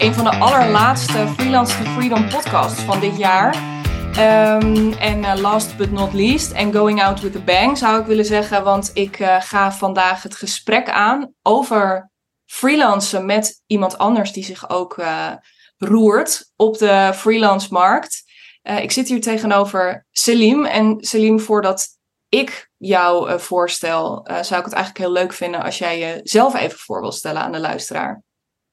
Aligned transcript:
een 0.00 0.14
van 0.14 0.24
de 0.24 0.36
allerlaatste 0.36 1.28
Freelance 1.36 1.82
to 1.82 1.90
Freedom 1.90 2.28
podcasts 2.28 2.82
van 2.82 3.00
dit 3.00 3.16
jaar. 3.16 3.54
Ehm, 4.14 4.92
en 4.92 5.18
uh, 5.18 5.34
last 5.36 5.76
but 5.76 5.90
not 5.90 6.12
least, 6.12 6.52
en 6.52 6.72
going 6.72 7.02
out 7.02 7.20
with 7.20 7.36
a 7.36 7.40
bang 7.40 7.78
zou 7.78 8.00
ik 8.00 8.06
willen 8.06 8.24
zeggen, 8.24 8.64
want 8.64 8.90
ik 8.94 9.18
uh, 9.18 9.40
ga 9.40 9.72
vandaag 9.72 10.22
het 10.22 10.36
gesprek 10.36 10.88
aan 10.88 11.34
over 11.42 12.10
freelancen 12.46 13.26
met 13.26 13.62
iemand 13.66 13.98
anders 13.98 14.32
die 14.32 14.44
zich 14.44 14.70
ook 14.70 14.98
uh, 14.98 15.32
roert 15.76 16.52
op 16.56 16.78
de 16.78 17.10
freelance 17.14 17.72
markt. 17.72 18.22
ik 18.62 18.90
zit 18.92 19.08
hier 19.08 19.20
tegenover 19.20 20.06
Selim. 20.10 20.64
En 20.64 20.96
Selim, 21.00 21.40
voordat 21.40 21.86
ik 22.28 22.70
jou 22.76 23.40
voorstel, 23.40 24.26
zou 24.40 24.60
ik 24.60 24.64
het 24.64 24.72
eigenlijk 24.72 24.98
heel 24.98 25.12
leuk 25.12 25.32
vinden 25.32 25.62
als 25.62 25.78
jij 25.78 25.98
jezelf 25.98 26.54
even 26.54 26.78
voor 26.78 27.00
wil 27.00 27.12
stellen 27.12 27.42
aan 27.42 27.52
de 27.52 27.60
luisteraar. 27.60 28.22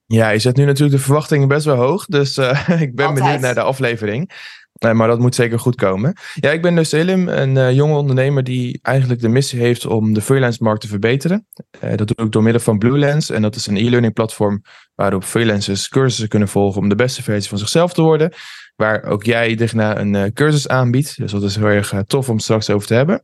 Ja, 0.07 0.29
je 0.29 0.39
zet 0.39 0.55
nu 0.55 0.66
natuurlijk 0.66 0.97
de 0.97 1.03
verwachtingen 1.03 1.47
best 1.47 1.66
wel 1.66 1.75
hoog. 1.75 2.05
Dus 2.05 2.38
uh, 2.38 2.70
ik 2.81 2.95
ben 2.95 3.05
Altijd. 3.05 3.23
benieuwd 3.23 3.41
naar 3.41 3.53
de 3.53 3.61
aflevering. 3.61 4.31
Nee, 4.79 4.93
maar 4.93 5.07
dat 5.07 5.20
moet 5.20 5.35
zeker 5.35 5.59
goed 5.59 5.75
komen. 5.75 6.13
Ja, 6.34 6.52
ik 6.52 6.61
ben 6.61 6.75
dus 6.75 6.89
Selim, 6.89 7.27
een 7.27 7.55
uh, 7.55 7.71
jonge 7.71 7.95
ondernemer 7.95 8.43
die 8.43 8.79
eigenlijk 8.81 9.21
de 9.21 9.27
missie 9.27 9.59
heeft 9.59 9.85
om 9.85 10.13
de 10.13 10.21
freelance 10.21 10.63
markt 10.63 10.81
te 10.81 10.88
verbeteren. 10.88 11.48
Uh, 11.84 11.95
dat 11.95 12.07
doe 12.07 12.25
ik 12.25 12.31
door 12.31 12.43
middel 12.43 12.62
van 12.62 12.77
BlueLens. 12.77 13.29
En 13.29 13.41
dat 13.41 13.55
is 13.55 13.67
een 13.67 13.77
e-learning 13.77 14.13
platform 14.13 14.62
waarop 14.95 15.23
freelancers 15.23 15.89
cursussen 15.89 16.27
kunnen 16.27 16.48
volgen 16.48 16.81
om 16.81 16.89
de 16.89 16.95
beste 16.95 17.23
versie 17.23 17.49
van 17.49 17.57
zichzelf 17.57 17.93
te 17.93 18.01
worden. 18.01 18.34
Waar 18.76 19.03
ook 19.03 19.23
jij 19.23 19.55
Digna 19.55 19.98
een 19.98 20.34
cursus 20.34 20.67
aanbiedt. 20.67 21.17
Dus 21.17 21.31
dat 21.31 21.43
is 21.43 21.55
heel 21.55 21.65
erg 21.65 21.93
tof 22.07 22.29
om 22.29 22.39
straks 22.39 22.70
over 22.70 22.87
te 22.87 22.93
hebben. 22.93 23.21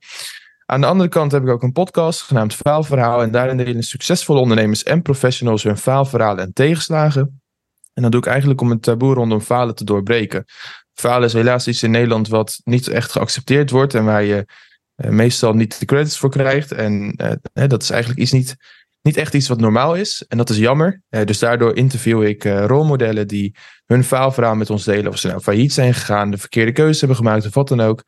Aan 0.65 0.81
de 0.81 0.87
andere 0.87 1.09
kant 1.09 1.31
heb 1.31 1.43
ik 1.43 1.49
ook 1.49 1.63
een 1.63 1.71
podcast 1.71 2.21
genaamd 2.21 2.53
Faalverhaal. 2.53 3.21
En 3.21 3.31
daarin 3.31 3.57
delen 3.57 3.83
succesvolle 3.83 4.39
ondernemers 4.39 4.83
en 4.83 5.01
professionals 5.01 5.63
hun 5.63 5.77
faalverhalen 5.77 6.43
en 6.43 6.53
tegenslagen. 6.53 7.41
En 7.93 8.01
dat 8.01 8.11
doe 8.11 8.21
ik 8.21 8.27
eigenlijk 8.27 8.61
om 8.61 8.69
het 8.69 8.81
taboe 8.81 9.13
rondom 9.13 9.41
falen 9.41 9.75
te 9.75 9.83
doorbreken. 9.83 10.45
Falen 10.93 11.27
is 11.27 11.33
helaas 11.33 11.67
iets 11.67 11.83
in 11.83 11.91
Nederland 11.91 12.27
wat 12.27 12.61
niet 12.63 12.87
echt 12.87 13.11
geaccepteerd 13.11 13.69
wordt. 13.69 13.93
En 13.93 14.05
waar 14.05 14.23
je 14.23 14.45
uh, 14.95 15.09
meestal 15.09 15.53
niet 15.53 15.79
de 15.79 15.85
credits 15.85 16.17
voor 16.17 16.29
krijgt. 16.29 16.71
En 16.71 17.21
uh, 17.53 17.67
dat 17.67 17.81
is 17.81 17.89
eigenlijk 17.89 18.21
iets 18.21 18.31
niet, 18.31 18.55
niet 19.01 19.17
echt 19.17 19.33
iets 19.33 19.47
wat 19.47 19.59
normaal 19.59 19.95
is. 19.95 20.25
En 20.27 20.37
dat 20.37 20.49
is 20.49 20.57
jammer. 20.57 21.01
Uh, 21.09 21.25
dus 21.25 21.39
daardoor 21.39 21.75
interview 21.75 22.23
ik 22.23 22.43
rolmodellen 22.43 23.27
die 23.27 23.55
hun 23.85 24.03
faalverhaal 24.03 24.55
met 24.55 24.69
ons 24.69 24.83
delen. 24.83 25.11
Of 25.11 25.17
ze 25.17 25.27
nou 25.27 25.41
failliet 25.41 25.73
zijn 25.73 25.93
gegaan, 25.93 26.31
de 26.31 26.37
verkeerde 26.37 26.71
keuze 26.71 26.99
hebben 26.99 27.17
gemaakt 27.17 27.45
of 27.45 27.53
wat 27.53 27.67
dan 27.67 27.81
ook 27.81 28.03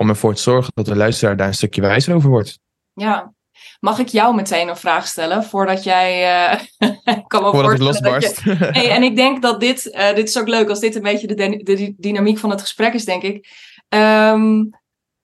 om 0.00 0.08
ervoor 0.08 0.34
te 0.34 0.42
zorgen 0.42 0.72
dat 0.74 0.86
de 0.86 0.96
luisteraar 0.96 1.36
daar 1.36 1.46
een 1.46 1.54
stukje 1.54 1.80
wijzer 1.80 2.14
over 2.14 2.30
wordt. 2.30 2.58
Ja. 2.92 3.32
Mag 3.80 3.98
ik 3.98 4.08
jou 4.08 4.34
meteen 4.34 4.68
een 4.68 4.76
vraag 4.76 5.06
stellen 5.06 5.44
voordat 5.44 5.84
jij. 5.84 6.08
Uh, 7.04 7.16
kan 7.26 7.42
me 7.42 7.50
voordat 7.50 7.72
ik 7.72 7.78
losbarst. 7.78 8.40
Je... 8.40 8.54
hey, 8.78 8.90
en 8.90 9.02
ik 9.02 9.16
denk 9.16 9.42
dat 9.42 9.60
dit. 9.60 9.86
Uh, 9.86 10.14
dit 10.14 10.28
is 10.28 10.38
ook 10.38 10.48
leuk 10.48 10.68
als 10.68 10.80
dit 10.80 10.94
een 10.94 11.02
beetje 11.02 11.26
de, 11.26 11.62
de 11.62 11.94
dynamiek 11.96 12.38
van 12.38 12.50
het 12.50 12.60
gesprek 12.60 12.94
is, 12.94 13.04
denk 13.04 13.22
ik. 13.22 13.48
Um, 13.88 14.70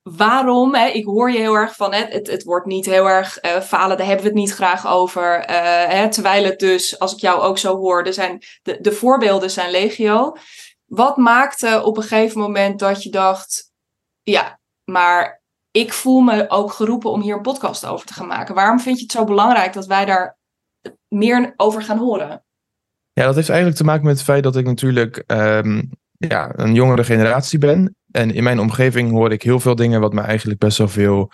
waarom? 0.03 0.75
Hè, 0.75 0.87
ik 0.87 1.05
hoor 1.05 1.31
je 1.31 1.39
heel 1.39 1.55
erg 1.55 1.77
van. 1.77 1.93
Hè, 1.93 2.05
het, 2.05 2.27
het 2.27 2.45
wordt 2.45 2.67
niet 2.67 2.87
heel 2.87 3.09
erg 3.09 3.45
uh, 3.45 3.61
falen, 3.61 3.97
daar 3.97 4.07
hebben 4.07 4.25
we 4.25 4.31
het 4.31 4.41
niet 4.41 4.55
graag 4.55 4.87
over. 4.87 5.41
Hè, 5.89 6.11
terwijl 6.11 6.45
het 6.45 6.59
dus, 6.59 6.99
als 6.99 7.13
ik 7.13 7.21
jou 7.21 7.41
ook 7.41 7.59
zo 7.59 7.77
hoor, 7.77 8.03
er 8.03 8.13
zijn, 8.13 8.43
de, 8.63 8.81
de 8.81 8.93
voorbeelden 8.93 9.51
zijn 9.51 9.71
legio. 9.71 10.37
Wat 10.87 11.17
maakte 11.17 11.83
op 11.85 11.97
een 11.97 12.03
gegeven 12.03 12.41
moment 12.41 12.79
dat 12.79 13.03
je 13.03 13.11
dacht. 13.11 13.73
Ja, 14.23 14.59
maar 14.91 15.43
ik 15.71 15.93
voel 15.93 16.21
me 16.21 16.51
ook 16.51 16.73
geroepen 16.73 17.11
om 17.11 17.21
hier 17.21 17.35
een 17.35 17.43
podcast 17.43 17.87
over 17.87 18.07
te 18.07 18.13
gaan 18.13 18.27
maken. 18.27 18.55
Waarom 18.55 18.81
vind 18.81 18.97
je 18.97 19.03
het 19.03 19.13
zo 19.13 19.25
belangrijk 19.25 19.73
dat 19.73 19.87
wij 19.87 20.05
daar 20.05 20.39
meer 21.09 21.55
over 21.57 21.83
gaan 21.83 21.99
horen? 21.99 22.45
Ja, 23.13 23.25
dat 23.25 23.35
heeft 23.35 23.49
eigenlijk 23.49 23.79
te 23.79 23.85
maken 23.85 24.05
met 24.05 24.15
het 24.15 24.25
feit 24.25 24.43
dat 24.43 24.57
ik 24.57 24.65
natuurlijk 24.65 25.25
um, 25.27 25.91
ja, 26.19 26.53
een 26.57 26.75
jongere 26.75 27.05
generatie 27.05 27.59
ben. 27.59 27.97
En 28.11 28.35
in 28.35 28.43
mijn 28.43 28.59
omgeving 28.59 29.11
hoor 29.11 29.33
ik 29.33 29.43
heel 29.43 29.61
veel 29.61 29.75
dingen 29.75 30.01
wat 30.01 30.13
me 30.13 30.21
eigenlijk 30.21 30.59
best 30.59 30.79
wel 30.79 30.89
veel 30.89 31.33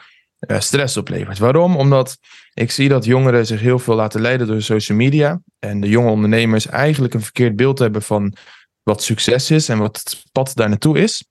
uh, 0.48 0.60
stress 0.60 0.96
oplevert. 0.96 1.38
Waarom? 1.38 1.76
Omdat 1.76 2.18
ik 2.54 2.70
zie 2.70 2.88
dat 2.88 3.04
jongeren 3.04 3.46
zich 3.46 3.60
heel 3.60 3.78
veel 3.78 3.94
laten 3.94 4.20
leiden 4.20 4.46
door 4.46 4.62
social 4.62 4.98
media. 4.98 5.40
En 5.58 5.80
de 5.80 5.88
jonge 5.88 6.10
ondernemers 6.10 6.66
eigenlijk 6.66 7.14
een 7.14 7.22
verkeerd 7.22 7.56
beeld 7.56 7.78
hebben 7.78 8.02
van 8.02 8.34
wat 8.82 9.02
succes 9.02 9.50
is 9.50 9.68
en 9.68 9.78
wat 9.78 9.96
het 9.96 10.22
pad 10.32 10.54
daar 10.54 10.68
naartoe 10.68 10.98
is. 10.98 11.24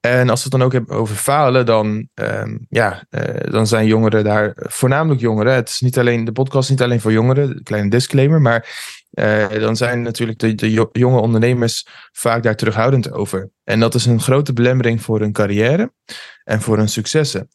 En 0.00 0.30
als 0.30 0.38
we 0.38 0.48
het 0.48 0.52
dan 0.52 0.62
ook 0.62 0.72
hebben 0.72 0.96
over 0.96 1.16
falen, 1.16 1.66
dan, 1.66 2.08
um, 2.14 2.66
ja, 2.68 3.04
uh, 3.10 3.22
dan 3.50 3.66
zijn 3.66 3.86
jongeren 3.86 4.24
daar, 4.24 4.52
voornamelijk 4.56 5.20
jongeren. 5.20 5.54
Het 5.54 5.68
is 5.68 5.80
niet 5.80 5.98
alleen, 5.98 6.24
de 6.24 6.32
podcast 6.32 6.70
niet 6.70 6.82
alleen 6.82 7.00
voor 7.00 7.12
jongeren, 7.12 7.62
kleine 7.62 7.90
disclaimer, 7.90 8.40
maar 8.40 8.68
uh, 9.12 9.48
dan 9.48 9.76
zijn 9.76 10.02
natuurlijk 10.02 10.38
de, 10.38 10.54
de 10.54 10.88
jonge 10.92 11.20
ondernemers 11.20 11.86
vaak 12.12 12.42
daar 12.42 12.56
terughoudend 12.56 13.12
over. 13.12 13.50
En 13.64 13.80
dat 13.80 13.94
is 13.94 14.06
een 14.06 14.20
grote 14.20 14.52
belemmering 14.52 15.02
voor 15.02 15.20
hun 15.20 15.32
carrière 15.32 15.92
en 16.44 16.60
voor 16.60 16.76
hun 16.76 16.88
successen. 16.88 17.48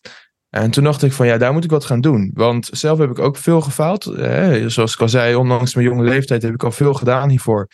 En 0.49 0.71
toen 0.71 0.83
dacht 0.83 1.03
ik 1.03 1.11
van 1.11 1.27
ja, 1.27 1.37
daar 1.37 1.53
moet 1.53 1.63
ik 1.63 1.69
wat 1.69 1.85
gaan 1.85 2.01
doen. 2.01 2.31
Want 2.33 2.69
zelf 2.71 2.99
heb 2.99 3.09
ik 3.09 3.19
ook 3.19 3.37
veel 3.37 3.61
gefaald. 3.61 4.05
Eh, 4.05 4.65
zoals 4.65 4.93
ik 4.93 5.01
al 5.01 5.09
zei, 5.09 5.35
ondanks 5.35 5.75
mijn 5.75 5.87
jonge 5.87 6.03
leeftijd 6.03 6.41
heb 6.41 6.53
ik 6.53 6.63
al 6.63 6.71
veel 6.71 6.93
gedaan 6.93 7.29
hiervoor. 7.29 7.67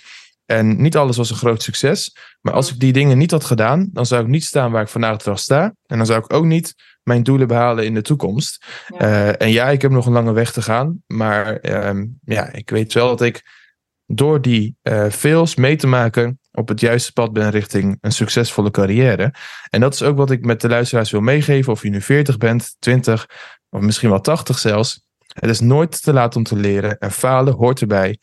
En 0.45 0.81
niet 0.81 0.97
alles 0.97 1.17
was 1.17 1.29
een 1.29 1.35
groot 1.35 1.63
succes. 1.63 2.17
Maar 2.41 2.53
als 2.53 2.71
ik 2.71 2.79
die 2.79 2.93
dingen 2.93 3.17
niet 3.17 3.31
had 3.31 3.43
gedaan, 3.43 3.89
dan 3.91 4.05
zou 4.05 4.21
ik 4.21 4.27
niet 4.27 4.43
staan 4.43 4.71
waar 4.71 4.81
ik 4.81 4.87
vandaag 4.87 5.17
dag 5.17 5.39
sta. 5.39 5.63
En 5.85 5.97
dan 5.97 6.05
zou 6.05 6.19
ik 6.19 6.33
ook 6.33 6.45
niet 6.45 6.73
mijn 7.03 7.23
doelen 7.23 7.47
behalen 7.47 7.85
in 7.85 7.93
de 7.93 8.01
toekomst. 8.01 8.65
Ja. 8.87 9.01
Uh, 9.01 9.41
en 9.41 9.51
ja, 9.51 9.69
ik 9.69 9.81
heb 9.81 9.91
nog 9.91 10.05
een 10.05 10.13
lange 10.13 10.33
weg 10.33 10.51
te 10.51 10.61
gaan. 10.61 11.03
Maar 11.07 11.57
uh, 11.61 12.03
ja, 12.23 12.51
ik 12.51 12.69
weet 12.69 12.93
wel 12.93 13.07
dat 13.07 13.21
ik 13.21 13.61
door 14.05 14.41
die 14.41 14.75
uh, 14.83 15.09
fails 15.09 15.55
mee 15.55 15.75
te 15.75 15.87
maken 15.87 16.39
op 16.51 16.67
het 16.67 16.79
juiste 16.79 17.13
pad 17.13 17.33
ben 17.33 17.49
richting 17.49 17.97
een 18.01 18.11
succesvolle 18.11 18.71
carrière. 18.71 19.33
En 19.69 19.81
dat 19.81 19.93
is 19.93 20.03
ook 20.03 20.17
wat 20.17 20.31
ik 20.31 20.45
met 20.45 20.61
de 20.61 20.69
luisteraars 20.69 21.11
wil 21.11 21.21
meegeven. 21.21 21.71
Of 21.71 21.83
je 21.83 21.89
nu 21.89 22.01
40 22.01 22.37
bent, 22.37 22.75
20 22.79 23.27
of 23.69 23.81
misschien 23.81 24.09
wel 24.09 24.21
80 24.21 24.59
zelfs. 24.59 25.05
Het 25.33 25.49
is 25.49 25.59
nooit 25.59 26.03
te 26.03 26.13
laat 26.13 26.35
om 26.35 26.43
te 26.43 26.55
leren 26.55 26.97
en 26.97 27.11
falen 27.11 27.53
hoort 27.53 27.81
erbij. 27.81 28.17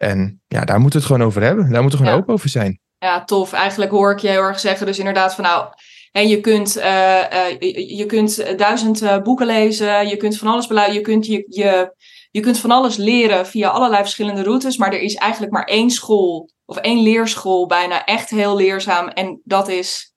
En 0.00 0.42
ja, 0.48 0.64
daar 0.64 0.80
moeten 0.80 1.00
we 1.00 1.06
het 1.06 1.14
gewoon 1.14 1.28
over 1.28 1.42
hebben. 1.42 1.70
Daar 1.70 1.82
moeten 1.82 1.98
we 1.98 2.04
gewoon 2.04 2.18
ja. 2.18 2.22
open 2.22 2.34
over 2.34 2.48
zijn. 2.48 2.80
Ja, 2.98 3.24
tof. 3.24 3.52
Eigenlijk 3.52 3.90
hoor 3.90 4.12
ik 4.12 4.18
je 4.18 4.28
heel 4.28 4.42
erg 4.42 4.60
zeggen. 4.60 4.86
Dus 4.86 4.98
inderdaad 4.98 5.34
van 5.34 5.44
nou, 5.44 5.66
en 6.12 6.28
je 6.28 6.40
kunt, 6.40 6.76
uh, 6.76 6.84
uh, 6.84 7.60
je, 7.98 8.04
kunt 8.06 8.58
duizend 8.58 9.02
uh, 9.02 9.22
boeken 9.22 9.46
lezen. 9.46 10.08
Je 10.08 10.16
kunt 10.16 10.38
van 10.38 10.48
alles 10.48 10.66
beluisteren. 10.66 11.00
Je 11.00 11.06
kunt, 11.08 11.26
je, 11.26 11.44
je, 11.46 11.94
je 12.30 12.40
kunt 12.40 12.58
van 12.58 12.70
alles 12.70 12.96
leren 12.96 13.46
via 13.46 13.68
allerlei 13.68 14.02
verschillende 14.02 14.42
routes. 14.42 14.76
Maar 14.76 14.92
er 14.92 15.00
is 15.00 15.14
eigenlijk 15.14 15.52
maar 15.52 15.64
één 15.64 15.90
school 15.90 16.50
of 16.64 16.76
één 16.76 17.02
leerschool 17.02 17.66
bijna 17.66 18.04
echt 18.04 18.30
heel 18.30 18.56
leerzaam. 18.56 19.08
En 19.08 19.40
dat 19.44 19.68
is 19.68 20.14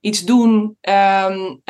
iets 0.00 0.24
doen. 0.24 0.76
Um, 0.80 1.62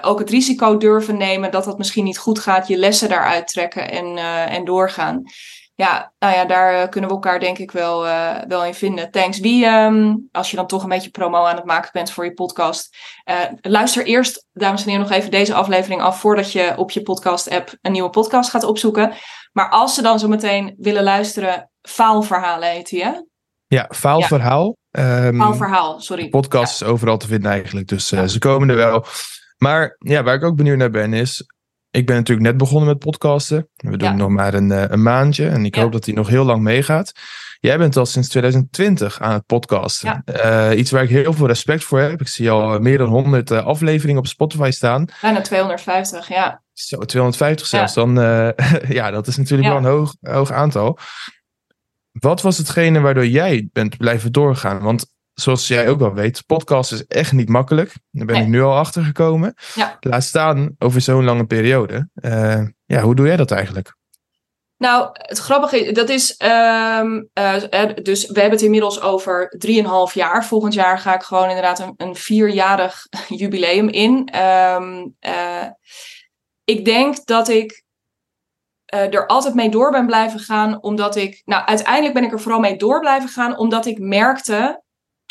ook 0.00 0.18
het 0.18 0.30
risico 0.30 0.76
durven 0.76 1.16
nemen 1.16 1.50
dat 1.50 1.64
dat 1.64 1.78
misschien 1.78 2.04
niet 2.04 2.18
goed 2.18 2.38
gaat. 2.38 2.68
Je 2.68 2.76
lessen 2.76 3.08
daaruit 3.08 3.48
trekken 3.48 3.90
en, 3.90 4.16
en 4.48 4.64
doorgaan 4.64 5.22
ja, 5.74 6.12
nou 6.18 6.34
ja, 6.34 6.44
daar 6.44 6.82
uh, 6.82 6.88
kunnen 6.88 7.10
we 7.10 7.16
elkaar 7.16 7.40
denk 7.40 7.58
ik 7.58 7.70
wel, 7.70 8.06
uh, 8.06 8.36
wel 8.48 8.64
in 8.64 8.74
vinden. 8.74 9.10
Thanks. 9.10 9.40
Wie, 9.40 9.66
um, 9.66 10.28
als 10.32 10.50
je 10.50 10.56
dan 10.56 10.66
toch 10.66 10.82
een 10.82 10.88
beetje 10.88 11.10
promo 11.10 11.44
aan 11.44 11.56
het 11.56 11.64
maken 11.64 11.90
bent 11.92 12.10
voor 12.10 12.24
je 12.24 12.32
podcast, 12.32 12.96
uh, 13.30 13.36
luister 13.60 14.04
eerst, 14.04 14.46
dames 14.52 14.82
en 14.82 14.88
heren, 14.88 15.06
nog 15.08 15.16
even 15.16 15.30
deze 15.30 15.54
aflevering 15.54 16.00
af 16.00 16.20
voordat 16.20 16.52
je 16.52 16.72
op 16.76 16.90
je 16.90 17.02
podcast-app 17.02 17.76
een 17.80 17.92
nieuwe 17.92 18.10
podcast 18.10 18.50
gaat 18.50 18.64
opzoeken. 18.64 19.12
Maar 19.52 19.70
als 19.70 19.94
ze 19.94 20.02
dan 20.02 20.18
zo 20.18 20.28
meteen 20.28 20.74
willen 20.78 21.02
luisteren, 21.02 21.70
faalverhalen 21.82 22.68
heet 22.68 22.88
die, 22.88 23.04
hè? 23.04 23.12
Ja, 23.66 23.88
faalverhaal. 23.94 24.76
Ja. 24.90 25.26
Um, 25.26 25.38
faalverhaal, 25.38 26.00
sorry. 26.00 26.28
Podcast 26.28 26.80
ja. 26.80 26.86
is 26.86 26.92
overal 26.92 27.16
te 27.16 27.26
vinden 27.26 27.50
eigenlijk, 27.50 27.88
dus 27.88 28.10
ja. 28.10 28.26
ze 28.26 28.38
komen 28.38 28.70
er 28.70 28.76
wel. 28.76 29.04
Maar 29.56 29.96
ja, 29.98 30.22
waar 30.22 30.34
ik 30.34 30.44
ook 30.44 30.56
benieuwd 30.56 30.76
naar 30.76 30.90
ben 30.90 31.12
is, 31.12 31.44
ik 31.92 32.06
ben 32.06 32.16
natuurlijk 32.16 32.46
net 32.46 32.56
begonnen 32.56 32.88
met 32.88 32.98
podcasten. 32.98 33.68
We 33.76 33.96
doen 33.96 34.08
ja. 34.08 34.14
nog 34.14 34.28
maar 34.28 34.54
een, 34.54 34.92
een 34.92 35.02
maandje 35.02 35.48
en 35.48 35.64
ik 35.64 35.74
ja. 35.74 35.82
hoop 35.82 35.92
dat 35.92 36.04
die 36.04 36.14
nog 36.14 36.28
heel 36.28 36.44
lang 36.44 36.62
meegaat. 36.62 37.12
Jij 37.60 37.78
bent 37.78 37.96
al 37.96 38.06
sinds 38.06 38.28
2020 38.28 39.20
aan 39.20 39.32
het 39.32 39.46
podcasten. 39.46 40.22
Ja. 40.24 40.70
Uh, 40.70 40.78
iets 40.78 40.90
waar 40.90 41.02
ik 41.02 41.08
heel 41.08 41.32
veel 41.32 41.46
respect 41.46 41.84
voor 41.84 42.00
heb. 42.00 42.20
Ik 42.20 42.28
zie 42.28 42.50
al 42.50 42.78
meer 42.78 42.98
dan 42.98 43.08
100 43.08 43.50
uh, 43.50 43.66
afleveringen 43.66 44.20
op 44.20 44.26
Spotify 44.26 44.70
staan. 44.70 45.06
Bijna 45.20 45.40
250, 45.40 46.28
ja. 46.28 46.62
Zo, 46.72 46.98
250 46.98 47.66
zelfs. 47.66 47.94
Dan, 47.94 48.18
uh, 48.18 48.48
ja, 48.98 49.10
dat 49.10 49.26
is 49.26 49.36
natuurlijk 49.36 49.68
wel 49.68 49.78
een 49.78 49.84
hoog, 49.84 50.16
hoog 50.20 50.50
aantal. 50.50 50.98
Wat 52.12 52.42
was 52.42 52.58
hetgene 52.58 53.00
waardoor 53.00 53.26
jij 53.26 53.68
bent 53.72 53.96
blijven 53.96 54.32
doorgaan? 54.32 54.82
Want 54.82 55.06
zoals 55.34 55.68
jij 55.68 55.88
ook 55.88 55.98
wel 55.98 56.14
weet, 56.14 56.46
podcast 56.46 56.92
is 56.92 57.06
echt 57.06 57.32
niet 57.32 57.48
makkelijk. 57.48 57.92
Daar 58.10 58.26
ben 58.26 58.34
nee. 58.34 58.44
ik 58.44 58.50
nu 58.50 58.62
al 58.62 58.76
achter 58.76 59.04
gekomen. 59.04 59.54
Ja. 59.74 59.96
Laat 60.00 60.22
staan 60.22 60.74
over 60.78 61.00
zo'n 61.00 61.24
lange 61.24 61.46
periode. 61.46 62.08
Uh, 62.14 62.62
ja, 62.84 63.00
hoe 63.00 63.14
doe 63.14 63.26
jij 63.26 63.36
dat 63.36 63.50
eigenlijk? 63.50 63.94
Nou, 64.82 65.08
het 65.12 65.38
grappige 65.38 65.86
is, 65.86 65.92
dat 65.92 66.08
is, 66.08 66.40
um, 67.00 67.28
uh, 67.34 67.54
dus 68.02 68.26
we 68.26 68.40
hebben 68.40 68.50
het 68.50 68.62
inmiddels 68.62 69.00
over 69.00 69.56
3,5 70.10 70.14
jaar. 70.14 70.44
Volgend 70.44 70.74
jaar 70.74 70.98
ga 70.98 71.14
ik 71.14 71.22
gewoon 71.22 71.48
inderdaad 71.48 71.78
een, 71.78 71.94
een 71.96 72.14
vierjarig 72.14 73.06
jubileum 73.40 73.88
in. 73.88 74.36
Um, 74.36 75.16
uh, 75.20 75.66
ik 76.64 76.84
denk 76.84 77.26
dat 77.26 77.48
ik 77.48 77.84
uh, 78.94 79.14
er 79.14 79.26
altijd 79.26 79.54
mee 79.54 79.70
door 79.70 79.90
ben 79.90 80.06
blijven 80.06 80.40
gaan, 80.40 80.82
omdat 80.82 81.16
ik, 81.16 81.42
nou, 81.44 81.64
uiteindelijk 81.66 82.14
ben 82.14 82.24
ik 82.24 82.32
er 82.32 82.40
vooral 82.40 82.60
mee 82.60 82.76
door 82.76 83.00
blijven 83.00 83.28
gaan, 83.28 83.58
omdat 83.58 83.86
ik 83.86 83.98
merkte 83.98 84.82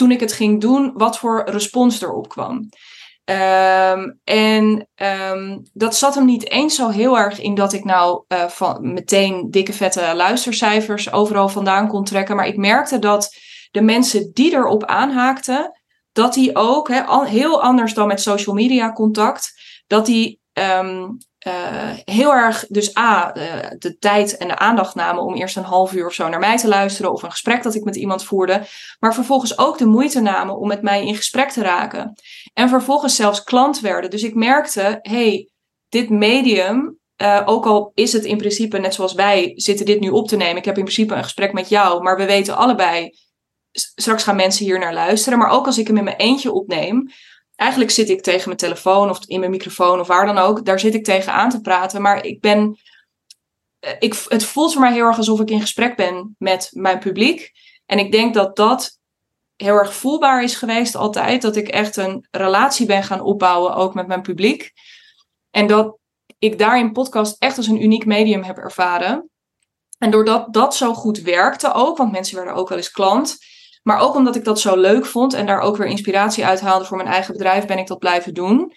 toen 0.01 0.11
ik 0.11 0.19
het 0.19 0.33
ging 0.33 0.61
doen, 0.61 0.91
wat 0.93 1.17
voor 1.17 1.43
respons 1.45 2.01
erop 2.01 2.29
kwam. 2.29 2.69
Um, 3.25 4.19
en 4.23 4.89
um, 5.31 5.61
dat 5.73 5.95
zat 5.95 6.15
hem 6.15 6.25
niet 6.25 6.49
eens 6.49 6.75
zo 6.75 6.89
heel 6.89 7.17
erg 7.17 7.39
in 7.39 7.55
dat 7.55 7.73
ik 7.73 7.83
nou 7.83 8.23
uh, 8.27 8.47
van 8.47 8.93
meteen 8.93 9.47
dikke 9.49 9.73
vette 9.73 10.13
luistercijfers 10.15 11.11
overal 11.11 11.49
vandaan 11.49 11.87
kon 11.87 12.03
trekken. 12.03 12.35
Maar 12.35 12.47
ik 12.47 12.57
merkte 12.57 12.99
dat 12.99 13.35
de 13.71 13.81
mensen 13.81 14.31
die 14.33 14.53
erop 14.53 14.85
aanhaakten, 14.85 15.79
dat 16.11 16.33
die 16.33 16.55
ook, 16.55 16.91
al, 16.91 17.25
heel 17.25 17.61
anders 17.61 17.93
dan 17.93 18.07
met 18.07 18.21
social 18.21 18.55
media 18.55 18.91
contact, 18.91 19.51
dat 19.87 20.05
die 20.05 20.39
um, 20.53 21.17
uh, 21.47 21.91
heel 22.05 22.33
erg, 22.33 22.65
dus 22.67 22.97
A, 22.97 23.31
de, 23.31 23.97
tijd 23.99 24.37
en 24.37 24.47
de 24.47 24.57
aandacht 24.57 24.95
namen 24.95 25.23
om 25.23 25.35
eerst 25.35 25.57
een 25.57 25.63
half 25.63 25.93
uur 25.93 26.05
of 26.05 26.13
zo 26.13 26.29
naar 26.29 26.39
mij 26.39 26.57
te 26.57 26.67
luisteren 26.67 27.11
of 27.11 27.23
een 27.23 27.31
gesprek 27.31 27.63
dat 27.63 27.75
ik 27.75 27.83
met 27.83 27.95
iemand 27.95 28.23
voerde, 28.23 28.65
maar 28.99 29.13
vervolgens 29.13 29.57
ook 29.57 29.77
de 29.77 29.85
moeite 29.85 30.21
namen 30.21 30.57
om 30.57 30.67
met 30.67 30.81
mij 30.81 31.05
in 31.05 31.15
gesprek 31.15 31.51
te 31.51 31.61
raken. 31.61 32.13
En 32.53 32.69
vervolgens 32.69 33.15
zelfs 33.15 33.43
klant 33.43 33.79
werden. 33.79 34.09
Dus 34.09 34.23
ik 34.23 34.35
merkte, 34.35 34.99
hey, 35.01 35.49
dit 35.89 36.09
medium, 36.09 36.99
uh, 37.21 37.41
ook 37.45 37.65
al 37.65 37.91
is 37.93 38.13
het 38.13 38.25
in 38.25 38.37
principe 38.37 38.77
net 38.77 38.93
zoals 38.93 39.13
wij 39.13 39.51
zitten 39.55 39.85
dit 39.85 39.99
nu 39.99 40.09
op 40.09 40.27
te 40.27 40.35
nemen, 40.35 40.57
ik 40.57 40.65
heb 40.65 40.77
in 40.77 40.83
principe 40.83 41.15
een 41.15 41.23
gesprek 41.23 41.53
met 41.53 41.69
jou, 41.69 42.01
maar 42.01 42.17
we 42.17 42.25
weten 42.25 42.57
allebei, 42.57 43.17
straks 43.95 44.23
gaan 44.23 44.35
mensen 44.35 44.65
hier 44.65 44.79
naar 44.79 44.93
luisteren, 44.93 45.39
maar 45.39 45.49
ook 45.49 45.65
als 45.65 45.77
ik 45.77 45.87
hem 45.87 45.97
in 45.97 46.03
mijn 46.03 46.17
eentje 46.17 46.51
opneem, 46.51 47.11
eigenlijk 47.61 47.91
zit 47.91 48.09
ik 48.09 48.21
tegen 48.21 48.45
mijn 48.45 48.57
telefoon 48.57 49.09
of 49.09 49.19
in 49.25 49.39
mijn 49.39 49.51
microfoon 49.51 49.99
of 49.99 50.07
waar 50.07 50.25
dan 50.25 50.37
ook. 50.37 50.65
Daar 50.65 50.79
zit 50.79 50.93
ik 50.93 51.03
tegen 51.03 51.33
aan 51.33 51.49
te 51.49 51.61
praten. 51.61 52.01
Maar 52.01 52.25
ik 52.25 52.41
ben. 52.41 52.79
Eh, 53.79 53.91
ik, 53.99 54.25
het 54.27 54.43
voelt 54.43 54.71
voor 54.71 54.81
mij 54.81 54.93
heel 54.93 55.05
erg 55.05 55.17
alsof 55.17 55.39
ik 55.39 55.49
in 55.49 55.61
gesprek 55.61 55.95
ben 55.95 56.35
met 56.37 56.69
mijn 56.71 56.99
publiek. 56.99 57.51
En 57.85 57.99
ik 57.99 58.11
denk 58.11 58.33
dat 58.33 58.55
dat 58.55 58.99
heel 59.55 59.75
erg 59.75 59.93
voelbaar 59.93 60.43
is 60.43 60.55
geweest 60.55 60.95
altijd. 60.95 61.41
Dat 61.41 61.55
ik 61.55 61.67
echt 61.67 61.95
een 61.97 62.27
relatie 62.31 62.85
ben 62.85 63.03
gaan 63.03 63.21
opbouwen, 63.21 63.75
ook 63.75 63.93
met 63.93 64.07
mijn 64.07 64.21
publiek. 64.21 64.71
En 65.51 65.67
dat 65.67 65.97
ik 66.39 66.57
daarin 66.57 66.91
podcast 66.91 67.35
echt 67.39 67.57
als 67.57 67.67
een 67.67 67.83
uniek 67.83 68.05
medium 68.05 68.43
heb 68.43 68.57
ervaren. 68.57 69.29
En 69.97 70.11
doordat 70.11 70.53
dat 70.53 70.75
zo 70.75 70.93
goed 70.93 71.21
werkte 71.21 71.73
ook, 71.73 71.97
want 71.97 72.11
mensen 72.11 72.35
werden 72.35 72.53
ook 72.53 72.69
wel 72.69 72.77
eens 72.77 72.91
klant 72.91 73.37
maar 73.81 73.99
ook 73.99 74.15
omdat 74.15 74.35
ik 74.35 74.43
dat 74.43 74.59
zo 74.59 74.77
leuk 74.77 75.05
vond 75.05 75.33
en 75.33 75.45
daar 75.45 75.59
ook 75.59 75.77
weer 75.77 75.87
inspiratie 75.87 76.45
uit 76.45 76.61
haalde 76.61 76.85
voor 76.85 76.97
mijn 76.97 77.09
eigen 77.09 77.33
bedrijf, 77.33 77.65
ben 77.65 77.77
ik 77.77 77.87
dat 77.87 77.99
blijven 77.99 78.33
doen. 78.33 78.73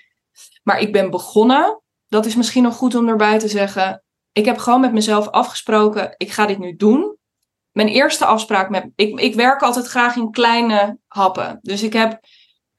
Maar 0.62 0.80
ik 0.80 0.92
ben 0.92 1.10
begonnen, 1.10 1.82
dat 2.08 2.26
is 2.26 2.34
misschien 2.34 2.62
nog 2.62 2.76
goed 2.76 2.94
om 2.94 3.08
erbij 3.08 3.38
te 3.38 3.48
zeggen. 3.48 4.04
Ik 4.32 4.44
heb 4.44 4.58
gewoon 4.58 4.80
met 4.80 4.92
mezelf 4.92 5.28
afgesproken, 5.28 6.14
ik 6.16 6.32
ga 6.32 6.46
dit 6.46 6.58
nu 6.58 6.76
doen. 6.76 7.18
Mijn 7.72 7.88
eerste 7.88 8.24
afspraak 8.24 8.70
met. 8.70 8.90
Ik, 8.96 9.20
ik 9.20 9.34
werk 9.34 9.62
altijd 9.62 9.86
graag 9.86 10.16
in 10.16 10.30
kleine 10.30 10.98
happen. 11.06 11.58
Dus 11.62 11.82
ik 11.82 11.92
heb. 11.92 12.20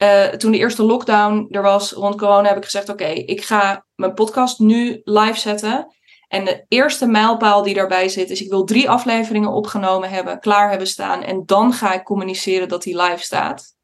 Uh, 0.02 0.24
toen 0.24 0.52
de 0.52 0.58
eerste 0.58 0.82
lockdown 0.82 1.46
er 1.50 1.62
was 1.62 1.92
rond 1.92 2.16
corona, 2.16 2.48
heb 2.48 2.56
ik 2.56 2.64
gezegd: 2.64 2.88
Oké, 2.88 3.04
ik 3.04 3.44
ga 3.44 3.86
mijn 3.94 4.14
podcast 4.14 4.58
nu 4.58 5.00
live 5.04 5.38
zetten. 5.38 5.95
En 6.28 6.44
de 6.44 6.64
eerste 6.68 7.06
mijlpaal 7.06 7.62
die 7.62 7.74
daarbij 7.74 8.08
zit 8.08 8.30
is: 8.30 8.42
ik 8.42 8.50
wil 8.50 8.64
drie 8.64 8.90
afleveringen 8.90 9.52
opgenomen 9.52 10.10
hebben, 10.10 10.40
klaar 10.40 10.68
hebben 10.68 10.86
staan. 10.86 11.22
En 11.22 11.42
dan 11.46 11.72
ga 11.72 11.92
ik 11.92 12.02
communiceren 12.02 12.68
dat 12.68 12.82
die 12.82 13.02
live 13.02 13.22
staat. 13.22 13.74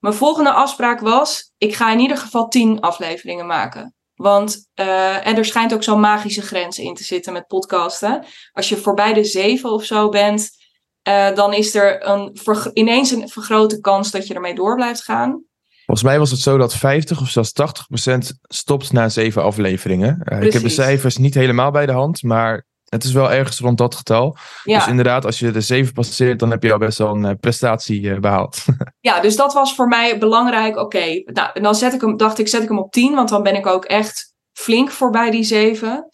Mijn 0.00 0.14
volgende 0.14 0.52
afspraak 0.52 1.00
was: 1.00 1.52
ik 1.58 1.74
ga 1.74 1.92
in 1.92 2.00
ieder 2.00 2.16
geval 2.16 2.48
tien 2.48 2.80
afleveringen 2.80 3.46
maken. 3.46 3.94
Want 4.14 4.68
uh, 4.74 5.26
en 5.26 5.36
er 5.36 5.44
schijnt 5.44 5.74
ook 5.74 5.82
zo'n 5.82 6.00
magische 6.00 6.42
grens 6.42 6.78
in 6.78 6.94
te 6.94 7.04
zitten 7.04 7.32
met 7.32 7.46
podcasten. 7.46 8.24
Als 8.52 8.68
je 8.68 8.76
voorbij 8.76 9.12
de 9.12 9.24
zeven 9.24 9.70
of 9.70 9.84
zo 9.84 10.08
bent, 10.08 10.50
uh, 11.08 11.34
dan 11.34 11.52
is 11.52 11.74
er 11.74 12.06
een 12.08 12.38
ineens 12.72 13.10
een 13.10 13.28
vergrote 13.28 13.80
kans 13.80 14.10
dat 14.10 14.26
je 14.26 14.34
ermee 14.34 14.54
door 14.54 14.74
blijft 14.74 15.02
gaan. 15.02 15.44
Volgens 15.86 16.06
mij 16.06 16.18
was 16.18 16.30
het 16.30 16.40
zo 16.40 16.56
dat 16.56 16.74
50 16.74 17.20
of 17.20 17.28
zelfs 17.28 17.52
80 17.52 17.86
procent 17.86 18.38
stopt 18.42 18.92
na 18.92 19.08
zeven 19.08 19.42
afleveringen. 19.42 20.22
Uh, 20.24 20.42
ik 20.42 20.52
heb 20.52 20.62
de 20.62 20.68
cijfers 20.68 21.16
niet 21.16 21.34
helemaal 21.34 21.70
bij 21.70 21.86
de 21.86 21.92
hand, 21.92 22.22
maar 22.22 22.66
het 22.84 23.04
is 23.04 23.12
wel 23.12 23.32
ergens 23.32 23.58
rond 23.58 23.78
dat 23.78 23.94
getal. 23.94 24.36
Ja. 24.64 24.78
Dus 24.78 24.88
inderdaad, 24.88 25.24
als 25.24 25.38
je 25.38 25.50
de 25.50 25.60
zeven 25.60 25.92
passeert, 25.92 26.38
dan 26.38 26.50
heb 26.50 26.62
je 26.62 26.72
al 26.72 26.78
best 26.78 26.98
wel 26.98 27.14
een 27.14 27.24
uh, 27.24 27.30
prestatie 27.40 28.00
uh, 28.00 28.18
behaald. 28.18 28.64
ja, 29.00 29.20
dus 29.20 29.36
dat 29.36 29.52
was 29.52 29.74
voor 29.74 29.88
mij 29.88 30.18
belangrijk. 30.18 30.76
Oké, 30.76 30.80
okay, 30.80 31.22
nou, 31.24 31.60
dan 31.60 31.74
zet 31.74 31.92
ik 31.92 32.00
hem, 32.00 32.16
dacht 32.16 32.38
ik, 32.38 32.48
zet 32.48 32.62
ik 32.62 32.68
hem 32.68 32.78
op 32.78 32.92
10, 32.92 33.14
want 33.14 33.28
dan 33.28 33.42
ben 33.42 33.54
ik 33.54 33.66
ook 33.66 33.84
echt 33.84 34.34
flink 34.52 34.90
voorbij 34.90 35.30
die 35.30 35.44
zeven. 35.44 36.10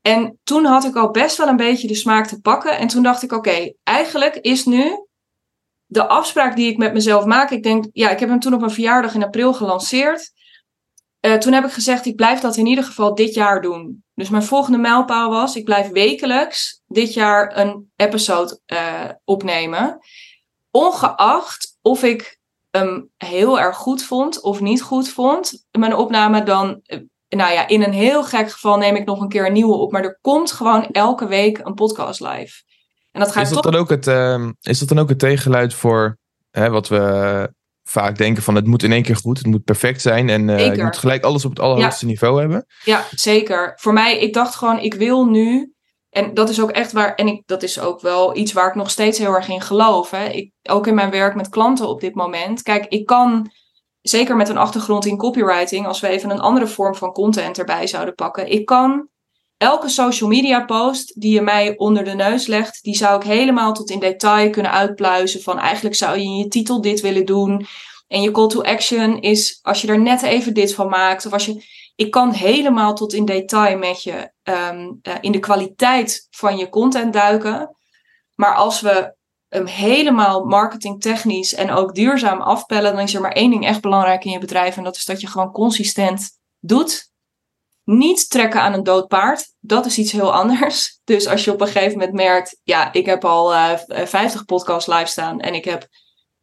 En 0.00 0.38
toen 0.44 0.64
had 0.64 0.84
ik 0.84 0.96
al 0.96 1.10
best 1.10 1.36
wel 1.36 1.48
een 1.48 1.56
beetje 1.56 1.88
de 1.88 1.94
smaak 1.94 2.26
te 2.26 2.40
pakken. 2.40 2.78
En 2.78 2.88
toen 2.88 3.02
dacht 3.02 3.22
ik, 3.22 3.32
oké, 3.32 3.48
okay, 3.48 3.74
eigenlijk 3.82 4.36
is 4.36 4.64
nu 4.64 5.08
de 5.90 6.06
afspraak 6.06 6.56
die 6.56 6.70
ik 6.70 6.76
met 6.76 6.92
mezelf 6.92 7.24
maak, 7.24 7.50
ik 7.50 7.62
denk, 7.62 7.84
ja, 7.92 8.10
ik 8.10 8.20
heb 8.20 8.28
hem 8.28 8.40
toen 8.40 8.54
op 8.54 8.60
mijn 8.60 8.72
verjaardag 8.72 9.14
in 9.14 9.24
april 9.24 9.52
gelanceerd. 9.52 10.32
Uh, 11.20 11.34
toen 11.34 11.52
heb 11.52 11.64
ik 11.64 11.70
gezegd, 11.70 12.06
ik 12.06 12.16
blijf 12.16 12.40
dat 12.40 12.56
in 12.56 12.66
ieder 12.66 12.84
geval 12.84 13.14
dit 13.14 13.34
jaar 13.34 13.62
doen. 13.62 14.04
Dus 14.14 14.28
mijn 14.28 14.42
volgende 14.42 14.78
mijlpaal 14.78 15.30
was, 15.30 15.56
ik 15.56 15.64
blijf 15.64 15.88
wekelijks 15.88 16.82
dit 16.86 17.14
jaar 17.14 17.58
een 17.58 17.90
episode 17.96 18.60
uh, 18.66 19.10
opnemen. 19.24 19.98
Ongeacht 20.70 21.78
of 21.82 22.02
ik 22.02 22.38
hem 22.70 23.10
heel 23.16 23.60
erg 23.60 23.76
goed 23.76 24.02
vond 24.02 24.40
of 24.40 24.60
niet 24.60 24.82
goed 24.82 25.08
vond, 25.08 25.66
mijn 25.70 25.94
opname, 25.96 26.42
dan, 26.42 26.80
uh, 26.86 26.98
nou 27.28 27.52
ja, 27.52 27.68
in 27.68 27.82
een 27.82 27.92
heel 27.92 28.24
gek 28.24 28.50
geval 28.50 28.76
neem 28.76 28.96
ik 28.96 29.06
nog 29.06 29.20
een 29.20 29.28
keer 29.28 29.46
een 29.46 29.52
nieuwe 29.52 29.74
op. 29.74 29.92
Maar 29.92 30.04
er 30.04 30.18
komt 30.20 30.52
gewoon 30.52 30.86
elke 30.86 31.26
week 31.26 31.58
een 31.58 31.74
podcast 31.74 32.20
live. 32.20 32.62
En 33.10 33.20
dat 33.20 33.32
gaat 33.32 33.42
is, 33.42 33.50
dat 33.50 33.62
dan 33.62 33.74
ook 33.74 33.90
het, 33.90 34.06
uh, 34.06 34.48
is 34.60 34.78
dat 34.78 34.88
dan 34.88 34.98
ook 34.98 35.08
het 35.08 35.18
tegengeluid 35.18 35.74
voor 35.74 36.18
hè, 36.50 36.70
wat 36.70 36.88
we 36.88 37.52
vaak 37.82 38.16
denken 38.16 38.42
van 38.42 38.54
het 38.54 38.66
moet 38.66 38.82
in 38.82 38.92
één 38.92 39.02
keer 39.02 39.16
goed, 39.16 39.38
het 39.38 39.46
moet 39.46 39.64
perfect 39.64 40.00
zijn 40.00 40.28
en 40.28 40.48
uh, 40.48 40.74
je 40.74 40.82
moet 40.82 40.96
gelijk 40.96 41.24
alles 41.24 41.44
op 41.44 41.50
het 41.50 41.60
allerhoogste 41.60 42.06
niveau 42.06 42.40
hebben? 42.40 42.66
Ja, 42.84 43.04
zeker. 43.10 43.72
Voor 43.76 43.92
mij, 43.92 44.18
ik 44.18 44.34
dacht 44.34 44.54
gewoon, 44.54 44.78
ik 44.78 44.94
wil 44.94 45.24
nu, 45.24 45.74
en 46.10 46.34
dat 46.34 46.48
is 46.48 46.60
ook 46.60 46.70
echt 46.70 46.92
waar, 46.92 47.14
en 47.14 47.26
ik, 47.26 47.42
dat 47.46 47.62
is 47.62 47.80
ook 47.80 48.00
wel 48.00 48.36
iets 48.36 48.52
waar 48.52 48.68
ik 48.68 48.74
nog 48.74 48.90
steeds 48.90 49.18
heel 49.18 49.34
erg 49.34 49.48
in 49.48 49.60
geloof. 49.60 50.10
Hè. 50.10 50.24
Ik, 50.24 50.52
ook 50.62 50.86
in 50.86 50.94
mijn 50.94 51.10
werk 51.10 51.34
met 51.34 51.48
klanten 51.48 51.88
op 51.88 52.00
dit 52.00 52.14
moment. 52.14 52.62
Kijk, 52.62 52.86
ik 52.86 53.06
kan 53.06 53.50
zeker 54.00 54.36
met 54.36 54.48
een 54.48 54.58
achtergrond 54.58 55.06
in 55.06 55.16
copywriting, 55.16 55.86
als 55.86 56.00
we 56.00 56.08
even 56.08 56.30
een 56.30 56.40
andere 56.40 56.66
vorm 56.66 56.94
van 56.94 57.12
content 57.12 57.58
erbij 57.58 57.86
zouden 57.86 58.14
pakken, 58.14 58.50
ik 58.50 58.66
kan 58.66 59.08
elke 59.60 59.88
social 59.88 60.28
media 60.28 60.64
post 60.64 61.20
die 61.20 61.32
je 61.32 61.40
mij 61.40 61.76
onder 61.76 62.04
de 62.04 62.14
neus 62.14 62.46
legt, 62.46 62.82
die 62.82 62.96
zou 62.96 63.16
ik 63.16 63.26
helemaal 63.26 63.72
tot 63.72 63.90
in 63.90 63.98
detail 63.98 64.50
kunnen 64.50 64.72
uitpluizen. 64.72 65.42
Van 65.42 65.58
eigenlijk 65.58 65.94
zou 65.94 66.18
je 66.18 66.24
in 66.24 66.36
je 66.36 66.48
titel 66.48 66.80
dit 66.80 67.00
willen 67.00 67.26
doen. 67.26 67.66
En 68.08 68.22
je 68.22 68.30
call 68.30 68.48
to 68.48 68.62
action 68.62 69.20
is 69.20 69.58
als 69.62 69.80
je 69.82 69.88
er 69.88 70.00
net 70.00 70.22
even 70.22 70.54
dit 70.54 70.74
van 70.74 70.88
maakt. 70.88 71.26
Of 71.26 71.32
als 71.32 71.46
je. 71.46 71.78
Ik 71.96 72.10
kan 72.10 72.32
helemaal 72.32 72.94
tot 72.94 73.12
in 73.12 73.24
detail 73.24 73.78
met 73.78 74.02
je 74.02 74.32
um, 74.42 75.00
uh, 75.02 75.14
in 75.20 75.32
de 75.32 75.38
kwaliteit 75.38 76.26
van 76.30 76.56
je 76.56 76.68
content 76.68 77.12
duiken. 77.12 77.76
Maar 78.34 78.54
als 78.54 78.80
we 78.80 79.14
hem 79.48 79.66
helemaal 79.66 80.44
marketingtechnisch 80.44 81.54
en 81.54 81.70
ook 81.70 81.94
duurzaam 81.94 82.40
afpellen, 82.40 82.92
dan 82.92 83.02
is 83.02 83.14
er 83.14 83.20
maar 83.20 83.32
één 83.32 83.50
ding 83.50 83.66
echt 83.66 83.80
belangrijk 83.80 84.24
in 84.24 84.30
je 84.30 84.38
bedrijf. 84.38 84.76
En 84.76 84.84
dat 84.84 84.96
is 84.96 85.04
dat 85.04 85.20
je 85.20 85.26
gewoon 85.26 85.52
consistent 85.52 86.30
doet 86.58 87.09
niet 87.90 88.30
trekken 88.30 88.60
aan 88.60 88.72
een 88.72 88.82
dood 88.82 89.08
paard, 89.08 89.54
dat 89.60 89.86
is 89.86 89.98
iets 89.98 90.12
heel 90.12 90.32
anders. 90.32 90.98
Dus 91.10 91.26
als 91.26 91.44
je 91.44 91.52
op 91.52 91.60
een 91.60 91.66
gegeven 91.66 91.98
moment 91.98 92.12
merkt, 92.12 92.60
ja, 92.62 92.92
ik 92.92 93.06
heb 93.06 93.24
al 93.24 93.52
uh, 93.52 93.72
eh, 93.86 94.06
50 94.06 94.44
podcasts 94.44 94.88
live 94.88 95.06
staan 95.06 95.40
en 95.40 95.54
ik 95.54 95.64
heb 95.64 95.88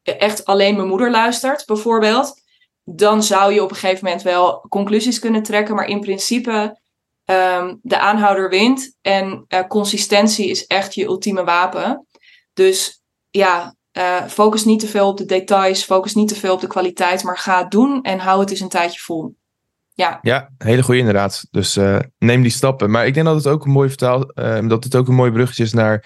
echt 0.04 0.46
alleen 0.46 0.75
mijn 0.75 0.88
moeder 0.88 1.12
luistert, 1.12 1.66
bijvoorbeeld, 1.66 2.42
dan 2.84 3.24
zou 3.24 3.54
je 3.54 3.63
op 3.63 3.70
een 3.70 3.75
gegeven 3.75 4.06
moment 4.06 4.24
wel 4.24 4.66
conclusies 4.70 5.20
kunnen 5.20 5.44
trekken. 5.44 5.75
Maar 5.75 5.88
in 5.88 6.00
principe, 6.00 6.80
um, 7.25 7.80
de 7.82 8.00
aanhouder 8.00 8.50
wint 8.50 8.98
en 9.01 9.46
uh, 9.48 9.60
consistentie 9.68 10.50
is 10.50 10.66
echt 10.66 10.96
je 10.96 11.06
ultieme 11.06 11.44
wapen. 11.44 12.08
Dus 12.54 13.01
ja, 13.30 13.75
uh, 13.98 14.25
focus 14.27 14.66
niet 14.66 14.80
te 14.80 14.88
veel 14.88 15.08
op 15.08 15.18
de 15.18 15.25
details, 15.25 15.84
focus 15.84 16.13
niet 16.13 16.27
te 16.27 16.36
veel 16.36 16.54
op 16.54 16.62
de 16.62 16.68
kwaliteit, 16.68 17.24
maar 17.24 17.38
ga 17.38 17.58
het 17.58 17.72
doen 17.72 18.01
en 18.01 18.20
hou 18.20 18.39
het 18.39 18.50
eens 18.50 18.60
een 18.60 18.70
tijdje 18.70 19.00
vol. 19.00 19.36
Ja, 19.98 20.20
ja 20.22 20.50
hele 20.58 20.84
goede 20.84 21.00
inderdaad. 21.00 21.48
Dus 21.51 21.77
uh, 21.77 22.00
neem 22.18 22.42
die 22.42 22.51
stappen. 22.51 22.92
Maar 22.92 23.08
ik 23.08 23.13
denk 23.13 23.25
dat 23.25 23.36
het 23.36 23.48
ook 23.48 23.66
een 23.66 23.72
mooi 23.72 23.88
vertaal, 23.88 24.32
uh, 24.36 24.68
dat 24.68 24.84
het 24.84 24.96
ook 24.96 25.08
een 25.08 25.16
mooi 25.16 25.32
bruggetje 25.32 25.63
is 25.63 25.74
naar 25.74 26.06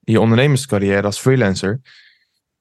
je 0.00 0.20
ondernemerscarrière 0.20 1.02
als 1.02 1.18
freelancer. 1.18 1.80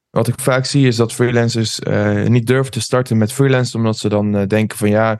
Wat 0.09 0.27
ik 0.27 0.39
vaak 0.39 0.65
zie 0.65 0.87
is 0.87 0.95
dat 0.95 1.13
freelancers 1.13 1.79
uh, 1.79 2.25
niet 2.25 2.47
durven 2.47 2.71
te 2.71 2.81
starten 2.81 3.17
met 3.17 3.31
freelance, 3.31 3.77
omdat 3.77 3.97
ze 3.97 4.09
dan 4.09 4.47
denken 4.47 4.77
van 4.77 4.89
ja, 4.89 5.19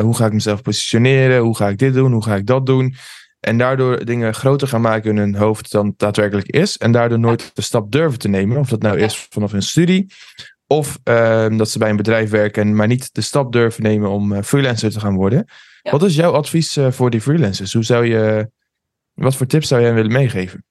hoe 0.00 0.16
ga 0.16 0.26
ik 0.26 0.32
mezelf 0.32 0.62
positioneren? 0.62 1.40
Hoe 1.40 1.56
ga 1.56 1.68
ik 1.68 1.78
dit 1.78 1.94
doen? 1.94 2.12
Hoe 2.12 2.24
ga 2.24 2.34
ik 2.34 2.46
dat 2.46 2.66
doen? 2.66 2.94
En 3.40 3.58
daardoor 3.58 4.04
dingen 4.04 4.34
groter 4.34 4.68
gaan 4.68 4.80
maken 4.80 5.10
in 5.10 5.16
hun 5.16 5.34
hoofd 5.34 5.70
dan 5.70 5.86
het 5.86 5.98
daadwerkelijk 5.98 6.48
is. 6.48 6.76
En 6.76 6.92
daardoor 6.92 7.18
nooit 7.18 7.50
de 7.54 7.62
stap 7.62 7.92
durven 7.92 8.18
te 8.18 8.28
nemen. 8.28 8.56
Of 8.56 8.68
dat 8.68 8.82
nou 8.82 8.98
is 8.98 9.26
vanaf 9.30 9.52
een 9.52 9.62
studie 9.62 10.12
of 10.70 10.98
uh, 11.04 11.56
dat 11.56 11.70
ze 11.70 11.78
bij 11.78 11.90
een 11.90 11.96
bedrijf 11.96 12.30
werken, 12.30 12.76
maar 12.76 12.86
niet 12.86 13.14
de 13.14 13.20
stap 13.20 13.52
durven 13.52 13.82
nemen 13.82 14.10
om 14.10 14.32
uh, 14.32 14.42
freelancer 14.42 14.90
te 14.90 15.00
gaan 15.00 15.14
worden. 15.14 15.46
Ja. 15.82 15.90
Wat 15.90 16.02
is 16.02 16.14
jouw 16.14 16.32
advies 16.32 16.76
uh, 16.76 16.90
voor 16.90 17.10
die 17.10 17.20
freelancers? 17.20 17.72
Hoe 17.72 17.84
zou 17.84 18.06
je 18.06 18.50
Wat 19.14 19.36
voor 19.36 19.46
tips 19.46 19.68
zou 19.68 19.82
jij 19.82 19.94
willen 19.94 20.12
meegeven? 20.12 20.64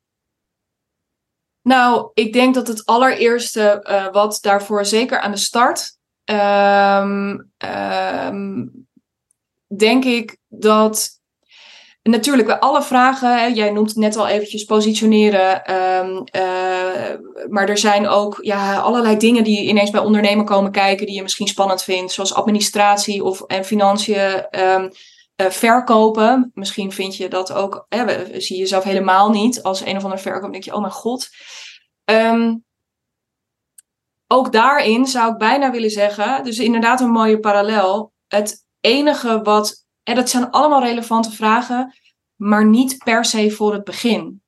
Nou, 1.62 2.12
ik 2.14 2.34
denk 2.34 2.56
dat 2.56 2.68
het 2.68 2.86
allereerste 2.86 3.86
uh, 3.90 4.12
wat 4.12 4.38
daarvoor 4.42 4.86
zeker 4.86 5.20
aan 5.20 5.32
de 5.32 5.38
start, 5.38 5.98
um, 6.26 7.52
um, 7.58 8.88
denk 9.78 10.06
ik 10.06 10.38
dat 10.48 11.17
natuurlijk 12.10 12.48
bij 12.48 12.60
alle 12.60 12.84
vragen, 12.84 13.40
hè, 13.40 13.46
jij 13.46 13.72
noemt 13.72 13.90
het 13.90 13.98
net 13.98 14.16
al 14.16 14.28
eventjes 14.28 14.64
positioneren, 14.64 15.74
um, 15.76 16.24
uh, 16.36 17.50
maar 17.50 17.70
er 17.70 17.78
zijn 17.78 18.08
ook 18.08 18.38
ja, 18.42 18.78
allerlei 18.78 19.18
dingen 19.18 19.44
die 19.44 19.68
ineens 19.68 19.90
bij 19.90 20.02
ondernemen 20.02 20.46
komen 20.46 20.72
kijken 20.72 21.06
die 21.06 21.16
je 21.16 21.22
misschien 21.22 21.48
spannend 21.48 21.84
vindt, 21.84 22.12
zoals 22.12 22.34
administratie 22.34 23.24
of 23.24 23.42
en 23.42 23.66
financiën. 23.66 24.46
Uh, 24.52 24.86
verkopen. 25.50 26.52
Misschien 26.54 26.92
vind 26.92 27.16
je 27.16 27.28
dat 27.28 27.54
ook, 27.54 27.86
hè, 27.90 28.06
zie 28.40 28.56
je 28.56 28.62
jezelf 28.62 28.84
helemaal 28.84 29.30
niet 29.30 29.64
als 29.64 29.86
een 29.86 29.98
of 29.98 30.04
ander 30.04 30.20
verkoop. 30.20 30.52
denk 30.52 30.64
je, 30.64 30.74
oh 30.74 30.82
mijn 30.82 30.92
god. 30.92 31.30
Um, 32.06 32.66
ook 34.28 34.52
daarin 34.52 35.06
zou 35.06 35.32
ik 35.32 35.38
bijna 35.38 35.72
willen 35.72 35.90
zeggen, 35.90 36.44
dus 36.44 36.60
inderdaad 36.60 37.02
een 37.02 37.12
mooie 37.12 37.40
parallel. 37.40 38.14
Het 38.28 38.66
enige 38.80 39.42
wat, 39.42 39.86
en 40.08 40.16
dat 40.16 40.30
zijn 40.30 40.50
allemaal 40.52 40.84
relevante 40.84 41.32
vragen, 41.32 41.96
maar 42.36 42.66
niet 42.66 42.98
per 42.98 43.26
se 43.26 43.52
voor 43.52 43.74
het 43.74 43.84
begin. 43.84 44.42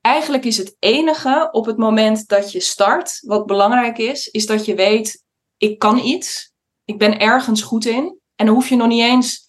Eigenlijk 0.00 0.44
is 0.44 0.56
het 0.56 0.76
enige 0.78 1.48
op 1.50 1.66
het 1.66 1.76
moment 1.76 2.28
dat 2.28 2.52
je 2.52 2.60
start, 2.60 3.18
wat 3.20 3.46
belangrijk 3.46 3.98
is, 3.98 4.28
is 4.28 4.46
dat 4.46 4.64
je 4.64 4.74
weet, 4.74 5.24
ik 5.56 5.78
kan 5.78 5.98
iets, 5.98 6.52
ik 6.84 6.98
ben 6.98 7.18
ergens 7.18 7.62
goed 7.62 7.84
in. 7.84 8.18
En 8.34 8.46
dan 8.46 8.54
hoef 8.54 8.68
je 8.68 8.76
nog 8.76 8.88
niet 8.88 9.02
eens 9.02 9.44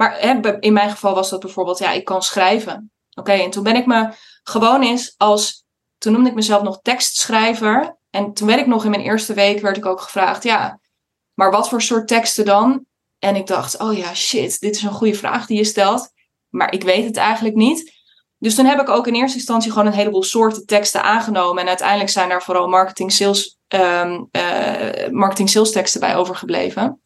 maar 0.00 0.20
hè, 0.20 0.58
in 0.58 0.72
mijn 0.72 0.90
geval 0.90 1.14
was 1.14 1.30
dat 1.30 1.40
bijvoorbeeld, 1.40 1.78
ja, 1.78 1.90
ik 1.90 2.04
kan 2.04 2.22
schrijven. 2.22 2.92
Oké, 3.14 3.32
en 3.32 3.50
toen 3.50 3.62
ben 3.62 3.76
ik 3.76 3.86
me 3.86 4.12
gewoon 4.42 4.82
eens 4.82 5.14
als, 5.16 5.64
toen 5.98 6.12
noemde 6.12 6.28
ik 6.28 6.34
mezelf 6.34 6.62
nog 6.62 6.80
tekstschrijver. 6.82 7.96
En 8.10 8.32
toen 8.32 8.46
werd 8.46 8.60
ik 8.60 8.66
nog 8.66 8.84
in 8.84 8.90
mijn 8.90 9.02
eerste 9.02 9.34
week, 9.34 9.60
werd 9.60 9.76
ik 9.76 9.86
ook 9.86 10.00
gevraagd, 10.00 10.42
ja, 10.42 10.80
maar 11.34 11.50
wat 11.50 11.68
voor 11.68 11.82
soort 11.82 12.08
teksten 12.08 12.44
dan? 12.44 12.86
En 13.20 13.36
ik 13.36 13.46
dacht, 13.46 13.78
oh 13.78 13.96
ja, 13.96 14.14
shit, 14.14 14.60
dit 14.60 14.76
is 14.76 14.82
een 14.82 14.92
goede 14.92 15.14
vraag 15.14 15.46
die 15.46 15.56
je 15.56 15.64
stelt. 15.64 16.12
Maar 16.48 16.72
ik 16.72 16.82
weet 16.82 17.04
het 17.04 17.16
eigenlijk 17.16 17.54
niet. 17.54 17.92
Dus 18.38 18.54
toen 18.54 18.66
heb 18.66 18.80
ik 18.80 18.88
ook 18.88 19.06
in 19.06 19.14
eerste 19.14 19.38
instantie 19.38 19.70
gewoon 19.70 19.86
een 19.86 19.92
heleboel 19.92 20.22
soorten 20.22 20.66
teksten 20.66 21.02
aangenomen. 21.02 21.62
En 21.62 21.68
uiteindelijk 21.68 22.10
zijn 22.10 22.28
daar 22.28 22.42
vooral 22.42 22.68
marketing 22.68 23.12
sales, 23.12 23.58
um, 23.68 24.28
uh, 24.32 25.08
marketing 25.10 25.50
sales 25.50 25.72
teksten 25.72 26.00
bij 26.00 26.16
overgebleven. 26.16 27.00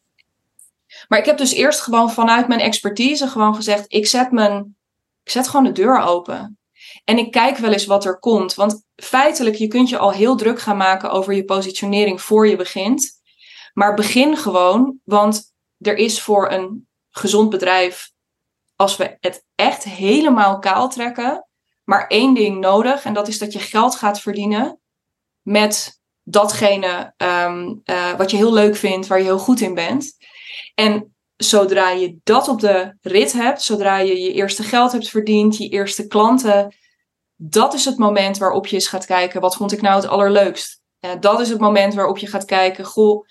Maar 1.07 1.19
ik 1.19 1.25
heb 1.25 1.37
dus 1.37 1.53
eerst 1.53 1.81
gewoon 1.81 2.11
vanuit 2.11 2.47
mijn 2.47 2.59
expertise 2.59 3.27
gewoon 3.27 3.55
gezegd: 3.55 3.85
ik 3.87 4.07
zet, 4.07 4.31
mijn, 4.31 4.75
ik 5.23 5.31
zet 5.31 5.47
gewoon 5.47 5.65
de 5.65 5.71
deur 5.71 6.01
open. 6.01 6.59
En 7.03 7.17
ik 7.17 7.31
kijk 7.31 7.57
wel 7.57 7.71
eens 7.71 7.85
wat 7.85 8.05
er 8.05 8.19
komt. 8.19 8.53
Want 8.53 8.83
feitelijk, 8.95 9.55
je 9.55 9.67
kunt 9.67 9.89
je 9.89 9.97
al 9.97 10.11
heel 10.11 10.35
druk 10.35 10.59
gaan 10.59 10.77
maken 10.77 11.11
over 11.11 11.33
je 11.33 11.45
positionering 11.45 12.21
voor 12.21 12.47
je 12.47 12.55
begint. 12.55 13.11
Maar 13.73 13.93
begin 13.93 14.37
gewoon, 14.37 14.99
want 15.03 15.53
er 15.87 15.97
is 15.97 16.21
voor 16.21 16.51
een 16.51 16.87
gezond 17.09 17.49
bedrijf, 17.49 18.11
als 18.75 18.97
we 18.97 19.17
het 19.19 19.45
echt 19.55 19.83
helemaal 19.83 20.59
kaal 20.59 20.89
trekken, 20.89 21.47
maar 21.83 22.07
één 22.07 22.33
ding 22.33 22.59
nodig. 22.59 23.03
En 23.03 23.13
dat 23.13 23.27
is 23.27 23.37
dat 23.37 23.53
je 23.53 23.59
geld 23.59 23.95
gaat 23.95 24.21
verdienen 24.21 24.79
met 25.41 25.99
datgene 26.23 27.13
um, 27.17 27.81
uh, 27.85 28.13
wat 28.13 28.31
je 28.31 28.37
heel 28.37 28.53
leuk 28.53 28.75
vindt, 28.75 29.07
waar 29.07 29.17
je 29.17 29.23
heel 29.23 29.37
goed 29.37 29.61
in 29.61 29.73
bent. 29.73 30.17
En 30.75 31.15
zodra 31.35 31.89
je 31.89 32.17
dat 32.23 32.47
op 32.47 32.59
de 32.59 32.97
rit 33.01 33.33
hebt, 33.33 33.61
zodra 33.61 33.97
je 33.97 34.21
je 34.21 34.33
eerste 34.33 34.63
geld 34.63 34.91
hebt 34.91 35.09
verdiend, 35.09 35.57
je 35.57 35.69
eerste 35.69 36.07
klanten, 36.07 36.75
dat 37.35 37.73
is 37.73 37.85
het 37.85 37.97
moment 37.97 38.37
waarop 38.37 38.67
je 38.67 38.75
eens 38.75 38.87
gaat 38.87 39.05
kijken, 39.05 39.41
wat 39.41 39.55
vond 39.55 39.71
ik 39.71 39.81
nou 39.81 39.95
het 39.95 40.07
allerleukst? 40.07 40.83
dat 41.19 41.39
is 41.39 41.49
het 41.49 41.59
moment 41.59 41.93
waarop 41.93 42.17
je 42.17 42.27
gaat 42.27 42.45
kijken, 42.45 42.85
goh, 42.85 43.27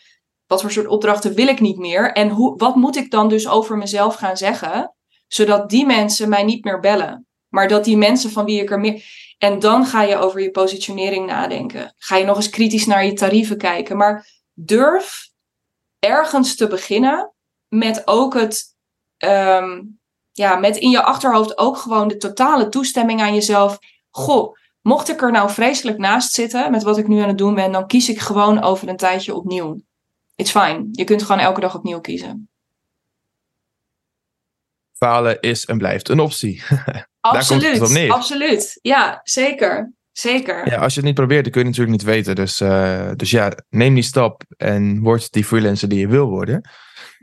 wat 0.54 0.62
voor 0.62 0.72
soort 0.72 0.92
opdrachten 0.92 1.34
wil 1.34 1.46
ik 1.46 1.60
niet 1.60 1.78
meer? 1.78 2.12
En 2.12 2.28
hoe, 2.28 2.56
wat 2.56 2.74
moet 2.74 2.96
ik 2.96 3.10
dan 3.10 3.28
dus 3.28 3.48
over 3.48 3.76
mezelf 3.76 4.14
gaan 4.14 4.36
zeggen, 4.36 4.94
zodat 5.28 5.70
die 5.70 5.86
mensen 5.86 6.28
mij 6.28 6.42
niet 6.42 6.64
meer 6.64 6.80
bellen? 6.80 7.26
Maar 7.48 7.68
dat 7.68 7.84
die 7.84 7.96
mensen 7.96 8.30
van 8.30 8.44
wie 8.44 8.60
ik 8.60 8.70
er 8.70 8.80
meer. 8.80 9.04
En 9.38 9.58
dan 9.58 9.86
ga 9.86 10.02
je 10.02 10.16
over 10.16 10.40
je 10.40 10.50
positionering 10.50 11.26
nadenken. 11.26 11.94
Ga 11.96 12.16
je 12.16 12.24
nog 12.24 12.36
eens 12.36 12.50
kritisch 12.50 12.86
naar 12.86 13.04
je 13.04 13.12
tarieven 13.12 13.58
kijken. 13.58 13.96
Maar 13.96 14.26
durf 14.52 15.28
ergens 15.98 16.56
te 16.56 16.66
beginnen 16.66 17.32
met 17.68 18.02
ook 18.04 18.34
het, 18.34 18.64
um, 19.24 20.00
ja, 20.32 20.56
met 20.56 20.76
in 20.76 20.90
je 20.90 21.02
achterhoofd 21.02 21.58
ook 21.58 21.76
gewoon 21.76 22.08
de 22.08 22.16
totale 22.16 22.68
toestemming 22.68 23.20
aan 23.20 23.34
jezelf. 23.34 23.78
Goh, 24.10 24.56
mocht 24.80 25.08
ik 25.08 25.22
er 25.22 25.32
nou 25.32 25.50
vreselijk 25.50 25.98
naast 25.98 26.32
zitten 26.32 26.70
met 26.70 26.82
wat 26.82 26.98
ik 26.98 27.08
nu 27.08 27.20
aan 27.20 27.28
het 27.28 27.38
doen 27.38 27.54
ben, 27.54 27.72
dan 27.72 27.86
kies 27.86 28.08
ik 28.08 28.18
gewoon 28.18 28.62
over 28.62 28.88
een 28.88 28.96
tijdje 28.96 29.34
opnieuw. 29.34 29.80
It's 30.34 30.50
fine. 30.50 30.88
Je 30.90 31.04
kunt 31.04 31.22
gewoon 31.22 31.40
elke 31.40 31.60
dag 31.60 31.74
opnieuw 31.74 32.00
kiezen. 32.00 32.48
Falen 34.92 35.40
is 35.40 35.64
en 35.64 35.78
blijft 35.78 36.08
een 36.08 36.20
optie. 36.20 36.62
Absoluut, 37.20 38.10
absoluut. 38.10 38.78
Ja, 38.82 39.20
zeker. 39.22 39.92
Zeker. 40.12 40.70
Ja, 40.70 40.76
als 40.76 40.92
je 40.92 40.98
het 40.98 41.08
niet 41.08 41.14
probeert, 41.14 41.42
dan 41.44 41.52
kun 41.52 41.60
je 41.60 41.66
het 41.68 41.76
natuurlijk 41.76 42.04
niet 42.04 42.14
weten. 42.14 42.34
Dus, 42.34 42.60
uh, 42.60 43.10
dus 43.16 43.30
ja, 43.30 43.52
neem 43.70 43.94
die 43.94 44.02
stap 44.02 44.42
en 44.56 45.02
word 45.02 45.32
die 45.32 45.44
freelancer 45.44 45.88
die 45.88 45.98
je 45.98 46.08
wil 46.08 46.28
worden. 46.28 46.70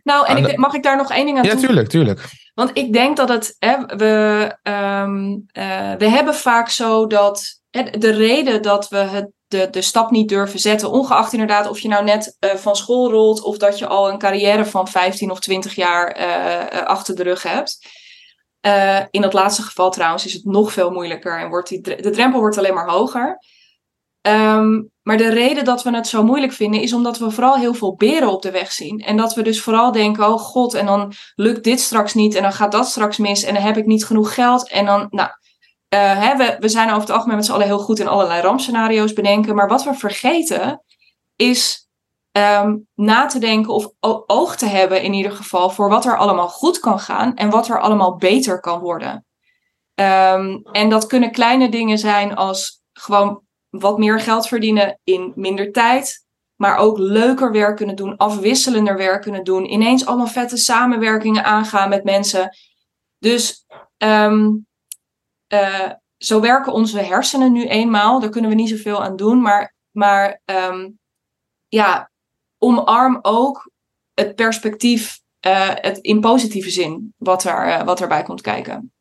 Nou, 0.04 0.28
en 0.28 0.38
ik, 0.38 0.58
mag 0.58 0.74
ik 0.74 0.84
daar 0.84 0.98
nog 0.98 1.12
één 1.12 1.26
ding 1.26 1.38
aan 1.38 1.44
ja, 1.44 1.52
Ja, 1.52 1.58
tuurlijk, 1.58 1.88
tuurlijk. 1.88 2.22
Want 2.54 2.72
ik 2.74 2.94
denk 2.94 3.18
dat 3.18 3.30
het, 3.30 3.56
hè, 3.60 3.86
we, 3.86 4.58
um, 4.64 5.46
uh, 5.58 5.94
we 5.98 6.10
hebben 6.10 6.36
vaak 6.36 6.70
zo 6.70 7.08
dat 7.08 7.62
hè, 7.70 7.84
de 7.84 8.12
reden 8.12 8.62
dat 8.62 8.90
we 8.90 8.98
het, 8.98 9.30
de, 9.52 9.68
de 9.70 9.82
stap 9.82 10.12
niet 10.12 10.30
durven 10.30 10.60
zetten, 10.60 10.92
ongeacht 10.92 11.34
inderdaad 11.34 11.70
of 11.70 11.80
je 11.80 11.88
nou 11.88 12.04
net 12.04 12.38
uh, 12.40 12.56
van 12.56 12.76
school 12.76 13.12
rolt 13.12 13.42
of 13.42 13.58
dat 13.58 13.80
je 13.80 13.88
al 13.88 14.10
een 14.10 14.18
carrière 14.18 14.66
van 14.66 14.88
15 14.88 15.32
of 15.32 15.40
20 15.40 15.76
jaar 15.76 16.20
uh, 16.20 16.86
achter 16.86 17.16
de 17.16 17.24
rug 17.24 17.44
hebt. 17.44 17.80
in 19.12 19.22
dat 19.22 19.34
laatste 19.34 19.62
geval 19.62 19.92
trouwens 19.92 20.26
is 20.26 20.34
het 20.34 20.46
nog 20.46 20.72
veel 20.72 20.92
moeilijker 20.92 21.40
en 21.40 21.50
wordt 21.50 21.70
die, 21.70 21.82
de 21.82 22.10
drempel 22.10 22.40
wordt 22.40 22.58
alleen 22.58 22.74
maar 22.74 22.90
hoger. 22.90 23.40
Um, 24.28 24.92
maar 25.02 25.18
de 25.18 25.30
reden 25.30 25.66
dat 25.66 25.84
we 25.84 25.96
het 25.96 26.08
zo 26.08 26.24
moeilijk 26.24 26.54
vinden 26.54 26.82
is 26.82 26.94
omdat 26.94 27.18
we 27.18 27.32
vooral 27.32 27.56
heel 27.56 27.74
veel 27.74 27.96
beren 27.96 28.32
op 28.32 28.42
de 28.42 28.52
weg 28.52 28.72
zien. 28.72 29.00
En 29.00 29.18
dat 29.18 29.34
we 29.34 29.42
dus 29.42 29.62
vooral 29.62 29.92
denken, 29.92 30.28
oh 30.28 30.40
god, 30.40 30.74
en 30.74 30.86
dan 30.86 31.14
lukt 31.36 31.64
dit 31.64 31.80
straks 31.80 32.14
niet 32.14 32.36
en 32.36 32.42
dan 32.42 32.54
gaat 32.54 32.72
dat 32.72 32.88
straks 32.88 33.18
mis 33.18 33.44
en 33.44 33.54
dan 33.54 33.64
heb 33.64 33.78
ik 33.78 33.86
niet 33.86 34.06
genoeg 34.06 34.34
geld. 34.34 34.70
En 34.70 34.86
dan, 34.86 35.08
nou, 35.10 35.30
uh, 35.94 36.20
hè, 36.20 36.38
we, 36.38 36.58
we 36.60 36.70
zijn 36.70 36.90
over 36.90 37.02
het 37.02 37.10
algemeen 37.10 37.36
met 37.36 37.46
z'n 37.46 37.52
allen 37.52 37.66
heel 37.66 37.80
goed 37.80 38.00
in 38.00 38.08
allerlei 38.08 38.42
rampscenario's 38.42 39.14
bedenken. 39.14 39.56
Maar 39.56 39.68
wat 39.68 39.84
we 39.84 39.94
vergeten 39.94 40.84
is 41.36 41.90
um, 42.32 42.88
na 42.96 43.26
te 43.26 43.40
denken 43.40 43.74
of 43.74 43.92
oog 44.28 44.56
te 44.56 44.66
hebben 44.66 45.02
in 45.02 45.14
ieder 45.14 45.32
geval 45.32 45.70
voor 45.70 45.90
wat 45.90 46.06
er 46.06 46.18
allemaal 46.18 46.50
goed 46.50 46.80
kan 46.80 47.00
gaan 47.00 47.36
en 47.36 47.50
wat 47.50 47.68
er 47.68 47.80
allemaal 47.80 48.16
beter 48.16 48.60
kan 48.60 48.80
worden. 48.80 49.26
Um, 49.96 50.62
en 50.72 50.90
dat 50.90 51.06
kunnen 51.06 51.32
kleine 51.32 51.70
dingen 51.70 51.98
zijn 51.98 52.36
als 52.36 52.82
gewoon 52.94 53.42
wat 53.70 53.98
meer 53.98 54.20
geld 54.20 54.48
verdienen 54.48 55.00
in 55.04 55.32
minder 55.36 55.72
tijd. 55.72 56.26
Maar 56.56 56.78
ook 56.78 56.98
leuker 56.98 57.52
werk 57.52 57.76
kunnen 57.76 57.96
doen, 57.96 58.18
afwisselender 58.18 58.98
werk 58.98 59.22
kunnen 59.22 59.44
doen. 59.44 59.72
Ineens 59.72 60.06
allemaal 60.06 60.28
vette 60.28 60.58
samenwerkingen 60.58 61.44
aangaan 61.44 61.90
met 61.90 62.04
mensen. 62.04 62.58
Dus 63.20 63.66
um, 63.98 64.68
uh, 65.54 65.92
zo 66.18 66.42
werken 66.42 66.74
onze 66.74 67.00
hersenen 67.00 67.52
nu 67.52 67.66
eenmaal. 67.66 68.20
Daar 68.20 68.30
kunnen 68.30 68.50
we 68.50 68.56
niet 68.56 68.70
zoveel 68.70 69.04
aan 69.04 69.16
doen. 69.16 69.42
Maar, 69.42 69.74
maar 69.92 70.42
um, 70.46 71.00
ja, 71.68 72.12
omarm 72.58 73.20
ook 73.22 73.72
het 74.14 74.36
perspectief 74.36 75.20
uh, 75.48 75.70
het 75.74 75.98
in 75.98 76.20
positieve 76.20 76.70
zin 76.70 77.14
wat, 77.18 77.44
er, 77.44 77.68
uh, 77.68 77.84
wat 77.84 78.02
erbij 78.02 78.24
komt 78.24 78.42
kijken. 78.42 78.92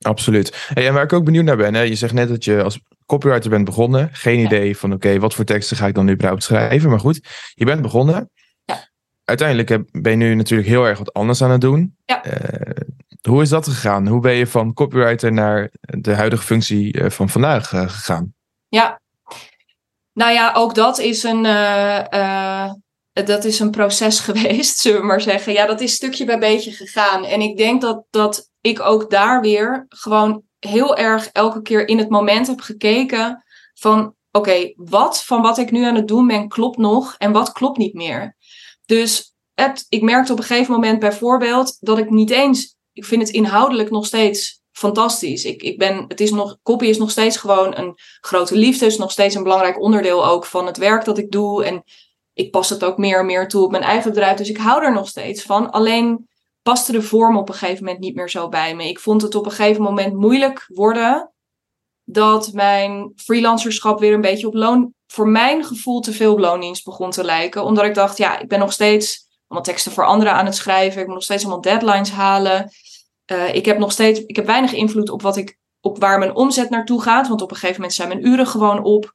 Absoluut. 0.00 0.68
Hey, 0.74 0.86
en 0.86 0.94
waar 0.94 1.02
ik 1.02 1.12
ook 1.12 1.24
benieuwd 1.24 1.44
naar 1.44 1.56
ben, 1.56 1.74
hè? 1.74 1.80
je 1.80 1.94
zegt 1.94 2.12
net 2.12 2.28
dat 2.28 2.44
je 2.44 2.62
als 2.62 2.80
copywriter 3.06 3.50
bent 3.50 3.64
begonnen. 3.64 4.08
Geen 4.12 4.38
idee 4.38 4.76
van 4.76 4.92
oké, 4.92 5.18
wat 5.18 5.34
voor 5.34 5.44
teksten 5.44 5.76
ga 5.76 5.86
ik 5.86 5.94
dan 5.94 6.04
nu 6.04 6.12
überhaupt 6.12 6.42
schrijven. 6.42 6.90
Maar 6.90 7.00
goed, 7.00 7.28
je 7.54 7.64
bent 7.64 7.82
begonnen. 7.82 8.30
Ja. 8.64 8.88
Uiteindelijk 9.24 10.00
ben 10.02 10.12
je 10.12 10.16
nu 10.16 10.34
natuurlijk 10.34 10.68
heel 10.68 10.84
erg 10.84 10.98
wat 10.98 11.12
anders 11.12 11.42
aan 11.42 11.50
het 11.50 11.60
doen. 11.60 11.96
Ja. 12.04 12.26
Uh, 12.26 12.70
hoe 13.28 13.42
is 13.42 13.48
dat 13.48 13.68
gegaan? 13.68 14.06
Hoe 14.06 14.20
ben 14.20 14.32
je 14.32 14.46
van 14.46 14.72
copywriter 14.72 15.32
naar 15.32 15.70
de 15.80 16.14
huidige 16.14 16.42
functie 16.42 16.92
eh, 16.92 17.10
van 17.10 17.28
vandaag 17.28 17.72
uh, 17.72 17.80
gegaan? 17.80 18.34
Ja, 18.68 19.00
nou 20.12 20.32
ja, 20.32 20.52
ook 20.52 20.74
dat 20.74 20.98
is 20.98 21.22
een, 21.22 21.42
dat 23.12 23.44
is 23.44 23.58
een 23.60 23.70
proces 23.70 24.20
geweest, 24.28 24.78
zullen 24.78 25.00
we 25.00 25.06
maar 25.06 25.20
zeggen. 25.20 25.52
Ja, 25.52 25.66
dat 25.66 25.80
is 25.80 25.94
stukje 25.94 26.24
bij 26.24 26.38
beetje 26.38 26.72
gegaan. 26.72 27.24
En 27.24 27.40
ik 27.40 27.56
denk 27.56 27.80
dat, 27.80 28.04
dat 28.10 28.50
ik 28.60 28.80
ook 28.80 29.10
daar 29.10 29.40
weer 29.40 29.86
gewoon 29.88 30.42
heel 30.58 30.96
erg 30.96 31.28
elke 31.32 31.62
keer 31.62 31.88
in 31.88 31.98
het 31.98 32.08
moment 32.08 32.46
heb 32.46 32.60
gekeken 32.60 33.44
van 33.74 34.14
oké, 34.30 34.72
wat 34.76 35.24
van 35.24 35.42
wat 35.42 35.58
ik 35.58 35.70
nu 35.70 35.84
aan 35.84 35.94
het 35.94 36.08
doen 36.08 36.26
ben 36.26 36.48
klopt 36.48 36.76
nog 36.76 37.14
en 37.18 37.32
wat 37.32 37.52
klopt 37.52 37.78
niet 37.78 37.94
meer. 37.94 38.36
Dus 38.86 39.34
het, 39.54 39.86
ik 39.88 40.02
merkte 40.02 40.32
op 40.32 40.38
een 40.38 40.44
gegeven 40.44 40.72
moment 40.72 40.98
bijvoorbeeld 40.98 41.76
dat 41.80 41.98
ik 41.98 42.10
niet 42.10 42.30
eens, 42.30 42.73
ik 42.94 43.04
vind 43.04 43.22
het 43.22 43.30
inhoudelijk 43.30 43.90
nog 43.90 44.06
steeds 44.06 44.62
fantastisch. 44.72 45.44
Ik, 45.44 45.62
ik 45.62 45.78
ben, 45.78 46.04
het 46.08 46.20
is 46.20 46.30
nog, 46.30 46.58
copy 46.62 46.86
is 46.86 46.98
nog 46.98 47.10
steeds 47.10 47.36
gewoon 47.36 47.76
een 47.76 47.94
grote 48.20 48.56
liefde. 48.56 48.86
is 48.86 48.98
nog 48.98 49.10
steeds 49.10 49.34
een 49.34 49.42
belangrijk 49.42 49.80
onderdeel 49.80 50.26
ook 50.26 50.44
van 50.44 50.66
het 50.66 50.76
werk 50.76 51.04
dat 51.04 51.18
ik 51.18 51.30
doe. 51.30 51.64
En 51.64 51.84
ik 52.32 52.50
pas 52.50 52.68
het 52.68 52.84
ook 52.84 52.98
meer 52.98 53.18
en 53.18 53.26
meer 53.26 53.48
toe 53.48 53.64
op 53.64 53.70
mijn 53.70 53.82
eigen 53.82 54.10
bedrijf. 54.10 54.36
Dus 54.36 54.48
ik 54.48 54.56
hou 54.56 54.84
er 54.84 54.92
nog 54.92 55.08
steeds 55.08 55.42
van. 55.42 55.70
Alleen 55.70 56.28
paste 56.62 56.92
de 56.92 57.02
vorm 57.02 57.36
op 57.36 57.48
een 57.48 57.54
gegeven 57.54 57.84
moment 57.84 58.02
niet 58.02 58.14
meer 58.14 58.30
zo 58.30 58.48
bij 58.48 58.74
me. 58.74 58.88
Ik 58.88 59.00
vond 59.00 59.22
het 59.22 59.34
op 59.34 59.44
een 59.44 59.50
gegeven 59.50 59.82
moment 59.82 60.14
moeilijk 60.14 60.66
worden 60.68 61.32
dat 62.04 62.52
mijn 62.52 63.12
freelancerschap 63.16 63.98
weer 64.00 64.12
een 64.12 64.20
beetje 64.20 64.46
op 64.46 64.54
loon, 64.54 64.94
voor 65.06 65.28
mijn 65.28 65.64
gevoel 65.64 66.00
te 66.00 66.12
veel 66.12 66.32
op 66.32 66.38
loondienst 66.38 66.84
begon 66.84 67.10
te 67.10 67.24
lijken. 67.24 67.64
Omdat 67.64 67.84
ik 67.84 67.94
dacht, 67.94 68.16
ja, 68.16 68.38
ik 68.38 68.48
ben 68.48 68.58
nog 68.58 68.72
steeds 68.72 69.24
allemaal 69.46 69.72
teksten 69.72 69.92
voor 69.92 70.06
anderen 70.06 70.32
aan 70.32 70.44
het 70.44 70.56
schrijven. 70.56 71.00
Ik 71.00 71.06
moet 71.06 71.14
nog 71.14 71.24
steeds 71.24 71.42
allemaal 71.42 71.60
deadlines 71.60 72.10
halen. 72.10 72.70
Uh, 73.32 73.54
ik 73.54 73.64
heb 73.64 73.78
nog 73.78 73.92
steeds, 73.92 74.20
ik 74.20 74.36
heb 74.36 74.46
weinig 74.46 74.72
invloed 74.72 75.10
op 75.10 75.22
wat 75.22 75.36
ik, 75.36 75.58
op 75.80 75.98
waar 75.98 76.18
mijn 76.18 76.34
omzet 76.34 76.70
naartoe 76.70 77.02
gaat. 77.02 77.28
Want 77.28 77.42
op 77.42 77.50
een 77.50 77.56
gegeven 77.56 77.76
moment 77.76 77.94
zijn 77.94 78.08
mijn 78.08 78.26
uren 78.26 78.46
gewoon 78.46 78.82
op. 78.82 79.14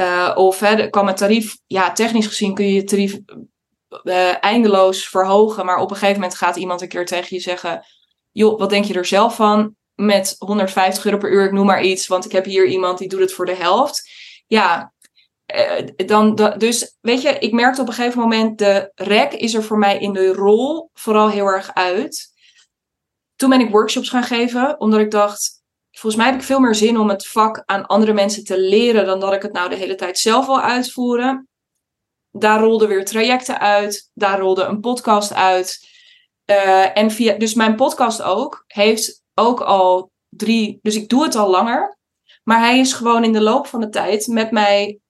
Uh, 0.00 0.32
of 0.34 0.58
kan 0.90 1.04
mijn 1.04 1.16
tarief, 1.16 1.56
ja, 1.66 1.92
technisch 1.92 2.26
gezien 2.26 2.54
kun 2.54 2.66
je 2.66 2.72
je 2.72 2.84
tarief 2.84 3.18
uh, 4.04 4.44
eindeloos 4.44 5.08
verhogen. 5.08 5.64
Maar 5.64 5.78
op 5.78 5.90
een 5.90 5.96
gegeven 5.96 6.20
moment 6.20 6.38
gaat 6.38 6.56
iemand 6.56 6.80
een 6.80 6.88
keer 6.88 7.06
tegen 7.06 7.36
je 7.36 7.42
zeggen: 7.42 7.86
joh, 8.30 8.58
wat 8.58 8.70
denk 8.70 8.84
je 8.84 8.94
er 8.94 9.04
zelf 9.04 9.34
van? 9.34 9.76
Met 9.94 10.34
150 10.38 11.04
euro 11.04 11.18
per 11.18 11.32
uur, 11.32 11.44
ik 11.44 11.52
noem 11.52 11.66
maar 11.66 11.82
iets, 11.82 12.06
want 12.06 12.24
ik 12.24 12.32
heb 12.32 12.44
hier 12.44 12.66
iemand 12.66 12.98
die 12.98 13.08
doet 13.08 13.20
het 13.20 13.32
voor 13.32 13.46
de 13.46 13.54
helft. 13.54 14.10
Ja, 14.46 14.92
dan, 16.06 16.34
dus 16.56 16.96
weet 17.00 17.22
je, 17.22 17.38
ik 17.38 17.52
merkte 17.52 17.80
op 17.80 17.88
een 17.88 17.94
gegeven 17.94 18.20
moment, 18.20 18.58
de 18.58 18.92
rek 18.94 19.32
is 19.32 19.54
er 19.54 19.62
voor 19.62 19.78
mij 19.78 19.98
in 19.98 20.12
de 20.12 20.32
rol 20.32 20.90
vooral 20.94 21.30
heel 21.30 21.46
erg 21.46 21.74
uit. 21.74 22.31
Toen 23.42 23.50
ben 23.50 23.60
ik 23.60 23.70
workshops 23.70 24.08
gaan 24.08 24.22
geven, 24.22 24.80
omdat 24.80 25.00
ik 25.00 25.10
dacht, 25.10 25.62
volgens 25.90 26.22
mij 26.22 26.30
heb 26.30 26.40
ik 26.40 26.46
veel 26.46 26.60
meer 26.60 26.74
zin 26.74 26.98
om 26.98 27.08
het 27.08 27.26
vak 27.26 27.62
aan 27.64 27.86
andere 27.86 28.12
mensen 28.12 28.44
te 28.44 28.60
leren 28.60 29.06
dan 29.06 29.20
dat 29.20 29.32
ik 29.32 29.42
het 29.42 29.52
nou 29.52 29.68
de 29.68 29.76
hele 29.76 29.94
tijd 29.94 30.18
zelf 30.18 30.46
wil 30.46 30.60
uitvoeren. 30.60 31.48
Daar 32.30 32.60
rolden 32.60 32.88
weer 32.88 33.04
trajecten 33.04 33.60
uit, 33.60 34.10
daar 34.14 34.38
rolde 34.38 34.62
een 34.62 34.80
podcast 34.80 35.34
uit. 35.34 35.88
Uh, 36.50 36.96
en 36.96 37.10
via, 37.10 37.38
dus 37.38 37.54
mijn 37.54 37.76
podcast 37.76 38.22
ook 38.22 38.64
heeft 38.66 39.22
ook 39.34 39.60
al 39.60 40.10
drie, 40.28 40.78
dus 40.82 40.96
ik 40.96 41.08
doe 41.08 41.22
het 41.22 41.34
al 41.34 41.50
langer. 41.50 41.98
Maar 42.42 42.58
hij 42.58 42.78
is 42.78 42.92
gewoon 42.92 43.24
in 43.24 43.32
de 43.32 43.42
loop 43.42 43.66
van 43.66 43.80
de 43.80 43.88
tijd 43.88 44.26
met 44.26 44.50
mij 44.50 45.00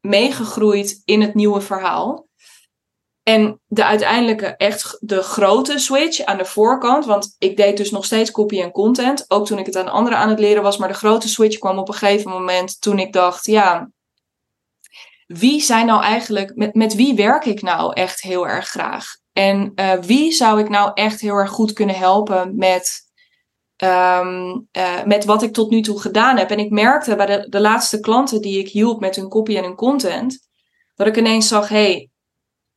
meegegroeid 0.00 1.02
in 1.04 1.20
het 1.20 1.34
nieuwe 1.34 1.60
verhaal. 1.60 2.25
En 3.28 3.60
de 3.66 3.84
uiteindelijke, 3.84 4.56
echt 4.56 4.96
de 5.00 5.22
grote 5.22 5.78
switch 5.78 6.24
aan 6.24 6.38
de 6.38 6.44
voorkant, 6.44 7.04
want 7.04 7.34
ik 7.38 7.56
deed 7.56 7.76
dus 7.76 7.90
nog 7.90 8.04
steeds 8.04 8.30
copy 8.30 8.60
en 8.60 8.70
content, 8.70 9.24
ook 9.28 9.46
toen 9.46 9.58
ik 9.58 9.66
het 9.66 9.76
aan 9.76 9.88
anderen 9.88 10.18
aan 10.18 10.28
het 10.28 10.38
leren 10.38 10.62
was, 10.62 10.76
maar 10.76 10.88
de 10.88 10.94
grote 10.94 11.28
switch 11.28 11.58
kwam 11.58 11.78
op 11.78 11.88
een 11.88 11.94
gegeven 11.94 12.30
moment 12.30 12.80
toen 12.80 12.98
ik 12.98 13.12
dacht, 13.12 13.46
ja, 13.46 13.90
wie 15.26 15.60
zijn 15.60 15.86
nou 15.86 16.02
eigenlijk, 16.02 16.52
met, 16.54 16.74
met 16.74 16.94
wie 16.94 17.14
werk 17.14 17.44
ik 17.44 17.62
nou 17.62 17.92
echt 17.92 18.20
heel 18.20 18.48
erg 18.48 18.68
graag? 18.68 19.06
En 19.32 19.72
uh, 19.74 19.92
wie 19.92 20.32
zou 20.32 20.60
ik 20.60 20.68
nou 20.68 20.90
echt 20.94 21.20
heel 21.20 21.34
erg 21.34 21.50
goed 21.50 21.72
kunnen 21.72 21.96
helpen 21.96 22.56
met, 22.56 23.00
um, 23.84 24.68
uh, 24.78 25.04
met 25.04 25.24
wat 25.24 25.42
ik 25.42 25.52
tot 25.52 25.70
nu 25.70 25.80
toe 25.80 26.00
gedaan 26.00 26.36
heb? 26.36 26.50
En 26.50 26.58
ik 26.58 26.70
merkte 26.70 27.16
bij 27.16 27.26
de, 27.26 27.46
de 27.48 27.60
laatste 27.60 28.00
klanten 28.00 28.40
die 28.40 28.58
ik 28.58 28.68
hielp 28.68 29.00
met 29.00 29.16
hun 29.16 29.28
copy 29.28 29.56
en 29.56 29.64
hun 29.64 29.74
content, 29.74 30.38
dat 30.94 31.06
ik 31.06 31.16
ineens 31.16 31.48
zag, 31.48 31.68
hey, 31.68 32.10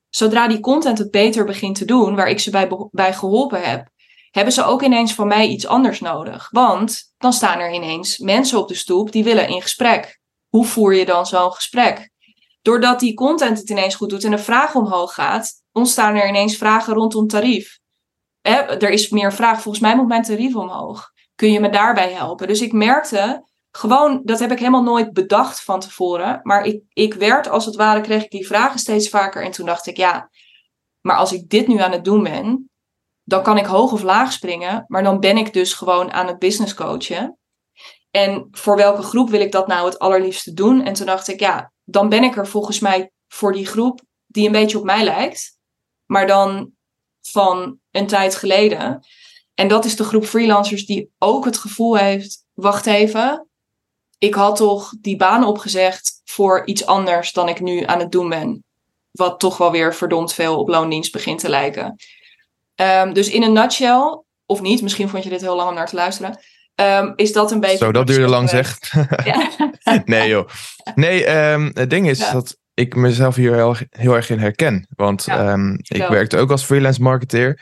zodra 0.10 0.48
die 0.48 0.60
content 0.60 0.98
het 0.98 1.12
beter 1.12 1.46
begint 1.46 1.75
te 1.75 1.86
doen, 1.86 2.16
waar 2.16 2.30
ik 2.30 2.39
ze 2.39 2.50
bij, 2.50 2.70
bij 2.92 3.13
geholpen 3.13 3.62
heb, 3.62 3.88
hebben 4.32 4.54
ze 4.54 4.63
ook 4.63 4.84
ineens 4.84 5.13
van 5.13 5.28
mij 5.28 5.48
iets 5.48 5.68
anders 5.68 6.00
nodig. 6.00 6.50
Want 6.51 7.13
dan 7.18 7.34
staan 7.34 7.60
er 7.60 7.74
ineens 7.74 8.18
mensen 8.18 8.60
op 8.60 8.68
de 8.68 8.75
stoep 8.75 9.12
die 9.12 9.24
willen 9.24 9.48
in 9.48 9.62
gesprek. 9.62 10.20
Hoe 10.48 10.66
voer 10.66 10.96
je 10.96 11.05
dan 11.05 11.25
zo'n 11.25 11.53
gesprek? 11.53 12.10
Doordat 12.62 13.00
die 13.00 13.14
content 13.14 13.57
het 13.57 13.70
ineens 13.70 13.96
goed 13.96 14.10
doet 14.10 14.24
en 14.24 14.31
de 14.31 14.38
vraag 14.38 14.75
omhoog 14.75 15.14
gaat, 15.14 15.53
ontstaan 15.72 16.16
er 16.16 16.27
ineens 16.27 16.57
vragen 16.57 16.94
rondom 16.94 17.27
tarief. 17.27 17.79
er 18.42 18.90
is 18.90 19.10
meer 19.10 19.33
vraag, 19.33 19.62
volgens 19.62 19.83
mij 19.83 19.96
moet 19.96 20.07
mijn 20.07 20.24
tarief 20.24 20.55
omhoog. 20.55 21.12
Kun 21.36 21.51
je 21.51 21.60
me 21.60 21.70
daarbij 21.70 22.12
helpen? 22.12 22.48
Dus 22.48 22.62
ik 22.62 22.72
merkte 22.72 23.44
gewoon, 23.72 24.22
dat 24.24 24.40
heb 24.40 24.51
ik 24.51 24.60
helemaal 24.60 24.84
nooit 24.84 25.14
bedacht 25.14 25.64
van 25.64 25.79
tevoren. 25.79 26.40
Maar 26.44 26.64
ik, 26.66 26.82
ik 26.94 27.14
werd 27.14 27.50
als 27.50 27.66
het 27.66 27.75
ware, 27.75 28.01
kreeg 28.01 28.24
ik 28.24 28.32
die 28.32 28.48
vragen 28.48 28.79
steeds 28.79 29.10
vaker. 29.10 29.44
En 29.44 29.51
toen 29.51 29.66
dacht 29.66 29.88
ik, 29.88 29.98
ja, 29.98 30.29
maar 31.01 31.16
als 31.16 31.34
ik 31.34 31.50
dit 31.50 31.68
nu 31.68 31.79
aan 31.79 31.92
het 31.92 32.03
doen 32.03 32.24
ben, 32.24 32.70
dan 33.24 33.44
kan 33.44 33.58
ik 33.58 33.66
hoog 33.66 33.92
of 33.92 34.01
laag 34.01 34.32
springen. 34.32 34.86
Maar 34.88 35.03
dan 35.03 35.20
ben 35.20 35.38
ik 35.38 35.53
dus 35.53 35.74
gewoon 35.74 36.12
aan 36.12 36.27
het 36.27 36.40
business 36.40 36.74
coachen. 36.74 37.38
En 38.12 38.48
voor 38.51 38.75
welke 38.75 39.01
groep 39.01 39.29
wil 39.29 39.42
ik 39.42 39.51
dat 39.51 39.68
nou 39.68 39.86
het 39.86 40.00
allerliefste 40.00 40.53
doen? 40.53 40.84
En 40.84 40.94
toen 40.94 41.05
dacht 41.05 41.27
ik, 41.27 41.40
ja, 41.40 41.72
dan 41.84 42.10
ben 42.10 42.24
ik 42.24 42.38
er 42.38 42.48
volgens 42.48 42.79
mij 42.79 43.12
voor 43.27 43.53
die 43.53 43.66
groep 43.66 44.01
die 44.27 44.46
een 44.46 44.51
beetje 44.51 44.77
op 44.77 44.84
mij 44.84 45.03
lijkt. 45.03 45.58
Maar 46.05 46.27
dan 46.27 46.72
van 47.22 47.79
een 47.92 48.08
tijd 48.08 48.36
geleden. 48.36 49.05
En 49.53 49.68
dat 49.68 49.86
is 49.86 49.96
de 49.96 50.03
groep 50.03 50.25
freelancers 50.25 50.86
die 50.86 51.12
ook 51.18 51.46
het 51.46 51.58
gevoel 51.58 51.98
heeft, 51.98 52.46
wacht 52.53 52.86
even, 52.86 53.49
ik 54.20 54.34
had 54.34 54.55
toch 54.55 54.94
die 55.01 55.16
baan 55.16 55.44
opgezegd 55.44 56.22
voor 56.25 56.66
iets 56.66 56.86
anders 56.86 57.34
dan 57.34 57.50
ik 57.50 57.60
nu 57.60 57.84
aan 57.86 58.00
het 58.00 58.12
doen 58.12 58.29
ben. 58.29 58.64
Wat 59.12 59.40
toch 59.40 59.58
wel 59.58 59.72
weer 59.72 59.96
verdomd 59.96 60.34
veel 60.34 60.60
op 60.60 60.68
loondienst 60.68 61.12
begint 61.12 61.40
te 61.40 61.50
lijken. 61.50 61.96
Um, 62.75 63.14
dus 63.14 63.29
in 63.29 63.44
een 63.44 63.53
nutshell, 63.53 64.24
of 64.46 64.62
niet, 64.62 64.82
misschien 64.82 65.10
vond 65.10 65.24
je 65.24 65.29
dit 65.29 65.42
heel 65.42 65.55
lang 65.55 65.70
om 65.70 65.75
naar 65.75 65.88
te 65.88 65.96
luisteren. 65.96 66.40
Um, 66.75 67.14
is 67.16 67.34
dat 67.34 67.51
een 67.51 67.60
beetje. 67.60 67.77
Zo, 67.77 67.92
dat 67.92 68.08
duurde 68.08 68.27
lang, 68.27 68.50
zeg. 68.50 68.77
nee, 70.05 70.29
joh. 70.29 70.50
Nee, 70.96 71.51
um, 71.51 71.72
het 71.74 71.90
ding 71.90 72.10
is 72.10 72.20
ja. 72.20 72.32
dat 72.32 72.58
ik 72.74 72.96
mezelf 72.96 73.36
hier 73.36 73.53
heel, 73.53 73.75
heel 73.90 74.16
erg 74.16 74.29
in 74.29 74.40
herken. 74.40 74.88
Want 74.96 75.24
ja, 75.25 75.58
ik 75.82 76.08
werkte 76.08 76.38
ook 76.38 76.51
als 76.51 76.64
freelance 76.64 77.01
marketeer 77.01 77.62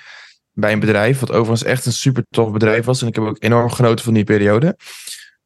bij 0.52 0.72
een 0.72 0.80
bedrijf, 0.80 1.20
wat 1.20 1.32
overigens 1.32 1.64
echt 1.64 1.86
een 1.86 1.92
super 1.94 2.26
tof 2.30 2.52
bedrijf 2.52 2.86
was. 2.86 3.02
En 3.02 3.08
ik 3.08 3.16
heb 3.16 3.24
ook 3.24 3.44
enorm 3.44 3.70
genoten 3.70 4.06
van 4.06 4.14
die 4.14 4.24
periode. 4.24 4.78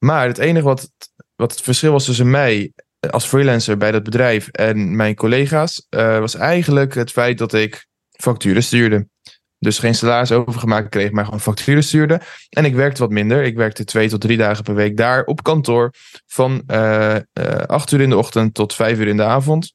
Maar 0.04 0.28
het 0.28 0.38
enige 0.38 0.66
wat, 0.66 0.92
wat 1.36 1.52
het 1.52 1.62
verschil 1.62 1.92
was 1.92 2.06
tussen 2.06 2.30
mij 2.30 2.72
als 3.10 3.26
freelancer 3.26 3.78
bij 3.78 3.92
dat 3.92 4.04
bedrijf 4.04 4.48
en 4.48 4.96
mijn 4.96 5.16
collega's, 5.16 5.88
uh, 5.90 6.20
was 6.20 6.36
eigenlijk 6.36 6.94
het 6.94 7.12
feit 7.12 7.38
dat 7.38 7.54
ik 7.54 7.86
facturen 8.10 8.64
stuurde. 8.64 9.08
Dus 9.60 9.80
geen 9.80 9.96
salaris 9.96 10.32
overgemaakt 10.32 10.90
kreeg, 10.90 11.12
maar 11.12 11.26
gewoon 11.26 11.40
facturen 11.40 11.84
stuurde. 11.84 12.22
En 12.50 12.66
ik 12.66 12.76
werkte 12.76 13.02
wat 13.02 13.10
minder. 13.10 13.44
Ik 13.44 13.56
werkte 13.56 13.84
twee 13.84 14.10
tot 14.10 14.22
drie 14.22 14.38
dagen 14.38 14.64
per 14.64 14.76
week 14.76 14.98
daar 14.98 15.24
op 15.24 15.44
kantoor. 15.44 15.94
Van 16.28 16.64
uh, 16.68 17.16
acht 17.66 17.92
uur 17.92 18.02
in 18.02 18.10
de 18.10 18.18
ochtend 18.18 18.54
tot 18.54 18.74
vijf 18.74 19.00
uur 19.00 19.08
in 19.08 19.18
de 19.18 19.24
avond. 19.24 19.74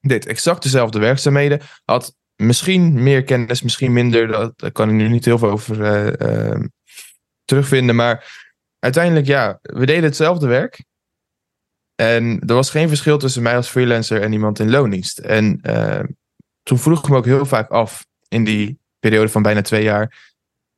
Deed 0.00 0.26
exact 0.26 0.62
dezelfde 0.62 0.98
werkzaamheden. 0.98 1.60
Had 1.84 2.14
misschien 2.36 3.02
meer 3.02 3.24
kennis, 3.24 3.62
misschien 3.62 3.92
minder. 3.92 4.52
Daar 4.56 4.72
kan 4.72 4.88
ik 4.88 4.94
nu 4.94 5.08
niet 5.08 5.24
heel 5.24 5.38
veel 5.38 5.50
over 5.50 6.16
terugvinden. 7.44 7.96
Maar 7.96 8.48
uiteindelijk, 8.80 9.26
ja, 9.26 9.58
we 9.62 9.86
deden 9.86 10.04
hetzelfde 10.04 10.46
werk. 10.46 10.84
En 11.94 12.42
er 12.46 12.54
was 12.54 12.70
geen 12.70 12.88
verschil 12.88 13.18
tussen 13.18 13.42
mij 13.42 13.56
als 13.56 13.68
freelancer 13.68 14.22
en 14.22 14.32
iemand 14.32 14.58
in 14.58 14.70
loondienst. 14.70 15.18
En 15.18 15.60
uh, 15.62 16.00
toen 16.62 16.78
vroeg 16.78 16.98
ik 16.98 17.08
me 17.08 17.16
ook 17.16 17.24
heel 17.24 17.46
vaak 17.46 17.70
af, 17.70 18.06
in 18.28 18.44
die 18.44 18.78
periode 18.98 19.28
van 19.28 19.42
bijna 19.42 19.62
twee 19.62 19.82
jaar, 19.82 20.32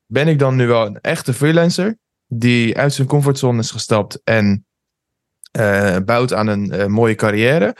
ben 0.06 0.28
ik 0.28 0.38
dan 0.38 0.56
nu 0.56 0.66
wel 0.66 0.86
een 0.86 1.00
echte 1.00 1.32
freelancer 1.32 1.98
die 2.26 2.78
uit 2.78 2.92
zijn 2.92 3.08
comfortzone 3.08 3.58
is 3.58 3.70
gestapt 3.70 4.20
en 4.24 4.66
uh, 5.58 5.96
bouwt 6.04 6.32
aan 6.32 6.46
een 6.46 6.74
uh, 6.74 6.86
mooie 6.86 7.14
carrière? 7.14 7.76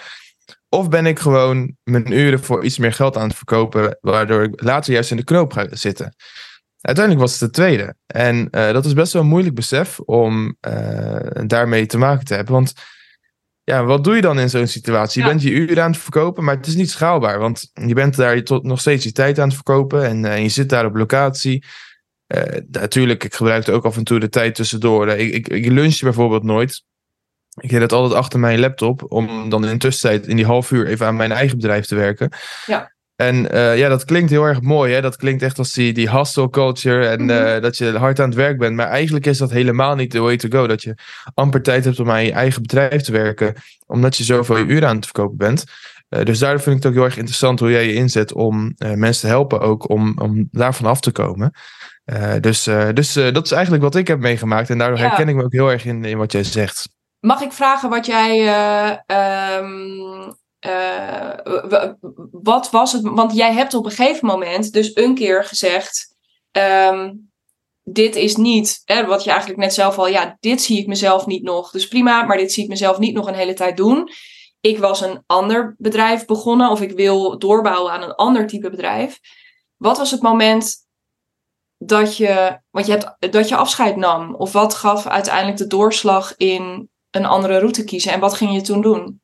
Of 0.69 0.89
ben 0.89 1.07
ik 1.07 1.19
gewoon 1.19 1.77
mijn 1.83 2.13
uren 2.13 2.41
voor 2.41 2.65
iets 2.65 2.79
meer 2.79 2.93
geld 2.93 3.17
aan 3.17 3.29
het 3.29 3.37
verkopen, 3.37 3.99
waardoor 4.01 4.43
ik 4.43 4.63
later 4.63 4.93
juist 4.93 5.11
in 5.11 5.17
de 5.17 5.25
knoop 5.25 5.53
ga 5.53 5.67
zitten? 5.71 6.15
Uiteindelijk 6.83 7.27
was 7.27 7.41
het 7.41 7.49
de 7.55 7.61
tweede. 7.61 7.95
En 8.07 8.49
uh, 8.51 8.73
dat 8.73 8.85
is 8.85 8.93
best 8.93 9.13
wel 9.13 9.23
een 9.23 9.29
moeilijk 9.29 9.55
besef 9.55 10.01
om 10.01 10.57
uh, 10.69 11.17
daarmee 11.47 11.87
te 11.87 11.99
maken 11.99 12.25
te 12.25 12.35
hebben. 12.35 12.55
Want 12.55 12.73
ja, 13.63 13.85
wat 13.85 14.05
doe 14.05 14.15
je 14.15 14.21
dan 14.21 14.39
in 14.39 14.51
zo'n 14.51 14.67
situatie? 14.67 15.23
Je 15.23 15.29
bent 15.29 15.43
je 15.43 15.51
uren 15.51 15.83
aan 15.83 15.91
het 15.91 16.01
verkopen, 16.01 16.45
maar 16.45 16.57
het 16.57 16.67
is 16.67 16.75
niet 16.75 16.91
schaalbaar. 16.91 17.39
Want 17.39 17.71
je 17.73 17.95
bent 17.95 18.17
daar 18.17 18.43
tot 18.43 18.63
nog 18.63 18.81
steeds 18.81 19.05
je 19.05 19.13
tijd 19.13 19.39
aan 19.39 19.47
het 19.47 19.55
verkopen 19.55 20.05
en 20.05 20.25
uh, 20.25 20.43
je 20.43 20.49
zit 20.49 20.69
daar 20.69 20.85
op 20.85 20.97
locatie. 20.97 21.65
natuurlijk, 22.71 23.25
ik 23.25 23.35
gebruikte 23.35 23.73
ook 23.73 23.85
af 23.85 23.97
en 23.97 24.05
toe 24.05 24.21
de 24.21 24.29
tijd 24.29 24.55
tussendoor. 24.55 25.09
ik, 25.09 25.33
ik, 25.35 25.49
ik 25.49 25.67
lunch 25.67 26.01
bijvoorbeeld 26.01 26.43
nooit. 26.43 26.85
Ik 27.61 27.71
deed 27.71 27.81
het 27.81 27.93
altijd 27.93 28.19
achter 28.19 28.41
mijn 28.41 28.61
laptop 28.61 29.13
om 29.13 29.49
dan 29.49 29.65
in 29.65 29.73
de 29.73 29.79
tussentijd 29.79 30.27
in 30.27 30.37
die 30.37 30.47
half 30.47 30.71
uur 30.71 30.87
even 30.87 31.07
aan 31.07 31.17
mijn 31.17 31.33
eigen 31.33 31.57
bedrijf 31.57 31.87
te 31.87 31.95
werken. 31.95 32.31
Ja. 32.67 32.93
En 33.17 33.55
uh, 33.55 33.79
ja, 33.79 33.89
dat 33.89 34.05
klinkt 34.05 34.31
heel 34.31 34.45
erg 34.45 34.61
mooi. 34.61 34.93
Hè? 34.93 35.01
Dat 35.01 35.17
klinkt 35.17 35.43
echt 35.43 35.59
als 35.59 35.73
die, 35.73 35.93
die 35.93 36.11
hustle 36.11 36.51
culture. 36.51 37.07
En 37.07 37.29
uh, 37.29 37.61
dat 37.61 37.77
je 37.77 37.99
hard 37.99 38.21
aan 38.21 38.29
het 38.29 38.39
werk 38.39 38.59
bent. 38.59 38.77
Maar 38.77 38.87
eigenlijk 38.87 39.27
is 39.27 39.39
dat 39.39 39.51
helemaal 39.51 39.95
niet 39.95 40.11
the 40.11 40.21
way 40.21 40.37
to 40.37 40.49
go. 40.49 40.67
Dat 40.67 40.83
je 40.83 40.95
amper 41.35 41.63
tijd 41.63 41.85
hebt 41.85 42.01
om 42.01 42.11
aan 42.11 42.25
je 42.25 42.33
eigen 42.33 42.63
bedrijf 42.63 43.03
te 43.03 43.13
werken. 43.13 43.55
Omdat 43.87 44.17
je 44.17 44.25
zoveel 44.25 44.59
uren 44.59 44.89
aan 44.89 44.97
het 44.97 45.05
verkopen 45.05 45.37
bent. 45.37 45.65
Uh, 46.09 46.25
dus 46.25 46.39
daardoor 46.39 46.61
vind 46.61 46.77
ik 46.77 46.83
het 46.83 46.93
ook 46.93 46.99
heel 46.99 47.07
erg 47.07 47.17
interessant 47.17 47.61
hoe 47.61 47.71
jij 47.71 47.87
je 47.87 47.95
inzet 47.95 48.33
om 48.33 48.75
mensen 48.79 49.21
te 49.21 49.27
helpen 49.27 49.61
ook 49.61 49.89
om, 49.89 50.19
om 50.19 50.49
daarvan 50.51 50.91
af 50.91 51.01
te 51.01 51.11
komen. 51.11 51.53
Dus 52.41 52.63
dus 52.95 53.13
dat 53.13 53.45
is 53.45 53.53
eigenlijk 53.53 53.83
wat 53.83 53.95
ik 53.95 54.09
heb 54.09 54.19
meegemaakt. 54.19 54.71
En 54.71 54.79
daardoor 54.79 54.99
ja. 54.99 55.07
herken 55.07 55.29
ik 55.29 55.35
me 55.35 55.45
ook 55.45 55.53
heel 55.53 55.71
erg 55.71 55.85
in, 55.85 56.05
in 56.05 56.19
wat 56.19 56.33
jij 56.33 56.45
zegt. 56.45 56.89
Mag 57.21 57.41
ik 57.41 57.53
vragen 57.53 57.91
wat 57.91 58.07
jij. 58.07 58.47
Um, 59.59 60.41
wat 62.31 62.71
was 62.71 62.93
het? 62.93 63.03
Want 63.03 63.35
jij 63.35 63.53
hebt 63.53 63.75
op 63.75 63.85
een 63.85 63.91
gegeven 63.91 64.27
moment 64.27 64.73
dus 64.73 64.97
een 64.97 65.15
keer 65.15 65.45
gezegd. 65.45 66.17
Um, 66.53 67.31
dit 67.85 68.17
is 68.17 68.37
niet, 68.37 68.83
hè, 68.85 69.07
wat 69.07 69.25
je 69.25 69.31
eigenlijk 69.31 69.61
net 69.61 69.75
zelf 69.75 69.99
al, 69.99 70.09
ja, 70.09 70.37
dit 70.41 70.63
zie 70.63 70.79
ik 70.79 70.87
mezelf 70.87 71.27
niet 71.27 71.43
nog. 71.43 71.71
Dus 71.71 71.89
prima, 71.89 72.23
maar 72.23 72.37
dit 72.37 72.53
zie 72.53 72.63
ik 72.63 72.69
mezelf 72.69 72.99
niet 72.99 73.15
nog 73.15 73.27
een 73.27 73.35
hele 73.35 73.55
tijd 73.55 73.77
doen. 73.77 74.09
Ik 74.61 74.79
was 74.79 75.01
een 75.01 75.23
ander 75.27 75.75
bedrijf 75.79 76.25
begonnen 76.25 76.71
of 76.71 76.81
ik 76.81 76.93
wil 76.93 77.39
doorbouwen 77.39 77.93
aan 77.93 78.03
een 78.03 78.15
ander 78.15 78.47
type 78.47 78.71
bedrijf. 78.71 79.19
Wat 79.77 79.99
was 79.99 80.11
het 80.11 80.23
moment 80.23 80.77
dat 81.79 82.17
je, 82.17 82.61
want 82.71 82.87
je 82.87 82.93
hebt, 82.93 83.33
dat 83.33 83.49
je 83.49 83.57
afscheid 83.57 83.97
nam? 83.97 84.35
Of 84.35 84.53
wat 84.53 84.75
gaf 84.75 85.07
uiteindelijk 85.07 85.57
de 85.57 85.67
doorslag 85.67 86.37
in 86.37 86.89
een 87.11 87.27
andere 87.27 87.59
route 87.59 87.85
kiezen? 87.85 88.13
En 88.13 88.21
wat 88.21 88.35
ging 88.35 88.53
je 88.53 88.61
toen 88.61 88.81
doen? 88.81 89.22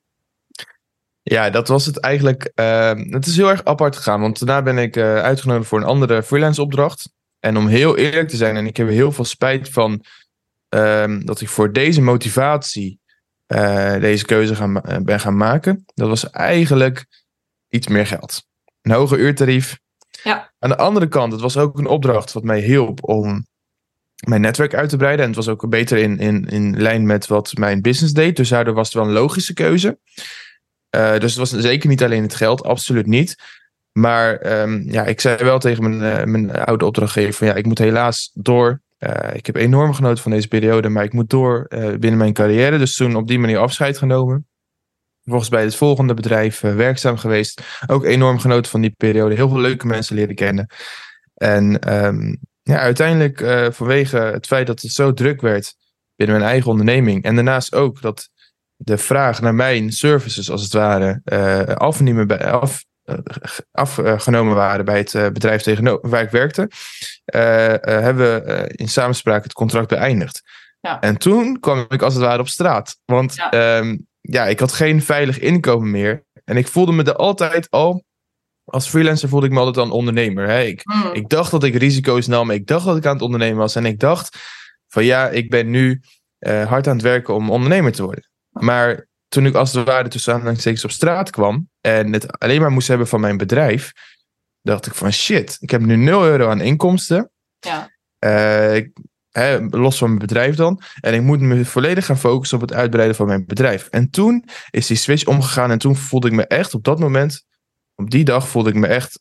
Ja, 1.31 1.51
dat 1.51 1.69
was 1.69 1.87
het 1.87 2.01
eigenlijk. 2.01 2.53
Uh, 2.55 2.93
het 2.95 3.27
is 3.27 3.37
heel 3.37 3.51
erg 3.51 3.64
apart 3.64 3.97
gegaan, 3.97 4.21
want 4.21 4.38
daarna 4.38 4.62
ben 4.62 4.79
ik 4.79 4.97
uh, 4.97 5.14
uitgenodigd 5.14 5.69
voor 5.69 5.79
een 5.79 5.85
andere 5.85 6.23
freelance 6.23 6.62
opdracht. 6.62 7.11
En 7.41 7.57
om 7.57 7.67
heel 7.67 7.97
eerlijk 7.97 8.29
te 8.29 8.37
zijn, 8.37 8.57
en 8.57 8.67
ik 8.67 8.77
heb 8.77 8.87
er 8.87 8.93
heel 8.93 9.12
veel 9.12 9.25
spijt 9.25 9.69
van 9.69 10.05
um, 10.69 11.27
dat 11.27 11.41
ik 11.41 11.49
voor 11.49 11.73
deze 11.73 12.01
motivatie 12.01 13.01
uh, 13.47 14.01
deze 14.01 14.25
keuze 14.25 14.55
gaan, 14.55 14.83
ben 15.03 15.21
gaan 15.21 15.37
maken. 15.37 15.85
Dat 15.95 16.09
was 16.09 16.31
eigenlijk 16.31 17.07
iets 17.69 17.87
meer 17.87 18.07
geld. 18.07 18.43
Een 18.83 18.93
hoger 18.93 19.19
uurtarief, 19.19 19.79
ja. 20.23 20.53
Aan 20.59 20.71
de 20.71 20.77
andere 20.77 21.09
kant, 21.09 21.33
het 21.33 21.41
was 21.41 21.57
ook 21.57 21.79
een 21.79 21.87
opdracht 21.87 22.33
wat 22.33 22.45
mij 22.45 22.61
hielp 22.61 23.09
om 23.09 23.47
mijn 24.27 24.41
netwerk 24.41 24.75
uit 24.75 24.88
te 24.88 24.97
breiden. 24.97 25.23
En 25.23 25.31
het 25.31 25.45
was 25.45 25.49
ook 25.49 25.69
beter 25.69 25.99
in, 25.99 26.19
in, 26.19 26.45
in 26.45 26.81
lijn 26.81 27.07
met 27.07 27.27
wat 27.27 27.57
mijn 27.57 27.81
business 27.81 28.12
deed. 28.12 28.37
Dus 28.37 28.49
daardoor 28.49 28.75
was 28.75 28.87
het 28.87 28.97
wel 28.97 29.07
een 29.07 29.12
logische 29.12 29.55
keuze. 29.55 29.99
Uh, 30.96 31.18
dus 31.18 31.37
het 31.37 31.51
was 31.51 31.51
zeker 31.51 31.88
niet 31.88 32.03
alleen 32.03 32.22
het 32.22 32.35
geld, 32.35 32.62
absoluut 32.64 33.07
niet. 33.07 33.37
Maar 33.92 34.61
um, 34.61 34.90
ja, 34.90 35.05
ik 35.05 35.20
zei 35.20 35.44
wel 35.44 35.59
tegen 35.59 35.83
mijn, 35.83 36.20
uh, 36.20 36.24
mijn 36.24 36.64
oude 36.64 36.85
opdrachtgever: 36.85 37.33
van 37.35 37.46
ja, 37.46 37.55
ik 37.55 37.66
moet 37.66 37.79
helaas 37.79 38.31
door. 38.35 38.81
Uh, 38.98 39.11
ik 39.33 39.46
heb 39.46 39.57
enorm 39.57 39.94
genoten 39.94 40.22
van 40.22 40.33
deze 40.33 40.48
periode, 40.48 40.88
maar 40.88 41.05
ik 41.05 41.12
moet 41.12 41.31
door 41.31 41.66
binnen 41.68 42.16
mijn 42.16 42.33
carrière. 42.33 42.79
Dus 42.79 42.96
toen 42.96 43.16
op 43.16 43.29
die 43.29 43.38
manier 43.38 43.59
afscheid 43.59 43.98
genomen 43.98 44.46
vervolgens 45.20 45.51
bij 45.51 45.62
het 45.62 45.74
volgende 45.74 46.14
bedrijf 46.14 46.61
werkzaam 46.61 47.16
geweest. 47.16 47.62
Ook 47.87 48.05
enorm 48.05 48.38
genoten 48.38 48.70
van 48.70 48.81
die 48.81 48.94
periode. 48.96 49.35
Heel 49.35 49.48
veel 49.48 49.61
leuke 49.61 49.87
mensen 49.87 50.14
leren 50.14 50.35
kennen. 50.35 50.70
En 51.35 51.94
um, 52.05 52.38
ja, 52.62 52.79
uiteindelijk 52.79 53.38
vanwege 53.74 54.16
het 54.16 54.46
feit 54.46 54.66
dat 54.66 54.83
het 54.83 54.92
zo 54.92 55.12
druk 55.12 55.40
werd 55.40 55.74
binnen 56.16 56.37
mijn 56.38 56.51
eigen 56.51 56.70
onderneming. 56.70 57.22
En 57.24 57.35
daarnaast 57.35 57.74
ook 57.74 58.01
dat 58.01 58.31
de 58.81 58.99
vraag 58.99 59.41
naar 59.41 59.55
mijn 59.55 59.93
services 59.93 60.51
als 60.51 60.62
het 60.62 60.73
ware 60.73 61.21
uh, 61.25 61.75
afnemen 61.75 62.27
bij, 62.27 62.51
af, 62.51 62.85
afgenomen 63.73 64.55
waren 64.55 64.85
bij 64.85 64.99
het 64.99 65.12
bedrijf 65.33 65.62
tegenover 65.62 66.09
waar 66.09 66.23
ik 66.23 66.31
werkte. 66.31 66.71
hebben 67.81 68.17
we 68.17 68.73
in 68.75 68.88
samenspraak 68.88 69.43
het 69.43 69.53
contract 69.53 69.88
beëindigd. 69.88 70.43
Ja. 70.81 71.01
En 71.01 71.17
toen 71.17 71.61
kwam 71.61 71.87
ik 71.88 72.03
als 72.03 72.14
het 72.14 72.23
ware 72.23 72.41
op 72.41 72.49
straat. 72.49 72.99
Want 73.05 73.35
ja. 73.35 73.79
Um, 73.79 74.07
ja, 74.21 74.47
ik 74.47 74.61
had 74.61 74.73
geen 74.73 75.03
veilig 75.03 75.38
inkomen 75.38 75.91
meer. 75.91 76.25
En 76.45 76.57
ik 76.57 76.69
voelde 76.69 76.93
me 76.93 77.03
er 77.03 77.17
altijd 77.17 77.71
al. 77.71 78.05
Als 78.64 78.88
freelancer 78.88 79.29
voelde 79.29 79.47
ik 79.47 79.53
me 79.53 79.59
altijd 79.59 79.77
al 79.77 79.85
een 79.85 79.91
ondernemer. 79.91 80.49
Hè? 80.49 80.62
Ik, 80.62 80.81
mm. 80.85 81.11
ik 81.12 81.29
dacht 81.29 81.51
dat 81.51 81.64
ik 81.64 81.75
risico's 81.75 82.27
nam. 82.27 82.51
Ik 82.51 82.67
dacht 82.67 82.85
dat 82.85 82.97
ik 82.97 83.07
aan 83.07 83.12
het 83.12 83.23
ondernemen 83.23 83.59
was. 83.59 83.75
En 83.75 83.87
ik 83.87 83.99
dacht 83.99 84.38
van 84.88 85.05
ja, 85.05 85.29
ik 85.29 85.51
ben 85.51 85.71
nu 85.71 86.01
uh, 86.38 86.67
hard 86.67 86.87
aan 86.87 86.95
het 86.95 87.03
werken 87.03 87.35
om 87.35 87.51
ondernemer 87.51 87.93
te 87.93 88.03
worden. 88.03 88.28
Maar 88.59 89.07
toen 89.29 89.47
ik 89.47 89.55
als 89.55 89.73
het 89.73 89.87
ware 89.87 90.09
tussen 90.09 90.35
aanhalingstekens 90.35 90.85
op 90.85 90.90
straat 90.90 91.31
kwam. 91.31 91.68
En 91.81 92.12
het 92.12 92.38
alleen 92.38 92.61
maar 92.61 92.71
moest 92.71 92.88
hebben 92.88 93.09
van 93.09 93.21
mijn 93.21 93.37
bedrijf. 93.37 93.92
Dacht 94.62 94.87
ik 94.87 94.94
van 94.94 95.12
shit, 95.12 95.57
ik 95.61 95.71
heb 95.71 95.81
nu 95.81 95.97
0 95.97 96.25
euro 96.25 96.49
aan 96.49 96.61
inkomsten. 96.61 97.31
Ja. 97.59 97.90
Uh, 98.25 98.77
ik, 98.77 98.90
Hè, 99.31 99.59
los 99.61 99.99
van 99.99 100.09
mijn 100.09 100.21
bedrijf 100.21 100.57
dan. 100.57 100.81
En 101.01 101.14
ik 101.14 101.23
moet 101.23 101.40
me 101.40 101.64
volledig 101.64 102.07
gaan 102.07 102.18
focussen 102.18 102.57
op 102.57 102.68
het 102.68 102.73
uitbreiden 102.73 103.16
van 103.16 103.27
mijn 103.27 103.47
bedrijf. 103.47 103.88
En 103.88 104.11
toen 104.11 104.44
is 104.71 104.87
die 104.87 104.97
switch 104.97 105.25
omgegaan. 105.25 105.71
En 105.71 105.79
toen 105.79 105.97
voelde 105.97 106.27
ik 106.27 106.33
me 106.33 106.47
echt 106.47 106.75
op 106.75 106.85
dat 106.85 106.99
moment, 106.99 107.44
op 107.94 108.11
die 108.11 108.25
dag, 108.25 108.49
voelde 108.49 108.68
ik 108.68 108.75
me 108.75 108.87
echt 108.87 109.21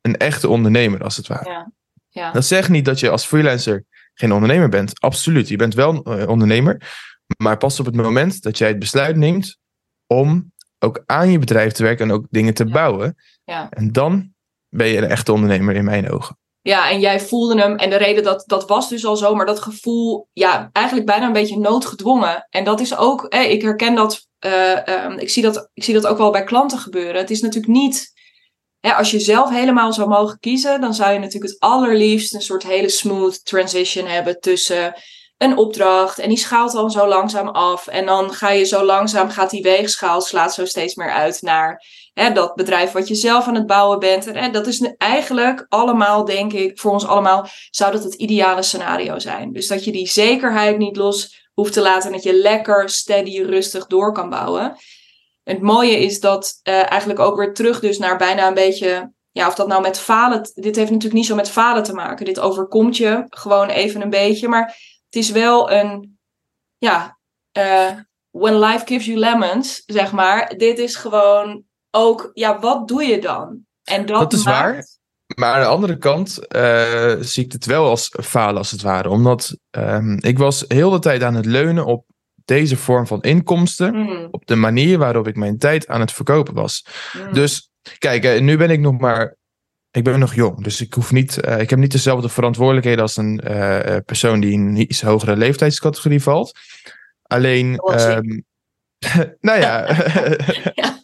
een 0.00 0.16
echte 0.16 0.48
ondernemer, 0.48 1.02
als 1.02 1.16
het 1.16 1.26
ware. 1.26 1.50
Ja. 1.50 1.72
Ja. 2.08 2.32
Dat 2.32 2.44
zegt 2.44 2.68
niet 2.68 2.84
dat 2.84 3.00
je 3.00 3.10
als 3.10 3.26
freelancer 3.26 3.84
geen 4.14 4.32
ondernemer 4.32 4.68
bent. 4.68 5.00
Absoluut, 5.00 5.48
je 5.48 5.56
bent 5.56 5.74
wel 5.74 6.06
een 6.06 6.20
uh, 6.20 6.28
ondernemer. 6.28 6.82
Maar 7.36 7.56
pas 7.56 7.80
op 7.80 7.86
het 7.86 7.94
moment 7.94 8.42
dat 8.42 8.58
jij 8.58 8.68
het 8.68 8.78
besluit 8.78 9.16
neemt 9.16 9.58
om 10.06 10.52
ook 10.78 11.02
aan 11.06 11.30
je 11.30 11.38
bedrijf 11.38 11.72
te 11.72 11.82
werken 11.82 12.08
en 12.08 12.14
ook 12.14 12.26
dingen 12.30 12.54
te 12.54 12.66
ja. 12.66 12.72
bouwen. 12.72 13.16
Ja. 13.44 13.70
En 13.70 13.92
dan 13.92 14.32
ben 14.68 14.86
je 14.86 14.96
een 14.96 15.10
echte 15.10 15.32
ondernemer 15.32 15.74
in 15.74 15.84
mijn 15.84 16.10
ogen. 16.10 16.38
Ja, 16.60 16.90
en 16.90 17.00
jij 17.00 17.20
voelde 17.20 17.60
hem. 17.60 17.76
En 17.76 17.90
de 17.90 17.96
reden 17.96 18.22
dat 18.22 18.44
dat 18.46 18.68
was 18.68 18.88
dus 18.88 19.04
al 19.04 19.16
zo, 19.16 19.34
maar 19.34 19.46
dat 19.46 19.60
gevoel, 19.60 20.28
ja, 20.32 20.70
eigenlijk 20.72 21.06
bijna 21.06 21.26
een 21.26 21.32
beetje 21.32 21.58
noodgedwongen. 21.58 22.46
En 22.50 22.64
dat 22.64 22.80
is 22.80 22.96
ook, 22.96 23.24
eh, 23.24 23.50
ik 23.50 23.62
herken 23.62 23.94
dat, 23.94 24.26
uh, 24.46 25.04
um, 25.04 25.18
ik, 25.18 25.30
zie 25.30 25.42
dat, 25.42 25.70
ik 25.74 25.84
zie 25.84 25.94
dat 25.94 26.06
ook 26.06 26.18
wel 26.18 26.30
bij 26.30 26.44
klanten 26.44 26.78
gebeuren. 26.78 27.20
Het 27.20 27.30
is 27.30 27.40
natuurlijk 27.40 27.72
niet, 27.72 28.12
hè, 28.80 28.94
als 28.94 29.10
je 29.10 29.20
zelf 29.20 29.50
helemaal 29.50 29.92
zou 29.92 30.08
mogen 30.08 30.38
kiezen, 30.38 30.80
dan 30.80 30.94
zou 30.94 31.12
je 31.12 31.18
natuurlijk 31.18 31.52
het 31.52 31.60
allerliefst 31.60 32.34
een 32.34 32.42
soort 32.42 32.62
hele 32.62 32.88
smooth 32.88 33.44
transition 33.44 34.06
hebben 34.06 34.40
tussen 34.40 34.94
een 35.38 35.56
opdracht 35.56 36.18
en 36.18 36.28
die 36.28 36.38
schaalt 36.38 36.72
dan 36.72 36.90
zo 36.90 37.06
langzaam 37.06 37.48
af. 37.48 37.86
En 37.86 38.06
dan 38.06 38.32
ga 38.32 38.50
je 38.50 38.64
zo 38.64 38.84
langzaam, 38.84 39.30
gaat 39.30 39.50
die 39.50 39.62
weegschaal, 39.62 40.20
slaat 40.20 40.54
zo 40.54 40.64
steeds 40.64 40.94
meer 40.94 41.12
uit 41.12 41.42
naar 41.42 41.84
hè, 42.12 42.32
dat 42.32 42.54
bedrijf 42.54 42.92
wat 42.92 43.08
je 43.08 43.14
zelf 43.14 43.46
aan 43.46 43.54
het 43.54 43.66
bouwen 43.66 43.98
bent. 43.98 44.26
En 44.26 44.36
hè, 44.36 44.50
dat 44.50 44.66
is 44.66 44.94
eigenlijk 44.96 45.66
allemaal, 45.68 46.24
denk 46.24 46.52
ik, 46.52 46.80
voor 46.80 46.92
ons 46.92 47.06
allemaal, 47.06 47.46
zou 47.70 47.92
dat 47.92 48.04
het 48.04 48.14
ideale 48.14 48.62
scenario 48.62 49.18
zijn. 49.18 49.52
Dus 49.52 49.66
dat 49.66 49.84
je 49.84 49.92
die 49.92 50.08
zekerheid 50.08 50.78
niet 50.78 50.96
los 50.96 51.46
hoeft 51.54 51.72
te 51.72 51.80
laten 51.80 52.06
en 52.06 52.12
dat 52.12 52.22
je 52.22 52.34
lekker, 52.34 52.88
steady, 52.88 53.42
rustig 53.42 53.86
door 53.86 54.12
kan 54.12 54.30
bouwen. 54.30 54.76
En 55.44 55.54
het 55.54 55.62
mooie 55.62 55.98
is 55.98 56.20
dat 56.20 56.60
uh, 56.62 56.90
eigenlijk 56.90 57.20
ook 57.20 57.36
weer 57.36 57.54
terug 57.54 57.80
dus 57.80 57.98
naar 57.98 58.16
bijna 58.16 58.46
een 58.46 58.54
beetje 58.54 59.12
ja, 59.30 59.46
of 59.46 59.54
dat 59.54 59.68
nou 59.68 59.82
met 59.82 59.98
falen. 59.98 60.50
Dit 60.54 60.76
heeft 60.76 60.90
natuurlijk 60.90 61.14
niet 61.14 61.26
zo 61.26 61.34
met 61.34 61.50
falen 61.50 61.82
te 61.82 61.92
maken. 61.92 62.24
Dit 62.24 62.40
overkomt 62.40 62.96
je 62.96 63.24
gewoon 63.28 63.68
even 63.68 64.02
een 64.02 64.10
beetje. 64.10 64.48
Maar 64.48 64.76
het 65.08 65.22
is 65.22 65.30
wel 65.30 65.70
een. 65.70 66.18
Ja, 66.78 67.18
uh, 67.58 67.90
when 68.30 68.58
life 68.58 68.86
gives 68.86 69.06
you 69.06 69.18
lemons, 69.18 69.82
zeg 69.86 70.12
maar. 70.12 70.54
Dit 70.56 70.78
is 70.78 70.96
gewoon 70.96 71.62
ook. 71.90 72.30
Ja, 72.34 72.58
wat 72.58 72.88
doe 72.88 73.04
je 73.04 73.20
dan? 73.20 73.66
En 73.84 74.06
dat, 74.06 74.20
dat 74.20 74.32
is 74.32 74.44
maakt... 74.44 74.60
waar. 74.60 74.86
Maar 75.36 75.54
aan 75.54 75.60
de 75.60 75.66
andere 75.66 75.98
kant 75.98 76.38
uh, 76.56 77.14
zie 77.20 77.44
ik 77.44 77.52
het 77.52 77.66
wel 77.66 77.88
als 77.88 78.14
falen, 78.22 78.58
als 78.58 78.70
het 78.70 78.82
ware. 78.82 79.08
Omdat 79.08 79.56
um, 79.70 80.18
ik 80.20 80.38
was 80.38 80.64
heel 80.68 80.90
de 80.90 80.98
tijd 80.98 81.22
aan 81.22 81.34
het 81.34 81.46
leunen 81.46 81.84
op 81.84 82.04
deze 82.44 82.76
vorm 82.76 83.06
van 83.06 83.22
inkomsten. 83.22 83.94
Mm. 83.94 84.28
Op 84.30 84.46
de 84.46 84.56
manier 84.56 84.98
waarop 84.98 85.26
ik 85.26 85.36
mijn 85.36 85.58
tijd 85.58 85.88
aan 85.88 86.00
het 86.00 86.12
verkopen 86.12 86.54
was. 86.54 86.86
Mm. 87.12 87.32
Dus 87.32 87.70
kijk, 87.98 88.24
uh, 88.24 88.40
nu 88.40 88.56
ben 88.56 88.70
ik 88.70 88.80
nog 88.80 88.98
maar. 88.98 89.36
Ik 89.98 90.04
ben 90.04 90.18
nog 90.18 90.34
jong, 90.34 90.62
dus 90.62 90.80
ik 90.80 90.94
hoef 90.94 91.12
niet. 91.12 91.38
Uh, 91.44 91.60
ik 91.60 91.70
heb 91.70 91.78
niet 91.78 91.92
dezelfde 91.92 92.28
verantwoordelijkheden 92.28 93.02
als 93.02 93.16
een 93.16 93.40
uh, 93.50 93.96
persoon 94.06 94.40
die 94.40 94.52
in 94.52 94.60
een 94.60 94.76
iets 94.76 95.02
hogere 95.02 95.36
leeftijdscategorie 95.36 96.22
valt. 96.22 96.58
Alleen. 97.22 97.80
Um, 97.90 98.44
nou 99.48 99.60
ja. 99.60 99.86
ja. 100.74 100.98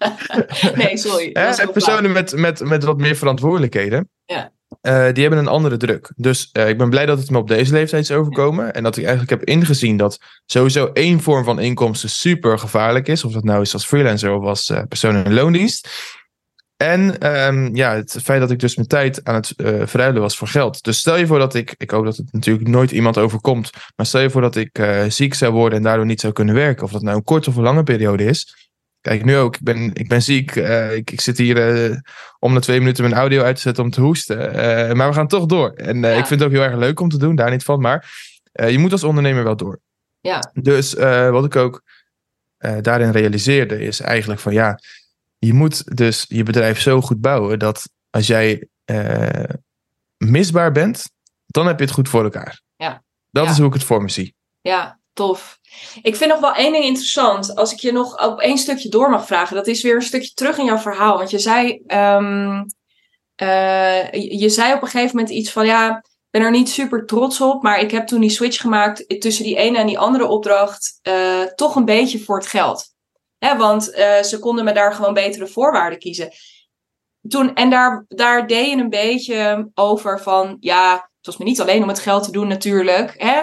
Nee, 0.74 0.96
sorry. 0.96 1.30
Hè, 1.32 1.68
personen 1.68 2.12
met, 2.12 2.36
met, 2.36 2.64
met 2.64 2.84
wat 2.84 2.98
meer 2.98 3.16
verantwoordelijkheden. 3.16 4.10
Ja. 4.24 4.52
Uh, 4.82 5.12
die 5.12 5.22
hebben 5.22 5.38
een 5.38 5.48
andere 5.48 5.76
druk. 5.76 6.12
Dus 6.16 6.50
ik 6.52 6.78
ben 6.78 6.90
blij 6.90 7.06
dat 7.06 7.18
het 7.18 7.30
me 7.30 7.38
op 7.38 7.48
deze 7.48 7.72
leeftijd 7.72 8.02
is 8.02 8.10
overkomen. 8.10 8.64
Ja. 8.64 8.72
En 8.72 8.82
dat 8.82 8.96
ik 8.96 9.04
eigenlijk 9.04 9.40
heb 9.40 9.48
ingezien 9.48 9.96
dat 9.96 10.18
sowieso 10.46 10.90
één 10.92 11.20
vorm 11.20 11.44
van 11.44 11.60
inkomsten 11.60 12.10
super 12.10 12.58
gevaarlijk 12.58 13.08
is. 13.08 13.24
Of 13.24 13.32
dat 13.32 13.44
nou 13.44 13.60
is 13.60 13.72
als 13.72 13.86
freelancer 13.86 14.32
of 14.32 14.44
als 14.44 14.72
persoon 14.88 15.24
in 15.24 15.34
loondienst. 15.34 15.88
En 16.76 17.34
um, 17.36 17.76
ja, 17.76 17.94
het 17.94 18.18
feit 18.22 18.40
dat 18.40 18.50
ik 18.50 18.58
dus 18.58 18.76
mijn 18.76 18.88
tijd 18.88 19.24
aan 19.24 19.34
het 19.34 19.52
verruilen 19.90 20.22
was 20.22 20.36
voor 20.36 20.48
geld. 20.48 20.82
Dus 20.82 20.98
stel 20.98 21.16
je 21.16 21.26
voor 21.26 21.38
dat 21.38 21.54
ik, 21.54 21.74
ik 21.78 21.90
hoop 21.90 22.04
dat 22.04 22.16
het 22.16 22.32
natuurlijk 22.32 22.68
nooit 22.68 22.90
iemand 22.90 23.18
overkomt. 23.18 23.70
Maar 23.96 24.06
stel 24.06 24.20
je 24.20 24.30
voor 24.30 24.40
dat 24.40 24.56
ik 24.56 24.86
ziek 25.08 25.34
zou 25.34 25.52
worden 25.52 25.78
en 25.78 25.84
daardoor 25.84 26.06
niet 26.06 26.20
zou 26.20 26.32
kunnen 26.32 26.54
werken. 26.54 26.84
Of 26.84 26.92
dat 26.92 27.02
nou 27.02 27.16
een 27.16 27.24
korte 27.24 27.50
of 27.50 27.56
een 27.56 27.62
lange 27.62 27.82
periode 27.82 28.24
is. 28.24 28.68
Kijk, 29.00 29.24
nu 29.24 29.36
ook. 29.36 29.56
Ik 29.56 29.62
ben, 29.62 29.94
ik 29.94 30.08
ben 30.08 30.22
ziek. 30.22 30.54
Uh, 30.54 30.96
ik, 30.96 31.10
ik 31.10 31.20
zit 31.20 31.38
hier 31.38 31.88
uh, 31.90 31.96
om 32.38 32.54
de 32.54 32.60
twee 32.60 32.78
minuten 32.78 33.02
mijn 33.04 33.16
audio 33.16 33.42
uit 33.42 33.56
te 33.56 33.62
zetten 33.62 33.84
om 33.84 33.90
te 33.90 34.00
hoesten. 34.00 34.38
Uh, 34.38 34.92
maar 34.92 35.08
we 35.08 35.14
gaan 35.14 35.28
toch 35.28 35.46
door. 35.46 35.72
En 35.72 36.00
ja. 36.00 36.08
ik 36.10 36.26
vind 36.26 36.40
het 36.40 36.48
ook 36.48 36.54
heel 36.54 36.64
erg 36.64 36.76
leuk 36.76 37.00
om 37.00 37.08
te 37.08 37.18
doen, 37.18 37.34
daar 37.34 37.50
niet 37.50 37.64
van. 37.64 37.80
Maar 37.80 38.10
je 38.52 38.78
moet 38.78 38.92
als 38.92 39.04
ondernemer 39.04 39.44
wel 39.44 39.56
door. 39.56 39.80
Ja. 40.20 40.50
Dus 40.52 40.94
wat 41.30 41.44
ik 41.44 41.56
ook 41.56 41.82
daarin 42.80 43.10
realiseerde 43.10 43.80
is 43.80 44.00
eigenlijk 44.00 44.40
van 44.40 44.52
ja, 44.52 44.78
je 45.44 45.52
moet 45.54 45.96
dus 45.96 46.24
je 46.28 46.42
bedrijf 46.42 46.80
zo 46.80 47.00
goed 47.00 47.20
bouwen 47.20 47.58
dat 47.58 47.88
als 48.10 48.26
jij 48.26 48.68
misbaar 50.16 50.72
bent, 50.72 51.10
dan 51.46 51.66
heb 51.66 51.78
je 51.78 51.84
het 51.84 51.94
goed 51.94 52.08
voor 52.08 52.24
elkaar. 52.24 52.62
Ja. 52.76 53.02
Dat 53.30 53.44
Ja. 53.44 53.50
is 53.50 53.56
hoe 53.58 53.66
ik 53.66 53.72
het 53.72 53.84
voor 53.84 54.02
me 54.02 54.10
zie. 54.10 54.34
Ja, 54.60 54.98
tof. 55.12 55.58
Ik 56.02 56.16
vind 56.16 56.30
nog 56.30 56.40
wel 56.40 56.54
één 56.54 56.72
ding 56.72 56.84
interessant. 56.84 57.56
Als 57.56 57.72
ik 57.72 57.78
je 57.78 57.92
nog 57.92 58.26
op 58.26 58.40
één 58.40 58.58
stukje 58.58 58.88
door 58.88 59.10
mag 59.10 59.26
vragen. 59.26 59.56
Dat 59.56 59.66
is 59.66 59.82
weer 59.82 59.94
een 59.94 60.02
stukje 60.02 60.30
terug 60.34 60.58
in 60.58 60.64
jouw 60.64 60.78
verhaal. 60.78 61.16
Want 61.18 61.30
je 61.30 61.38
zei, 61.38 61.82
ehm, 61.86 62.62
eh, 63.34 64.10
je 64.12 64.38
je 64.38 64.48
zei 64.48 64.74
op 64.74 64.82
een 64.82 64.88
gegeven 64.88 65.16
moment 65.16 65.34
iets 65.34 65.50
van 65.52 65.66
ja, 65.66 65.96
ik 65.96 66.30
ben 66.30 66.42
er 66.42 66.50
niet 66.50 66.68
super 66.68 67.06
trots 67.06 67.40
op. 67.40 67.62
Maar 67.62 67.80
ik 67.80 67.90
heb 67.90 68.06
toen 68.06 68.20
die 68.20 68.30
switch 68.30 68.60
gemaakt 68.60 69.20
tussen 69.20 69.44
die 69.44 69.56
ene 69.56 69.78
en 69.78 69.86
die 69.86 69.98
andere 69.98 70.26
opdracht. 70.26 70.98
eh, 71.02 71.42
toch 71.42 71.76
een 71.76 71.84
beetje 71.84 72.18
voor 72.20 72.36
het 72.36 72.46
geld. 72.46 72.93
Want 73.52 73.90
eh, 73.90 74.22
ze 74.22 74.38
konden 74.38 74.64
me 74.64 74.72
daar 74.72 74.92
gewoon 74.94 75.14
betere 75.14 75.46
voorwaarden 75.46 75.98
kiezen. 75.98 76.32
Toen, 77.28 77.54
en 77.54 77.70
daar, 77.70 78.04
daar 78.08 78.46
deed 78.46 78.66
je 78.70 78.76
een 78.76 78.88
beetje 78.88 79.70
over 79.74 80.20
van 80.20 80.56
ja, 80.60 80.92
het 80.92 81.26
was 81.26 81.36
me 81.36 81.44
niet 81.44 81.60
alleen 81.60 81.82
om 81.82 81.88
het 81.88 81.98
geld 81.98 82.24
te 82.24 82.32
doen 82.32 82.48
natuurlijk. 82.48 83.14
Hè? 83.16 83.42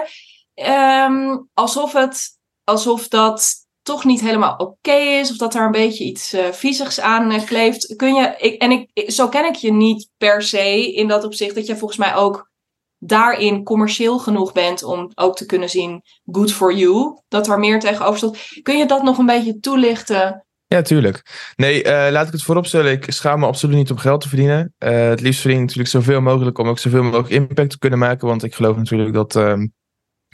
Ehm, 0.54 1.38
alsof, 1.54 1.92
het, 1.92 2.28
alsof 2.64 3.08
dat 3.08 3.54
toch 3.82 4.04
niet 4.04 4.20
helemaal 4.20 4.56
oké 4.56 4.92
is. 4.92 5.30
Of 5.30 5.36
dat 5.36 5.52
daar 5.52 5.64
een 5.64 5.70
beetje 5.70 6.04
iets 6.04 6.32
eh, 6.32 6.52
viezigs 6.52 7.00
aan 7.00 7.30
eh, 7.30 7.44
kleeft. 7.44 7.96
Kun 7.96 8.14
je, 8.14 8.34
ik, 8.38 8.62
en 8.62 8.70
ik- 8.70 9.10
zo 9.10 9.28
ken 9.28 9.44
ik 9.44 9.54
je 9.54 9.72
niet 9.72 10.08
per 10.16 10.42
se 10.42 10.92
in 10.92 11.08
dat 11.08 11.24
opzicht. 11.24 11.54
Dat 11.54 11.66
je 11.66 11.76
volgens 11.76 11.98
mij 11.98 12.14
ook 12.14 12.50
daarin 13.04 13.64
commercieel 13.64 14.18
genoeg 14.18 14.52
bent 14.52 14.82
om 14.82 15.10
ook 15.14 15.36
te 15.36 15.46
kunnen 15.46 15.68
zien 15.68 16.02
good 16.24 16.52
for 16.52 16.74
you. 16.74 17.20
Dat 17.28 17.48
er 17.48 17.58
meer 17.58 17.80
tegenover 17.80 18.16
stond. 18.16 18.38
Kun 18.62 18.78
je 18.78 18.86
dat 18.86 19.02
nog 19.02 19.18
een 19.18 19.26
beetje 19.26 19.60
toelichten? 19.60 20.44
Ja, 20.66 20.82
tuurlijk. 20.82 21.22
Nee, 21.56 21.82
eh, 21.82 22.12
laat 22.12 22.26
ik 22.26 22.32
het 22.32 22.42
vooropstellen. 22.42 22.92
Ik 22.92 23.04
schaam 23.08 23.40
me 23.40 23.46
absoluut 23.46 23.76
niet 23.76 23.90
om 23.90 23.96
geld 23.98 24.20
te 24.20 24.28
verdienen. 24.28 24.74
Eh, 24.78 25.08
het 25.08 25.20
liefst 25.20 25.40
verdien 25.40 25.58
ik 25.58 25.64
natuurlijk 25.64 25.90
zoveel 25.90 26.20
mogelijk 26.20 26.58
om 26.58 26.68
ook 26.68 26.78
zoveel 26.78 27.02
mogelijk 27.02 27.28
impact 27.28 27.70
te 27.70 27.78
kunnen 27.78 27.98
maken. 27.98 28.28
Want 28.28 28.42
ik 28.42 28.54
geloof 28.54 28.76
natuurlijk 28.76 29.12
dat. 29.12 29.36
ehm, 29.36 29.66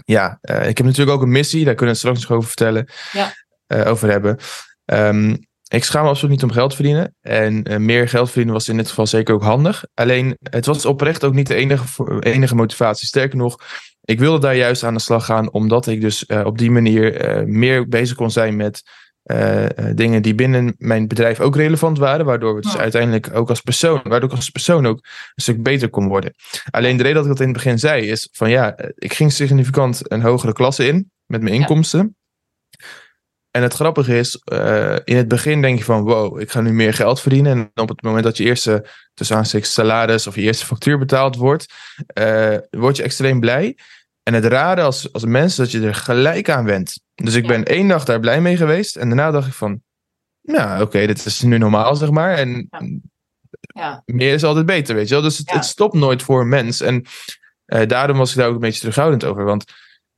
ja, 0.04 0.38
eh, 0.40 0.68
ik 0.68 0.76
heb 0.76 0.86
natuurlijk 0.86 1.16
ook 1.16 1.22
een 1.22 1.30
missie. 1.30 1.64
Daar 1.64 1.74
kunnen 1.74 1.94
we 1.94 2.00
het 2.00 2.16
straks 2.16 2.20
nog 2.20 2.38
over 2.38 2.48
vertellen. 2.48 2.88
Ja. 3.12 3.32
over 3.90 4.10
hebben. 4.10 4.36
Ehm, 4.84 5.36
ik 5.68 5.84
schaam 5.84 6.02
me 6.02 6.08
absoluut 6.08 6.30
niet 6.34 6.42
om 6.42 6.50
geld 6.52 6.70
te 6.70 6.76
verdienen. 6.76 7.14
En 7.20 7.64
eh, 7.64 7.76
meer 7.76 8.08
geld 8.08 8.26
verdienen 8.26 8.52
was 8.54 8.68
in 8.68 8.76
dit 8.76 8.88
geval 8.88 9.06
zeker 9.06 9.34
ook 9.34 9.42
handig. 9.42 9.84
Alleen, 9.94 10.36
het 10.50 10.66
was 10.66 10.84
oprecht 10.86 11.24
ook 11.24 11.34
niet 11.34 11.46
de 11.46 11.54
enige, 11.54 12.20
enige 12.20 12.54
motivatie. 12.54 13.06
Sterker 13.06 13.38
nog, 13.38 13.58
ik 14.04 14.18
wilde 14.18 14.38
daar 14.38 14.56
juist 14.56 14.82
aan 14.84 14.94
de 14.94 15.00
slag 15.00 15.24
gaan. 15.24 15.52
Omdat 15.52 15.86
ik 15.86 16.00
dus 16.00 16.26
eh, 16.26 16.44
op 16.44 16.58
die 16.58 16.70
manier 16.70 17.16
eh, 17.16 17.44
meer 17.44 17.88
bezig 17.88 18.16
kon 18.16 18.30
zijn 18.30 18.56
met 18.56 18.82
dingen 19.94 20.22
die 20.22 20.34
binnen 20.34 20.74
mijn 20.78 21.08
bedrijf 21.08 21.40
ook 21.40 21.56
relevant 21.56 21.98
waren. 21.98 22.26
Waardoor 22.26 22.54
we 22.54 22.60
dus 22.60 22.72
Ja. 22.72 22.78
uiteindelijk 22.78 23.30
ook 23.34 23.48
als 23.48 23.60
persoon, 23.60 24.00
waardoor 24.02 24.30
ik 24.30 24.36
als 24.36 24.50
persoon 24.50 24.86
ook 24.86 24.96
een 25.34 25.42
stuk 25.42 25.62
beter 25.62 25.88
kon 25.90 26.08
worden. 26.08 26.34
Alleen 26.70 26.96
de 26.96 27.02
reden 27.02 27.16
dat 27.16 27.24
ik 27.24 27.30
dat 27.30 27.40
in 27.40 27.46
het 27.52 27.56
begin 27.56 27.78
zei 27.78 28.06
is 28.06 28.28
van 28.32 28.50
ja, 28.50 28.78
ik 28.94 29.12
ging 29.12 29.32
significant 29.32 30.12
een 30.12 30.22
hogere 30.22 30.52
klasse 30.52 30.86
in 30.86 31.10
met 31.26 31.42
mijn 31.42 31.54
Ja. 31.54 31.66
En 33.58 33.64
het 33.64 33.74
grappige 33.74 34.18
is, 34.18 34.36
eh, 34.44 34.96
in 35.04 35.16
het 35.16 35.28
begin 35.28 35.62
denk 35.62 35.78
je 35.78 35.84
van 35.84 36.02
wow, 36.02 36.40
ik 36.40 36.50
ga 36.50 36.60
nu 36.60 36.72
meer 36.72 36.94
geld 36.94 37.20
verdienen. 37.20 37.52
En 37.52 37.82
op 37.82 37.88
het 37.88 38.02
moment 38.02 38.24
dat 38.24 38.36
je 38.36 38.44
eerste, 38.44 38.86
tussen 39.14 39.44
salaris 39.62 40.26
of 40.26 40.34
je 40.34 40.40
eerste 40.40 40.66
factuur 40.66 40.98
betaald 40.98 41.36
wordt, 41.36 41.74
eh, 42.06 42.56
word 42.70 42.96
je 42.96 43.02
extreem 43.02 43.40
blij. 43.40 43.76
En 44.22 44.34
het 44.34 44.44
rare 44.44 44.82
als, 44.82 45.12
als 45.12 45.24
mens 45.24 45.56
dat 45.56 45.70
je 45.70 45.80
er 45.80 45.94
gelijk 45.94 46.50
aan 46.50 46.64
went. 46.64 47.00
Dus 47.14 47.34
ik 47.34 47.46
ben 47.46 47.64
één 47.64 47.88
dag 47.88 48.04
daar 48.04 48.20
blij 48.20 48.40
mee 48.40 48.56
geweest. 48.56 48.96
En 48.96 49.08
daarna 49.08 49.30
dacht 49.30 49.46
ik 49.46 49.54
van, 49.54 49.82
nou 50.42 50.82
oké, 50.82 51.06
dit 51.06 51.24
is 51.26 51.42
nu 51.42 51.58
normaal 51.58 51.96
zeg 51.96 52.10
maar. 52.10 52.34
En 52.34 52.68
Ja. 52.70 52.78
Ja, 53.68 54.02
meer 54.04 54.34
is 54.34 54.44
altijd 54.44 54.66
beter, 54.66 54.94
weet 54.94 55.08
je 55.08 55.14
wel. 55.14 55.22
Dus 55.22 55.38
het, 55.38 55.48
Ja. 55.48 55.54
het 55.54 55.64
stopt 55.64 55.94
nooit 55.94 56.22
voor 56.22 56.40
een 56.40 56.48
mens. 56.48 56.80
En 56.80 57.04
eh, 57.64 57.86
daarom 57.86 58.18
was 58.18 58.30
ik 58.30 58.36
daar 58.36 58.48
ook 58.48 58.54
een 58.54 58.60
beetje 58.60 58.80
terughoudend 58.80 59.24
over. 59.24 59.44
Want 59.44 59.64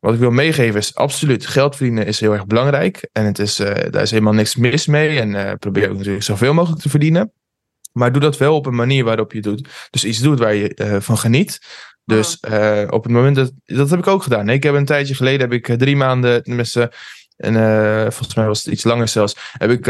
wat 0.01 0.15
ik 0.15 0.21
wil 0.21 0.31
meegeven 0.31 0.81
is 0.81 0.95
absoluut, 0.95 1.47
geld 1.47 1.77
verdienen 1.77 2.07
is 2.07 2.21
heel 2.21 2.33
erg 2.33 2.47
belangrijk. 2.47 3.09
En 3.13 3.25
het 3.25 3.39
is, 3.39 3.59
eh, 3.59 3.91
daar 3.91 4.03
is 4.03 4.11
helemaal 4.11 4.33
niks 4.33 4.57
mis 4.57 4.87
mee. 4.87 5.21
En 5.21 5.35
eh, 5.35 5.55
probeer 5.59 5.91
ook 5.91 5.97
natuurlijk 5.97 6.25
zoveel 6.25 6.55
mogelijk 6.55 6.83
te 6.83 6.89
verdienen. 6.89 7.33
Maar 7.93 8.13
doe 8.13 8.21
dat 8.21 8.39
wel 8.39 8.55
op 8.55 8.67
een 8.67 8.75
manier 8.75 9.05
waarop 9.05 9.33
je 9.33 9.41
doet. 9.41 9.69
Dus 9.91 10.05
iets 10.05 10.19
doet 10.19 10.39
waar 10.39 10.55
je 10.55 10.75
eh, 10.75 11.01
van 11.01 11.19
geniet. 11.19 11.61
Dus 12.05 12.41
eh, 12.41 12.87
op 12.91 13.03
het 13.03 13.13
moment 13.13 13.37
dat. 13.37 13.53
Dat 13.65 13.91
heb 13.91 13.99
ik 13.99 14.07
ook 14.07 14.23
gedaan. 14.23 14.49
Ik 14.49 14.63
heb 14.63 14.75
een 14.75 14.85
tijdje 14.85 15.15
geleden 15.15 15.41
heb 15.41 15.53
ik 15.53 15.79
drie 15.79 15.97
maanden. 15.97 16.43
Tenminste, 16.43 16.93
en 17.37 17.55
volgens 18.13 18.35
mij 18.35 18.47
was 18.47 18.65
het 18.65 18.73
iets 18.73 18.85
langer 18.85 19.09
zelfs. 19.09 19.37
Heb 19.53 19.71
ik 19.71 19.83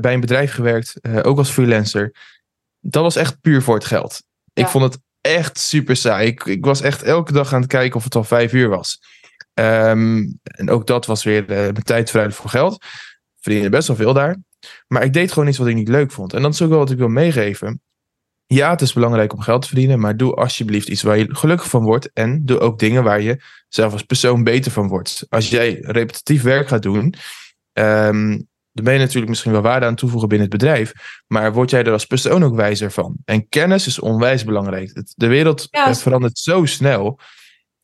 bij 0.00 0.14
een 0.14 0.20
bedrijf 0.20 0.52
gewerkt. 0.52 0.94
ook 1.22 1.38
als 1.38 1.50
freelancer. 1.50 2.14
Dat 2.80 3.02
was 3.02 3.16
echt 3.16 3.40
puur 3.40 3.62
voor 3.62 3.74
het 3.74 3.84
geld. 3.84 4.22
Ik 4.52 4.66
vond 4.66 4.84
het 4.84 5.02
echt 5.20 5.58
super 5.58 5.96
saai. 5.96 6.26
Ik, 6.26 6.44
ik 6.44 6.64
was 6.64 6.80
echt 6.80 7.02
elke 7.02 7.32
dag 7.32 7.52
aan 7.52 7.60
het 7.60 7.70
kijken 7.70 7.96
of 7.96 8.04
het 8.04 8.14
al 8.14 8.24
vijf 8.24 8.52
uur 8.52 8.68
was. 8.68 9.00
Ehm, 9.56 10.24
en 10.42 10.70
ook 10.70 10.86
dat 10.86 11.06
was 11.06 11.24
weer 11.24 11.40
eh, 11.40 11.56
mijn 11.56 11.82
tijd 11.82 12.06
verruilen 12.06 12.36
voor 12.36 12.50
geld. 12.50 12.84
Verdiende 13.40 13.68
best 13.68 13.88
wel 13.88 13.96
veel 13.96 14.12
daar. 14.12 14.36
Maar 14.88 15.04
ik 15.04 15.12
deed 15.12 15.32
gewoon 15.32 15.48
iets 15.48 15.58
wat 15.58 15.66
ik 15.66 15.74
niet 15.74 15.88
leuk 15.88 16.10
vond. 16.10 16.32
En 16.32 16.42
dat 16.42 16.52
is 16.52 16.62
ook 16.62 16.68
wel 16.68 16.78
wat 16.78 16.90
ik 16.90 16.98
wil 16.98 17.08
meegeven. 17.08 17.80
Ja, 18.46 18.70
het 18.70 18.80
is 18.80 18.92
belangrijk 18.92 19.32
om 19.32 19.40
geld 19.40 19.62
te 19.62 19.68
verdienen, 19.68 20.00
maar 20.00 20.16
doe 20.16 20.34
alsjeblieft 20.34 20.88
iets 20.88 21.02
waar 21.02 21.18
je 21.18 21.26
gelukkig 21.28 21.68
van 21.68 21.84
wordt. 21.84 22.10
En 22.12 22.44
doe 22.44 22.58
ook 22.58 22.78
dingen 22.78 23.04
waar 23.04 23.20
je 23.20 23.42
zelf 23.68 23.92
als 23.92 24.02
persoon 24.02 24.44
beter 24.44 24.72
van 24.72 24.88
wordt. 24.88 25.26
Als 25.28 25.50
jij 25.50 25.78
repetitief 25.80 26.42
werk 26.42 26.68
gaat 26.68 26.82
doen, 26.82 27.14
ehm, 27.72 28.28
dan 28.72 28.84
ben 28.84 28.92
je 28.92 29.00
natuurlijk 29.00 29.28
misschien 29.28 29.52
wel 29.52 29.62
waarde 29.62 29.86
aan 29.86 29.94
toevoegen 29.94 30.28
binnen 30.28 30.48
het 30.48 30.58
bedrijf. 30.58 30.92
Maar 31.26 31.52
word 31.52 31.70
jij 31.70 31.84
er 31.84 31.92
als 31.92 32.06
persoon 32.06 32.44
ook 32.44 32.54
wijzer 32.54 32.90
van? 32.90 33.16
En 33.24 33.48
kennis 33.48 33.86
is 33.86 33.98
onwijs 33.98 34.44
belangrijk. 34.44 35.04
De 35.14 35.26
wereld 35.26 35.68
Ja, 35.70 35.86
eh, 35.86 35.94
verandert 35.94 36.38
zo 36.38 36.64
snel. 36.64 37.20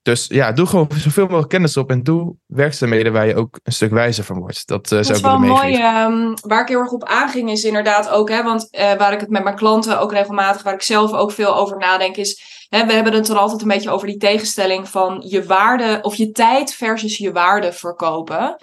Dus 0.03 0.27
ja, 0.27 0.53
doe 0.53 0.67
gewoon 0.67 0.89
zoveel 0.97 1.25
mogelijk 1.25 1.49
kennis 1.49 1.77
op 1.77 1.91
en 1.91 2.03
doe 2.03 2.35
werkzaamheden 2.47 3.13
waar 3.13 3.27
je 3.27 3.35
ook 3.37 3.59
een 3.63 3.73
stuk 3.73 3.91
wijzer 3.91 4.25
van 4.25 4.39
wordt. 4.39 4.67
Dat 4.67 4.85
eh, 4.85 4.91
Dat 4.97 5.07
zou 5.07 5.19
is 5.19 5.25
ik 5.25 5.31
wel 5.31 5.39
mooi. 5.39 5.75
ehm, 5.75 6.35
waar 6.41 6.61
ik 6.63 6.69
heel 6.69 6.79
erg 6.81 6.91
op 6.93 7.05
aanging 7.05 7.51
is 7.51 7.65
inderdaad 7.65 8.09
ook, 8.09 8.29
hè, 8.31 8.43
want 8.43 8.71
eh, 8.71 8.93
waar 8.95 9.13
ik 9.13 9.21
het 9.21 9.31
met 9.31 9.43
mijn 9.45 9.57
klanten 9.57 10.01
ook 10.01 10.13
regelmatig, 10.13 10.63
waar 10.63 10.75
ik 10.75 10.83
zelf 10.83 11.13
ook 11.13 11.33
veel 11.33 11.57
over 11.57 11.79
nadenk, 11.79 12.17
is, 12.17 12.43
hè, 12.69 12.87
we 12.87 12.93
hebben 12.93 13.13
het 13.13 13.29
er 13.29 13.37
altijd 13.37 13.63
een 13.63 13.69
beetje 13.69 13.91
over 13.91 14.07
die 14.07 14.17
tegenstelling 14.17 14.89
van 14.89 15.25
je 15.27 15.45
waarde 15.45 15.99
of 16.03 16.15
je 16.15 16.31
tijd 16.31 16.75
versus 16.75 17.17
je 17.19 17.33
waarde 17.33 17.73
verkopen. 17.73 18.57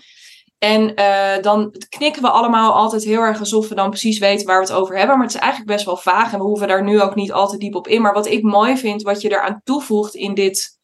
En 0.58 0.96
eh, 0.96 1.42
dan 1.42 1.76
knikken 1.90 2.22
we 2.22 2.30
allemaal 2.30 2.74
altijd 2.74 3.04
heel 3.04 3.22
erg 3.22 3.40
alsof 3.40 3.68
we 3.70 3.76
dan 3.76 3.90
precies 3.90 4.20
weten 4.20 4.46
waar 4.48 4.60
we 4.62 4.68
het 4.68 4.76
over 4.76 4.98
hebben. 4.98 5.16
Maar 5.18 5.26
het 5.26 5.36
is 5.36 5.42
eigenlijk 5.42 5.72
best 5.72 5.86
wel 5.86 5.98
vaag 5.98 6.34
en 6.34 6.40
we 6.40 6.46
hoeven 6.46 6.68
daar 6.68 6.84
nu 6.84 7.02
ook 7.02 7.16
niet 7.16 7.32
altijd 7.32 7.62
diep 7.62 7.76
op 7.76 7.88
in. 7.88 8.02
Maar 8.02 8.14
wat 8.14 8.28
ik 8.28 8.44
mooi 8.44 8.78
vind, 8.78 9.02
wat 9.02 9.22
je 9.22 9.30
eraan 9.32 9.62
toevoegt 9.64 10.16
in 10.16 10.34
dit 10.34 10.79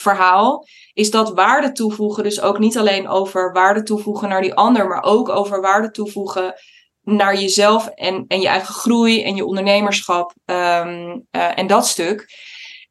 verhaal, 0.00 0.66
is 0.92 1.10
dat 1.10 1.34
waarde 1.34 1.72
toevoegen 1.72 2.22
dus 2.22 2.40
ook 2.40 2.58
niet 2.58 2.78
alleen 2.78 3.08
over 3.08 3.52
waarde 3.52 3.82
toevoegen 3.82 4.28
naar 4.28 4.42
die 4.42 4.54
ander, 4.54 4.88
maar 4.88 5.02
ook 5.02 5.28
over 5.28 5.60
waarde 5.60 5.90
toevoegen 5.90 6.54
naar 7.02 7.40
jezelf 7.40 7.86
en, 7.86 8.24
en 8.28 8.40
je 8.40 8.48
eigen 8.48 8.74
groei 8.74 9.22
en 9.22 9.36
je 9.36 9.44
ondernemerschap 9.44 10.34
ehm, 10.44 11.18
eh, 11.30 11.58
en 11.58 11.66
dat 11.66 11.86
stuk. 11.86 12.26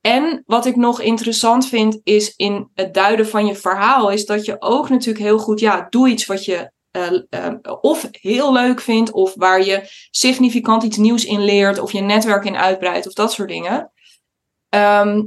En 0.02 0.44
wat 0.46 0.66
ik 0.66 0.76
nog 0.76 1.02
interessant 1.02 1.68
vind 1.68 2.00
is 2.04 2.34
in 2.36 2.70
het 2.74 2.94
duiden 2.94 3.28
van 3.28 3.46
je 3.46 3.56
verhaal, 3.56 4.12
is 4.12 4.26
dat 4.26 4.46
je 4.46 4.56
ook 4.62 4.90
natuurlijk 4.90 5.26
heel 5.26 5.40
goed, 5.40 5.60
ja, 5.60 5.88
doe 5.90 6.10
iets 6.10 6.26
wat 6.26 6.46
je 6.46 6.72
eh, 6.92 7.22
eh, 7.30 7.54
of 7.82 8.08
heel 8.12 8.54
leuk 8.54 8.82
vindt, 8.82 9.12
of 9.12 9.34
waar 9.36 9.66
je 9.66 9.82
significant 10.12 10.84
iets 10.84 10.98
nieuws 10.98 11.26
in 11.26 11.44
leert, 11.44 11.80
of 11.80 11.92
je 11.92 12.02
netwerk 12.02 12.46
in 12.46 12.58
uitbreidt, 12.58 13.08
of 13.08 13.14
dat 13.14 13.32
soort 13.32 13.50
dingen. 13.50 13.92
Ehm, 14.70 15.22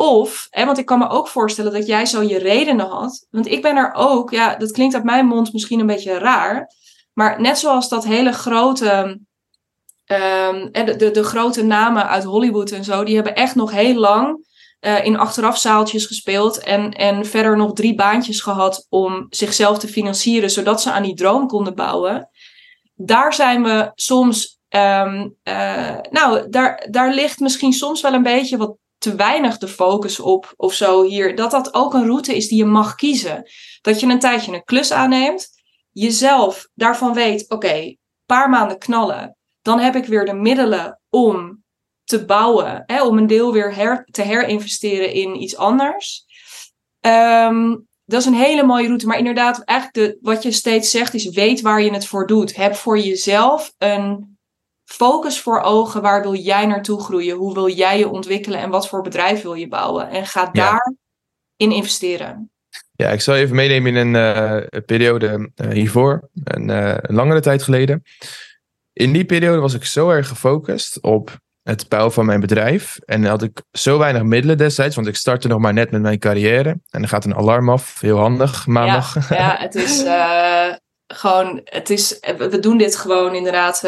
of, 0.00 0.46
hè, 0.50 0.64
want 0.64 0.78
ik 0.78 0.86
kan 0.86 0.98
me 0.98 1.08
ook 1.08 1.28
voorstellen 1.28 1.72
dat 1.72 1.86
jij 1.86 2.06
zo 2.06 2.22
je 2.22 2.38
redenen 2.38 2.86
had. 2.86 3.26
Want 3.30 3.46
ik 3.46 3.62
ben 3.62 3.76
er 3.76 3.92
ook, 3.94 4.30
ja, 4.30 4.56
dat 4.56 4.70
klinkt 4.70 4.94
uit 4.94 5.04
mijn 5.04 5.26
mond 5.26 5.52
misschien 5.52 5.80
een 5.80 5.86
beetje 5.86 6.18
raar. 6.18 6.72
Maar 7.12 7.40
net 7.40 7.58
zoals 7.58 7.88
dat 7.88 8.04
hele 8.04 8.32
grote, 8.32 9.20
ehm, 10.04 10.68
de, 10.72 10.96
de, 10.96 11.10
de 11.10 11.24
grote 11.24 11.62
namen 11.62 12.08
uit 12.08 12.24
Hollywood 12.24 12.70
en 12.70 12.84
zo, 12.84 13.04
die 13.04 13.14
hebben 13.14 13.34
echt 13.34 13.54
nog 13.54 13.70
heel 13.70 13.94
lang 13.94 14.48
eh, 14.80 15.04
in 15.04 15.18
achterafzaaltjes 15.18 16.06
gespeeld. 16.06 16.58
En, 16.58 16.92
en 16.92 17.26
verder 17.26 17.56
nog 17.56 17.72
drie 17.72 17.94
baantjes 17.94 18.40
gehad 18.40 18.86
om 18.88 19.26
zichzelf 19.30 19.78
te 19.78 19.88
financieren, 19.88 20.50
zodat 20.50 20.82
ze 20.82 20.92
aan 20.92 21.02
die 21.02 21.14
droom 21.14 21.46
konden 21.46 21.74
bouwen. 21.74 22.28
Daar 22.94 23.34
zijn 23.34 23.62
we 23.62 23.90
soms, 23.94 24.58
ehm, 24.68 25.28
eh, 25.42 25.96
nou, 26.10 26.48
daar, 26.50 26.86
daar 26.90 27.14
ligt 27.14 27.40
misschien 27.40 27.72
soms 27.72 28.00
wel 28.00 28.14
een 28.14 28.22
beetje 28.22 28.56
wat 28.56 28.78
te 29.00 29.14
weinig 29.14 29.58
de 29.58 29.68
focus 29.68 30.20
op 30.20 30.52
of 30.56 30.72
zo 30.72 31.02
hier. 31.02 31.36
Dat 31.36 31.50
dat 31.50 31.74
ook 31.74 31.94
een 31.94 32.06
route 32.06 32.36
is 32.36 32.48
die 32.48 32.58
je 32.58 32.64
mag 32.64 32.94
kiezen. 32.94 33.50
Dat 33.80 34.00
je 34.00 34.06
een 34.06 34.18
tijdje 34.18 34.52
een 34.52 34.64
klus 34.64 34.92
aanneemt, 34.92 35.48
jezelf 35.92 36.68
daarvan 36.74 37.14
weet, 37.14 37.50
oké, 37.50 37.96
paar 38.26 38.50
maanden 38.50 38.78
knallen, 38.78 39.36
dan 39.62 39.78
heb 39.78 39.96
ik 39.96 40.04
weer 40.04 40.24
de 40.24 40.34
middelen 40.34 41.00
om 41.08 41.64
te 42.04 42.24
bouwen, 42.24 42.84
om 43.02 43.18
een 43.18 43.26
deel 43.26 43.52
weer 43.52 43.74
her, 43.74 44.04
te 44.10 44.22
herinvesteren 44.22 45.12
in 45.12 45.42
iets 45.42 45.56
anders. 45.56 46.24
Ehm, 47.00 47.76
dat 48.04 48.20
is 48.20 48.26
een 48.26 48.34
hele 48.34 48.62
mooie 48.62 48.86
route, 48.86 49.06
maar 49.06 49.18
inderdaad, 49.18 49.62
eigenlijk 49.64 49.98
de, 49.98 50.18
wat 50.20 50.42
je 50.42 50.52
steeds 50.52 50.90
zegt 50.90 51.14
is, 51.14 51.28
weet 51.28 51.60
waar 51.60 51.82
je 51.82 51.92
het 51.92 52.06
voor 52.06 52.26
doet. 52.26 52.56
Heb 52.56 52.74
voor 52.74 52.98
jezelf 52.98 53.72
een 53.78 54.29
focus 54.92 55.40
voor 55.40 55.60
ogen. 55.60 56.02
Waar 56.02 56.22
wil 56.22 56.34
jij 56.34 56.66
naartoe 56.66 57.02
groeien? 57.02 57.36
Hoe 57.36 57.54
wil 57.54 57.68
jij 57.68 57.98
je 57.98 58.08
ontwikkelen? 58.08 58.58
En 58.58 58.70
wat 58.70 58.88
voor 58.88 59.02
bedrijf 59.02 59.42
wil 59.42 59.54
je 59.54 59.68
bouwen? 59.68 60.08
En 60.08 60.26
ga 60.26 60.50
daarin 60.52 60.96
investeren. 61.56 62.50
Ja, 62.92 63.08
ik 63.08 63.20
zal 63.20 63.34
even 63.34 63.56
meenemen 63.56 63.96
in 63.96 64.14
een 64.14 64.36
uh, 64.72 64.80
periode 64.86 65.50
uh, 65.54 65.70
hiervoor, 65.70 66.28
een, 66.44 66.68
uh, 66.68 66.94
een 66.96 67.14
langere 67.14 67.40
tijd 67.40 67.62
geleden. 67.62 68.02
In 68.92 69.12
die 69.12 69.24
periode 69.24 69.60
was 69.60 69.74
ik 69.74 69.84
zo 69.84 70.10
erg 70.10 70.28
gefocust 70.28 71.00
op 71.00 71.38
het 71.62 71.88
bouwen 71.88 72.12
van 72.12 72.26
mijn 72.26 72.40
bedrijf. 72.40 72.98
En 73.04 73.24
had 73.24 73.42
ik 73.42 73.62
zo 73.72 73.98
weinig 73.98 74.22
middelen 74.22 74.58
destijds, 74.58 74.94
want 74.94 75.06
ik 75.06 75.16
startte 75.16 75.48
nog 75.48 75.58
maar 75.58 75.72
net 75.72 75.90
met 75.90 76.02
mijn 76.02 76.18
carrière. 76.18 76.68
En 76.68 77.00
dan 77.00 77.08
gaat 77.08 77.24
een 77.24 77.34
alarm 77.34 77.70
af, 77.70 78.00
heel 78.00 78.18
handig, 78.18 78.66
maandag. 78.66 79.28
Ja, 79.28 79.36
ja 79.36 79.56
het 79.58 79.74
is 79.74 80.02
gewoon, 81.12 81.60
het 81.64 81.90
is, 81.90 82.18
we 82.36 82.58
doen 82.58 82.78
dit 82.78 82.96
gewoon 82.96 83.34
inderdaad 83.34 83.82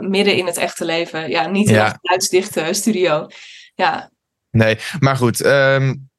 midden 0.00 0.36
in 0.36 0.46
het 0.46 0.56
echte 0.56 0.84
leven. 0.84 1.30
Ja, 1.30 1.46
niet 1.46 1.68
in 1.68 1.74
ja. 1.74 1.86
een 1.86 1.98
geluidsdichte 2.00 2.68
studio. 2.72 3.26
Ja. 3.74 4.10
Nee, 4.50 4.78
maar 4.98 5.16
goed. 5.16 5.44
Um, 5.44 6.10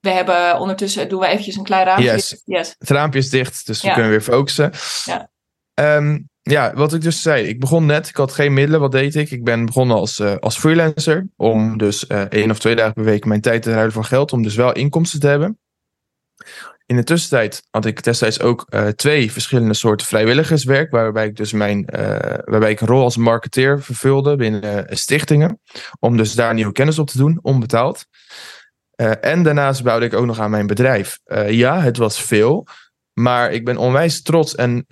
we 0.00 0.10
hebben 0.10 0.58
ondertussen, 0.58 1.08
doen 1.08 1.20
we 1.20 1.26
eventjes 1.26 1.56
een 1.56 1.64
klein 1.64 1.84
raampje. 1.84 2.12
Yes. 2.12 2.42
yes. 2.44 2.74
Het 2.78 2.90
raampje 2.90 3.18
is 3.18 3.30
dicht, 3.30 3.66
dus 3.66 3.82
we 3.82 3.92
kunnen 3.92 4.10
weer 4.10 4.20
focussen. 4.20 4.72
Ja. 5.04 5.30
Um, 5.96 6.28
ja, 6.42 6.74
wat 6.74 6.94
ik 6.94 7.00
dus 7.00 7.22
zei. 7.22 7.46
Ik 7.46 7.60
begon 7.60 7.86
net, 7.86 8.08
ik 8.08 8.16
had 8.16 8.32
geen 8.32 8.52
middelen. 8.52 8.80
Wat 8.80 8.92
deed 8.92 9.14
ik? 9.14 9.30
Ik 9.30 9.44
ben 9.44 9.66
begonnen 9.66 9.96
als, 9.96 10.18
uh, 10.18 10.36
als 10.36 10.58
freelancer. 10.58 11.28
Om 11.36 11.78
dus 11.78 12.04
uh, 12.08 12.20
één 12.20 12.50
of 12.50 12.58
twee 12.58 12.76
dagen 12.76 12.92
per 12.92 13.04
week 13.04 13.24
mijn 13.24 13.40
tijd 13.40 13.62
te 13.62 13.72
ruilen 13.72 13.92
voor 13.92 14.04
geld. 14.04 14.32
Om 14.32 14.42
dus 14.42 14.54
wel 14.54 14.72
inkomsten 14.72 15.20
te 15.20 15.26
hebben. 15.26 15.58
In 16.86 16.96
de 16.96 17.04
tussentijd 17.04 17.62
had 17.70 17.84
ik 17.84 18.02
destijds 18.02 18.40
ook 18.40 18.66
uh, 18.68 18.88
twee 18.88 19.32
verschillende 19.32 19.74
soorten 19.74 20.06
vrijwilligerswerk. 20.06 20.90
Waarbij 20.90 21.26
ik 21.26 21.36
dus 21.36 21.52
mijn, 21.52 21.84
waarbij 22.44 22.70
ik 22.70 22.80
een 22.80 22.86
rol 22.86 23.02
als 23.02 23.16
marketeer 23.16 23.82
vervulde 23.82 24.36
binnen 24.36 24.86
stichtingen. 24.96 25.60
Om 26.00 26.16
dus 26.16 26.34
daar 26.34 26.54
nieuwe 26.54 26.72
kennis 26.72 26.98
op 26.98 27.08
te 27.08 27.18
doen, 27.18 27.38
onbetaald. 27.42 28.06
En 29.20 29.42
daarnaast 29.42 29.82
bouwde 29.82 30.06
ik 30.06 30.14
ook 30.14 30.26
nog 30.26 30.38
aan 30.38 30.50
mijn 30.50 30.66
bedrijf. 30.66 31.18
Ja, 31.46 31.80
het 31.80 31.96
was 31.96 32.22
veel. 32.22 32.66
Maar 33.12 33.52
ik 33.52 33.64
ben 33.64 33.76
onwijs 33.76 34.22
trots 34.22 34.54
en 34.54 34.84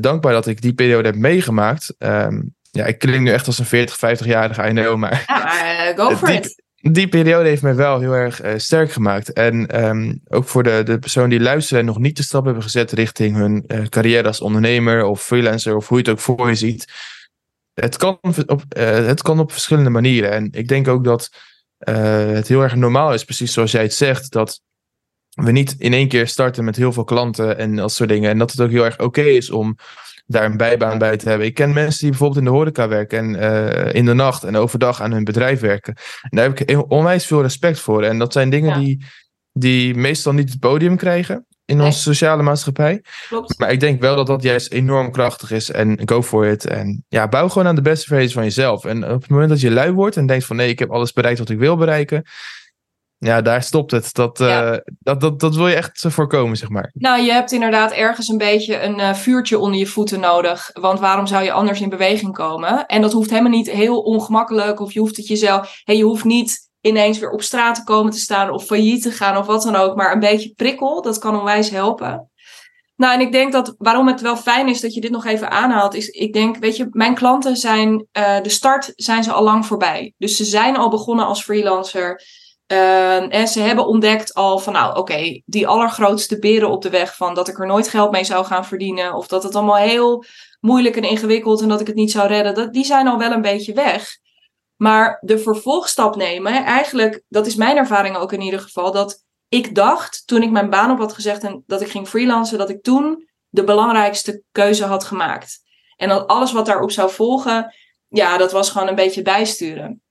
dankbaar 0.00 0.32
dat 0.32 0.46
ik 0.46 0.62
die 0.62 0.74
periode 0.74 1.08
heb 1.08 1.16
meegemaakt. 1.16 1.94
Um, 1.98 2.54
ja, 2.70 2.84
ik 2.84 2.98
klink 2.98 3.20
nu 3.20 3.30
echt 3.30 3.46
als 3.46 3.58
een 3.58 3.64
40, 3.64 3.96
50-jarige, 3.96 4.68
I 4.68 4.70
know, 4.70 4.96
maar... 4.96 5.24
Ja, 5.26 5.92
go 5.94 6.10
for 6.16 6.28
die, 6.28 6.36
it. 6.36 6.62
Die 6.80 7.08
periode 7.08 7.48
heeft 7.48 7.62
mij 7.62 7.74
wel 7.74 8.00
heel 8.00 8.12
erg 8.12 8.40
sterk 8.56 8.92
gemaakt. 8.92 9.32
En 9.32 9.84
um, 9.84 10.20
ook 10.28 10.48
voor 10.48 10.62
de, 10.62 10.82
de 10.84 10.98
personen 10.98 11.30
die 11.30 11.40
luisteren 11.40 11.80
en 11.80 11.86
nog 11.86 11.98
niet 11.98 12.16
de 12.16 12.22
stap 12.22 12.44
hebben 12.44 12.62
gezet 12.62 12.92
richting 12.92 13.36
hun 13.36 13.66
carrière 13.88 14.26
als 14.26 14.40
ondernemer 14.40 15.04
of 15.04 15.22
freelancer 15.22 15.76
of 15.76 15.88
hoe 15.88 15.98
je 15.98 16.04
het 16.04 16.12
ook 16.12 16.20
voor 16.20 16.48
je 16.48 16.54
ziet. 16.54 16.92
Het 17.74 17.96
kan 17.96 18.18
op, 18.46 18.64
het 18.68 19.22
kan 19.22 19.40
op 19.40 19.52
verschillende 19.52 19.90
manieren. 19.90 20.30
En 20.30 20.48
ik 20.52 20.68
denk 20.68 20.88
ook 20.88 21.04
dat 21.04 21.30
het 21.78 22.48
heel 22.48 22.62
erg 22.62 22.74
normaal 22.74 23.14
is, 23.14 23.24
precies 23.24 23.52
zoals 23.52 23.72
jij 23.72 23.82
het 23.82 23.94
zegt, 23.94 24.32
dat 24.32 24.60
we 25.30 25.50
niet 25.50 25.74
in 25.78 25.92
één 25.92 26.08
keer 26.08 26.28
starten 26.28 26.64
met 26.64 26.76
heel 26.76 26.92
veel 26.92 27.04
klanten 27.04 27.58
en 27.58 27.76
dat 27.76 27.92
soort 27.92 28.08
dingen. 28.08 28.30
En 28.30 28.38
dat 28.38 28.50
het 28.50 28.60
ook 28.60 28.70
heel 28.70 28.84
erg 28.84 28.98
oké 28.98 29.22
is 29.22 29.50
om 29.50 29.76
daar 30.30 30.44
een 30.44 30.56
bijbaan 30.56 30.98
bij 30.98 31.16
te 31.16 31.28
hebben. 31.28 31.46
Ik 31.46 31.54
ken 31.54 31.72
mensen 31.72 32.00
die 32.00 32.08
bijvoorbeeld 32.08 32.38
in 32.38 32.44
de 32.44 32.50
horeca 32.50 32.88
werken 32.88 33.18
en 33.18 33.34
uh, 33.34 33.94
in 33.94 34.04
de 34.04 34.14
nacht 34.14 34.44
en 34.44 34.56
overdag 34.56 35.00
aan 35.00 35.12
hun 35.12 35.24
bedrijf 35.24 35.60
werken. 35.60 35.94
En 36.22 36.36
daar 36.36 36.48
heb 36.48 36.58
ik 36.58 36.90
onwijs 36.90 37.26
veel 37.26 37.42
respect 37.42 37.80
voor. 37.80 38.02
En 38.02 38.18
dat 38.18 38.32
zijn 38.32 38.50
dingen 38.50 38.70
ja. 38.70 38.78
die, 38.78 39.04
die 39.52 39.94
meestal 39.94 40.32
niet 40.32 40.50
het 40.50 40.58
podium 40.58 40.96
krijgen 40.96 41.46
in 41.64 41.76
nee. 41.76 41.86
onze 41.86 42.00
sociale 42.00 42.42
maatschappij. 42.42 43.02
Klopt. 43.28 43.58
Maar 43.58 43.72
ik 43.72 43.80
denk 43.80 44.00
wel 44.00 44.16
dat 44.16 44.26
dat 44.26 44.42
juist 44.42 44.72
enorm 44.72 45.10
krachtig 45.10 45.50
is. 45.50 45.70
En 45.70 46.00
go 46.04 46.22
for 46.22 46.46
it. 46.46 46.66
En 46.66 47.04
ja, 47.08 47.28
bouw 47.28 47.48
gewoon 47.48 47.66
aan 47.66 47.74
de 47.74 47.82
beste 47.82 48.06
versie 48.06 48.32
van 48.32 48.42
jezelf. 48.42 48.84
En 48.84 49.12
op 49.12 49.20
het 49.20 49.30
moment 49.30 49.50
dat 49.50 49.60
je 49.60 49.70
lui 49.70 49.92
wordt 49.92 50.16
en 50.16 50.26
denkt 50.26 50.44
van 50.44 50.56
nee, 50.56 50.68
ik 50.68 50.78
heb 50.78 50.90
alles 50.90 51.12
bereikt 51.12 51.38
wat 51.38 51.50
ik 51.50 51.58
wil 51.58 51.76
bereiken. 51.76 52.24
Ja, 53.22 53.42
daar 53.42 53.62
stopt 53.62 53.90
het. 53.90 54.14
Dat, 54.14 54.38
ja. 54.38 54.72
uh, 54.72 54.78
dat, 54.98 55.20
dat, 55.20 55.40
dat 55.40 55.54
wil 55.54 55.68
je 55.68 55.74
echt 55.74 56.04
voorkomen, 56.08 56.56
zeg 56.56 56.68
maar. 56.68 56.90
Nou, 56.94 57.22
je 57.22 57.32
hebt 57.32 57.52
inderdaad 57.52 57.92
ergens 57.92 58.28
een 58.28 58.38
beetje 58.38 58.82
een 58.82 58.98
uh, 58.98 59.14
vuurtje 59.14 59.58
onder 59.58 59.78
je 59.78 59.86
voeten 59.86 60.20
nodig. 60.20 60.70
Want 60.72 61.00
waarom 61.00 61.26
zou 61.26 61.44
je 61.44 61.52
anders 61.52 61.80
in 61.80 61.88
beweging 61.88 62.32
komen? 62.32 62.86
En 62.86 63.02
dat 63.02 63.12
hoeft 63.12 63.30
helemaal 63.30 63.50
niet 63.50 63.70
heel 63.70 64.00
ongemakkelijk. 64.00 64.80
Of 64.80 64.92
je 64.92 65.00
hoeft 65.00 65.16
het 65.16 65.26
jezelf... 65.26 65.80
Hey, 65.84 65.96
je 65.96 66.04
hoeft 66.04 66.24
niet 66.24 66.70
ineens 66.80 67.18
weer 67.18 67.30
op 67.30 67.42
straat 67.42 67.74
te 67.74 67.84
komen 67.84 68.12
te 68.12 68.18
staan 68.18 68.50
of 68.50 68.64
failliet 68.64 69.02
te 69.02 69.10
gaan 69.10 69.36
of 69.36 69.46
wat 69.46 69.62
dan 69.62 69.76
ook. 69.76 69.96
Maar 69.96 70.12
een 70.12 70.20
beetje 70.20 70.54
prikkel, 70.54 71.02
dat 71.02 71.18
kan 71.18 71.38
onwijs 71.38 71.70
helpen. 71.70 72.30
Nou, 72.96 73.14
en 73.14 73.20
ik 73.20 73.32
denk 73.32 73.52
dat 73.52 73.74
waarom 73.78 74.06
het 74.06 74.20
wel 74.20 74.36
fijn 74.36 74.68
is 74.68 74.80
dat 74.80 74.94
je 74.94 75.00
dit 75.00 75.10
nog 75.10 75.26
even 75.26 75.50
aanhaalt, 75.50 75.94
is 75.94 76.08
ik 76.08 76.32
denk, 76.32 76.56
weet 76.56 76.76
je, 76.76 76.88
mijn 76.90 77.14
klanten 77.14 77.56
zijn, 77.56 78.06
uh, 78.18 78.40
de 78.42 78.48
start 78.48 78.92
zijn 78.96 79.22
ze 79.22 79.32
al 79.32 79.42
lang 79.42 79.66
voorbij. 79.66 80.14
Dus 80.18 80.36
ze 80.36 80.44
zijn 80.44 80.76
al 80.76 80.90
begonnen 80.90 81.26
als 81.26 81.42
freelancer. 81.42 82.22
Uh, 82.72 83.34
en 83.34 83.48
ze 83.48 83.60
hebben 83.60 83.86
ontdekt 83.86 84.34
al 84.34 84.58
van, 84.58 84.72
nou 84.72 84.96
oké, 84.96 85.42
die 85.44 85.66
allergrootste 85.66 86.38
beren 86.38 86.70
op 86.70 86.82
de 86.82 86.90
weg 86.90 87.16
van 87.16 87.34
dat 87.34 87.48
ik 87.48 87.58
er 87.58 87.66
nooit 87.66 87.88
geld 87.88 88.10
mee 88.10 88.24
zou 88.24 88.44
gaan 88.44 88.64
verdienen. 88.64 89.14
Of 89.14 89.26
dat 89.26 89.42
het 89.42 89.54
allemaal 89.54 89.76
heel 89.76 90.24
moeilijk 90.60 90.96
en 90.96 91.02
ingewikkeld 91.02 91.60
en 91.62 91.68
dat 91.68 91.80
ik 91.80 91.86
het 91.86 91.96
niet 91.96 92.10
zou 92.10 92.28
redden. 92.28 92.54
Dat, 92.54 92.72
die 92.72 92.84
zijn 92.84 93.08
al 93.08 93.18
wel 93.18 93.30
een 93.30 93.42
beetje 93.42 93.72
weg. 93.72 94.18
Maar 94.76 95.18
de 95.20 95.38
vervolgstap 95.38 96.16
nemen, 96.16 96.64
eigenlijk, 96.64 97.22
dat 97.28 97.46
is 97.46 97.54
mijn 97.54 97.76
ervaring 97.76 98.16
ook 98.16 98.32
in 98.32 98.40
ieder 98.40 98.60
geval, 98.60 98.92
dat 98.92 99.24
ik 99.48 99.74
dacht 99.74 100.26
toen 100.26 100.42
ik 100.42 100.50
mijn 100.50 100.70
baan 100.70 100.90
op 100.90 100.98
had 100.98 101.12
gezegd 101.12 101.44
en 101.44 101.62
dat 101.66 101.80
ik 101.80 101.90
ging 101.90 102.08
freelancen, 102.08 102.58
dat 102.58 102.70
ik 102.70 102.82
toen 102.82 103.28
de 103.48 103.64
belangrijkste 103.64 104.42
keuze 104.52 104.84
had 104.84 105.04
gemaakt. 105.04 105.58
En 105.96 106.08
dat 106.08 106.26
alles 106.26 106.52
wat 106.52 106.66
daarop 106.66 106.90
zou 106.90 107.10
volgen, 107.10 107.74
ja, 108.08 108.36
dat 108.36 108.52
was 108.52 108.70
gewoon 108.70 108.88
een 108.88 108.94
beetje 108.94 109.22
bijsturen. 109.22 110.02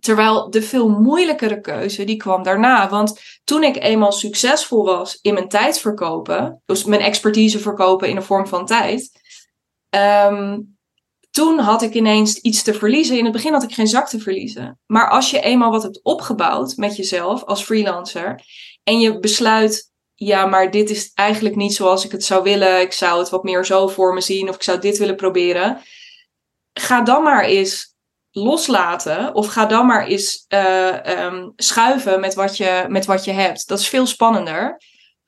Terwijl 0.00 0.50
de 0.50 0.62
veel 0.62 0.88
moeilijkere 0.88 1.60
keuze, 1.60 2.04
die 2.04 2.16
kwam 2.16 2.42
daarna. 2.42 2.88
Want 2.88 3.20
toen 3.44 3.62
ik 3.62 3.76
eenmaal 3.76 4.12
succesvol 4.12 4.84
was 4.84 5.18
in 5.22 5.34
mijn 5.34 5.48
tijd 5.48 5.78
verkopen, 5.78 6.62
dus 6.66 6.84
mijn 6.84 7.00
expertise 7.00 7.58
verkopen 7.58 8.08
in 8.08 8.14
de 8.14 8.22
vorm 8.22 8.46
van 8.46 8.66
tijd, 8.66 9.10
um, 9.90 10.78
toen 11.30 11.58
had 11.58 11.82
ik 11.82 11.94
ineens 11.94 12.36
iets 12.36 12.62
te 12.62 12.74
verliezen. 12.74 13.18
In 13.18 13.24
het 13.24 13.32
begin 13.32 13.52
had 13.52 13.62
ik 13.62 13.74
geen 13.74 13.86
zak 13.86 14.08
te 14.08 14.20
verliezen. 14.20 14.78
Maar 14.86 15.10
als 15.10 15.30
je 15.30 15.40
eenmaal 15.40 15.70
wat 15.70 15.82
hebt 15.82 16.00
opgebouwd 16.02 16.76
met 16.76 16.96
jezelf 16.96 17.44
als 17.44 17.62
freelancer 17.62 18.42
en 18.82 19.00
je 19.00 19.18
besluit, 19.18 19.90
ja, 20.14 20.46
maar 20.46 20.70
dit 20.70 20.90
is 20.90 21.10
eigenlijk 21.14 21.56
niet 21.56 21.74
zoals 21.74 22.04
ik 22.04 22.12
het 22.12 22.24
zou 22.24 22.42
willen. 22.42 22.80
Ik 22.80 22.92
zou 22.92 23.18
het 23.18 23.28
wat 23.28 23.44
meer 23.44 23.64
zo 23.64 23.88
voor 23.88 24.14
me 24.14 24.20
zien 24.20 24.48
of 24.48 24.54
ik 24.54 24.62
zou 24.62 24.80
dit 24.80 24.98
willen 24.98 25.16
proberen. 25.16 25.80
Ga 26.72 27.02
dan 27.02 27.22
maar 27.22 27.44
eens 27.44 27.89
loslaten 28.30 29.34
of 29.34 29.46
ga 29.46 29.66
dan 29.66 29.86
maar 29.86 30.06
eens 30.06 30.44
uh, 30.48 31.24
um, 31.24 31.52
schuiven 31.56 32.20
met 32.20 32.34
wat, 32.34 32.56
je, 32.56 32.84
met 32.88 33.06
wat 33.06 33.24
je 33.24 33.32
hebt. 33.32 33.68
Dat 33.68 33.78
is 33.78 33.88
veel 33.88 34.06
spannender. 34.06 34.80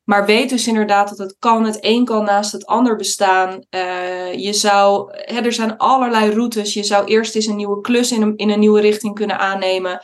Maar 0.05 0.27
weet 0.27 0.49
dus 0.49 0.67
inderdaad 0.67 1.09
dat 1.09 1.19
het 1.19 1.37
kan. 1.39 1.65
Het 1.65 1.79
een 1.81 2.05
kan 2.05 2.25
naast 2.25 2.53
het 2.53 2.67
ander 2.67 2.97
bestaan. 2.97 3.65
Uh, 3.71 4.35
je 4.35 4.53
zou, 4.53 5.13
hè, 5.13 5.41
er 5.41 5.53
zijn 5.53 5.77
allerlei 5.77 6.31
routes. 6.31 6.75
Je 6.75 6.83
zou 6.83 7.05
eerst 7.05 7.35
eens 7.35 7.47
een 7.47 7.57
nieuwe 7.57 7.81
klus 7.81 8.13
in 8.13 8.23
een, 8.23 8.37
in 8.37 8.51
een 8.51 8.59
nieuwe 8.59 8.81
richting 8.81 9.15
kunnen 9.15 9.39
aannemen. 9.39 10.01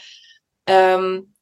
Um, 0.65 1.37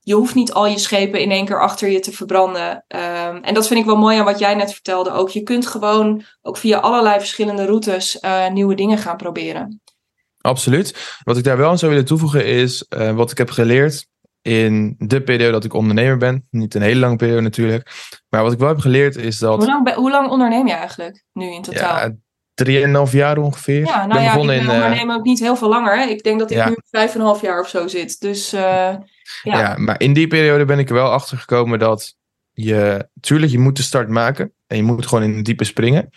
je 0.00 0.14
hoeft 0.14 0.34
niet 0.34 0.52
al 0.52 0.66
je 0.66 0.78
schepen 0.78 1.20
in 1.20 1.30
één 1.30 1.44
keer 1.44 1.60
achter 1.60 1.88
je 1.88 2.00
te 2.00 2.12
verbranden. 2.12 2.84
Um, 2.88 3.42
en 3.42 3.54
dat 3.54 3.66
vind 3.66 3.80
ik 3.80 3.86
wel 3.86 3.96
mooi 3.96 4.18
aan 4.18 4.24
wat 4.24 4.38
jij 4.38 4.54
net 4.54 4.72
vertelde 4.72 5.10
ook. 5.10 5.30
Je 5.30 5.42
kunt 5.42 5.66
gewoon 5.66 6.24
ook 6.42 6.56
via 6.56 6.78
allerlei 6.78 7.18
verschillende 7.18 7.64
routes 7.64 8.18
uh, 8.20 8.48
nieuwe 8.48 8.74
dingen 8.74 8.98
gaan 8.98 9.16
proberen. 9.16 9.82
Absoluut. 10.44 11.18
Wat 11.22 11.36
ik 11.36 11.44
daar 11.44 11.56
wel 11.56 11.70
aan 11.70 11.78
zou 11.78 11.90
willen 11.90 12.06
toevoegen 12.06 12.46
is 12.46 12.86
uh, 12.88 13.10
wat 13.10 13.30
ik 13.30 13.38
heb 13.38 13.50
geleerd 13.50 14.06
in 14.42 14.94
de 14.98 15.22
periode 15.22 15.52
dat 15.52 15.64
ik 15.64 15.72
ondernemer 15.72 16.16
ben. 16.16 16.46
Niet 16.50 16.74
een 16.74 16.82
hele 16.82 17.00
lange 17.00 17.16
periode 17.16 17.40
natuurlijk. 17.40 17.90
Maar 18.28 18.42
wat 18.42 18.52
ik 18.52 18.58
wel 18.58 18.68
heb 18.68 18.78
geleerd 18.78 19.16
is 19.16 19.38
dat... 19.38 19.56
Hoe 19.56 19.66
lang, 19.66 19.94
hoe 19.94 20.10
lang 20.10 20.30
onderneem 20.30 20.66
je 20.66 20.72
eigenlijk 20.72 21.24
nu 21.32 21.52
in 21.52 21.62
totaal? 21.62 21.96
Ja, 21.96 22.14
drieënhalf 22.54 23.12
jaar 23.12 23.38
ongeveer. 23.38 23.86
Ja, 23.86 24.06
nou 24.06 24.20
ja, 24.20 24.34
ik 24.36 24.66
ben 24.66 25.08
uh, 25.08 25.14
ook 25.14 25.24
niet 25.24 25.40
heel 25.40 25.56
veel 25.56 25.68
langer. 25.68 25.98
Hè? 25.98 26.06
Ik 26.06 26.22
denk 26.22 26.38
dat 26.38 26.50
ik 26.50 26.56
ja. 26.56 26.68
nu 26.68 26.76
vijf 26.90 27.14
en 27.14 27.20
een 27.20 27.26
half 27.26 27.40
jaar 27.40 27.60
of 27.60 27.68
zo 27.68 27.88
zit. 27.88 28.20
Dus 28.20 28.54
uh, 28.54 28.60
ja. 28.60 28.98
ja. 29.42 29.74
maar 29.78 30.00
in 30.00 30.12
die 30.12 30.26
periode 30.26 30.64
ben 30.64 30.78
ik 30.78 30.88
er 30.88 30.94
wel 30.94 31.10
achter 31.10 31.38
gekomen 31.38 31.78
dat 31.78 32.14
je... 32.52 33.08
Tuurlijk, 33.20 33.52
je 33.52 33.58
moet 33.58 33.76
de 33.76 33.82
start 33.82 34.08
maken. 34.08 34.52
En 34.66 34.76
je 34.76 34.82
moet 34.82 35.06
gewoon 35.06 35.24
in 35.24 35.36
het 35.36 35.44
diepe 35.44 35.64
springen. 35.64 36.10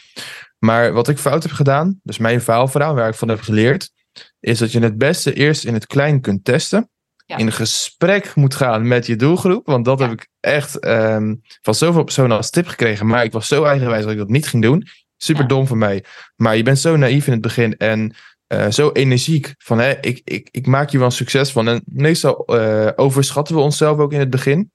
Maar 0.60 0.94
wat 0.94 1.08
ik 1.08 1.18
fout 1.18 1.44
heb 1.44 1.52
gedaan, 1.52 2.00
dus 2.04 2.18
mijn 2.18 2.42
faalverhaal, 2.42 2.96
waar 2.96 3.10
ik 3.10 3.16
van 3.16 3.30
heb 3.30 3.42
geleerd... 3.42 3.96
is 4.40 4.60
dat 4.60 4.72
je 4.72 4.80
het 4.80 4.98
beste 4.98 5.34
eerst 5.34 5.66
in 5.66 5.74
het 5.74 5.88
klein 5.88 6.22
kunt 6.22 6.44
testen 6.44 6.90
ja. 7.28 7.38
in 7.38 7.52
gesprek 7.52 8.36
moet 8.36 8.56
gaan 8.56 8.88
met 8.88 9.06
je 9.06 9.16
doelgroep. 9.16 9.66
Want 9.66 9.86
dat 9.86 10.00
ja. 10.00 10.08
heb 10.08 10.14
ik 10.14 10.28
echt 10.40 10.86
um, 10.86 11.42
van 11.62 11.76
zoveel 11.76 12.04
personen 12.04 12.38
als 12.38 12.50
tip 12.50 12.68
gekregen. 12.68 13.08
Maar 13.08 13.24
ik 13.24 13.32
was 13.32 13.48
zo 13.48 13.64
eigenwijs 13.64 14.04
dat 14.04 14.12
ik 14.12 14.18
dat 14.18 14.30
niet 14.30 14.48
ging 14.48 14.64
doen. 14.64 14.88
Super 15.18 15.42
ja. 15.42 15.48
dom 15.48 15.68
van 15.68 15.78
mij. 15.78 16.04
Maar 16.36 16.58
je 16.58 16.64
bent 16.64 16.80
zo 16.80 16.96
naïef 16.96 17.26
in 17.26 17.34
het 17.34 17.42
begin 17.42 17.78
en 17.78 18.16
uh, 18.54 18.70
zo 18.70 18.92
energiek. 18.92 19.54
Van 19.58 19.80
hè, 19.80 20.00
ik, 20.02 20.22
ik, 20.24 20.50
ik 20.52 20.68
maak 20.68 20.90
je 20.90 20.98
wel 20.98 21.06
een 21.06 21.12
succes 21.12 21.52
van. 21.52 21.68
En 21.68 21.82
meestal 21.86 22.56
uh, 22.56 22.90
overschatten 22.96 23.56
we 23.56 23.62
onszelf 23.62 23.98
ook 23.98 24.14
in 24.14 24.20
het 24.20 24.30
begin. 24.30 24.72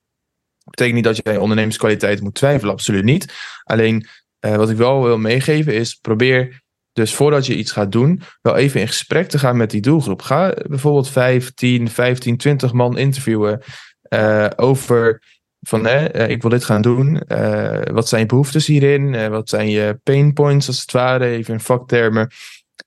Dat 0.59 0.75
betekent 0.75 0.95
niet 0.95 1.05
dat 1.05 1.17
je 1.17 1.33
je 1.33 1.41
ondernemerskwaliteit 1.41 2.21
moet 2.21 2.35
twijfelen, 2.35 2.73
absoluut 2.73 3.05
niet. 3.05 3.35
Alleen 3.63 4.07
eh, 4.39 4.57
wat 4.57 4.71
ik 4.71 4.77
wel 4.77 5.03
wil 5.03 5.19
meegeven 5.19 5.75
is, 5.75 5.95
probeer 5.95 6.63
dus 6.93 7.15
voordat 7.15 7.47
je 7.47 7.57
iets 7.57 7.73
gaat 7.73 7.93
doen, 7.93 8.23
wel 8.43 8.57
even 8.57 8.81
in 8.81 8.89
gesprek 8.89 9.29
te 9.29 9.39
gaan 9.39 9.57
met 9.57 9.71
die 9.71 9.81
doelgroep. 9.81 10.23
Ga 10.23 10.55
bijvoorbeeld 10.67 11.09
15, 11.09 11.91
15, 11.91 12.37
20 12.37 12.73
man 12.73 12.99
interviewen 12.99 13.63
uh, 14.09 14.47
over 14.57 15.23
van 15.61 15.87
uh, 15.87 16.29
ik 16.29 16.43
wil 16.43 16.51
dit 16.51 16.65
gaan 16.65 16.83
doen. 16.83 17.23
Uh, 17.29 17.83
wat 17.93 18.09
zijn 18.09 18.21
je 18.21 18.27
behoeftes 18.27 18.67
hierin? 18.67 19.31
wat 19.31 19.49
zijn 19.49 19.71
je 19.71 20.01
pain 20.03 20.33
points 20.33 20.67
als 20.67 20.81
het 20.81 20.93
ware, 20.93 21.27
even 21.27 21.55
in 21.55 21.61
vaktermen. 21.61 22.31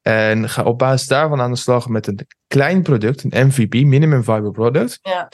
En 0.02 0.50
ga 0.50 0.64
op 0.64 0.78
basis 0.78 1.08
daarvan 1.08 1.42
aan 1.42 1.52
de 1.52 1.58
slag 1.58 1.88
met 1.88 2.08
een 2.08 2.28
klein 2.48 2.82
product, 2.82 3.24
een 3.24 3.48
MVP, 3.48 3.74
minimum 3.74 4.24
viable 4.24 4.52
product. 4.52 5.00
Ja. 5.02 5.30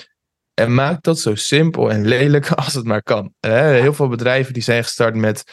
En 0.54 0.74
maak 0.74 1.04
dat 1.04 1.20
zo 1.20 1.36
simpel 1.36 1.92
en 1.92 2.08
lelijk 2.08 2.52
als 2.62 2.74
het 2.74 2.86
maar 2.86 3.04
kan. 3.04 3.34
Heel 3.40 3.94
veel 3.94 4.08
bedrijven 4.08 4.54
die 4.54 4.64
zijn 4.64 4.84
gestart 4.84 5.16
met 5.16 5.44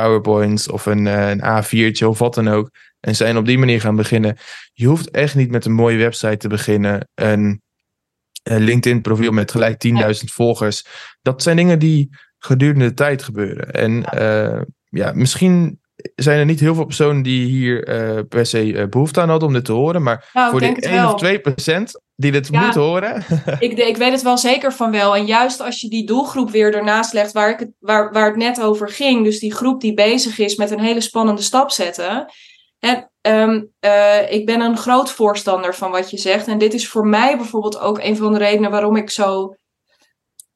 PowerPoints 0.00 0.68
of 0.68 0.86
een, 0.86 1.06
eh, 1.06 1.30
een 1.30 1.42
A4'tje 1.42 2.08
of 2.08 2.18
wat 2.18 2.34
dan 2.34 2.48
ook. 2.48 2.70
En 3.00 3.16
zijn 3.16 3.36
op 3.36 3.46
die 3.46 3.58
manier 3.58 3.80
gaan 3.80 3.96
beginnen. 3.96 4.36
Je 4.72 4.86
hoeft 4.86 5.10
echt 5.10 5.34
niet 5.34 5.50
met 5.50 5.64
een 5.64 5.72
mooie 5.72 5.98
website 5.98 6.36
te 6.36 6.48
beginnen. 6.48 7.08
Een, 7.14 7.62
een 8.42 8.62
LinkedIn 8.62 9.00
profiel 9.00 9.32
met 9.32 9.50
gelijk 9.50 9.78
10.000 9.78 10.32
volgers. 10.32 10.86
Dat 11.22 11.42
zijn 11.42 11.56
dingen 11.56 11.78
die 11.78 12.08
gedurende 12.38 12.84
de 12.84 12.94
tijd 12.94 13.22
gebeuren. 13.22 13.70
En 13.70 14.00
ja, 14.00 14.52
uh, 14.52 14.62
ja 14.88 15.12
misschien 15.14 15.80
zijn 16.14 16.38
er 16.38 16.44
niet 16.44 16.60
heel 16.60 16.74
veel 16.74 16.84
personen 16.84 17.22
die 17.22 17.46
hier 17.46 17.88
uh, 17.88 18.20
per 18.28 18.46
se 18.46 18.66
uh, 18.66 18.84
behoefte 18.86 19.20
aan 19.20 19.28
hadden 19.28 19.48
om 19.48 19.54
dit 19.54 19.64
te 19.64 19.72
horen. 19.72 20.02
Maar 20.02 20.30
nou, 20.32 20.50
voor 20.50 20.60
die 20.60 20.80
1 20.80 21.08
of 21.08 21.14
2 21.14 21.40
procent 21.40 22.00
die 22.16 22.32
dit 22.32 22.48
ja, 22.50 22.60
moeten 22.60 22.80
horen. 22.80 23.24
ik, 23.58 23.78
ik 23.78 23.96
weet 23.96 24.12
het 24.12 24.22
wel 24.22 24.38
zeker 24.38 24.72
van 24.72 24.90
wel. 24.90 25.16
En 25.16 25.26
juist 25.26 25.60
als 25.60 25.80
je 25.80 25.88
die 25.88 26.06
doelgroep 26.06 26.50
weer 26.50 26.74
ernaast 26.74 27.12
legt 27.12 27.32
waar, 27.32 27.50
ik 27.50 27.58
het, 27.58 27.70
waar, 27.78 28.12
waar 28.12 28.26
het 28.26 28.36
net 28.36 28.62
over 28.62 28.88
ging. 28.88 29.24
Dus 29.24 29.38
die 29.38 29.54
groep 29.54 29.80
die 29.80 29.94
bezig 29.94 30.38
is 30.38 30.56
met 30.56 30.70
een 30.70 30.80
hele 30.80 31.00
spannende 31.00 31.42
stap 31.42 31.70
zetten. 31.70 32.26
En, 32.78 33.10
um, 33.20 33.70
uh, 33.80 34.32
ik 34.32 34.46
ben 34.46 34.60
een 34.60 34.76
groot 34.76 35.10
voorstander 35.10 35.74
van 35.74 35.90
wat 35.90 36.10
je 36.10 36.18
zegt. 36.18 36.46
En 36.46 36.58
dit 36.58 36.74
is 36.74 36.88
voor 36.88 37.06
mij 37.06 37.36
bijvoorbeeld 37.36 37.78
ook 37.78 37.98
een 37.98 38.16
van 38.16 38.32
de 38.32 38.38
redenen 38.38 38.70
waarom 38.70 38.96
ik 38.96 39.10
zo 39.10 39.56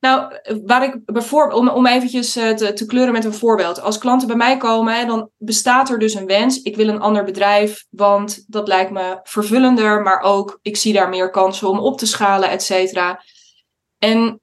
nou, 0.01 0.33
waar 0.65 0.85
ik 0.85 1.05
bijvoorbeeld, 1.05 1.61
om, 1.61 1.69
om 1.69 1.87
eventjes 1.87 2.37
uh, 2.37 2.51
te, 2.51 2.73
te, 2.73 2.87
kleuren 2.87 3.13
met 3.13 3.25
een 3.25 3.35
voorbeeld. 3.35 3.81
Als 3.81 3.99
klanten 3.99 4.29
bij 4.29 4.37
mij 4.37 4.57
komen, 4.57 5.07
dan 5.07 5.31
bestaat 5.37 5.91
er 5.91 5.99
dus 5.99 6.15
een 6.15 6.27
wens. 6.27 6.63
Ik 6.63 6.77
wil 6.77 6.89
een 6.89 7.01
ander 7.01 7.25
bedrijf, 7.25 7.87
want 7.91 8.45
dat 8.47 8.69
lijkt 8.69 8.91
me 8.91 9.21
vervullender, 9.23 10.03
maar 10.03 10.21
ook 10.21 10.59
ik 10.63 10.77
zie 10.77 10.93
daar 10.93 11.09
meer 11.09 11.31
kansen 11.31 11.69
om 11.69 11.79
op 11.79 11.99
te 11.99 12.07
schalen, 12.07 12.51
et 12.51 12.63
cetera. 12.63 13.23
En 13.99 14.41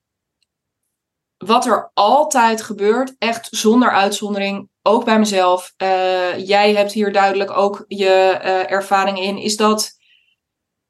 wat 1.38 1.66
er 1.66 1.91
altijd 1.93 2.62
gebeurt, 2.62 3.16
echt 3.18 3.47
zonder 3.51 3.91
uitzondering, 3.91 4.70
ook 4.82 5.06
bij 5.06 5.20
mezelf. 5.20 5.74
Uh, 5.84 6.47
jij 6.47 6.74
hebt 6.74 6.91
hier 6.91 7.12
duidelijk 7.12 7.58
ook 7.58 7.86
je 7.88 8.39
uh, 8.43 8.72
ervaring 8.72 9.20
in, 9.20 9.38
is 9.38 9.56
dat 9.56 9.91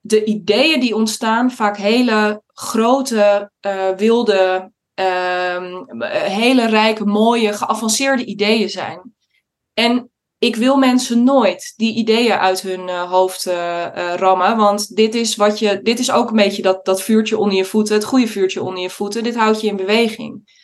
de 0.07 0.23
ideeën 0.23 0.79
die 0.79 0.95
ontstaan 0.95 1.51
vaak 1.51 1.77
hele 1.77 2.41
grote, 2.47 3.51
uh, 3.67 3.89
wilde, 3.89 4.71
uh, 4.99 5.79
hele 6.11 6.67
rijke, 6.67 7.05
mooie, 7.05 7.53
geavanceerde 7.53 8.25
ideeën 8.25 8.69
zijn. 8.69 9.13
En 9.73 10.11
ik 10.37 10.55
wil 10.55 10.77
mensen 10.77 11.23
nooit 11.23 11.73
die 11.75 11.95
ideeën 11.95 12.33
uit 12.33 12.61
hun 12.61 12.87
uh, 12.87 13.11
hoofd 13.11 13.47
uh, 13.47 14.13
rammen. 14.15 14.57
Want 14.57 14.95
dit 14.95 15.15
is, 15.15 15.35
wat 15.35 15.59
je, 15.59 15.81
dit 15.81 15.99
is 15.99 16.11
ook 16.11 16.29
een 16.29 16.35
beetje 16.35 16.61
dat, 16.61 16.85
dat 16.85 17.01
vuurtje 17.01 17.37
onder 17.37 17.57
je 17.57 17.65
voeten, 17.65 17.95
het 17.95 18.05
goede 18.05 18.27
vuurtje 18.27 18.61
onder 18.61 18.81
je 18.81 18.89
voeten. 18.89 19.23
Dit 19.23 19.35
houdt 19.35 19.61
je 19.61 19.67
in 19.67 19.75
beweging. 19.75 20.59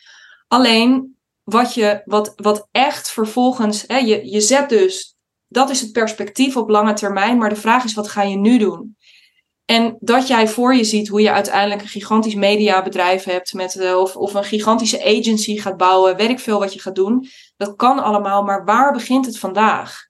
Alleen 0.47 1.17
wat, 1.43 1.73
je, 1.73 2.01
wat, 2.05 2.33
wat 2.35 2.67
echt 2.71 3.11
vervolgens, 3.11 3.83
hè, 3.87 3.97
je, 3.97 4.31
je 4.31 4.41
zet 4.41 4.69
dus, 4.69 5.15
dat 5.47 5.69
is 5.69 5.81
het 5.81 5.91
perspectief 5.91 6.57
op 6.57 6.69
lange 6.69 6.93
termijn. 6.93 7.37
Maar 7.37 7.49
de 7.49 7.55
vraag 7.55 7.83
is, 7.83 7.93
wat 7.93 8.09
ga 8.09 8.21
je 8.21 8.35
nu 8.35 8.57
doen? 8.57 8.95
En 9.65 9.97
dat 9.99 10.27
jij 10.27 10.47
voor 10.47 10.75
je 10.75 10.83
ziet 10.83 11.07
hoe 11.07 11.21
je 11.21 11.31
uiteindelijk 11.31 11.81
een 11.81 11.87
gigantisch 11.87 12.35
mediabedrijf 12.35 13.23
hebt 13.23 13.53
met, 13.53 13.75
uh, 13.75 13.97
of, 13.97 14.15
of 14.15 14.33
een 14.33 14.43
gigantische 14.43 15.05
agency 15.05 15.57
gaat 15.57 15.77
bouwen, 15.77 16.15
weet 16.15 16.29
ik 16.29 16.39
veel 16.39 16.59
wat 16.59 16.73
je 16.73 16.79
gaat 16.79 16.95
doen. 16.95 17.27
Dat 17.57 17.75
kan 17.75 18.03
allemaal, 18.03 18.43
maar 18.43 18.65
waar 18.65 18.93
begint 18.93 19.25
het 19.25 19.39
vandaag? 19.39 20.05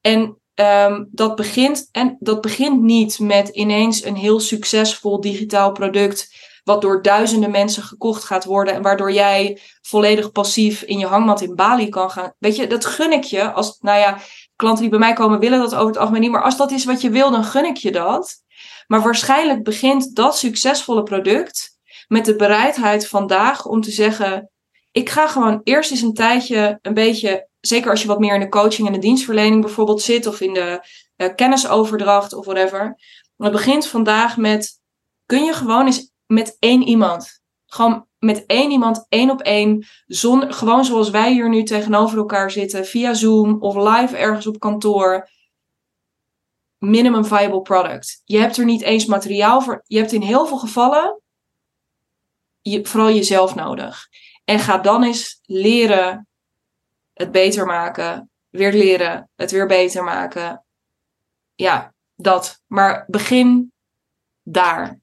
En 0.00 0.38
um, 0.54 1.08
dat, 1.10 1.36
begint, 1.36 1.88
en 1.92 2.16
dat 2.20 2.40
begint 2.40 2.82
niet 2.82 3.18
met 3.18 3.48
ineens 3.48 4.04
een 4.04 4.16
heel 4.16 4.40
succesvol 4.40 5.20
digitaal 5.20 5.72
product, 5.72 6.36
wat 6.64 6.80
door 6.80 7.02
duizenden 7.02 7.50
mensen 7.50 7.82
gekocht 7.82 8.24
gaat 8.24 8.44
worden 8.44 8.74
en 8.74 8.82
waardoor 8.82 9.12
jij 9.12 9.60
volledig 9.82 10.32
passief 10.32 10.82
in 10.82 10.98
je 10.98 11.06
hangmat 11.06 11.40
in 11.40 11.54
Bali 11.54 11.88
kan 11.88 12.10
gaan. 12.10 12.32
Weet 12.38 12.56
je, 12.56 12.66
dat 12.66 12.84
gun 12.84 13.12
ik 13.12 13.24
je. 13.24 13.52
Als, 13.52 13.78
nou 13.80 13.98
ja, 13.98 14.18
klanten 14.56 14.80
die 14.80 14.90
bij 14.90 14.98
mij 14.98 15.12
komen 15.12 15.38
willen 15.38 15.58
dat 15.58 15.74
over 15.74 15.86
het 15.86 15.96
algemeen 15.96 16.20
niet, 16.20 16.30
maar 16.30 16.42
als 16.42 16.56
dat 16.56 16.70
is 16.70 16.84
wat 16.84 17.00
je 17.00 17.10
wil, 17.10 17.30
dan 17.30 17.44
gun 17.44 17.64
ik 17.64 17.76
je 17.76 17.92
dat. 17.92 18.46
Maar 18.88 19.02
waarschijnlijk 19.02 19.62
begint 19.62 20.14
dat 20.14 20.38
succesvolle 20.38 21.02
product 21.02 21.78
met 22.06 22.24
de 22.24 22.36
bereidheid 22.36 23.08
vandaag 23.08 23.66
om 23.66 23.80
te 23.80 23.90
zeggen: 23.90 24.50
ik 24.90 25.08
ga 25.08 25.28
gewoon 25.28 25.60
eerst 25.64 25.90
eens 25.90 26.00
een 26.00 26.14
tijdje 26.14 26.78
een 26.82 26.94
beetje, 26.94 27.48
zeker 27.60 27.90
als 27.90 28.02
je 28.02 28.08
wat 28.08 28.18
meer 28.18 28.34
in 28.34 28.40
de 28.40 28.48
coaching 28.48 28.86
en 28.86 28.92
de 28.92 28.98
dienstverlening 28.98 29.60
bijvoorbeeld 29.60 30.02
zit 30.02 30.26
of 30.26 30.40
in 30.40 30.54
de 30.54 30.86
uh, 31.16 31.34
kennisoverdracht 31.34 32.32
of 32.32 32.44
whatever. 32.44 32.98
Het 33.36 33.52
begint 33.52 33.86
vandaag 33.86 34.36
met: 34.36 34.80
kun 35.26 35.44
je 35.44 35.52
gewoon 35.52 35.86
eens 35.86 36.12
met 36.26 36.56
één 36.58 36.82
iemand, 36.82 37.40
gewoon 37.66 38.06
met 38.18 38.46
één 38.46 38.70
iemand, 38.70 39.06
één 39.08 39.30
op 39.30 39.40
één, 39.40 39.86
gewoon 40.48 40.84
zoals 40.84 41.10
wij 41.10 41.32
hier 41.32 41.48
nu 41.48 41.62
tegenover 41.62 42.18
elkaar 42.18 42.50
zitten, 42.50 42.86
via 42.86 43.14
Zoom 43.14 43.56
of 43.60 43.74
live 43.74 44.16
ergens 44.16 44.46
op 44.46 44.58
kantoor 44.58 45.28
minimum 46.78 47.24
viable 47.24 47.62
product. 47.62 48.22
Je 48.24 48.38
hebt 48.38 48.56
er 48.56 48.64
niet 48.64 48.82
eens 48.82 49.06
materiaal 49.06 49.60
voor. 49.60 49.82
Je 49.86 49.98
hebt 49.98 50.12
in 50.12 50.22
heel 50.22 50.46
veel 50.46 50.58
gevallen 50.58 51.20
je, 52.70 52.86
vooral 52.86 53.10
jezelf 53.10 53.54
nodig. 53.54 54.08
En 54.44 54.58
ga 54.58 54.78
dan 54.78 55.04
eens 55.04 55.38
leren 55.42 56.28
het 57.12 57.32
beter 57.32 57.66
maken. 57.66 58.30
Weer 58.48 58.72
leren 58.72 59.30
het 59.34 59.50
weer 59.50 59.66
beter 59.66 60.04
maken. 60.04 60.64
Ja, 61.54 61.94
dat. 62.14 62.62
Maar 62.66 63.04
begin 63.06 63.72
daar. 64.42 65.00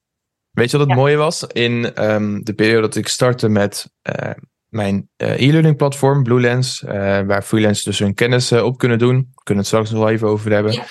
Weet 0.50 0.70
je 0.70 0.78
wat 0.78 0.86
het 0.86 0.96
mooie 0.96 1.16
was? 1.16 1.42
In 1.42 2.04
um, 2.10 2.44
de 2.44 2.54
periode 2.54 2.80
dat 2.80 2.96
ik 2.96 3.08
startte 3.08 3.48
met 3.48 3.90
uh, 4.02 4.30
mijn 4.68 5.08
uh, 5.16 5.40
e-learning 5.40 5.76
platform, 5.76 6.22
Blue 6.22 6.40
Lens, 6.40 6.82
uh, 6.82 6.90
waar 7.20 7.42
freelancers 7.42 7.84
dus 7.84 7.98
hun 7.98 8.14
kennis 8.14 8.52
op 8.52 8.78
kunnen 8.78 8.98
doen. 8.98 9.16
We 9.16 9.42
kunnen 9.42 9.64
het 9.64 9.72
straks 9.72 9.90
nog 9.90 10.00
wel 10.00 10.10
even 10.10 10.28
over 10.28 10.52
hebben. 10.52 10.72
Ja. 10.72 10.84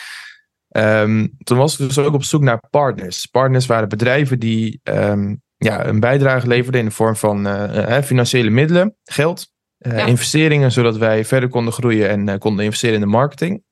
Um, 0.77 1.31
toen 1.43 1.57
was 1.57 1.79
ik 1.79 1.87
dus 1.87 1.97
ook 1.97 2.13
op 2.13 2.23
zoek 2.23 2.41
naar 2.41 2.59
partners. 2.69 3.25
Partners 3.25 3.65
waren 3.65 3.89
bedrijven 3.89 4.39
die 4.39 4.79
um, 4.83 5.41
ja, 5.57 5.85
een 5.85 5.99
bijdrage 5.99 6.47
leverden 6.47 6.79
in 6.81 6.87
de 6.87 6.93
vorm 6.93 7.15
van 7.15 7.47
uh, 7.47 8.01
financiële 8.01 8.49
middelen, 8.49 8.95
geld, 9.03 9.47
uh, 9.79 9.97
ja. 9.97 10.05
investeringen, 10.05 10.71
zodat 10.71 10.97
wij 10.97 11.25
verder 11.25 11.49
konden 11.49 11.73
groeien 11.73 12.09
en 12.09 12.27
uh, 12.27 12.37
konden 12.37 12.65
investeren 12.65 12.95
in 12.95 13.01
de 13.01 13.07
marketing. 13.07 13.63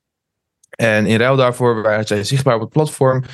En 0.70 1.06
in 1.06 1.18
ruil 1.18 1.36
daarvoor 1.36 1.82
waren 1.82 2.06
zij 2.06 2.24
zichtbaar 2.24 2.54
op 2.54 2.60
het 2.60 2.70
platform 2.70 3.24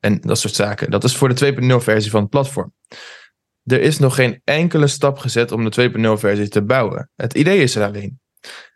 en 0.00 0.20
dat 0.20 0.38
soort 0.38 0.54
zaken. 0.54 0.90
Dat 0.90 1.04
is 1.04 1.16
voor 1.16 1.34
de 1.34 1.54
2.0 1.60 1.76
versie 1.76 2.10
van 2.10 2.20
het 2.20 2.30
platform. 2.30 2.72
Er 3.64 3.80
is 3.80 3.98
nog 3.98 4.14
geen 4.14 4.40
enkele 4.44 4.86
stap 4.86 5.18
gezet 5.18 5.52
om 5.52 5.70
de 5.70 5.90
2.0 5.96 6.12
versie 6.12 6.48
te 6.48 6.62
bouwen. 6.62 7.10
Het 7.16 7.34
idee 7.34 7.58
is 7.58 7.76
er 7.76 7.86
alleen. 7.86 8.20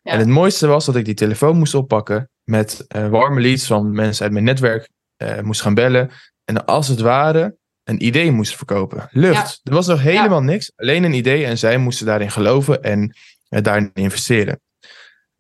En 0.03 0.19
het 0.19 0.29
mooiste 0.29 0.67
was 0.67 0.85
dat 0.85 0.97
ik 0.97 1.05
die 1.05 1.15
telefoon 1.15 1.59
moest 1.59 1.75
oppakken 1.75 2.31
met 2.45 2.85
uh, 2.97 3.09
warme 3.09 3.41
leads 3.41 3.67
van 3.67 3.93
mensen 3.93 4.23
uit 4.25 4.33
mijn 4.33 4.45
netwerk 4.45 4.89
uh, 5.17 5.41
moest 5.41 5.63
gaan 5.63 5.75
bellen. 5.75 6.11
En 6.45 6.65
als 6.65 6.89
het 6.89 7.01
ware 7.01 7.57
een 7.85 8.05
idee 8.05 8.31
moest 8.31 8.57
verkopen. 8.57 9.09
Lucht. 9.11 9.61
Ja. 9.63 9.71
Er 9.71 9.75
was 9.75 9.87
nog 9.87 10.03
helemaal 10.03 10.41
ja. 10.41 10.45
niks. 10.45 10.73
Alleen 10.77 11.05
een 11.05 11.15
idee 11.15 11.45
en 11.45 11.59
zij 11.59 11.79
moesten 11.79 12.07
daarin 12.07 12.31
geloven 12.31 12.83
en 12.83 13.17
uh, 13.49 13.63
daarin 13.63 13.91
investeren. 13.95 14.61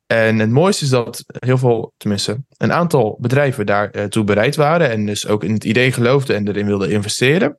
En 0.07 0.39
het 0.39 0.51
mooiste 0.51 0.85
is 0.85 0.91
dat 0.91 1.25
heel 1.39 1.59
veel, 1.59 1.93
tenminste, 1.97 2.45
een 2.57 2.73
aantal 2.73 3.17
bedrijven 3.21 3.67
daartoe 3.67 4.25
bereid 4.25 4.57
waren. 4.57 4.91
En 4.91 5.07
dus 5.07 5.27
ook 5.27 5.45
in 5.45 5.53
het 5.53 5.65
idee 5.65 5.93
geloofden 5.93 6.37
en 6.37 6.49
erin 6.49 6.67
wilden 6.67 6.91
investeren. 6.91 7.59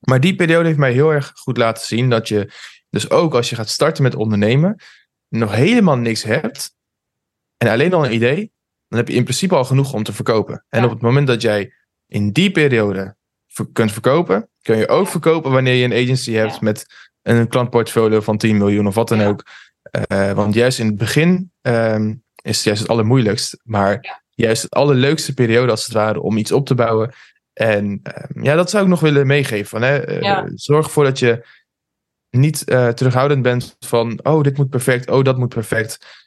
Maar 0.00 0.20
die 0.20 0.34
periode 0.34 0.66
heeft 0.66 0.78
mij 0.78 0.92
heel 0.92 1.12
erg 1.12 1.32
goed 1.34 1.56
laten 1.56 1.86
zien 1.86 2.10
dat 2.10 2.28
je, 2.28 2.50
dus 2.90 3.10
ook 3.10 3.34
als 3.34 3.50
je 3.50 3.56
gaat 3.56 3.68
starten 3.68 4.02
met 4.02 4.14
ondernemen, 4.14 4.76
nog 5.32 5.54
helemaal 5.54 5.96
niks 5.96 6.22
hebt. 6.22 6.76
En 7.56 7.68
alleen 7.68 7.94
al 7.94 8.04
een 8.04 8.14
idee, 8.14 8.52
dan 8.88 8.98
heb 8.98 9.08
je 9.08 9.14
in 9.14 9.22
principe 9.22 9.54
al 9.54 9.64
genoeg 9.64 9.92
om 9.92 10.02
te 10.02 10.12
verkopen. 10.12 10.64
En 10.68 10.80
ja. 10.80 10.84
op 10.84 10.90
het 10.92 11.00
moment 11.00 11.26
dat 11.26 11.42
jij 11.42 11.72
in 12.06 12.32
die 12.32 12.50
periode 12.50 13.16
kunt 13.72 13.92
verkopen, 13.92 14.50
kun 14.62 14.76
je 14.76 14.88
ook 14.88 15.08
verkopen 15.08 15.50
wanneer 15.50 15.74
je 15.74 15.84
een 15.84 16.02
agency 16.02 16.32
hebt 16.32 16.52
ja. 16.52 16.58
met 16.60 16.86
een 17.22 17.48
klantportfolio 17.48 18.20
van 18.20 18.36
10 18.36 18.56
miljoen 18.56 18.86
of 18.86 18.94
wat 18.94 19.08
dan 19.08 19.22
ook. 19.22 19.44
Uh, 20.12 20.32
want 20.32 20.54
juist 20.54 20.78
in 20.78 20.86
het 20.86 20.96
begin 20.96 21.52
um, 21.62 22.24
is 22.42 22.56
het 22.56 22.64
juist 22.64 22.80
het 22.80 22.90
allermoeilijkst, 22.90 23.60
maar 23.62 24.22
juist 24.30 24.62
het 24.62 24.74
allerleukste 24.74 25.34
periode 25.34 25.70
als 25.70 25.84
het 25.84 25.94
ware 25.94 26.20
om 26.20 26.36
iets 26.36 26.52
op 26.52 26.66
te 26.66 26.74
bouwen. 26.74 27.12
En 27.52 27.84
um, 27.84 28.44
ja, 28.44 28.54
dat 28.54 28.70
zou 28.70 28.82
ik 28.82 28.88
nog 28.88 29.00
willen 29.00 29.26
meegeven. 29.26 29.66
Van, 29.66 29.82
hè? 29.82 30.20
Uh, 30.20 30.42
zorg 30.54 30.86
ervoor 30.86 31.04
dat 31.04 31.18
je 31.18 31.46
niet 32.38 32.62
uh, 32.66 32.88
terughoudend 32.88 33.42
bent 33.42 33.76
van, 33.80 34.20
oh, 34.22 34.42
dit 34.42 34.56
moet 34.56 34.70
perfect, 34.70 35.10
oh, 35.10 35.24
dat 35.24 35.38
moet 35.38 35.48
perfect 35.54 36.20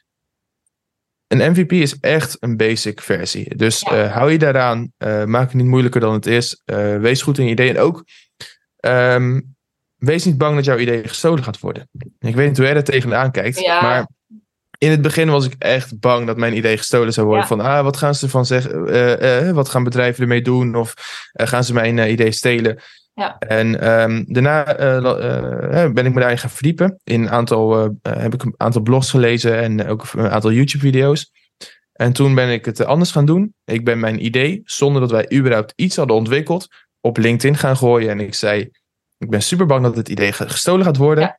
een 1.26 1.50
MVP 1.50 1.72
is 1.72 2.00
echt 2.00 2.36
een 2.40 2.56
basic 2.56 3.00
versie. 3.00 3.56
Dus 3.56 3.80
Ja. 3.80 3.90
eh, 4.04 4.12
hou 4.12 4.32
je 4.32 4.38
daaraan. 4.38 4.92
eh, 4.96 5.24
maak 5.24 5.42
het 5.46 5.54
niet 5.54 5.66
moeilijker 5.66 6.00
dan 6.00 6.12
het 6.12 6.26
is. 6.26 6.60
eh, 6.64 6.96
wees 6.96 7.22
goed 7.22 7.38
in 7.38 7.44
je 7.44 7.50
idee. 7.50 7.68
En 7.68 7.78
ook, 7.78 8.04
ehm, 8.76 9.40
wees 9.96 10.24
niet 10.24 10.38
bang 10.38 10.54
dat 10.54 10.64
jouw 10.64 10.78
idee 10.78 11.08
gestolen 11.08 11.44
gaat 11.44 11.60
worden. 11.60 11.88
Ik 12.18 12.34
weet 12.34 12.46
niet 12.48 12.56
hoe 12.56 12.64
jij 12.64 12.74
daar 12.74 12.84
tegenaan 12.84 13.30
kijkt. 13.30 13.60
Ja. 13.60 13.82
Maar 13.82 14.08
in 14.78 14.90
het 14.90 15.02
begin 15.02 15.30
was 15.30 15.46
ik 15.46 15.54
echt 15.58 15.98
bang 16.00 16.26
dat 16.26 16.36
mijn 16.36 16.56
idee 16.56 16.76
gestolen 16.76 17.12
zou 17.12 17.26
worden. 17.26 17.42
Ja. 17.48 17.56
Van, 17.56 17.60
ah, 17.60 17.82
wat 17.82 17.96
gaan 17.96 18.14
ze 18.14 18.24
ervan 18.24 18.46
zeggen? 18.46 18.88
Eh, 18.88 19.48
eh, 19.48 19.54
wat 19.54 19.68
gaan 19.68 19.84
bedrijven 19.84 20.22
ermee 20.22 20.42
doen? 20.42 20.74
Of 20.74 20.94
eh, 21.32 21.46
gaan 21.46 21.64
ze 21.64 21.72
mijn 21.72 21.98
eh, 21.98 22.10
idee 22.10 22.32
stelen? 22.32 22.78
Ja. 23.16 23.38
En 23.38 23.80
ehm, 23.80 24.24
daarna 24.26 24.64
eh, 24.76 25.84
eh, 25.84 25.92
ben 25.92 26.06
ik 26.06 26.14
me 26.14 26.20
daarin 26.20 26.38
gaan 26.38 26.50
verdiepen. 26.50 27.00
In 27.04 27.22
een 27.22 27.30
aantal, 27.30 27.84
eh, 28.02 28.12
heb 28.18 28.34
ik 28.34 28.42
een 28.42 28.54
aantal 28.56 28.82
blogs 28.82 29.10
gelezen 29.10 29.58
en 29.58 29.86
ook 29.86 30.12
een 30.12 30.28
aantal 30.28 30.52
YouTube-video's. 30.52 31.30
En 31.92 32.12
toen 32.12 32.34
ben 32.34 32.52
ik 32.52 32.64
het 32.64 32.84
anders 32.84 33.10
gaan 33.10 33.26
doen. 33.26 33.54
Ik 33.64 33.84
ben 33.84 34.00
mijn 34.00 34.24
idee, 34.24 34.60
zonder 34.64 35.00
dat 35.00 35.10
wij 35.10 35.32
überhaupt 35.32 35.72
iets 35.76 35.96
hadden 35.96 36.16
ontwikkeld, 36.16 36.68
op 37.00 37.16
LinkedIn 37.16 37.56
gaan 37.56 37.76
gooien. 37.76 38.10
En 38.10 38.20
ik 38.20 38.34
zei, 38.34 38.70
ik 39.18 39.30
ben 39.30 39.42
super 39.42 39.66
bang 39.66 39.82
dat 39.82 39.96
het 39.96 40.08
idee 40.08 40.32
ge- 40.32 40.48
gestolen 40.48 40.84
gaat 40.84 40.96
worden. 40.96 41.36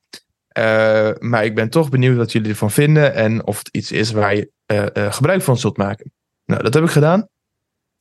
Ja. 0.54 1.16
Maar 1.20 1.46
ik 1.46 1.56
ben 1.56 1.70
toch 1.70 1.90
benieuwd 1.90 2.18
wat 2.18 2.32
jullie 2.32 2.50
ervan 2.50 2.72
vinden 2.72 3.14
en 3.14 3.46
of 3.46 3.58
het 3.58 3.70
iets 3.72 3.92
is 3.92 4.12
waar 4.12 4.36
je 4.36 4.52
gebruik 5.10 5.42
van 5.42 5.58
zult 5.58 5.78
maken. 5.78 6.14
Nou, 6.46 6.64
dat 6.64 6.74
heb 6.74 6.84
ik 6.84 6.90
gedaan. 6.90 7.28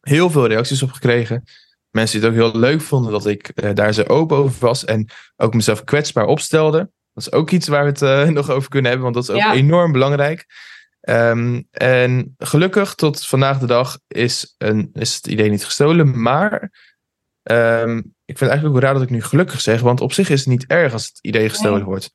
Heel 0.00 0.30
veel 0.30 0.46
reacties 0.46 0.82
op 0.82 0.90
gekregen. 0.90 1.44
Mensen 1.96 2.20
die 2.20 2.28
het 2.30 2.38
ook 2.38 2.52
heel 2.52 2.60
leuk 2.60 2.80
vonden 2.80 3.12
dat 3.12 3.26
ik 3.26 3.48
eh, 3.48 3.70
daar 3.74 3.92
zo 3.94 4.02
open 4.02 4.36
over 4.36 4.66
was 4.66 4.84
en 4.84 5.08
ook 5.36 5.54
mezelf 5.54 5.84
kwetsbaar 5.84 6.24
opstelde. 6.26 6.78
Dat 7.12 7.26
is 7.26 7.32
ook 7.32 7.50
iets 7.50 7.68
waar 7.68 7.82
we 7.82 7.88
het 7.90 8.02
eh, 8.02 8.28
nog 8.38 8.50
over 8.50 8.68
kunnen 8.68 8.90
hebben, 8.90 9.12
want 9.12 9.26
dat 9.26 9.36
is 9.36 9.42
ook 9.42 9.50
Ja. 9.50 9.54
enorm 9.54 9.92
belangrijk. 9.92 10.46
Ehm, 11.00 11.62
en 11.70 12.34
gelukkig 12.38 12.94
tot 12.94 13.26
vandaag 13.26 13.58
de 13.58 13.66
dag 13.66 13.98
is, 14.08 14.54
een, 14.58 14.90
is 14.92 15.14
het 15.14 15.26
idee 15.26 15.50
niet 15.50 15.64
gestolen, 15.64 16.22
maar 16.22 16.70
ehm, 17.42 17.96
ik 17.98 18.38
vind 18.38 18.40
het 18.40 18.48
eigenlijk 18.48 18.76
ook 18.78 18.82
raar 18.82 18.94
dat 18.94 19.02
ik 19.02 19.10
nu 19.10 19.22
gelukkig 19.22 19.60
zeg, 19.60 19.80
want 19.80 20.00
op 20.00 20.12
zich 20.12 20.28
is 20.30 20.38
het 20.38 20.48
niet 20.48 20.66
erg 20.66 20.92
als 20.92 21.06
het 21.06 21.18
idee 21.20 21.48
gestolen 21.48 21.78
Nee. 21.78 21.86
wordt. 21.86 22.10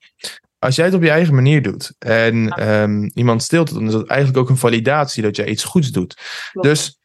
Als 0.60 0.76
jij 0.76 0.86
het 0.86 0.94
op 0.94 1.04
je 1.04 1.10
eigen 1.10 1.36
manier 1.36 1.62
doet 1.62 1.94
en 2.00 2.50
ehm, 2.50 3.10
iemand 3.14 3.44
steelt 3.44 3.70
het, 3.70 3.78
dan 3.78 3.88
is 3.88 3.94
dat 3.94 4.08
eigenlijk 4.08 4.40
ook 4.40 4.50
een 4.50 4.58
validatie 4.58 5.24
dat 5.24 5.36
jij 5.36 5.48
iets 5.48 5.64
goeds 5.64 5.90
doet. 5.92 6.18
Klopt. 6.52 6.68
Dus 6.68 7.00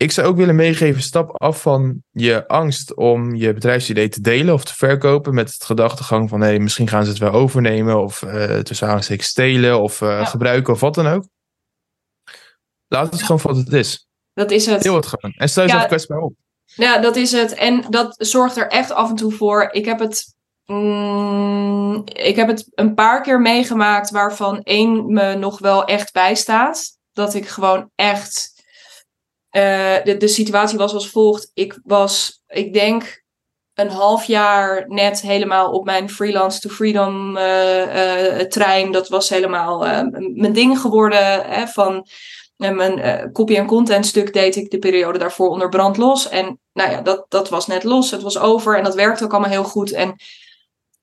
ik 0.00 0.12
zou 0.12 0.26
ook 0.26 0.36
willen 0.36 0.54
meegeven, 0.54 1.02
stap 1.02 1.40
af 1.42 1.62
van 1.62 2.02
je 2.10 2.48
angst 2.48 2.94
om 2.94 3.34
je 3.34 3.52
bedrijfsidee 3.52 4.08
te 4.08 4.20
delen 4.20 4.54
of 4.54 4.64
te 4.64 4.74
verkopen 4.74 5.34
met 5.34 5.52
het 5.52 5.64
gedachtegang 5.64 6.28
van 6.28 6.40
hé, 6.40 6.58
misschien 6.58 6.88
gaan 6.88 7.04
ze 7.04 7.10
het 7.10 7.18
wel 7.18 7.32
overnemen 7.32 8.02
of 8.02 8.22
eh 8.22 8.58
tussen 8.58 8.88
aanstekens 8.88 9.28
stelen 9.28 9.80
of 9.80 10.02
eh, 10.02 10.08
Ja. 10.08 10.24
gebruiken 10.24 10.72
of 10.72 10.80
wat 10.80 10.94
dan 10.94 11.06
ook. 11.06 11.24
Laat 12.88 13.12
het 13.12 13.22
gewoon 13.22 13.40
voor 13.40 13.54
wat 13.54 13.64
het 13.64 13.72
is. 13.72 14.06
Dat 14.32 14.50
is 14.50 14.66
het. 14.66 14.82
Deel 14.82 14.94
het 14.94 15.06
gewoon. 15.06 15.34
En 15.36 15.48
stel 15.48 15.62
Ja. 15.62 15.68
jezelf 15.68 15.86
kwetsbaar 15.88 16.18
op. 16.18 16.34
Ja, 16.64 16.98
dat 16.98 17.16
is 17.16 17.32
het. 17.32 17.54
En 17.54 17.84
dat 17.88 18.14
zorgt 18.18 18.56
er 18.56 18.66
echt 18.68 18.90
af 18.92 19.08
en 19.10 19.16
toe 19.16 19.32
voor. 19.32 19.68
Ik 19.72 19.84
heb 19.84 19.98
het, 19.98 20.34
mm, 20.66 22.02
ik 22.04 22.36
heb 22.36 22.48
het 22.48 22.70
een 22.74 22.94
paar 22.94 23.22
keer 23.22 23.40
meegemaakt 23.40 24.10
waarvan 24.10 24.62
één 24.62 25.12
me 25.12 25.34
nog 25.34 25.58
wel 25.58 25.84
echt 25.84 26.12
bijstaat. 26.12 26.98
Dat 27.12 27.34
ik 27.34 27.48
gewoon 27.48 27.90
echt. 27.94 28.49
Eh, 29.50 29.96
de, 30.04 30.16
de 30.16 30.28
situatie 30.28 30.78
was 30.78 30.94
als 30.94 31.10
volgt. 31.10 31.50
Ik 31.54 31.80
was, 31.84 32.42
ik 32.46 32.72
denk, 32.72 33.22
een 33.74 33.90
half 33.90 34.24
jaar 34.24 34.84
net 34.88 35.20
helemaal 35.20 35.70
op 35.70 35.84
mijn 35.84 36.10
freelance 36.10 36.60
to 36.60 36.68
freedom 36.68 37.36
eh, 37.36 38.40
eh, 38.40 38.46
trein. 38.48 38.92
Dat 38.92 39.08
was 39.08 39.28
helemaal 39.28 39.78
mijn 40.34 40.52
ding 40.52 40.80
geworden. 40.80 41.44
Hè, 41.44 41.66
van 41.66 42.06
mijn 42.56 43.32
copy- 43.32 43.56
en 43.56 43.66
content 43.66 44.06
stuk 44.06 44.32
deed 44.32 44.56
ik 44.56 44.70
de 44.70 44.78
periode 44.78 45.18
daarvoor 45.18 45.48
onder 45.48 45.68
brand 45.68 45.96
los. 45.96 46.28
En 46.28 46.60
nou 46.72 46.90
ja, 46.90 47.00
dat, 47.00 47.24
dat 47.28 47.48
was 47.48 47.66
net 47.66 47.84
los. 47.84 48.10
Het 48.10 48.22
was 48.22 48.38
over 48.38 48.76
en 48.76 48.84
dat 48.84 48.94
werkte 48.94 49.24
ook 49.24 49.32
allemaal 49.32 49.50
heel 49.50 49.64
goed. 49.64 49.92
En 49.92 50.14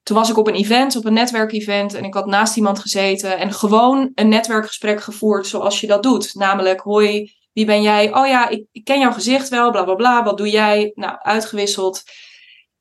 toen 0.04 0.18
was 0.18 0.30
ik 0.30 0.38
op 0.38 0.48
een 0.48 0.56
event, 0.56 0.96
op 0.96 1.06
een 1.06 1.14
netwerkevent. 1.14 1.94
En 1.94 2.04
ik 2.04 2.14
had 2.14 2.26
naast 2.26 2.58
iemand 2.58 2.80
gezeten 2.80 3.38
en 3.38 3.54
gewoon 3.54 4.12
een 4.16 4.30
netwerkgesprek 4.30 5.02
gevoerd 5.02 5.48
zoals 5.48 5.82
je 5.82 5.88
dat 5.88 6.04
doet. 6.04 6.36
Namelijk, 6.36 6.82
hoi, 6.82 7.32
wie 7.58 7.66
ben 7.66 7.82
jij? 7.82 8.14
Oh 8.14 8.28
ja, 8.28 8.50
ik, 8.50 8.66
ik 8.72 8.84
ken 8.84 9.00
jouw 9.00 9.12
gezicht 9.12 9.50
wel, 9.50 9.72
bla 9.72 9.84
bla 9.84 9.96
bla. 9.96 10.24
Wat 10.24 10.38
doe 10.38 10.50
jij? 10.50 10.92
Nou, 10.96 11.18
uitgewisseld. 11.22 12.04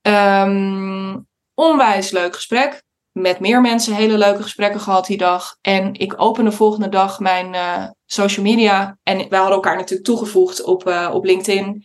Ehm, 0.03 1.16
onwijs 1.55 2.11
leuk 2.11 2.35
gesprek. 2.35 2.83
Met 3.12 3.41
meer 3.41 3.61
mensen 3.61 3.95
hele 3.95 4.18
leuke 4.18 4.43
gesprekken 4.43 4.81
gehad 4.81 5.07
die 5.07 5.16
dag. 5.16 5.57
En 5.61 5.95
ik 5.95 6.20
open 6.20 6.45
de 6.45 6.53
volgende 6.53 6.89
dag 6.89 7.20
mijn 7.20 7.55
eh, 7.55 7.89
social 8.07 8.45
media. 8.45 8.99
En 9.03 9.16
wij 9.16 9.39
hadden 9.39 9.57
elkaar 9.57 9.77
natuurlijk 9.77 10.07
toegevoegd 10.07 10.62
op, 10.62 10.87
eh, 10.87 11.11
op 11.12 11.24
LinkedIn. 11.24 11.85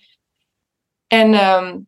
En 1.08 1.34
ehm, 1.34 1.80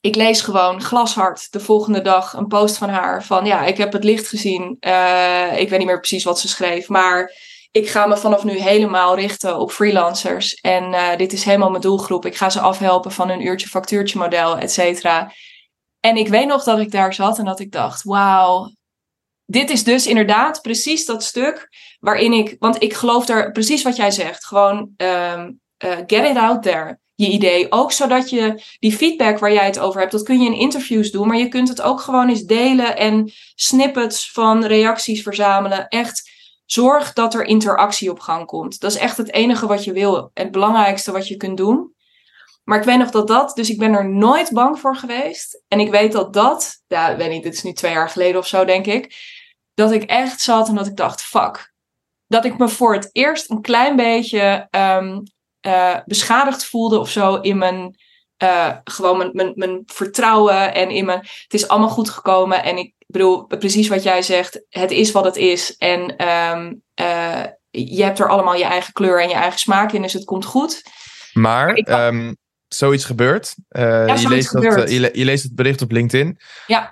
ik 0.00 0.14
lees 0.14 0.40
gewoon 0.40 0.82
glashard 0.82 1.52
de 1.52 1.60
volgende 1.60 2.00
dag 2.00 2.32
een 2.32 2.46
post 2.46 2.76
van 2.76 2.88
haar. 2.88 3.24
Van 3.24 3.44
ja, 3.44 3.64
ik 3.64 3.76
heb 3.76 3.92
het 3.92 4.04
licht 4.04 4.28
gezien. 4.28 4.76
Eh, 4.80 5.58
ik 5.58 5.68
weet 5.68 5.78
niet 5.78 5.88
meer 5.88 6.00
precies 6.00 6.24
wat 6.24 6.40
ze 6.40 6.48
schreef. 6.48 6.88
Maar 6.88 7.32
ik 7.70 7.88
ga 7.88 8.06
me 8.06 8.16
vanaf 8.16 8.44
nu 8.44 8.58
helemaal 8.58 9.14
richten 9.14 9.58
op 9.58 9.70
freelancers. 9.72 10.54
En 10.54 10.94
eh, 10.94 11.16
dit 11.16 11.32
is 11.32 11.44
helemaal 11.44 11.70
mijn 11.70 11.82
doelgroep. 11.82 12.26
Ik 12.26 12.36
ga 12.36 12.50
ze 12.50 12.60
afhelpen 12.60 13.12
van 13.12 13.30
een 13.30 13.46
uurtje 13.46 13.68
factuurtje 13.68 14.18
model, 14.18 14.58
et 14.58 14.72
cetera. 14.72 15.32
En 16.00 16.16
ik 16.16 16.28
weet 16.28 16.46
nog 16.46 16.64
dat 16.64 16.78
ik 16.78 16.90
daar 16.90 17.14
zat 17.14 17.38
en 17.38 17.44
dat 17.44 17.60
ik 17.60 17.72
dacht, 17.72 18.02
wauw, 18.02 18.74
dit 19.44 19.70
is 19.70 19.84
dus 19.84 20.06
inderdaad 20.06 20.60
precies 20.60 21.06
dat 21.06 21.24
stuk 21.24 21.68
waarin 21.98 22.32
ik, 22.32 22.56
want 22.58 22.82
ik 22.82 22.94
geloof 22.94 23.26
daar 23.26 23.52
precies 23.52 23.82
wat 23.82 23.96
jij 23.96 24.10
zegt, 24.10 24.46
gewoon 24.46 24.90
eh, 24.96 25.42
get 26.06 26.30
it 26.30 26.36
out 26.36 26.62
there, 26.62 26.98
je 27.14 27.28
idee. 27.28 27.72
Ook 27.72 27.92
zodat 27.92 28.30
je 28.30 28.62
die 28.78 28.96
feedback 28.96 29.38
waar 29.38 29.52
jij 29.52 29.64
het 29.64 29.78
over 29.78 30.00
hebt, 30.00 30.12
dat 30.12 30.22
kun 30.22 30.40
je 30.40 30.46
in 30.46 30.58
interviews 30.58 31.10
doen, 31.10 31.26
maar 31.26 31.36
je 31.36 31.48
kunt 31.48 31.68
het 31.68 31.82
ook 31.82 32.00
gewoon 32.00 32.28
eens 32.28 32.44
delen 32.44 32.96
en 32.96 33.32
snippets 33.54 34.32
van 34.32 34.64
reacties 34.64 35.22
verzamelen. 35.22 35.88
Echt 35.88 36.29
zorg 36.72 37.12
dat 37.12 37.34
er 37.34 37.44
interactie 37.44 38.10
op 38.10 38.20
gang 38.20 38.46
komt. 38.46 38.80
Dat 38.80 38.90
is 38.90 38.96
echt 38.96 39.16
het 39.16 39.32
enige 39.32 39.66
wat 39.66 39.84
je 39.84 39.92
wil, 39.92 40.30
het 40.34 40.50
belangrijkste 40.50 41.12
wat 41.12 41.28
je 41.28 41.36
kunt 41.36 41.56
doen. 41.56 41.94
Maar 42.64 42.78
ik 42.78 42.84
weet 42.84 42.98
nog 42.98 43.10
dat 43.10 43.28
dat, 43.28 43.54
dus 43.54 43.70
ik 43.70 43.78
ben 43.78 43.92
er 43.92 44.08
nooit 44.08 44.50
bang 44.52 44.78
voor 44.78 44.96
geweest. 44.96 45.62
En 45.68 45.80
ik 45.80 45.90
weet 45.90 46.12
dat 46.12 46.32
dat, 46.32 46.82
ja, 46.86 47.08
ik 47.08 47.16
weet 47.16 47.30
niet, 47.30 47.42
dit 47.42 47.54
is 47.54 47.62
nu 47.62 47.72
twee 47.72 47.92
jaar 47.92 48.08
geleden 48.08 48.40
of 48.40 48.46
zo, 48.46 48.64
denk 48.64 48.86
ik. 48.86 49.14
Dat 49.74 49.92
ik 49.92 50.02
echt 50.02 50.40
zat 50.40 50.68
en 50.68 50.74
dat 50.74 50.86
ik 50.86 50.96
dacht, 50.96 51.22
fuck. 51.22 51.72
Dat 52.26 52.44
ik 52.44 52.58
me 52.58 52.68
voor 52.68 52.94
het 52.94 53.08
eerst 53.12 53.50
een 53.50 53.62
klein 53.62 53.96
beetje 53.96 54.66
ehm, 54.70 55.20
eh, 55.60 55.96
beschadigd 56.04 56.64
voelde 56.64 56.98
of 56.98 57.10
zo 57.10 57.34
in 57.34 57.58
mijn, 57.58 57.98
eh, 58.36 58.76
gewoon 58.84 59.16
mijn, 59.16 59.30
mijn, 59.32 59.52
mijn 59.54 59.82
vertrouwen 59.86 60.74
en 60.74 60.90
in 60.90 61.04
mijn, 61.04 61.18
het 61.18 61.54
is 61.54 61.68
allemaal 61.68 61.88
goed 61.88 62.10
gekomen. 62.10 62.62
En 62.62 62.76
ik 62.76 62.94
bedoel, 63.12 63.46
precies 63.46 63.88
wat 63.88 64.02
jij 64.02 64.22
zegt, 64.22 64.64
het 64.68 64.90
is 64.90 65.12
wat 65.12 65.24
het 65.24 65.36
is. 65.36 65.76
En 65.76 66.16
ehm, 66.16 66.72
eh, 66.94 67.44
je 67.70 68.02
hebt 68.02 68.18
er 68.18 68.28
allemaal 68.28 68.54
je 68.54 68.64
eigen 68.64 68.92
kleur 68.92 69.22
en 69.22 69.28
je 69.28 69.34
eigen 69.34 69.58
smaak 69.58 69.92
in, 69.92 70.02
dus 70.02 70.12
het 70.12 70.24
komt 70.24 70.44
goed. 70.44 70.82
Maar 71.32 71.74
ehm, 71.74 72.32
zoiets 72.68 73.04
gebeurt. 73.04 73.54
Eh, 73.68 73.82
je, 73.82 74.04
zoiets 74.06 74.24
leest 74.28 74.48
gebeurt. 74.48 74.84
eh, 74.84 74.92
je, 74.92 75.00
le- 75.00 75.10
je 75.12 75.24
leest 75.24 75.42
het 75.42 75.54
bericht 75.54 75.82
op 75.82 75.90
LinkedIn. 75.90 76.38
Ja. 76.66 76.90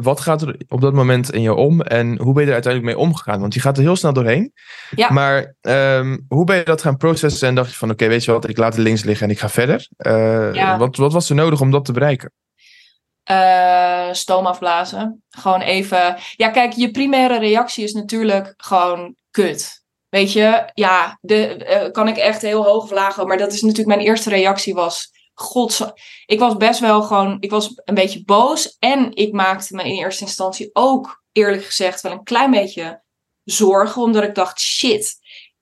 Wat 0.00 0.20
gaat 0.20 0.42
er 0.42 0.56
op 0.68 0.80
dat 0.80 0.92
moment 0.92 1.32
in 1.32 1.42
je 1.42 1.54
om 1.54 1.80
en 1.80 2.18
hoe 2.18 2.32
ben 2.32 2.42
je 2.42 2.48
er 2.48 2.54
uiteindelijk 2.54 2.94
mee 2.94 3.04
omgegaan? 3.04 3.40
Want 3.40 3.54
je 3.54 3.60
gaat 3.60 3.76
er 3.76 3.82
heel 3.82 3.96
snel 3.96 4.12
doorheen. 4.12 4.52
Ja. 4.96 5.10
Maar 5.12 5.54
ehm, 5.60 6.18
hoe 6.28 6.44
ben 6.44 6.56
je 6.56 6.64
dat 6.64 6.82
gaan 6.82 6.96
processen 6.96 7.48
en 7.48 7.54
dacht 7.54 7.70
je 7.70 7.76
van 7.76 7.90
oké, 7.90 8.08
weet 8.08 8.24
je 8.24 8.32
wat, 8.32 8.48
ik 8.48 8.56
laat 8.58 8.74
het 8.74 8.82
links 8.82 9.04
liggen 9.04 9.26
en 9.26 9.32
ik 9.32 9.38
ga 9.40 9.48
verder? 9.48 9.88
Ja. 10.54 10.78
wat, 10.78 10.96
wat 10.96 11.12
was 11.12 11.28
er 11.28 11.34
nodig 11.34 11.60
om 11.60 11.70
dat 11.70 11.84
te 11.84 11.92
bereiken? 11.92 12.32
Eh 13.30 14.08
stoom 14.12 14.46
afblazen. 14.46 15.22
Gewoon 15.30 15.60
even. 15.60 16.16
Ja, 16.36 16.48
kijk, 16.48 16.72
je 16.72 16.90
primaire 16.90 17.38
reactie 17.38 17.84
is 17.84 17.92
natuurlijk 17.92 18.54
gewoon 18.56 19.14
kut. 19.30 19.82
Weet 20.08 20.32
je, 20.32 20.70
ja, 20.74 21.18
de, 21.20 21.46
eh, 21.46 21.90
kan 21.90 22.08
ik 22.08 22.16
echt 22.16 22.42
heel 22.42 22.64
hoog 22.64 22.88
vlagen. 22.88 23.26
Maar 23.26 23.38
dat 23.38 23.52
is 23.52 23.60
natuurlijk 23.60 23.96
mijn 23.96 24.08
eerste 24.08 24.30
reactie 24.30 24.74
was. 24.74 25.10
God, 25.34 25.92
ik 26.26 26.38
was 26.38 26.56
best 26.56 26.80
wel 26.80 27.02
gewoon, 27.02 27.36
ik 27.40 27.50
was 27.50 27.80
een 27.84 27.94
beetje 27.94 28.24
boos. 28.24 28.76
En 28.78 29.14
ik 29.14 29.32
maakte 29.32 29.74
me 29.74 29.82
in 29.82 29.98
eerste 29.98 30.24
instantie 30.24 30.70
ook, 30.72 31.22
eerlijk 31.32 31.64
gezegd, 31.64 32.00
wel 32.00 32.12
een 32.12 32.24
klein 32.24 32.50
beetje 32.50 33.02
zorgen. 33.44 34.02
Omdat 34.02 34.22
ik 34.22 34.34
dacht, 34.34 34.60
shit, 34.60 35.14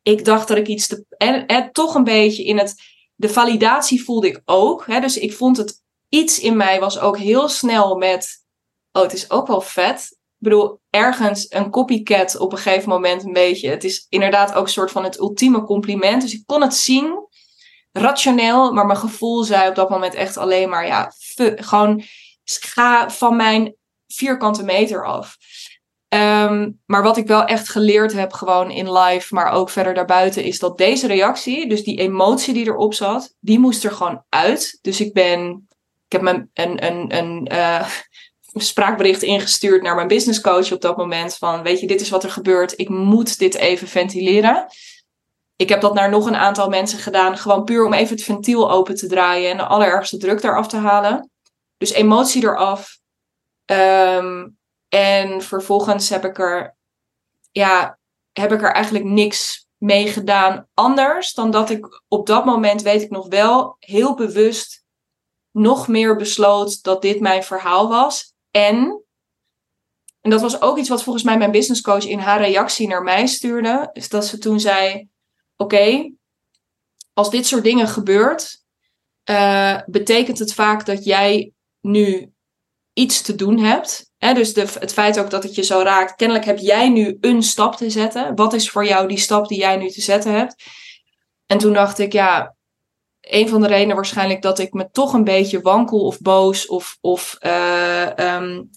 ik 0.02 0.24
dacht 0.24 0.48
dat 0.48 0.56
ik 0.56 0.66
iets 0.66 0.86
te. 0.86 1.04
En, 1.16 1.46
en 1.46 1.72
toch 1.72 1.94
een 1.94 2.04
beetje 2.04 2.44
in 2.44 2.58
het. 2.58 2.74
De 3.14 3.28
validatie 3.28 4.04
voelde 4.04 4.28
ik 4.28 4.42
ook. 4.44 4.86
Hè, 4.86 5.00
dus 5.00 5.16
ik 5.16 5.32
vond 5.32 5.56
het 5.56 5.82
iets 6.08 6.40
in 6.40 6.56
mij 6.56 6.80
was 6.80 6.98
ook 6.98 7.18
heel 7.18 7.48
snel 7.48 7.96
met. 7.96 8.46
Oh, 8.92 9.02
het 9.02 9.12
is 9.12 9.30
ook 9.30 9.46
wel 9.46 9.60
vet. 9.60 10.08
Ik 10.10 10.44
bedoel, 10.44 10.80
ergens 10.90 11.46
een 11.48 11.70
copycat 11.70 12.36
op 12.38 12.52
een 12.52 12.58
gegeven 12.58 12.88
moment 12.88 13.24
een 13.24 13.32
beetje. 13.32 13.70
Het 13.70 13.84
is 13.84 14.06
inderdaad 14.08 14.54
ook 14.54 14.64
een 14.64 14.72
soort 14.72 14.90
van 14.90 15.04
het 15.04 15.18
ultieme 15.18 15.62
compliment. 15.62 16.22
Dus 16.22 16.34
ik 16.34 16.42
kon 16.46 16.62
het 16.62 16.74
zien, 16.74 17.26
rationeel, 17.92 18.72
maar 18.72 18.86
mijn 18.86 18.98
gevoel 18.98 19.42
zei 19.42 19.68
op 19.68 19.74
dat 19.74 19.90
moment 19.90 20.14
echt 20.14 20.36
alleen 20.36 20.68
maar, 20.68 20.86
ja, 20.86 21.12
gewoon 21.56 22.02
ga 22.44 23.10
van 23.10 23.36
mijn 23.36 23.76
vierkante 24.06 24.62
meter 24.62 25.06
af. 25.06 25.36
Ehm, 26.08 26.70
maar 26.86 27.02
wat 27.02 27.16
ik 27.16 27.26
wel 27.26 27.44
echt 27.44 27.68
geleerd 27.68 28.12
heb, 28.12 28.32
gewoon 28.32 28.70
in 28.70 28.92
live, 28.92 29.34
maar 29.34 29.52
ook 29.52 29.70
verder 29.70 29.94
daarbuiten, 29.94 30.44
is 30.44 30.58
dat 30.58 30.78
deze 30.78 31.06
reactie, 31.06 31.68
dus 31.68 31.84
die 31.84 31.98
emotie 31.98 32.54
die 32.54 32.66
erop 32.66 32.94
zat, 32.94 33.34
die 33.40 33.58
moest 33.58 33.84
er 33.84 33.92
gewoon 33.92 34.24
uit. 34.28 34.78
Dus 34.80 35.00
ik 35.00 35.12
ben, 35.12 35.67
heb 36.12 36.20
mijn, 36.20 36.50
een, 36.54 36.86
een, 36.86 37.16
een 37.16 37.48
uh, 37.52 37.88
spraakbericht 38.70 39.22
ingestuurd 39.22 39.82
naar 39.82 39.94
mijn 39.94 40.08
businesscoach 40.08 40.72
op 40.72 40.80
dat 40.80 40.96
moment 40.96 41.36
van, 41.36 41.62
weet 41.62 41.80
je, 41.80 41.86
dit 41.86 42.00
is 42.00 42.10
wat 42.10 42.24
er 42.24 42.30
gebeurt, 42.30 42.78
ik 42.78 42.88
moet 42.88 43.38
dit 43.38 43.54
even 43.54 43.88
ventileren. 43.88 44.66
Ik 45.56 45.68
heb 45.68 45.80
dat 45.80 45.94
naar 45.94 46.10
nog 46.10 46.26
een 46.26 46.36
aantal 46.36 46.68
mensen 46.68 46.98
gedaan, 46.98 47.38
gewoon 47.38 47.64
puur 47.64 47.84
om 47.84 47.92
even 47.92 48.16
het 48.16 48.24
ventiel 48.24 48.70
open 48.70 48.94
te 48.94 49.06
draaien 49.06 49.50
en 49.50 49.56
de 49.56 49.66
allerergste 49.66 50.16
druk 50.16 50.42
eraf 50.42 50.68
te 50.68 50.76
halen. 50.76 51.30
Dus 51.76 51.92
emotie 51.92 52.42
eraf. 52.42 52.98
Um, 53.64 54.58
en 54.88 55.42
vervolgens 55.42 56.08
heb 56.08 56.24
ik 56.24 56.38
er, 56.38 56.76
ja, 57.50 57.98
heb 58.32 58.52
ik 58.52 58.62
er 58.62 58.72
eigenlijk 58.72 59.04
niks 59.04 59.68
mee 59.76 60.08
gedaan 60.08 60.68
anders 60.74 61.34
dan 61.34 61.50
dat 61.50 61.70
ik 61.70 62.02
op 62.08 62.26
dat 62.26 62.44
moment, 62.44 62.82
weet 62.82 63.02
ik 63.02 63.10
nog 63.10 63.28
wel, 63.28 63.76
heel 63.78 64.14
bewust 64.14 64.84
nog 65.58 65.88
meer 65.88 66.16
besloot 66.16 66.82
dat 66.82 67.02
dit 67.02 67.20
mijn 67.20 67.42
verhaal 67.42 67.88
was. 67.88 68.34
En, 68.50 69.04
en 70.20 70.30
dat 70.30 70.40
was 70.40 70.60
ook 70.60 70.78
iets 70.78 70.88
wat 70.88 71.02
volgens 71.02 71.24
mij 71.24 71.38
mijn 71.38 71.50
businesscoach 71.50 72.06
in 72.06 72.18
haar 72.18 72.40
reactie 72.40 72.88
naar 72.88 73.02
mij 73.02 73.26
stuurde, 73.26 73.90
is 73.92 74.08
dat 74.08 74.26
ze 74.26 74.38
toen 74.38 74.60
zei: 74.60 75.08
Oké, 75.56 76.12
als 77.12 77.30
dit 77.30 77.46
soort 77.46 77.64
dingen 77.64 77.88
gebeurt, 77.88 78.62
uh, 79.30 79.80
betekent 79.86 80.38
het 80.38 80.54
vaak 80.54 80.86
dat 80.86 81.04
jij 81.04 81.52
nu 81.80 82.32
iets 82.92 83.22
te 83.22 83.34
doen 83.34 83.58
hebt. 83.58 84.10
Hè, 84.16 84.34
dus 84.34 84.54
de, 84.54 84.60
het 84.60 84.92
feit 84.92 85.18
ook 85.18 85.30
dat 85.30 85.42
het 85.42 85.54
je 85.54 85.62
zo 85.62 85.80
raakt. 85.80 86.16
Kennelijk 86.16 86.46
heb 86.46 86.58
jij 86.58 86.88
nu 86.88 87.16
een 87.20 87.42
stap 87.42 87.76
te 87.76 87.90
zetten. 87.90 88.34
Wat 88.34 88.52
is 88.52 88.70
voor 88.70 88.86
jou 88.86 89.08
die 89.08 89.18
stap 89.18 89.48
die 89.48 89.58
jij 89.58 89.76
nu 89.76 89.90
te 89.90 90.00
zetten 90.00 90.32
hebt? 90.32 90.64
En 91.46 91.58
toen 91.58 91.72
dacht 91.72 91.98
ik, 91.98 92.12
ja, 92.12 92.56
een 93.20 93.48
van 93.48 93.60
de 93.60 93.66
redenen 93.66 93.96
waarschijnlijk 93.96 94.42
dat 94.42 94.58
ik 94.58 94.72
me 94.72 94.90
toch 94.90 95.12
een 95.12 95.24
beetje 95.24 95.60
wankel 95.60 96.00
of 96.00 96.20
boos 96.20 96.66
of, 96.66 96.98
of 97.00 97.36
uh, 97.40 98.06
um, 98.16 98.70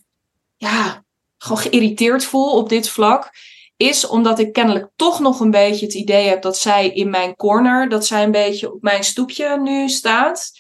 ja, 0.58 1.04
gewoon 1.38 1.58
geïrriteerd 1.58 2.26
voel 2.26 2.58
op 2.58 2.70
dit 2.70 2.90
vlak. 2.90 3.30
Is 3.78 4.08
omdat 4.08 4.40
ik 4.40 4.54
kennelijk 4.54 4.90
toch 4.96 5.20
nog 5.20 5.40
een 5.40 5.52
beetje 5.52 5.86
het 5.86 5.96
idee 5.96 6.28
heb 6.28 6.42
dat 6.42 6.58
zij 6.58 6.88
in 6.90 7.10
mijn 7.10 7.36
corner, 7.36 7.90
dat 7.90 8.06
zij 8.06 8.24
een 8.24 8.32
beetje 8.32 8.74
op 8.74 8.82
mijn 8.82 9.04
stoepje 9.04 9.60
nu 9.62 9.90
staat. 9.90 10.52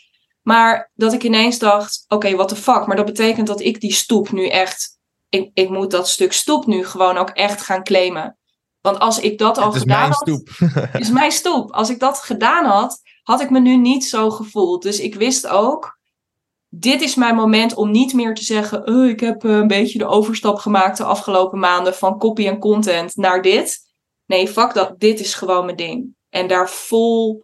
Maar 0.42 0.92
dat 0.94 1.14
ik 1.14 1.24
ineens 1.24 1.60
dacht, 1.60 2.04
oké, 2.04 2.16
okay, 2.16 2.36
what 2.36 2.48
the 2.48 2.56
fuck. 2.56 2.86
Maar 2.86 2.96
dat 2.96 3.06
betekent 3.06 3.48
dat 3.48 3.62
ik 3.62 3.80
die 3.80 3.94
stoep 3.94 4.32
nu 4.32 4.48
echt... 4.48 5.00
Ik, 5.30 5.52
ik 5.54 5.70
moet 5.70 5.92
dat 5.92 6.10
stuk 6.10 6.34
stoep 6.34 6.66
nu 6.66 6.86
gewoon 6.86 7.18
ook 7.18 7.30
echt 7.30 7.62
gaan 7.62 7.84
claimen. 7.84 8.38
Want 8.82 9.00
als 9.00 9.20
ik 9.20 9.38
dat 9.38 9.58
al 9.58 9.72
gedaan 9.72 10.12
had... 10.12 10.28
Het 10.30 10.32
is 10.32 10.40
mijn 10.40 10.52
stoep. 10.52 11.02
is 11.02 11.10
mijn 11.10 11.32
stoep. 11.32 11.72
Als 11.72 11.90
ik 11.90 12.00
dat 12.00 12.20
gedaan 12.20 12.66
had, 12.66 13.02
had 13.32 13.42
ik 13.42 13.50
me 13.50 13.60
nu 13.60 13.78
niet 13.78 14.06
zo 14.06 14.30
gevoeld. 14.30 14.84
Dus 14.84 15.00
ik 15.00 15.16
wist 15.16 15.48
ook, 15.48 16.00
dit 16.70 17.02
is 17.02 17.16
mijn 17.16 17.36
moment 17.36 17.74
om 17.74 17.92
niet 17.92 18.14
meer 18.14 18.34
te 18.34 18.44
zeggen... 18.44 18.88
Oh, 18.88 19.08
ik 19.08 19.20
heb 19.20 19.44
een 19.44 19.68
beetje 19.68 19.98
de 19.98 20.08
overstap 20.08 20.58
gemaakt 20.58 20.98
de 20.98 21.04
afgelopen 21.04 21.60
maanden... 21.60 21.96
van 21.96 22.20
copy 22.20 22.48
en 22.48 22.60
content 22.60 23.16
naar 23.16 23.42
dit. 23.42 23.80
Nee, 24.26 24.48
fuck 24.48 24.74
dat. 24.74 25.00
Dit 25.00 25.20
is 25.20 25.34
gewoon 25.34 25.66
mijn 25.66 25.78
ding. 25.78 26.16
En 26.30 26.48
daar 26.48 26.70
vol 26.70 27.44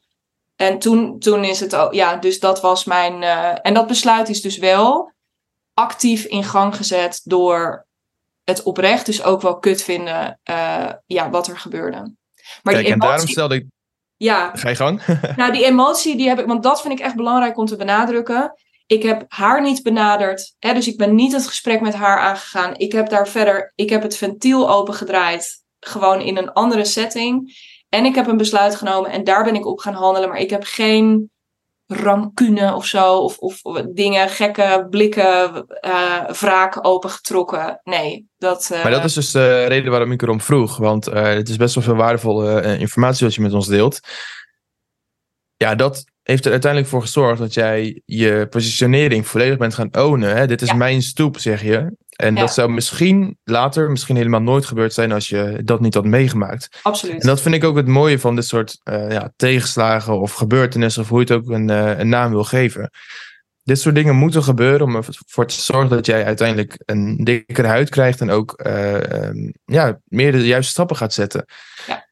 en 0.57 0.79
toen, 0.79 1.19
toen 1.19 1.43
is 1.43 1.59
het 1.59 1.75
ook, 1.75 1.93
ja, 1.93 2.15
dus 2.15 2.39
dat 2.39 2.61
was 2.61 2.83
mijn. 2.83 3.21
Uh, 3.21 3.53
en 3.61 3.73
dat 3.73 3.87
besluit 3.87 4.29
is 4.29 4.41
dus 4.41 4.57
wel 4.57 5.13
actief 5.73 6.25
in 6.25 6.43
gang 6.43 6.75
gezet 6.75 7.21
door 7.23 7.85
het 8.43 8.63
oprecht, 8.63 9.05
dus 9.05 9.23
ook 9.23 9.41
wel 9.41 9.59
kut 9.59 9.83
vinden, 9.83 10.39
uh, 10.49 10.89
ja, 11.05 11.29
wat 11.29 11.47
er 11.47 11.57
gebeurde. 11.57 11.97
Maar 11.97 12.73
Kijk, 12.73 12.85
emotie, 12.85 12.91
en 12.91 12.99
daarom 12.99 13.27
stelde 13.27 13.55
ik. 13.55 13.65
Ja. 14.17 14.51
Ga 14.53 14.69
je 14.69 14.75
gang? 14.75 15.01
nou, 15.35 15.51
die 15.51 15.65
emotie, 15.65 16.17
die 16.17 16.27
heb 16.27 16.39
ik, 16.39 16.45
want 16.45 16.63
dat 16.63 16.81
vind 16.81 16.93
ik 16.93 17.05
echt 17.05 17.15
belangrijk 17.15 17.57
om 17.57 17.65
te 17.65 17.75
benadrukken. 17.75 18.53
Ik 18.85 19.03
heb 19.03 19.25
haar 19.27 19.61
niet 19.61 19.83
benaderd, 19.83 20.55
hè, 20.59 20.73
dus 20.73 20.87
ik 20.87 20.97
ben 20.97 21.15
niet 21.15 21.31
het 21.31 21.47
gesprek 21.47 21.81
met 21.81 21.93
haar 21.93 22.19
aangegaan. 22.19 22.77
Ik 22.77 22.91
heb 22.91 23.09
daar 23.09 23.27
verder, 23.27 23.71
ik 23.75 23.89
heb 23.89 24.01
het 24.01 24.17
ventiel 24.17 24.69
opengedraaid, 24.69 25.63
gewoon 25.79 26.21
in 26.21 26.37
een 26.37 26.51
andere 26.51 26.85
setting. 26.85 27.55
En 27.89 28.05
ik 28.05 28.15
heb 28.15 28.27
een 28.27 28.37
besluit 28.37 28.75
genomen 28.75 29.11
en 29.11 29.23
daar 29.23 29.43
ben 29.43 29.55
ik 29.55 29.65
op 29.65 29.79
gaan 29.79 29.93
handelen. 29.93 30.29
Maar 30.29 30.39
ik 30.39 30.49
heb 30.49 30.63
geen 30.63 31.31
rancune 31.87 32.75
of 32.75 32.85
zo. 32.85 33.17
Of, 33.17 33.37
of 33.37 33.61
dingen, 33.93 34.29
gekke 34.29 34.87
blikken, 34.89 35.65
uh, 35.85 36.29
wraak 36.29 36.85
opengetrokken. 36.85 37.81
Nee, 37.83 38.27
dat... 38.37 38.69
Uh... 38.73 38.83
Maar 38.83 38.91
dat 38.91 39.03
is 39.03 39.13
dus 39.13 39.31
de 39.31 39.65
reden 39.65 39.91
waarom 39.91 40.11
ik 40.11 40.21
erom 40.21 40.41
vroeg. 40.41 40.77
Want 40.77 41.09
uh, 41.09 41.23
het 41.23 41.49
is 41.49 41.55
best 41.55 41.75
wel 41.75 41.83
veel 41.83 41.95
waardevolle 41.95 42.77
informatie 42.77 43.25
wat 43.25 43.35
je 43.35 43.41
met 43.41 43.53
ons 43.53 43.67
deelt. 43.67 43.99
Ja, 45.55 45.75
dat 45.75 46.05
heeft 46.23 46.45
er 46.45 46.51
uiteindelijk 46.51 46.91
voor 46.91 47.01
gezorgd 47.01 47.39
dat 47.39 47.53
jij 47.53 48.01
je 48.05 48.47
positionering 48.49 49.27
volledig 49.27 49.57
bent 49.57 49.73
gaan 49.73 49.97
ownen. 49.97 50.35
Hè? 50.35 50.47
Dit 50.47 50.61
is 50.61 50.73
mijn 50.73 51.01
stoep, 51.01 51.37
zeg 51.39 51.61
je. 51.61 51.95
En 52.17 52.35
dat 52.35 52.53
zou 52.53 52.69
misschien 52.69 53.37
later, 53.43 53.89
misschien 53.89 54.15
helemaal 54.15 54.41
nooit 54.41 54.65
gebeurd 54.65 54.93
zijn 54.93 55.11
als 55.11 55.29
je 55.29 55.61
dat 55.63 55.79
niet 55.79 55.93
had 55.93 56.05
meegemaakt. 56.05 56.79
Absoluut. 56.83 57.21
En 57.21 57.27
dat 57.27 57.41
vind 57.41 57.55
ik 57.55 57.63
ook 57.63 57.75
het 57.75 57.87
mooie 57.87 58.19
van 58.19 58.35
dit 58.35 58.45
soort 58.45 58.79
uh, 58.83 59.11
ja, 59.11 59.31
tegenslagen 59.35 60.19
of 60.19 60.33
gebeurtenissen, 60.33 61.01
of 61.01 61.09
hoe 61.09 61.19
je 61.19 61.33
het 61.33 61.43
ook 61.43 61.49
een, 61.49 61.69
uh, 61.69 61.99
een 61.99 62.09
naam 62.09 62.31
wil 62.31 62.43
geven. 62.43 62.89
Dit 63.63 63.79
soort 63.79 63.95
dingen 63.95 64.15
moeten 64.15 64.43
gebeuren 64.43 64.87
om 64.87 64.95
ervoor 64.95 65.47
te 65.47 65.61
zorgen 65.61 65.89
dat 65.89 66.05
jij 66.05 66.25
uiteindelijk 66.25 66.75
een 66.85 67.23
dikkere 67.23 67.67
huid 67.67 67.89
krijgt 67.89 68.21
en 68.21 68.29
ook 68.29 68.63
uh, 68.65 68.93
um, 68.93 69.53
ja, 69.65 69.99
meer 70.05 70.31
de 70.31 70.47
juiste 70.47 70.71
stappen 70.71 70.95
gaat 70.95 71.13
zetten. 71.13 71.45
Ja. 71.87 72.07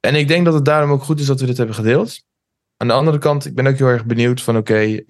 En 0.00 0.14
ik 0.14 0.28
denk 0.28 0.44
dat 0.44 0.54
het 0.54 0.64
daarom 0.64 0.90
ook 0.90 1.02
goed 1.02 1.20
is 1.20 1.26
dat 1.26 1.40
we 1.40 1.46
dit 1.46 1.56
hebben 1.56 1.74
gedeeld. 1.74 2.22
Aan 2.76 2.88
de 2.88 2.94
andere 2.94 3.18
kant, 3.18 3.46
ik 3.46 3.54
ben 3.54 3.66
ook 3.66 3.76
heel 3.76 3.86
erg 3.86 4.04
benieuwd 4.04 4.42
van 4.42 4.56
oké, 4.56 4.72
okay, 4.72 5.04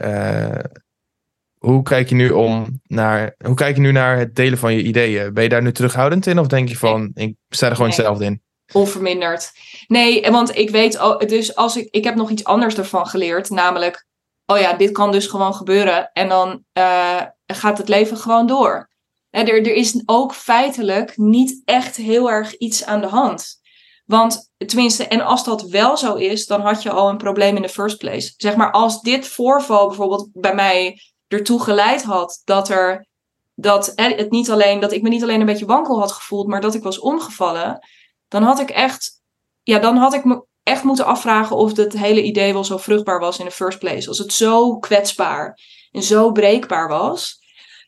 hoe 1.60 1.82
kijk 1.82 2.08
je 2.08 2.14
nu 2.14 2.30
om 2.30 2.80
naar, 2.86 3.34
hoe 3.44 3.54
kijk 3.54 3.74
je 3.74 3.80
nu 3.80 3.92
naar 3.92 4.18
het 4.18 4.36
delen 4.36 4.58
van 4.58 4.74
je 4.74 4.82
ideeën? 4.82 5.34
Ben 5.34 5.42
je 5.42 5.48
daar 5.48 5.62
nu 5.62 5.72
terughoudend 5.72 6.26
in 6.26 6.38
of 6.38 6.46
denk 6.46 6.68
je 6.68 6.76
van, 6.76 7.10
ik 7.14 7.34
sta 7.48 7.66
er 7.66 7.74
gewoon 7.74 7.88
nee. 7.88 7.96
hetzelfde 7.96 8.24
in? 8.24 8.42
Onverminderd. 8.72 9.52
Nee, 9.86 10.30
want 10.30 10.56
ik 10.56 10.70
weet, 10.70 11.00
dus 11.28 11.56
als 11.56 11.76
ik, 11.76 11.88
ik 11.90 12.04
heb 12.04 12.14
nog 12.14 12.30
iets 12.30 12.44
anders 12.44 12.76
ervan 12.76 13.06
geleerd, 13.06 13.50
namelijk, 13.50 14.06
oh 14.46 14.58
ja, 14.58 14.72
dit 14.72 14.92
kan 14.92 15.12
dus 15.12 15.26
gewoon 15.26 15.54
gebeuren 15.54 16.10
en 16.12 16.28
dan 16.28 16.64
uh, 16.78 17.22
gaat 17.46 17.78
het 17.78 17.88
leven 17.88 18.16
gewoon 18.16 18.46
door. 18.46 18.90
En 19.30 19.48
er, 19.48 19.56
er 19.56 19.74
is 19.74 20.02
ook 20.06 20.34
feitelijk 20.34 21.16
niet 21.16 21.62
echt 21.64 21.96
heel 21.96 22.30
erg 22.30 22.56
iets 22.56 22.84
aan 22.84 23.00
de 23.00 23.06
hand. 23.06 23.60
Want 24.04 24.50
tenminste, 24.56 25.06
en 25.06 25.20
als 25.20 25.44
dat 25.44 25.62
wel 25.62 25.96
zo 25.96 26.14
is, 26.14 26.46
dan 26.46 26.60
had 26.60 26.82
je 26.82 26.90
al 26.90 27.08
een 27.08 27.16
probleem 27.16 27.56
in 27.56 27.62
de 27.62 27.68
first 27.68 27.98
place. 27.98 28.34
Zeg 28.36 28.56
maar, 28.56 28.70
als 28.70 29.00
dit 29.00 29.28
voorval 29.28 29.86
bijvoorbeeld 29.86 30.28
bij 30.32 30.54
mij 30.54 31.00
ertoe 31.30 31.62
geleid 31.62 32.02
had 32.02 32.40
dat 32.44 32.68
er 32.68 33.08
dat 33.54 33.92
het 33.94 34.30
niet 34.30 34.50
alleen 34.50 34.80
dat 34.80 34.92
ik 34.92 35.02
me 35.02 35.08
niet 35.08 35.22
alleen 35.22 35.40
een 35.40 35.46
beetje 35.46 35.66
wankel 35.66 35.98
had 35.98 36.12
gevoeld, 36.12 36.46
maar 36.46 36.60
dat 36.60 36.74
ik 36.74 36.82
was 36.82 36.98
omgevallen, 36.98 37.86
dan 38.28 38.42
had 38.42 38.60
ik 38.60 38.70
echt, 38.70 39.22
ja, 39.62 39.78
dan 39.78 39.96
had 39.96 40.14
ik 40.14 40.24
me 40.24 40.44
echt 40.62 40.82
moeten 40.82 41.04
afvragen 41.04 41.56
of 41.56 41.76
het 41.76 41.92
hele 41.92 42.22
idee 42.22 42.52
wel 42.52 42.64
zo 42.64 42.76
vruchtbaar 42.76 43.20
was 43.20 43.38
in 43.38 43.44
de 43.44 43.50
first 43.50 43.78
place. 43.78 44.08
Als 44.08 44.18
het 44.18 44.32
zo 44.32 44.78
kwetsbaar 44.78 45.58
en 45.90 46.02
zo 46.02 46.32
breekbaar 46.32 46.88
was. 46.88 47.38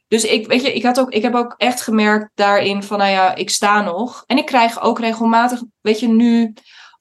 Dus 0.08 0.24
ik, 0.24 0.46
weet 0.46 0.62
je, 0.62 0.74
ik, 0.74 0.82
had 0.82 1.00
ook, 1.00 1.10
ik 1.10 1.22
heb 1.22 1.34
ook 1.34 1.54
echt 1.56 1.80
gemerkt 1.80 2.30
daarin 2.34 2.82
van, 2.82 2.98
nou 2.98 3.10
ja, 3.10 3.34
ik 3.34 3.50
sta 3.50 3.82
nog. 3.82 4.24
En 4.26 4.38
ik 4.38 4.46
krijg 4.46 4.82
ook 4.82 4.98
regelmatig, 4.98 5.62
weet 5.80 6.00
je, 6.00 6.08
nu 6.08 6.54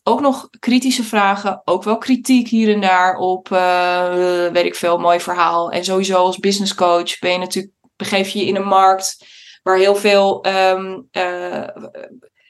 ook 0.04 0.22
nog 0.22 0.50
kritische 0.60 1.04
vragen, 1.04 1.62
ook 1.66 1.84
wel 1.84 1.98
kritiek 1.98 2.48
hier 2.48 2.74
en 2.74 2.82
daar 2.82 3.16
op, 3.16 3.50
uh, 3.50 4.48
weet 4.48 4.66
ik 4.66 4.76
veel, 4.76 4.98
mooi 4.98 5.20
verhaal. 5.20 5.72
En 5.72 5.84
sowieso 5.84 6.16
als 6.16 6.38
business 6.38 6.76
coach 6.76 7.20
ben 7.20 7.32
je 7.32 7.38
natuurlijk, 7.38 7.74
begeef 7.96 8.30
je 8.30 8.40
je 8.40 8.46
in 8.46 8.56
een 8.56 8.68
markt 8.68 9.26
waar 9.64 9.78
heel 9.78 9.96
veel 9.96 10.46
um, 10.48 11.08
uh, 11.12 11.68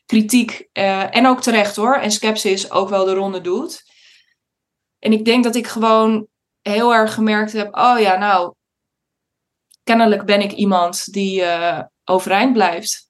kritiek 0.06 0.68
uh, 0.74 1.16
en 1.16 1.28
ook 1.28 1.42
terecht 1.42 1.76
hoor, 1.76 1.96
en 1.96 2.12
sceptisch 2.12 2.72
ook 2.72 2.90
wel 2.90 3.06
de 3.06 3.14
ronde 3.14 3.42
doet. 3.42 3.84
En 5.00 5.12
ik 5.12 5.26
denk 5.26 5.44
dat 5.44 5.56
ik 5.56 5.68
gewoon 5.68 6.28
heel 6.62 6.94
erg 6.94 7.14
gemerkt 7.14 7.52
heb, 7.52 7.76
oh 7.76 8.00
ja, 8.00 8.18
nou, 8.18 8.54
kennelijk 9.84 10.26
ben 10.26 10.42
ik 10.42 10.52
iemand 10.52 11.14
die 11.14 11.44
overeind 12.06 12.54
blijft. 12.54 13.10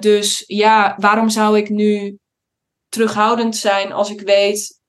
dus 0.00 0.44
ja, 0.46 0.94
waarom 0.98 1.28
zou 1.28 1.58
ik 1.58 1.68
nu 1.68 2.18
terughoudend 2.92 3.56
zijn 3.56 3.92
als 3.92 4.10
ik 4.10 4.20
weet, 4.20 4.80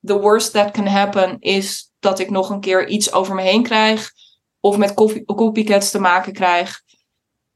the 0.00 0.18
worst 0.20 0.52
that 0.52 0.70
can 0.70 0.86
happen 0.86 1.36
is 1.40 1.92
dat 1.98 2.18
ik 2.18 2.30
nog 2.30 2.50
een 2.50 2.60
keer 2.60 2.88
iets 2.88 3.12
over 3.12 3.34
me 3.34 3.42
heen 3.42 3.62
krijg 3.62 4.12
of 4.60 4.76
met 4.76 4.94
copycats 5.24 5.90
te 5.90 5.98
maken 5.98 6.32
krijg. 6.32 6.82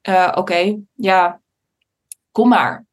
Uh, 0.09 0.33
Oké, 0.35 0.77
ja, 0.95 1.41
kom 2.33 2.49
maar. 2.49 2.87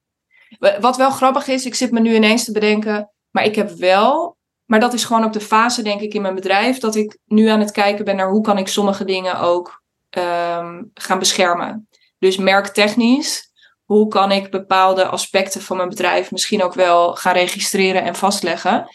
Wat 0.80 0.98
wel 0.98 1.12
grappig 1.12 1.48
is, 1.48 1.66
ik 1.66 1.76
zit 1.76 1.92
me 1.92 2.00
nu 2.00 2.16
ineens 2.16 2.44
te 2.44 2.52
bedenken, 2.52 3.12
maar 3.32 3.44
ik 3.44 3.56
heb 3.56 3.70
wel, 3.70 4.38
maar 4.66 4.80
dat 4.80 4.94
is 4.94 5.04
gewoon 5.04 5.24
ook 5.24 5.34
de 5.34 5.42
fase 5.42 5.82
denk 5.82 6.02
ik 6.02 6.14
in 6.14 6.22
mijn 6.22 6.36
bedrijf, 6.36 6.78
dat 6.78 6.96
ik 6.96 7.18
nu 7.26 7.48
aan 7.48 7.60
het 7.60 7.72
kijken 7.72 8.06
ben 8.06 8.16
naar 8.16 8.30
hoe 8.30 8.42
kan 8.42 8.58
ik 8.58 8.68
sommige 8.68 9.06
dingen 9.06 9.40
ook 9.40 9.84
um, 10.18 10.92
gaan 10.94 11.20
beschermen. 11.20 11.90
Dus 12.20 12.38
merktechnisch 12.38 13.52
hoe 13.88 14.08
kan 14.08 14.32
ik 14.32 14.52
bepaalde 14.52 15.06
aspecten 15.06 15.62
van 15.62 15.78
mijn 15.78 15.90
bedrijf 15.90 16.32
misschien 16.32 16.64
ook 16.64 16.74
wel 16.74 17.16
gaan 17.16 17.34
registreren 17.34 18.04
en 18.04 18.16
vastleggen. 18.16 18.90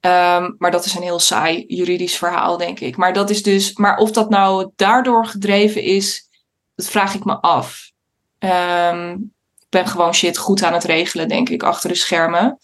Ehm, 0.00 0.52
maar 0.58 0.70
dat 0.70 0.84
is 0.84 0.94
een 0.94 1.02
heel 1.02 1.18
saai 1.18 1.64
juridisch 1.66 2.16
verhaal, 2.16 2.56
denk 2.56 2.80
ik. 2.80 2.96
Maar 2.96 3.12
dat 3.12 3.30
is 3.30 3.42
dus, 3.42 3.72
maar 3.76 3.96
of 3.96 4.10
dat 4.10 4.30
nou 4.30 4.70
daardoor 4.76 5.26
gedreven 5.26 5.82
is, 5.82 6.28
dat 6.74 6.86
vraag 6.86 7.14
ik 7.14 7.24
me 7.24 7.40
af. 7.40 7.90
Ehm, 8.38 9.10
ik 9.58 9.68
ben 9.68 9.86
gewoon 9.86 10.14
shit 10.14 10.36
goed 10.38 10.62
aan 10.62 10.72
het 10.72 10.84
regelen, 10.84 11.28
denk 11.28 11.48
ik, 11.48 11.62
achter 11.62 11.88
de 11.88 11.94
schermen. 11.94 12.58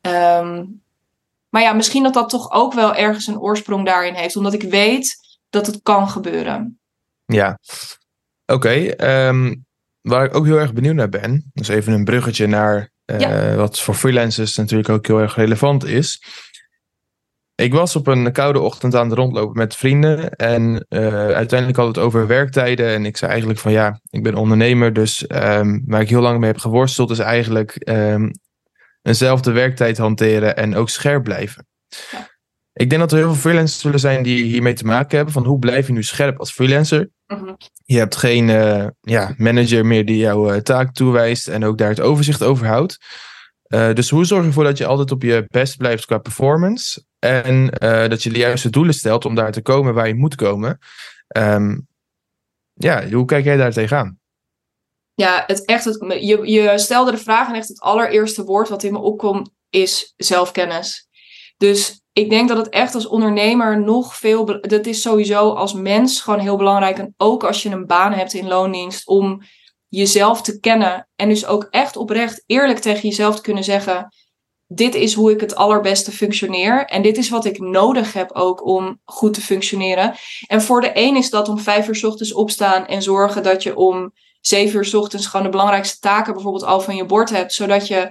Ehm, 0.00 0.64
maar 1.48 1.62
ja, 1.62 1.72
misschien 1.72 2.02
dat 2.02 2.14
dat 2.14 2.28
toch 2.28 2.50
ook 2.50 2.72
wel 2.72 2.94
ergens 2.94 3.26
een 3.26 3.40
oorsprong 3.40 3.86
daarin 3.86 4.14
heeft, 4.14 4.36
omdat 4.36 4.52
ik 4.52 4.62
weet 4.62 5.16
dat 5.50 5.66
het 5.66 5.80
kan 5.82 6.08
gebeuren. 6.08 6.78
Ja, 7.26 7.58
oké. 8.46 8.94
Waar 10.02 10.24
ik 10.24 10.34
ook 10.34 10.44
heel 10.44 10.58
erg 10.58 10.72
benieuwd 10.72 10.94
naar 10.94 11.08
ben, 11.08 11.50
dus 11.52 11.68
even 11.68 11.92
een 11.92 12.04
bruggetje 12.04 12.46
naar 12.46 12.90
uh, 13.06 13.54
Wat 13.54 13.80
voor 13.80 13.94
freelancers 13.94 14.56
natuurlijk 14.56 14.88
ook 14.88 15.06
heel 15.06 15.20
erg 15.20 15.36
relevant 15.36 15.84
is. 15.84 16.22
Ik 17.54 17.72
was 17.72 17.96
op 17.96 18.06
een 18.06 18.32
koude 18.32 18.60
ochtend 18.60 18.94
aan 18.94 19.08
het 19.08 19.18
rondlopen 19.18 19.56
met 19.56 19.76
vrienden. 19.76 20.30
En 20.30 20.86
uh, 20.88 21.26
uiteindelijk 21.26 21.78
had 21.78 21.86
het 21.86 21.98
over 21.98 22.26
werktijden. 22.26 22.86
En 22.86 23.06
ik 23.06 23.16
zei 23.16 23.30
eigenlijk 23.30 23.60
van 23.60 23.72
ja, 23.72 24.00
ik 24.10 24.22
ben 24.22 24.34
ondernemer. 24.34 24.92
Dus 24.92 25.24
um, 25.28 25.82
waar 25.86 26.00
ik 26.00 26.08
heel 26.08 26.20
lang 26.20 26.38
mee 26.38 26.50
heb 26.50 26.60
geworsteld 26.60 27.10
is 27.10 27.18
eigenlijk 27.18 27.88
um, 27.88 28.30
eenzelfde 29.02 29.52
werktijd 29.52 29.98
hanteren 29.98 30.56
en 30.56 30.76
ook 30.76 30.88
scherp 30.88 31.24
blijven. 31.24 31.66
Ja. 32.10 32.30
Ik 32.72 32.90
denk 32.90 33.00
dat 33.00 33.12
er 33.12 33.18
heel 33.18 33.26
veel 33.26 33.40
freelancers 33.40 33.80
zullen 33.80 34.00
zijn 34.00 34.22
die 34.22 34.44
hiermee 34.44 34.72
te 34.72 34.84
maken 34.84 35.16
hebben. 35.16 35.34
Van 35.34 35.44
hoe 35.44 35.58
blijf 35.58 35.86
je 35.86 35.92
nu 35.92 36.02
scherp 36.02 36.38
als 36.38 36.52
freelancer? 36.52 37.10
Mhm. 37.26 37.54
Je 37.84 37.98
hebt 37.98 38.16
geen 38.16 38.48
uh, 38.48 38.86
ja, 39.00 39.34
manager 39.36 39.86
meer 39.86 40.04
die 40.04 40.16
jouw 40.16 40.54
uh, 40.54 40.60
taak 40.60 40.94
toewijst 40.94 41.48
en 41.48 41.64
ook 41.64 41.78
daar 41.78 41.88
het 41.88 42.00
overzicht 42.00 42.42
over 42.42 42.66
houdt. 42.66 42.98
Uh, 43.68 43.92
dus 43.92 44.10
hoe 44.10 44.24
zorg 44.24 44.42
je 44.42 44.48
ervoor 44.48 44.64
dat 44.64 44.78
je 44.78 44.86
altijd 44.86 45.10
op 45.10 45.22
je 45.22 45.44
best 45.48 45.76
blijft 45.76 46.04
qua 46.04 46.18
performance? 46.18 47.04
En 47.18 47.66
dat 48.08 48.22
je 48.22 48.30
de 48.30 48.38
juiste 48.38 48.70
doelen 48.70 48.94
stelt 48.94 49.24
om 49.24 49.34
daar 49.34 49.52
te 49.52 49.62
komen 49.62 49.94
waar 49.94 50.08
je 50.08 50.14
moet 50.14 50.34
komen. 50.34 50.78
Um, 51.36 51.86
ja, 52.72 53.08
hoe 53.08 53.24
kijk 53.24 53.44
jij 53.44 53.56
daar 53.56 53.72
tegenaan? 53.72 54.20
Ja, 55.14 55.44
het 55.46 55.64
echt, 55.64 55.84
het, 55.84 55.96
je, 56.20 56.50
je 56.50 56.78
stelde 56.78 57.10
de 57.10 57.18
vraag 57.18 57.48
en 57.48 57.54
echt 57.54 57.68
het 57.68 57.80
allereerste 57.80 58.44
woord 58.44 58.68
wat 58.68 58.82
in 58.82 58.92
me 58.92 58.98
opkomt 58.98 59.50
is 59.70 60.14
zelfkennis. 60.16 61.08
Dus 61.56 62.01
ik 62.12 62.30
denk 62.30 62.48
dat 62.48 62.56
het 62.56 62.68
echt 62.68 62.94
als 62.94 63.06
ondernemer 63.06 63.80
nog 63.80 64.16
veel. 64.16 64.60
Dat 64.60 64.86
is 64.86 65.00
sowieso 65.00 65.50
als 65.50 65.72
mens 65.72 66.20
gewoon 66.20 66.40
heel 66.40 66.56
belangrijk. 66.56 66.98
En 66.98 67.14
ook 67.16 67.44
als 67.44 67.62
je 67.62 67.70
een 67.70 67.86
baan 67.86 68.12
hebt 68.12 68.34
in 68.34 68.48
loondienst. 68.48 69.06
Om 69.06 69.42
jezelf 69.88 70.42
te 70.42 70.60
kennen. 70.60 71.08
En 71.16 71.28
dus 71.28 71.46
ook 71.46 71.66
echt 71.70 71.96
oprecht 71.96 72.42
eerlijk 72.46 72.78
tegen 72.78 73.08
jezelf 73.08 73.36
te 73.36 73.42
kunnen 73.42 73.64
zeggen. 73.64 74.14
Dit 74.66 74.94
is 74.94 75.14
hoe 75.14 75.30
ik 75.30 75.40
het 75.40 75.54
allerbeste 75.54 76.10
functioneer. 76.10 76.84
En 76.84 77.02
dit 77.02 77.16
is 77.16 77.28
wat 77.28 77.44
ik 77.44 77.58
nodig 77.58 78.12
heb 78.12 78.32
ook 78.32 78.66
om 78.66 79.00
goed 79.04 79.34
te 79.34 79.40
functioneren. 79.40 80.14
En 80.46 80.62
voor 80.62 80.80
de 80.80 80.90
een 80.94 81.16
is 81.16 81.30
dat 81.30 81.48
om 81.48 81.58
vijf 81.58 81.88
uur 81.88 81.96
s 81.96 82.04
ochtends 82.04 82.32
opstaan 82.32 82.86
en 82.86 83.02
zorgen 83.02 83.42
dat 83.42 83.62
je 83.62 83.76
om 83.76 84.12
zeven 84.40 84.76
uur 84.76 84.84
s 84.84 84.94
ochtends 84.94 85.26
gewoon 85.26 85.46
de 85.46 85.52
belangrijkste 85.52 85.98
taken 85.98 86.32
bijvoorbeeld 86.32 86.64
al 86.64 86.80
van 86.80 86.96
je 86.96 87.04
bord 87.04 87.30
hebt. 87.30 87.52
Zodat 87.52 87.86
je 87.86 88.10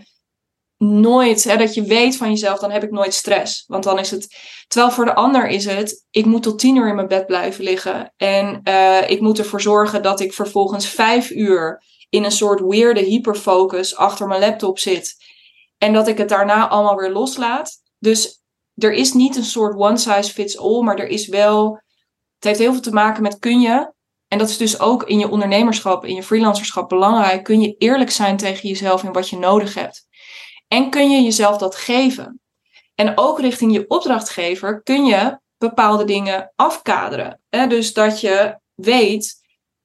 nooit, 0.82 1.44
hè, 1.44 1.58
dat 1.58 1.74
je 1.74 1.84
weet 1.84 2.18
van 2.18 2.30
jezelf, 2.30 2.60
dan 2.60 2.72
heb 2.72 2.84
ik 2.84 2.92
nooit 2.92 3.14
stress. 3.14 3.64
Want 3.68 3.84
dan 3.84 4.00
is 4.00 4.12
het. 4.12 4.36
Terwijl 4.68 4.92
voor 4.92 5.06
de 5.06 5.16
ander 5.16 5.48
is 5.48 5.66
het, 5.66 6.06
ik 6.12 6.26
moet 6.26 6.44
tot 6.44 6.60
tien 6.60 6.76
uur 6.76 6.88
in 6.88 6.96
mijn 6.96 7.08
bed 7.08 7.26
blijven 7.26 7.64
liggen. 7.64 8.14
En 8.18 8.62
uh, 8.64 9.10
ik 9.10 9.22
moet 9.22 9.40
ervoor 9.40 9.62
zorgen 9.62 10.02
dat 10.02 10.20
ik 10.20 10.34
vervolgens 10.34 10.88
vijf 10.88 11.30
uur 11.30 11.84
in 12.10 12.24
een 12.24 12.32
soort 12.32 12.60
weirde 12.60 13.00
hyperfocus 13.00 13.96
achter 13.96 14.28
mijn 14.28 14.40
laptop 14.40 14.80
zit. 14.80 15.16
En 15.78 15.94
dat 15.94 16.08
ik 16.08 16.18
het 16.18 16.30
daarna 16.30 16.68
allemaal 16.68 16.96
weer 16.96 17.12
loslaat. 17.12 17.72
Dus 18.00 18.42
er 18.76 18.94
is 18.94 19.14
niet 19.14 19.36
een 19.36 19.44
soort 19.44 19.78
one 19.78 19.98
size 19.98 20.34
fits 20.34 20.58
all, 20.58 20.82
maar 20.82 20.98
er 20.98 21.08
is 21.08 21.28
wel. 21.28 21.82
Het 22.36 22.44
heeft 22.44 22.60
heel 22.60 22.72
veel 22.72 22.82
te 22.82 22.94
maken 22.94 23.22
met 23.22 23.40
kun 23.40 23.62
je. 23.62 23.94
En 24.28 24.38
dat 24.38 24.50
is 24.50 24.58
dus 24.58 24.80
ook 24.80 25.04
in 25.04 25.20
je 25.20 25.30
ondernemerschap, 25.30 26.06
in 26.06 26.16
je 26.16 26.24
freelancerschap 26.24 26.90
belangrijk. 26.90 27.44
Kun 27.44 27.62
je 27.62 27.76
eerlijk 27.78 28.12
zijn 28.12 28.38
tegen 28.38 28.70
jezelf 28.70 29.04
in 29.04 29.12
wat 29.12 29.30
je 29.30 29.38
nodig 29.38 29.74
hebt. 29.74 30.10
En 30.72 30.89
kun 30.89 31.09
je 31.09 31.22
jezelf 31.22 31.57
dat 31.57 31.76
geven? 31.76 32.39
En 32.95 33.17
ook 33.17 33.39
richting 33.39 33.74
je 33.74 33.88
opdrachtgever 33.88 34.84
kun 34.84 35.05
je 35.05 35.39
bepaalde 35.57 36.03
dingen 36.03 36.51
afkaderen. 36.55 37.41
Hè? 37.49 37.67
Dus 37.67 37.93
dat 37.93 38.22
je 38.22 38.59
weet, 38.74 39.36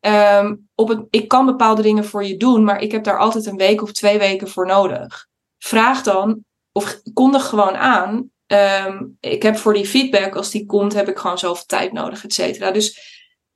um, 0.01 0.68
op 0.74 0.89
het, 0.89 1.07
ik 1.11 1.28
kan 1.28 1.47
bepaalde 1.47 1.82
dingen 1.82 2.05
voor 2.05 2.24
je 2.24 2.37
doen, 2.37 2.64
maar 2.64 2.80
ik 2.80 2.93
heb 2.93 3.05
daar 3.05 3.18
altijd 3.18 3.47
een 3.47 3.57
week 3.57 3.82
of 3.82 3.93
twee 3.93 4.18
weken 4.18 4.49
voor 4.49 4.66
nodig. 4.66 5.26
Vraag 5.59 6.03
dan, 6.03 6.45
of 6.72 7.01
kondig 7.14 7.47
gewoon 7.47 7.76
aan, 7.76 8.30
um, 8.47 9.16
ik 9.20 9.43
heb 9.43 9.57
voor 9.57 9.74
die 9.74 9.87
feedback, 9.87 10.37
als 10.37 10.51
die 10.51 10.66
komt, 10.66 10.93
heb 10.93 11.09
ik 11.09 11.18
gewoon 11.18 11.39
zoveel 11.39 11.66
tijd 11.66 11.93
nodig, 11.93 12.24
et 12.24 12.32
cetera. 12.32 12.70
Dus 12.70 12.99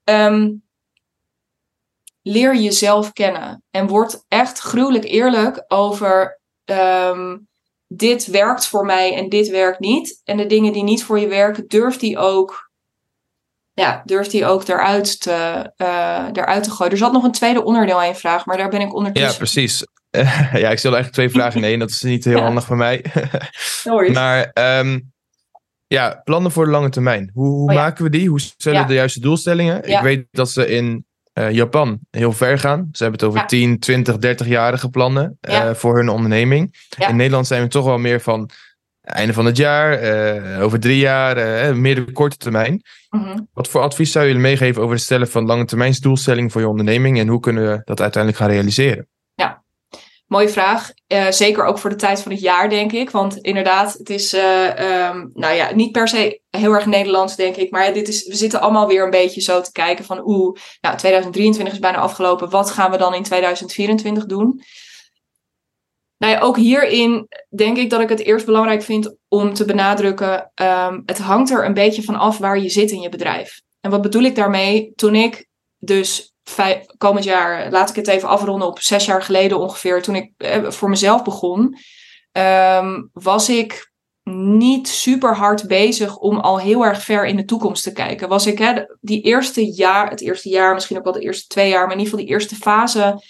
um, 0.04 0.62
leer 2.22 2.56
jezelf 2.56 3.12
kennen 3.12 3.62
en 3.70 3.86
word 3.86 4.24
echt 4.28 4.58
gruwelijk 4.58 5.04
eerlijk 5.04 5.64
over 5.68 6.39
um, 6.70 7.48
dit 7.86 8.26
werkt 8.26 8.66
voor 8.66 8.84
mij 8.84 9.16
en 9.16 9.28
dit 9.28 9.48
werkt 9.48 9.80
niet. 9.80 10.20
En 10.24 10.36
de 10.36 10.46
dingen 10.46 10.72
die 10.72 10.82
niet 10.82 11.04
voor 11.04 11.18
je 11.18 11.28
werken, 11.28 11.68
durft 11.68 12.00
die 12.00 12.18
ook, 12.18 12.70
ja, 13.72 14.02
durft 14.04 14.30
die 14.30 14.46
ook 14.46 14.68
eruit 14.68 15.20
te, 15.20 15.72
uh, 15.76 16.26
eruit 16.32 16.62
te 16.62 16.70
gooien. 16.70 16.92
Er 16.92 16.98
zat 16.98 17.12
nog 17.12 17.24
een 17.24 17.32
tweede 17.32 17.64
onderdeel 17.64 18.00
aan 18.00 18.06
je 18.06 18.14
vraag, 18.14 18.46
maar 18.46 18.56
daar 18.56 18.68
ben 18.68 18.80
ik 18.80 18.94
ondertussen. 18.94 19.30
Ja, 19.32 19.36
precies. 19.36 19.84
ja, 20.62 20.70
ik 20.70 20.78
stel 20.78 20.94
eigenlijk 20.94 21.12
twee 21.12 21.30
vragen 21.30 21.60
in 21.60 21.68
één. 21.68 21.78
Dat 21.78 21.90
is 21.90 22.02
niet 22.02 22.24
heel 22.24 22.40
handig 22.40 22.64
voor 22.64 22.76
mij. 22.76 23.04
maar 24.12 24.50
um, 24.78 25.12
ja, 25.86 26.20
plannen 26.24 26.52
voor 26.52 26.64
de 26.64 26.70
lange 26.70 26.88
termijn. 26.88 27.30
Hoe, 27.34 27.46
hoe 27.46 27.70
oh 27.70 27.74
maken 27.74 28.04
we 28.04 28.10
die? 28.10 28.28
Hoe 28.28 28.40
stellen 28.40 28.80
we 28.80 28.86
de 28.86 28.94
juiste 28.94 29.20
doelstellingen? 29.20 29.88
Ik 29.88 30.00
weet 30.00 30.26
dat 30.30 30.50
ze 30.50 30.66
in 30.66 31.06
uh, 31.34 31.50
Japan 31.50 31.98
heel 32.10 32.32
ver 32.32 32.58
gaan. 32.58 32.88
Ze 32.92 33.02
hebben 33.02 33.20
het 33.20 33.28
over 33.28 33.46
10, 33.46 33.78
20, 33.78 34.16
30-jarige 34.16 34.88
plannen 34.88 35.38
uh, 35.48 35.74
voor 35.74 35.96
hun 35.96 36.08
onderneming. 36.08 36.88
In 37.08 37.16
Nederland 37.16 37.46
zijn 37.46 37.62
we 37.62 37.68
toch 37.68 37.84
wel 37.84 37.98
meer 37.98 38.20
van 38.20 38.50
einde 39.00 39.32
van 39.32 39.46
het 39.46 39.56
jaar, 39.56 40.02
uh, 40.02 40.62
over 40.62 40.80
drie 40.80 40.98
jaar, 40.98 41.76
meer 41.76 41.94
de 41.94 42.12
korte 42.12 42.36
termijn. 42.36 42.82
Mm 43.10 43.22
-hmm. 43.24 43.48
Wat 43.52 43.68
voor 43.68 43.80
advies 43.80 44.12
zou 44.12 44.26
je 44.26 44.34
meegeven 44.34 44.82
over 44.82 44.94
het 44.94 45.04
stellen 45.04 45.28
van 45.28 45.46
lange 45.46 45.64
termijnsdoelstellingen 45.64 46.50
voor 46.50 46.60
je 46.60 46.68
onderneming 46.68 47.18
en 47.18 47.28
hoe 47.28 47.40
kunnen 47.40 47.70
we 47.70 47.80
dat 47.84 48.00
uiteindelijk 48.00 48.42
gaan 48.42 48.52
realiseren? 48.52 49.08
Mooie 50.30 50.48
vraag. 50.48 50.92
Uh, 51.08 51.30
zeker 51.30 51.64
ook 51.64 51.78
voor 51.78 51.90
de 51.90 51.96
tijd 51.96 52.22
van 52.22 52.32
het 52.32 52.40
jaar, 52.40 52.68
denk 52.68 52.92
ik. 52.92 53.10
Want 53.10 53.36
inderdaad, 53.36 53.92
het 53.92 54.10
is, 54.10 54.34
uh, 54.34 55.08
um, 55.08 55.30
nou 55.34 55.54
ja, 55.54 55.74
niet 55.74 55.92
per 55.92 56.08
se 56.08 56.40
heel 56.50 56.72
erg 56.72 56.86
Nederlands, 56.86 57.36
denk 57.36 57.56
ik. 57.56 57.70
Maar 57.70 57.92
dit 57.92 58.08
is, 58.08 58.26
we 58.26 58.34
zitten 58.34 58.60
allemaal 58.60 58.86
weer 58.86 59.04
een 59.04 59.10
beetje 59.10 59.40
zo 59.40 59.60
te 59.60 59.72
kijken 59.72 60.04
van, 60.04 60.20
oeh, 60.24 60.56
nou, 60.80 60.96
2023 60.96 61.74
is 61.74 61.80
bijna 61.80 61.98
afgelopen. 61.98 62.50
Wat 62.50 62.70
gaan 62.70 62.90
we 62.90 62.96
dan 62.96 63.14
in 63.14 63.22
2024 63.22 64.26
doen? 64.26 64.62
Nou 66.16 66.32
ja, 66.32 66.40
ook 66.40 66.56
hierin 66.56 67.28
denk 67.48 67.76
ik 67.76 67.90
dat 67.90 68.00
ik 68.00 68.08
het 68.08 68.20
eerst 68.20 68.46
belangrijk 68.46 68.82
vind 68.82 69.16
om 69.28 69.54
te 69.54 69.64
benadrukken. 69.64 70.52
Um, 70.54 71.02
het 71.06 71.18
hangt 71.18 71.50
er 71.50 71.64
een 71.64 71.74
beetje 71.74 72.02
van 72.02 72.16
af 72.16 72.38
waar 72.38 72.58
je 72.58 72.68
zit 72.68 72.90
in 72.90 73.00
je 73.00 73.08
bedrijf. 73.08 73.60
En 73.80 73.90
wat 73.90 74.02
bedoel 74.02 74.22
ik 74.22 74.34
daarmee? 74.34 74.92
Toen 74.94 75.14
ik 75.14 75.46
dus 75.78 76.32
komend 76.98 77.24
jaar, 77.24 77.70
laat 77.70 77.90
ik 77.90 77.96
het 77.96 78.08
even 78.08 78.28
afronden 78.28 78.68
op 78.68 78.80
zes 78.80 79.04
jaar 79.04 79.22
geleden 79.22 79.58
ongeveer, 79.58 80.02
toen 80.02 80.14
ik 80.14 80.32
eh, 80.36 80.70
voor 80.70 80.88
mezelf 80.88 81.22
begon, 81.22 81.76
um, 82.32 83.10
was 83.12 83.48
ik 83.48 83.90
niet 84.30 84.88
super 84.88 85.36
hard 85.36 85.66
bezig 85.66 86.16
om 86.16 86.38
al 86.38 86.58
heel 86.58 86.84
erg 86.84 87.02
ver 87.02 87.26
in 87.26 87.36
de 87.36 87.44
toekomst 87.44 87.82
te 87.82 87.92
kijken. 87.92 88.28
Was 88.28 88.46
ik 88.46 88.58
hè, 88.58 88.84
die 89.00 89.22
eerste 89.22 89.74
jaar, 89.74 90.10
het 90.10 90.20
eerste 90.20 90.48
jaar, 90.48 90.74
misschien 90.74 90.96
ook 90.98 91.04
wel 91.04 91.12
de 91.12 91.20
eerste 91.20 91.46
twee 91.46 91.68
jaar, 91.68 91.86
maar 91.86 91.92
in 91.92 91.98
ieder 91.98 92.10
geval 92.10 92.26
die 92.26 92.34
eerste 92.34 92.54
fase, 92.54 93.22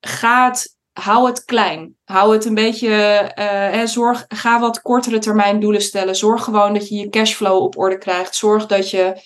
gaat, 0.00 0.76
hou 0.92 1.26
het 1.26 1.44
klein. 1.44 1.96
Hou 2.04 2.32
het 2.32 2.44
een 2.44 2.54
beetje, 2.54 3.32
uh, 3.38 3.86
zorg, 3.86 4.24
ga 4.28 4.60
wat 4.60 4.82
kortere 4.82 5.18
termijn 5.18 5.60
doelen 5.60 5.82
stellen. 5.82 6.16
Zorg 6.16 6.44
gewoon 6.44 6.74
dat 6.74 6.88
je 6.88 6.94
je 6.94 7.08
cashflow 7.08 7.62
op 7.62 7.78
orde 7.78 7.98
krijgt. 7.98 8.34
Zorg 8.34 8.66
dat 8.66 8.90
je 8.90 9.22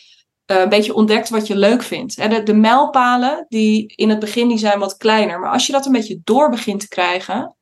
uh, 0.51 0.61
een 0.61 0.69
beetje 0.69 0.95
ontdekt 0.95 1.29
wat 1.29 1.47
je 1.47 1.57
leuk 1.57 1.83
vindt. 1.83 2.31
De, 2.31 2.43
de 2.43 2.55
mijlpalen, 2.55 3.47
die 3.49 3.93
in 3.97 4.09
het 4.09 4.19
begin 4.19 4.49
die 4.49 4.59
zijn 4.59 4.79
wat 4.79 4.97
kleiner. 4.97 5.41
Maar 5.41 5.53
als 5.53 5.67
je 5.67 5.73
dat 5.73 5.87
een 5.87 5.93
beetje 5.93 6.21
door 6.25 6.51
begint 6.51 6.81
te 6.81 6.89
krijgen. 6.89 7.57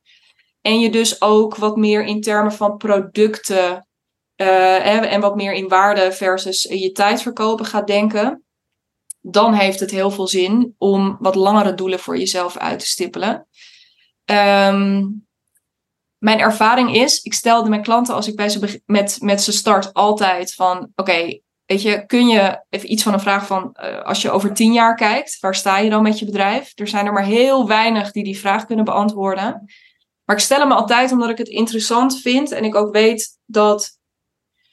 En 0.61 0.79
je 0.79 0.89
dus 0.89 1.21
ook 1.21 1.55
wat 1.55 1.77
meer 1.77 2.03
in 2.03 2.21
termen 2.21 2.53
van 2.53 2.77
producten. 2.77 3.87
Uh, 4.41 5.13
en 5.13 5.21
wat 5.21 5.35
meer 5.35 5.53
in 5.53 5.67
waarde 5.67 6.11
versus 6.11 6.63
je 6.63 6.91
tijd 6.91 7.21
verkopen 7.21 7.65
gaat 7.65 7.87
denken. 7.87 8.43
Dan 9.21 9.53
heeft 9.53 9.79
het 9.79 9.91
heel 9.91 10.11
veel 10.11 10.27
zin 10.27 10.75
om 10.77 11.17
wat 11.19 11.35
langere 11.35 11.73
doelen 11.73 11.99
voor 11.99 12.17
jezelf 12.17 12.57
uit 12.57 12.79
te 12.79 12.87
stippelen. 12.87 13.47
Um, 14.25 15.27
mijn 16.17 16.39
ervaring 16.39 16.95
is, 16.95 17.21
ik 17.21 17.33
stelde 17.33 17.69
mijn 17.69 17.81
klanten 17.81 18.15
als 18.15 18.27
ik 18.27 18.35
bij 18.35 18.49
ze 18.49 18.81
met, 18.85 19.17
met 19.21 19.41
ze 19.41 19.51
start 19.51 19.93
altijd 19.93 20.53
van: 20.53 20.91
oké, 20.95 21.39
weet 21.67 21.81
je, 21.81 22.05
kun 22.05 22.27
je 22.27 22.63
even 22.69 22.91
iets 22.91 23.03
van 23.03 23.13
een 23.13 23.19
vraag 23.19 23.47
van, 23.47 23.77
uh, 23.81 24.01
als 24.01 24.21
je 24.21 24.31
over 24.31 24.53
tien 24.53 24.73
jaar 24.73 24.95
kijkt, 24.95 25.39
waar 25.39 25.55
sta 25.55 25.77
je 25.77 25.89
dan 25.89 26.03
met 26.03 26.19
je 26.19 26.25
bedrijf? 26.25 26.71
Er 26.75 26.87
zijn 26.87 27.05
er 27.05 27.13
maar 27.13 27.25
heel 27.25 27.67
weinig 27.67 28.11
die 28.11 28.23
die 28.23 28.39
vraag 28.39 28.65
kunnen 28.65 28.85
beantwoorden. 28.85 29.65
Maar 30.23 30.35
ik 30.35 30.41
stel 30.41 30.59
hem 30.59 30.71
altijd 30.71 31.11
omdat 31.11 31.29
ik 31.29 31.37
het 31.37 31.47
interessant 31.47 32.21
vind 32.21 32.51
en 32.51 32.63
ik 32.63 32.75
ook 32.75 32.93
weet 32.93 33.37
dat 33.45 33.99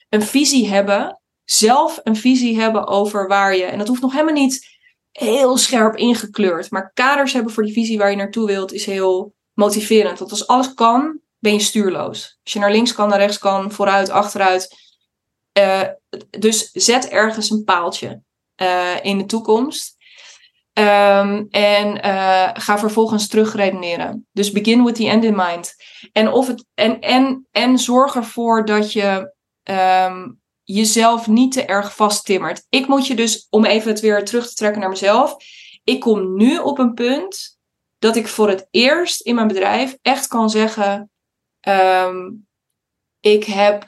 een 0.09 0.21
visie 0.21 0.67
hebben, 0.67 1.21
zelf 1.43 1.99
een 2.03 2.15
visie 2.15 2.59
hebben 2.59 2.87
over 2.87 3.27
waar 3.27 3.55
je, 3.55 3.63
en 3.63 3.77
dat 3.77 3.87
hoeft 3.87 4.01
nog 4.01 4.11
helemaal 4.11 4.33
niet 4.33 4.73
heel 5.11 5.57
scherp 5.57 5.95
ingekleurd, 5.95 6.71
maar 6.71 6.91
kaders 6.93 7.33
hebben 7.33 7.53
voor 7.53 7.63
die 7.63 7.73
visie 7.73 7.97
waar 7.97 8.09
je 8.09 8.15
naartoe 8.15 8.47
wilt, 8.47 8.73
is 8.73 8.85
heel 8.85 9.33
motiverend. 9.53 10.19
Want 10.19 10.31
als 10.31 10.47
alles 10.47 10.73
kan, 10.73 11.19
ben 11.39 11.53
je 11.53 11.59
stuurloos. 11.59 12.39
Als 12.43 12.53
je 12.53 12.59
naar 12.59 12.71
links 12.71 12.93
kan, 12.93 13.09
naar 13.09 13.19
rechts 13.19 13.37
kan, 13.37 13.71
vooruit, 13.71 14.09
achteruit. 14.09 14.84
Uh, 15.57 15.81
dus 16.29 16.71
zet 16.71 17.07
ergens 17.07 17.49
een 17.49 17.63
paaltje 17.63 18.21
uh, 18.61 18.95
in 19.01 19.17
de 19.17 19.25
toekomst. 19.25 19.95
Um, 20.73 21.47
en 21.49 22.05
uh, 22.05 22.49
ga 22.53 22.79
vervolgens 22.79 23.27
terugredeneren. 23.27 24.27
Dus 24.31 24.51
begin 24.51 24.83
with 24.83 24.95
the 24.95 25.07
end 25.07 25.23
in 25.23 25.35
mind. 25.35 25.75
En, 26.11 26.31
of 26.31 26.47
het, 26.47 26.65
en, 26.73 26.99
en, 26.99 27.47
en 27.51 27.77
zorg 27.77 28.15
ervoor 28.15 28.65
dat 28.65 28.93
je 28.93 29.33
um, 29.63 30.41
jezelf 30.63 31.27
niet 31.27 31.51
te 31.51 31.65
erg 31.65 31.95
vasttimmert. 31.95 32.65
Ik 32.69 32.87
moet 32.87 33.07
je 33.07 33.15
dus, 33.15 33.47
om 33.49 33.65
even 33.65 33.91
het 33.91 33.99
weer 33.99 34.25
terug 34.25 34.47
te 34.47 34.55
trekken 34.55 34.79
naar 34.79 34.89
mezelf. 34.89 35.35
Ik 35.83 35.99
kom 35.99 36.35
nu 36.35 36.57
op 36.57 36.79
een 36.79 36.93
punt 36.93 37.57
dat 37.99 38.15
ik 38.15 38.27
voor 38.27 38.49
het 38.49 38.67
eerst 38.71 39.21
in 39.21 39.35
mijn 39.35 39.47
bedrijf 39.47 39.97
echt 40.01 40.27
kan 40.27 40.49
zeggen: 40.49 41.11
um, 41.67 42.47
ik, 43.19 43.43
heb, 43.43 43.85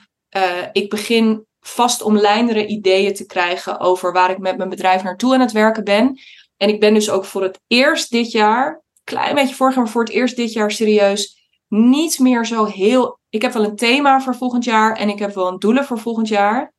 ik 0.72 0.90
begin 0.90 1.46
vast 1.68 2.02
omlijndere 2.02 2.66
ideeën 2.66 3.14
te 3.14 3.26
krijgen 3.26 3.80
over 3.80 4.12
waar 4.12 4.30
ik 4.30 4.38
met 4.38 4.56
mijn 4.56 4.68
bedrijf 4.68 5.02
naartoe 5.02 5.34
aan 5.34 5.40
het 5.40 5.52
werken 5.52 5.84
ben. 5.84 6.20
En 6.56 6.68
ik 6.68 6.80
ben 6.80 6.94
dus 6.94 7.10
ook 7.10 7.24
voor 7.24 7.42
het 7.42 7.60
eerst 7.66 8.10
dit 8.10 8.30
jaar, 8.30 8.82
klein 9.04 9.34
beetje 9.34 9.54
vorig 9.54 9.74
jaar, 9.74 9.82
maar 9.82 9.92
voor 9.92 10.04
het 10.04 10.12
eerst 10.12 10.36
dit 10.36 10.52
jaar 10.52 10.70
serieus, 10.70 11.38
niet 11.68 12.18
meer 12.18 12.46
zo 12.46 12.64
heel. 12.64 13.18
Ik 13.28 13.42
heb 13.42 13.52
wel 13.52 13.64
een 13.64 13.76
thema 13.76 14.20
voor 14.20 14.34
volgend 14.34 14.64
jaar 14.64 14.96
en 14.96 15.08
ik 15.08 15.18
heb 15.18 15.34
wel 15.34 15.48
een 15.48 15.58
doelen 15.58 15.84
voor 15.84 15.98
volgend 15.98 16.28
jaar. 16.28 16.72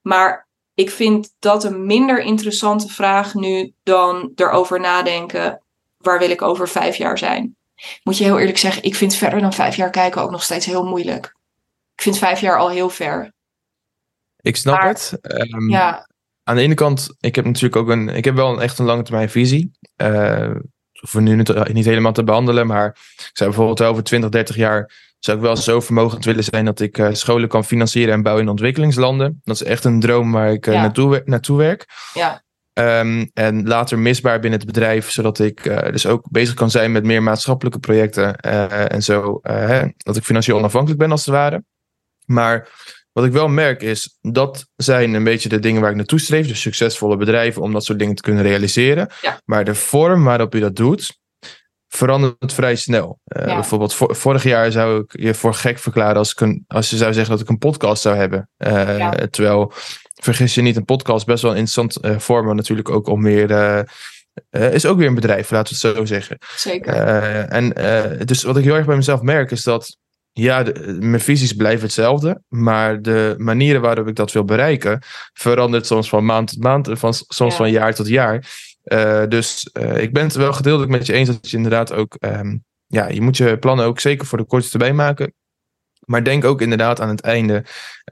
Maar 0.00 0.48
ik 0.74 0.90
vind 0.90 1.34
dat 1.38 1.64
een 1.64 1.86
minder 1.86 2.20
interessante 2.20 2.88
vraag 2.88 3.34
nu 3.34 3.72
dan 3.82 4.32
erover 4.34 4.80
nadenken: 4.80 5.62
waar 5.96 6.18
wil 6.18 6.30
ik 6.30 6.42
over 6.42 6.68
vijf 6.68 6.96
jaar 6.96 7.18
zijn? 7.18 7.56
Moet 8.02 8.18
je 8.18 8.24
heel 8.24 8.38
eerlijk 8.38 8.58
zeggen, 8.58 8.82
ik 8.82 8.94
vind 8.94 9.14
verder 9.14 9.40
dan 9.40 9.52
vijf 9.52 9.76
jaar 9.76 9.90
kijken 9.90 10.22
ook 10.22 10.30
nog 10.30 10.42
steeds 10.42 10.66
heel 10.66 10.84
moeilijk. 10.84 11.34
Ik 11.94 12.02
vind 12.02 12.18
vijf 12.18 12.40
jaar 12.40 12.58
al 12.58 12.70
heel 12.70 12.88
ver. 12.88 13.32
Ik 14.40 14.56
snap 14.56 14.82
het. 14.82 15.18
Um, 15.22 15.70
ja. 15.70 16.08
Aan 16.44 16.56
de 16.56 16.62
ene 16.62 16.74
kant, 16.74 17.14
ik 17.20 17.34
heb 17.34 17.44
natuurlijk 17.44 17.76
ook 17.76 17.88
een, 17.88 18.08
ik 18.08 18.24
heb 18.24 18.34
wel 18.34 18.52
een 18.52 18.60
echt 18.60 18.78
een 18.78 18.84
lange 18.84 19.02
termijn 19.02 19.30
visie. 19.30 19.70
Uh, 19.96 20.50
hoeven 21.00 21.22
nu 21.22 21.34
niet, 21.34 21.72
niet 21.72 21.84
helemaal 21.84 22.12
te 22.12 22.24
behandelen, 22.24 22.66
maar 22.66 22.86
ik 23.16 23.30
zou 23.32 23.48
bijvoorbeeld 23.48 23.82
over 23.82 24.02
20, 24.02 24.30
30 24.30 24.56
jaar 24.56 25.08
zou 25.18 25.36
ik 25.36 25.42
wel 25.42 25.56
zo 25.56 25.80
vermogend 25.80 26.24
willen 26.24 26.44
zijn 26.44 26.64
dat 26.64 26.80
ik 26.80 26.98
uh, 26.98 27.08
scholen 27.12 27.48
kan 27.48 27.64
financieren 27.64 28.14
en 28.14 28.22
bouwen 28.22 28.44
in 28.44 28.50
ontwikkelingslanden. 28.50 29.40
Dat 29.44 29.54
is 29.54 29.62
echt 29.62 29.84
een 29.84 30.00
droom 30.00 30.32
waar 30.32 30.52
ik 30.52 30.66
uh, 30.66 30.74
ja. 30.74 30.80
naartoe, 30.80 31.22
naartoe 31.24 31.58
werk. 31.58 31.86
Ja. 32.14 32.42
Um, 32.72 33.30
en 33.34 33.68
later 33.68 33.98
misbaar 33.98 34.40
binnen 34.40 34.58
het 34.58 34.68
bedrijf, 34.68 35.10
zodat 35.10 35.38
ik 35.38 35.64
uh, 35.64 35.78
dus 35.82 36.06
ook 36.06 36.30
bezig 36.30 36.54
kan 36.54 36.70
zijn 36.70 36.92
met 36.92 37.04
meer 37.04 37.22
maatschappelijke 37.22 37.78
projecten 37.78 38.36
en 38.40 39.02
zo. 39.02 39.38
Hè, 39.42 39.86
dat 39.96 40.16
ik 40.16 40.24
financieel 40.24 40.58
onafhankelijk 40.58 41.00
ben 41.00 41.10
als 41.10 41.26
het 41.26 41.34
ware. 41.34 41.64
Maar 42.26 42.68
wat 43.12 43.24
ik 43.24 43.32
wel 43.32 43.48
merk 43.48 43.82
is, 43.82 44.18
dat 44.20 44.66
zijn 44.76 45.14
een 45.14 45.24
beetje 45.24 45.48
de 45.48 45.58
dingen 45.58 45.80
waar 45.80 45.90
ik 45.90 45.96
naartoe 45.96 46.20
streef. 46.20 46.46
Dus 46.46 46.60
succesvolle 46.60 47.16
bedrijven 47.16 47.62
om 47.62 47.72
dat 47.72 47.84
soort 47.84 47.98
dingen 47.98 48.14
te 48.14 48.22
kunnen 48.22 48.42
realiseren. 48.42 49.08
Ja. 49.22 49.40
Maar 49.44 49.64
de 49.64 49.74
vorm 49.74 50.24
waarop 50.24 50.52
je 50.52 50.60
dat 50.60 50.76
doet, 50.76 51.18
verandert 51.88 52.52
vrij 52.52 52.76
snel. 52.76 53.20
Uh, 53.24 53.46
ja. 53.46 53.54
Bijvoorbeeld 53.54 53.94
vorig 53.96 54.42
jaar 54.42 54.72
zou 54.72 55.00
ik 55.00 55.20
je 55.20 55.34
voor 55.34 55.54
gek 55.54 55.78
verklaren 55.78 56.16
als, 56.16 56.30
ik 56.30 56.40
een, 56.40 56.64
als 56.66 56.90
je 56.90 56.96
zou 56.96 57.12
zeggen 57.12 57.32
dat 57.32 57.40
ik 57.40 57.48
een 57.48 57.58
podcast 57.58 58.02
zou 58.02 58.16
hebben. 58.16 58.48
Uh, 58.58 58.98
ja. 58.98 59.10
Terwijl, 59.30 59.72
vergis 60.14 60.54
je 60.54 60.62
niet, 60.62 60.76
een 60.76 60.84
podcast 60.84 61.26
best 61.26 61.42
wel 61.42 61.50
een 61.50 61.56
interessant 61.56 62.04
uh, 62.04 62.18
vorm, 62.18 62.46
maar 62.46 62.54
natuurlijk 62.54 62.90
ook 62.90 63.06
om 63.06 63.22
meer... 63.22 63.86
is 64.50 64.86
ook 64.86 64.98
weer 64.98 65.06
een 65.06 65.14
bedrijf, 65.14 65.50
laten 65.50 65.80
we 65.80 65.88
het 65.88 65.96
zo 65.96 66.04
zeggen. 66.04 66.38
Zeker. 66.56 66.94
en 67.48 67.72
dus 68.26 68.42
wat 68.42 68.56
ik 68.56 68.64
heel 68.64 68.74
erg 68.74 68.86
bij 68.86 68.96
mezelf 68.96 69.22
merk 69.22 69.50
is 69.50 69.62
dat 69.62 69.96
ja, 70.32 70.62
de, 70.62 70.96
mijn 71.00 71.20
visies 71.20 71.52
blijven 71.52 71.82
hetzelfde, 71.82 72.42
maar 72.48 73.02
de 73.02 73.34
manieren 73.38 73.80
waarop 73.80 74.08
ik 74.08 74.16
dat 74.16 74.32
wil 74.32 74.44
bereiken 74.44 75.02
verandert 75.32 75.86
soms 75.86 76.08
van 76.08 76.24
maand 76.24 76.48
tot 76.48 76.62
maand 76.62 76.88
en 76.88 76.98
van, 76.98 77.14
soms 77.14 77.50
ja. 77.50 77.56
van 77.56 77.70
jaar 77.70 77.94
tot 77.94 78.08
jaar. 78.08 78.68
Uh, 78.84 79.26
dus 79.28 79.70
uh, 79.72 79.96
ik 79.96 80.12
ben 80.12 80.22
het 80.22 80.34
wel 80.34 80.52
gedeeltelijk 80.52 80.92
met 80.92 81.06
je 81.06 81.12
eens 81.12 81.28
dat 81.28 81.50
je 81.50 81.56
inderdaad 81.56 81.92
ook, 81.92 82.16
um, 82.20 82.64
ja, 82.86 83.08
je 83.08 83.20
moet 83.20 83.36
je 83.36 83.58
plannen 83.58 83.86
ook 83.86 84.00
zeker 84.00 84.26
voor 84.26 84.38
de 84.38 84.44
korte 84.44 84.68
termijn 84.68 84.94
maken. 84.94 85.34
Maar 86.06 86.24
denk 86.24 86.44
ook 86.44 86.60
inderdaad 86.60 87.00
aan 87.00 87.08
het 87.08 87.20
einde. 87.20 87.64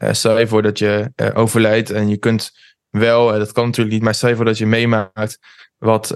Uh, 0.02 0.12
stel 0.12 0.38
je 0.38 0.46
voor 0.46 0.62
dat 0.62 0.78
je 0.78 1.12
overlijdt 1.34 1.90
en 1.90 2.08
je 2.08 2.16
kunt 2.16 2.50
wel, 2.90 3.32
dat 3.38 3.52
kan 3.52 3.64
natuurlijk 3.64 3.94
niet, 3.94 4.04
maar 4.04 4.14
stel 4.14 4.28
je 4.28 4.36
voor 4.36 4.44
dat 4.44 4.58
je 4.58 4.66
meemaakt 4.66 5.38
wat, 5.78 6.08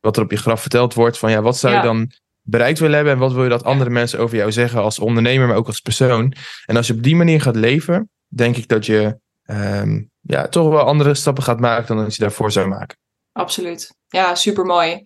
wat 0.00 0.16
er 0.16 0.22
op 0.22 0.30
je 0.30 0.36
graf 0.36 0.60
verteld 0.60 0.94
wordt. 0.94 1.18
Van 1.18 1.30
ja, 1.30 1.42
wat 1.42 1.58
zou 1.58 1.72
je 1.72 1.78
ja. 1.78 1.84
dan 1.84 2.10
bereikt 2.42 2.78
wil 2.78 2.92
hebben 2.92 3.12
en 3.12 3.18
wat 3.18 3.32
wil 3.32 3.42
je 3.42 3.48
dat 3.48 3.64
andere 3.64 3.90
mensen 3.90 4.18
over 4.18 4.36
jou 4.36 4.52
zeggen 4.52 4.82
als 4.82 4.98
ondernemer, 4.98 5.46
maar 5.46 5.56
ook 5.56 5.66
als 5.66 5.80
persoon. 5.80 6.34
En 6.64 6.76
als 6.76 6.86
je 6.86 6.92
op 6.92 7.02
die 7.02 7.16
manier 7.16 7.40
gaat 7.40 7.56
leven, 7.56 8.10
denk 8.28 8.56
ik 8.56 8.68
dat 8.68 8.86
je 8.86 9.18
um, 9.44 10.10
ja, 10.20 10.48
toch 10.48 10.68
wel 10.68 10.80
andere 10.80 11.14
stappen 11.14 11.42
gaat 11.42 11.60
maken 11.60 11.96
dan 11.96 12.04
dat 12.04 12.14
je 12.14 12.22
daarvoor 12.22 12.52
zou 12.52 12.68
maken. 12.68 12.96
Absoluut. 13.32 13.94
Ja, 14.08 14.34
super 14.34 14.64
mooi. 14.64 15.02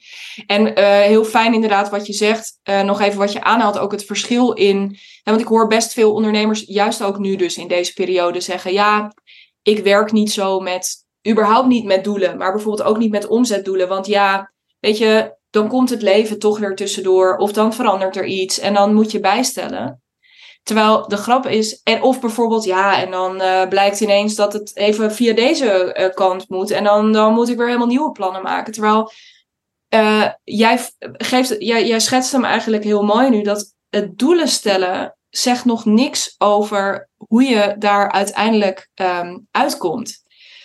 En 0.47 0.67
uh, 0.67 1.01
heel 1.01 1.25
fijn 1.25 1.55
inderdaad 1.55 1.91
wat 1.91 2.07
je 2.07 2.13
zegt. 2.13 2.59
Uh, 2.65 2.83
nog 2.83 3.01
even 3.01 3.19
wat 3.19 3.33
je 3.33 3.43
aanhaalt, 3.43 3.79
ook 3.79 3.93
het 3.93 4.05
verschil 4.05 4.53
in. 4.53 4.91
Ja, 5.23 5.31
want 5.31 5.41
ik 5.41 5.47
hoor 5.47 5.67
best 5.67 5.93
veel 5.93 6.13
ondernemers, 6.13 6.65
juist 6.67 7.03
ook 7.03 7.19
nu 7.19 7.37
dus 7.37 7.57
in 7.57 7.69
deze 7.69 7.93
periode, 7.93 8.41
zeggen: 8.41 8.73
Ja, 8.73 9.13
ik 9.63 9.79
werk 9.79 10.13
niet 10.13 10.33
zo 10.33 10.61
met, 10.61 11.05
überhaupt 11.29 11.69
niet 11.69 11.85
met 11.85 12.05
doelen, 12.05 12.37
maar 12.37 12.53
bijvoorbeeld 12.53 12.89
ook 12.89 12.99
niet 12.99 13.11
met 13.11 13.27
omzetdoelen. 13.27 13.89
Want 13.89 14.07
ja, 14.07 14.53
weet 14.81 14.99
je, 14.99 15.36
dan 15.57 15.69
komt 15.69 15.91
het 15.91 16.03
leven 16.03 16.39
toch 16.39 16.59
weer 16.59 16.75
tussendoor. 16.75 17.37
Of 17.37 17.53
dan 17.53 17.75
verandert 17.75 18.17
er 18.17 18.25
iets 18.25 18.59
en 18.59 18.75
dan 18.75 18.95
moet 18.95 19.11
je 19.11 19.21
bijstellen. 19.21 20.03
Terwijl 20.63 21.09
de 21.09 21.17
grap 21.17 21.47
is, 21.47 21.81
en 21.83 22.03
of 22.03 22.21
bijvoorbeeld 22.21 22.65
ja, 22.65 23.03
en 23.03 23.11
dan 23.11 23.43
uh, 23.43 23.69
blijkt 23.69 24.01
ineens 24.01 24.35
dat 24.35 24.53
het 24.53 24.77
even 24.77 25.13
via 25.13 25.35
deze 25.35 25.97
uh, 25.99 26.15
kant 26.15 26.49
moet. 26.49 26.71
En 26.71 26.85
dan, 26.85 27.13
dan 27.13 27.33
moet 27.33 27.49
ik 27.49 27.57
weer 27.57 27.67
helemaal 27.67 27.87
nieuwe 27.87 28.13
plannen 28.13 28.43
maken. 28.43 28.73
Terwijl 28.73 29.11
uh, 29.95 30.29
jij, 30.45 30.89
geeft, 31.13 31.57
jij, 31.59 31.87
jij 31.87 32.01
schetst 32.01 32.33
hem 32.33 32.45
eigenlijk 32.45 32.85
heel 32.85 33.03
mooi 33.03 33.31
nu, 33.31 33.43
dat 33.43 33.75
het 33.89 34.19
doelen 34.19 34.49
stellen 34.49 35.17
zegt 35.29 35.65
nog 35.65 35.85
niks 35.85 36.35
over 36.39 37.09
hoe 37.17 37.43
je 37.43 37.75
daar 37.79 38.13
uiteindelijk 38.13 38.89
um, 38.95 39.47
uitkomt. 39.51 40.23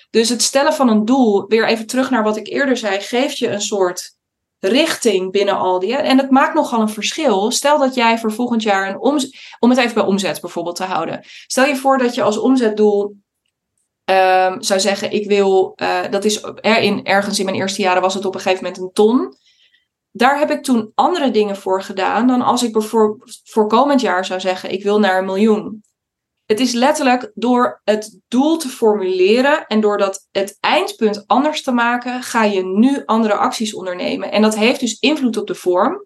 Dus 0.09 0.29
het 0.29 0.41
stellen 0.41 0.73
van 0.73 0.89
een 0.89 1.05
doel, 1.05 1.47
weer 1.47 1.67
even 1.67 1.87
terug 1.87 2.09
naar 2.09 2.23
wat 2.23 2.37
ik 2.37 2.47
eerder 2.47 2.77
zei, 2.77 2.99
geeft 2.99 3.37
je 3.37 3.47
een 3.47 3.61
soort 3.61 4.19
richting 4.61 5.31
binnen 5.31 5.57
al 5.57 5.79
die. 5.79 5.95
En 5.95 6.17
het 6.17 6.29
maakt 6.29 6.53
nogal 6.53 6.81
een 6.81 6.89
verschil. 6.89 7.51
Stel 7.51 7.79
dat 7.79 7.95
jij 7.95 8.17
voor 8.17 8.31
volgend 8.31 8.63
jaar 8.63 8.89
een 8.89 8.99
omzet. 8.99 9.55
Om 9.59 9.69
het 9.69 9.79
even 9.79 9.93
bij 9.93 10.03
omzet 10.03 10.41
bijvoorbeeld 10.41 10.75
te 10.75 10.83
houden. 10.83 11.25
Stel 11.47 11.65
je 11.65 11.75
voor 11.75 11.97
dat 11.97 12.15
je 12.15 12.21
als 12.21 12.37
omzetdoel. 12.37 13.15
Um, 14.05 14.61
zou 14.61 14.79
zeggen, 14.79 15.11
ik 15.11 15.27
wil. 15.27 15.73
Uh, 15.81 15.99
dat 16.09 16.25
is 16.25 16.43
er 16.43 16.77
in, 16.77 17.05
ergens 17.05 17.39
in 17.39 17.45
mijn 17.45 17.57
eerste 17.57 17.81
jaren 17.81 18.01
was 18.01 18.13
het 18.13 18.25
op 18.25 18.35
een 18.35 18.41
gegeven 18.41 18.63
moment 18.63 18.81
een 18.81 18.91
ton. 18.93 19.33
Daar 20.11 20.39
heb 20.39 20.51
ik 20.51 20.63
toen 20.63 20.91
andere 20.95 21.31
dingen 21.31 21.55
voor 21.55 21.83
gedaan 21.83 22.27
dan 22.27 22.41
als 22.41 22.63
ik 22.63 22.71
bijvoorbeeld 22.71 23.39
voor 23.43 23.67
komend 23.67 24.01
jaar 24.01 24.25
zou 24.25 24.39
zeggen, 24.39 24.71
ik 24.71 24.83
wil 24.83 24.99
naar 24.99 25.17
een 25.17 25.25
miljoen. 25.25 25.83
Het 26.51 26.59
is 26.59 26.71
letterlijk 26.71 27.31
door 27.33 27.81
het 27.83 28.19
doel 28.27 28.57
te 28.57 28.67
formuleren 28.67 29.65
en 29.67 29.81
door 29.81 29.97
dat 29.97 30.27
het 30.31 30.57
eindpunt 30.59 31.23
anders 31.27 31.63
te 31.63 31.71
maken, 31.71 32.23
ga 32.23 32.43
je 32.43 32.65
nu 32.65 33.03
andere 33.05 33.33
acties 33.33 33.73
ondernemen. 33.73 34.31
En 34.31 34.41
dat 34.41 34.55
heeft 34.55 34.79
dus 34.79 34.99
invloed 34.99 35.37
op 35.37 35.47
de 35.47 35.55
vorm. 35.55 36.05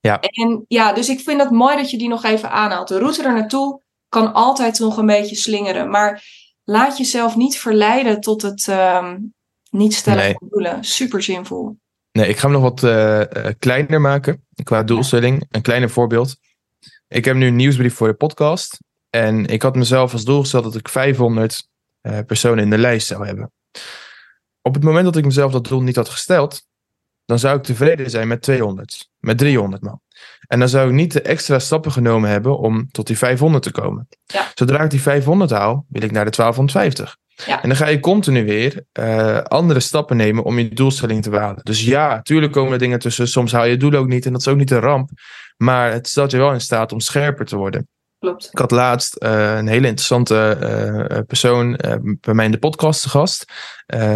Ja. 0.00 0.20
En 0.20 0.64
ja, 0.68 0.92
dus 0.92 1.08
ik 1.08 1.20
vind 1.20 1.40
het 1.40 1.50
mooi 1.50 1.76
dat 1.76 1.90
je 1.90 1.98
die 1.98 2.08
nog 2.08 2.24
even 2.24 2.50
aanhaalt. 2.50 2.88
De 2.88 2.98
route 2.98 3.22
er 3.22 3.32
naartoe 3.32 3.82
kan 4.08 4.32
altijd 4.32 4.78
nog 4.78 4.96
een 4.96 5.06
beetje 5.06 5.36
slingeren. 5.36 5.90
Maar 5.90 6.24
laat 6.64 6.98
jezelf 6.98 7.36
niet 7.36 7.58
verleiden 7.58 8.20
tot 8.20 8.42
het 8.42 8.66
um, 8.66 9.34
niet 9.70 9.94
stellen 9.94 10.22
Nee. 10.22 10.34
van 10.38 10.48
doelen. 10.50 10.84
Super 10.84 11.22
zinvol. 11.22 11.76
Nee, 12.12 12.28
ik 12.28 12.36
ga 12.36 12.50
hem 12.50 12.60
nog 12.60 12.62
wat 12.62 12.82
uh, 12.82 13.46
kleiner 13.58 14.00
maken 14.00 14.46
qua 14.62 14.82
doelstelling. 14.82 15.46
Een 15.50 15.62
kleiner 15.62 15.90
voorbeeld. 15.90 16.36
Ik 17.08 17.24
heb 17.24 17.36
nu 17.36 17.46
een 17.46 17.56
nieuwsbrief 17.56 17.94
voor 17.94 18.08
de 18.08 18.14
podcast. 18.14 18.78
En 19.10 19.46
ik 19.46 19.62
had 19.62 19.76
mezelf 19.76 20.12
als 20.12 20.24
doel 20.24 20.40
gesteld 20.40 20.64
dat 20.64 20.74
ik 20.74 20.88
500 20.88 21.68
uh, 22.02 22.18
personen 22.26 22.64
in 22.64 22.70
de 22.70 22.78
lijst 22.78 23.06
zou 23.06 23.26
hebben. 23.26 23.52
Op 24.62 24.74
het 24.74 24.82
moment 24.82 25.04
dat 25.04 25.16
ik 25.16 25.24
mezelf 25.24 25.52
dat 25.52 25.66
doel 25.66 25.82
niet 25.82 25.96
had 25.96 26.08
gesteld, 26.08 26.62
dan 27.24 27.38
zou 27.38 27.56
ik 27.56 27.62
tevreden 27.62 28.10
zijn 28.10 28.28
met 28.28 28.42
200, 28.42 29.10
met 29.18 29.38
300 29.38 29.82
man. 29.82 30.00
En 30.46 30.58
dan 30.58 30.68
zou 30.68 30.88
ik 30.88 30.94
niet 30.94 31.12
de 31.12 31.22
extra 31.22 31.58
stappen 31.58 31.92
genomen 31.92 32.30
hebben 32.30 32.58
om 32.58 32.88
tot 32.90 33.06
die 33.06 33.18
500 33.18 33.62
te 33.62 33.70
komen. 33.70 34.08
Ja. 34.24 34.50
Zodra 34.54 34.82
ik 34.82 34.90
die 34.90 35.00
500 35.00 35.50
haal, 35.50 35.86
wil 35.88 36.02
ik 36.02 36.10
naar 36.10 36.24
de 36.24 36.36
1250. 36.36 37.16
Ja. 37.46 37.62
En 37.62 37.68
dan 37.68 37.78
ga 37.78 37.86
je 37.86 38.00
continu 38.00 38.44
weer 38.44 38.84
uh, 39.00 39.38
andere 39.38 39.80
stappen 39.80 40.16
nemen 40.16 40.44
om 40.44 40.58
je 40.58 40.68
doelstelling 40.68 41.22
te 41.22 41.30
behalen. 41.30 41.64
Dus 41.64 41.84
ja, 41.84 42.22
tuurlijk 42.22 42.52
komen 42.52 42.72
er 42.72 42.78
dingen 42.78 42.98
tussen. 42.98 43.28
Soms 43.28 43.52
haal 43.52 43.64
je 43.64 43.70
het 43.70 43.80
doel 43.80 43.94
ook 43.94 44.08
niet 44.08 44.26
en 44.26 44.32
dat 44.32 44.40
is 44.40 44.48
ook 44.48 44.56
niet 44.56 44.70
een 44.70 44.80
ramp. 44.80 45.10
Maar 45.56 45.92
het 45.92 46.08
stelt 46.08 46.30
je 46.30 46.36
wel 46.36 46.52
in 46.52 46.60
staat 46.60 46.92
om 46.92 47.00
scherper 47.00 47.46
te 47.46 47.56
worden. 47.56 47.88
Klopt. 48.20 48.48
Ik 48.52 48.58
had 48.58 48.70
laatst 48.70 49.16
uh, 49.18 49.56
een 49.56 49.66
hele 49.66 49.86
interessante 49.86 50.58
uh, 51.10 51.18
persoon 51.26 51.78
bij 52.20 52.34
mij 52.34 52.44
in 52.44 52.50
de 52.50 52.58
podcast 52.58 53.02
te 53.02 53.08
gast. 53.08 53.52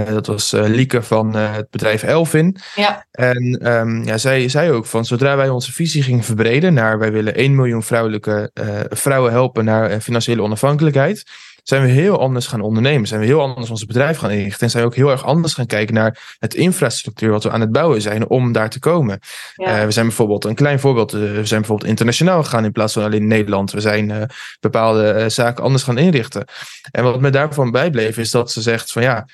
dat 0.09 0.27
was 0.27 0.51
Lieke 0.51 1.03
van 1.03 1.35
het 1.35 1.71
bedrijf 1.71 2.03
Elvin. 2.03 2.57
Ja. 2.75 3.07
En 3.11 3.73
um, 3.73 4.05
ja, 4.05 4.19
zij 4.19 4.49
zei 4.49 4.71
ook 4.71 4.87
van 4.87 5.05
zodra 5.05 5.37
wij 5.37 5.49
onze 5.49 5.73
visie 5.73 6.03
gingen 6.03 6.25
verbreden 6.25 6.75
naar 6.75 6.99
wij 6.99 7.13
willen 7.13 7.35
1 7.35 7.55
miljoen 7.55 7.83
vrouwelijke 7.83 8.51
vrouwen 8.91 9.33
helpen 9.33 9.65
naar 9.65 10.01
financiële 10.01 10.43
onafhankelijkheid 10.43 11.25
zijn 11.65 11.83
we 11.83 11.89
heel 11.89 12.21
anders 12.21 12.47
gaan 12.47 12.61
ondernemen. 12.61 13.09
Zijn 13.09 13.21
we 13.21 13.27
heel 13.27 13.41
anders 13.41 13.71
ons 13.71 13.85
bedrijf 13.85 14.19
gaan 14.19 14.31
inrichten. 14.31 14.61
En 14.61 14.71
zijn 14.71 14.83
we 14.83 14.89
ook 14.89 14.95
heel 14.95 15.11
erg 15.11 15.25
anders 15.25 15.55
gaan 15.55 15.67
kijken 15.67 15.95
naar 15.95 16.37
het 16.39 16.55
infrastructuur 16.55 17.31
wat 17.31 17.43
we 17.43 17.51
aan 17.51 17.61
het 17.61 17.73
bouwen 17.73 18.03
zijn 18.03 18.29
om 18.29 18.53
daar 18.53 18.71
te 18.71 18.79
komen. 18.79 19.19
Ja. 19.55 19.79
Uh, 19.79 19.85
we 19.85 19.91
zijn 19.91 20.07
bijvoorbeeld, 20.07 20.45
een 20.45 20.55
klein 20.55 20.81
voorbeeld, 20.81 21.15
uh, 21.15 21.21
we 21.21 21.47
zijn 21.47 21.61
bijvoorbeeld 21.61 21.91
internationaal 21.91 22.43
gegaan 22.43 22.65
in 22.65 22.73
plaats 22.73 22.93
van 22.93 23.03
alleen 23.03 23.27
Nederland. 23.27 23.71
We 23.71 23.81
zijn 23.81 24.11
uh, 24.11 24.23
bepaalde 24.61 25.29
zaken 25.29 25.65
anders 25.65 25.83
gaan 25.83 25.99
inrichten. 25.99 26.45
En 26.91 27.05
wat 27.05 27.21
me 27.21 27.31
daarvan 27.31 27.71
bijbleef 27.71 28.19
is 28.19 28.31
dat 28.31 28.51
ze 28.51 28.63
zegt 28.63 28.93
van 28.93 29.03
ja, 29.03 29.29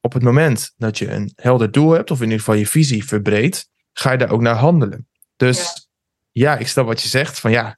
op 0.00 0.12
het 0.12 0.22
moment 0.22 0.72
dat 0.76 0.98
je 0.98 1.10
een 1.10 1.32
helder 1.34 1.70
doel 1.70 1.90
hebt, 1.90 2.10
of 2.10 2.18
in 2.18 2.24
ieder 2.24 2.38
geval 2.38 2.54
je 2.54 2.66
visie 2.66 3.04
verbreedt, 3.04 3.68
ga 3.92 4.12
je 4.12 4.18
daar 4.18 4.30
ook 4.30 4.40
naar 4.40 4.54
handelen. 4.54 5.08
Dus 5.36 5.88
ja, 6.30 6.52
ja 6.52 6.58
ik 6.58 6.68
snap 6.68 6.86
wat 6.86 7.02
je 7.02 7.08
zegt 7.08 7.40
van 7.40 7.50
ja, 7.50 7.74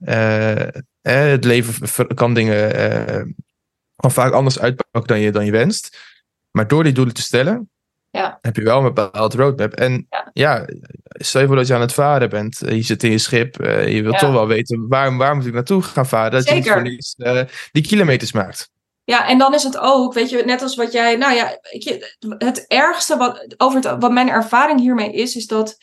het 1.03 1.45
leven 1.45 1.75
kan 2.15 2.35
dingen 2.35 3.37
kan 4.01 4.11
vaak 4.11 4.33
anders 4.33 4.59
uitpakken 4.59 5.07
dan 5.07 5.21
je, 5.21 5.31
dan 5.31 5.45
je 5.45 5.51
wenst. 5.51 5.99
Maar 6.51 6.69
door 6.69 6.85
die 6.85 6.93
doelen 6.93 7.15
te 7.15 7.23
stellen, 7.23 7.71
ja. 8.11 8.39
heb 8.41 8.57
je 8.57 8.63
wel 8.63 8.79
een 8.79 8.95
bepaald 8.95 9.35
roadmap. 9.35 9.73
En 9.73 10.07
ja, 10.11 10.31
ja 10.33 10.65
stel 11.09 11.41
je 11.41 11.47
voor 11.47 11.57
dat 11.57 11.67
je 11.67 11.75
aan 11.75 11.81
het 11.81 11.93
varen 11.93 12.31
bent. 12.31 12.59
Je 12.59 12.83
zit 12.83 13.03
in 13.03 13.11
je 13.11 13.19
schip. 13.19 13.61
Uh, 13.61 13.89
je 13.89 14.03
wilt 14.03 14.15
Ja. 14.15 14.21
toch 14.21 14.33
wel 14.33 14.47
weten 14.47 14.89
waar, 14.89 15.17
waar 15.17 15.37
moet 15.37 15.47
ik 15.47 15.53
naartoe 15.53 15.83
gaan 15.83 16.07
varen. 16.07 16.31
Dat 16.31 16.49
je 16.49 16.63
voor 16.63 16.83
niets 16.83 17.15
uh, 17.19 17.41
die 17.73 17.83
kilometers 17.83 18.33
maakt. 18.33 18.71
Ja, 19.05 19.29
en 19.29 19.39
dan 19.39 19.55
is 19.55 19.63
het 19.63 19.79
ook, 19.79 20.15
weet 20.15 20.31
je, 20.31 20.43
net 20.45 20.63
als 20.63 20.77
wat 20.77 20.93
jij, 20.93 21.17
nou 21.17 21.35
ja, 21.35 21.59
het 22.39 22.65
ergste 22.67 23.17
wat, 23.17 23.55
over 23.57 23.81
het, 23.81 24.01
wat 24.01 24.13
mijn 24.13 24.29
ervaring 24.29 24.81
hiermee 24.81 25.13
is, 25.13 25.37
is 25.37 25.47
dat 25.47 25.77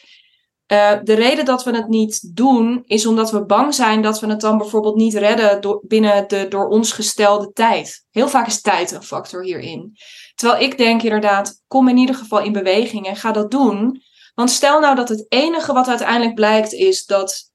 uh, 0.67 0.91
de 1.03 1.13
reden 1.13 1.45
dat 1.45 1.63
we 1.63 1.75
het 1.75 1.87
niet 1.87 2.35
doen, 2.35 2.83
is 2.85 3.05
omdat 3.05 3.31
we 3.31 3.45
bang 3.45 3.73
zijn 3.73 4.01
dat 4.01 4.19
we 4.19 4.27
het 4.27 4.41
dan 4.41 4.57
bijvoorbeeld 4.57 4.95
niet 4.95 5.13
redden 5.13 5.61
door, 5.61 5.81
binnen 5.87 6.27
de 6.27 6.47
door 6.47 6.67
ons 6.67 6.91
gestelde 6.91 7.51
tijd. 7.51 8.05
Heel 8.11 8.27
vaak 8.27 8.47
is 8.47 8.61
tijd 8.61 8.91
een 8.91 9.03
factor 9.03 9.43
hierin. 9.43 9.97
Terwijl 10.35 10.61
ik 10.61 10.77
denk 10.77 11.03
inderdaad, 11.03 11.61
kom 11.67 11.87
in 11.87 11.97
ieder 11.97 12.15
geval 12.15 12.39
in 12.39 12.51
beweging 12.51 13.07
en 13.07 13.15
ga 13.15 13.31
dat 13.31 13.51
doen. 13.51 14.01
Want 14.33 14.49
stel 14.49 14.79
nou 14.79 14.95
dat 14.95 15.09
het 15.09 15.25
enige 15.29 15.73
wat 15.73 15.87
uiteindelijk 15.87 16.35
blijkt 16.35 16.73
is 16.73 17.05
dat 17.05 17.51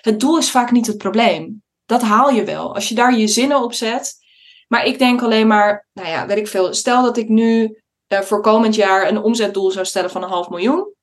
het 0.00 0.20
doel 0.20 0.38
is 0.38 0.50
vaak 0.50 0.70
niet 0.70 0.86
het 0.86 0.98
probleem. 0.98 1.62
Dat 1.86 2.02
haal 2.02 2.30
je 2.30 2.44
wel. 2.44 2.74
Als 2.74 2.88
je 2.88 2.94
daar 2.94 3.16
je 3.16 3.28
zinnen 3.28 3.62
op 3.62 3.72
zet. 3.72 4.18
Maar 4.68 4.84
ik 4.84 4.98
denk 4.98 5.22
alleen 5.22 5.46
maar, 5.46 5.88
nou 5.92 6.08
ja, 6.08 6.26
weet 6.26 6.38
ik 6.38 6.48
veel. 6.48 6.74
Stel 6.74 7.02
dat 7.02 7.16
ik 7.16 7.28
nu 7.28 7.80
uh, 8.08 8.20
voor 8.20 8.42
komend 8.42 8.74
jaar 8.74 9.08
een 9.08 9.22
omzetdoel 9.22 9.70
zou 9.70 9.84
stellen 9.86 10.10
van 10.10 10.22
een 10.22 10.28
half 10.28 10.48
miljoen. 10.48 10.94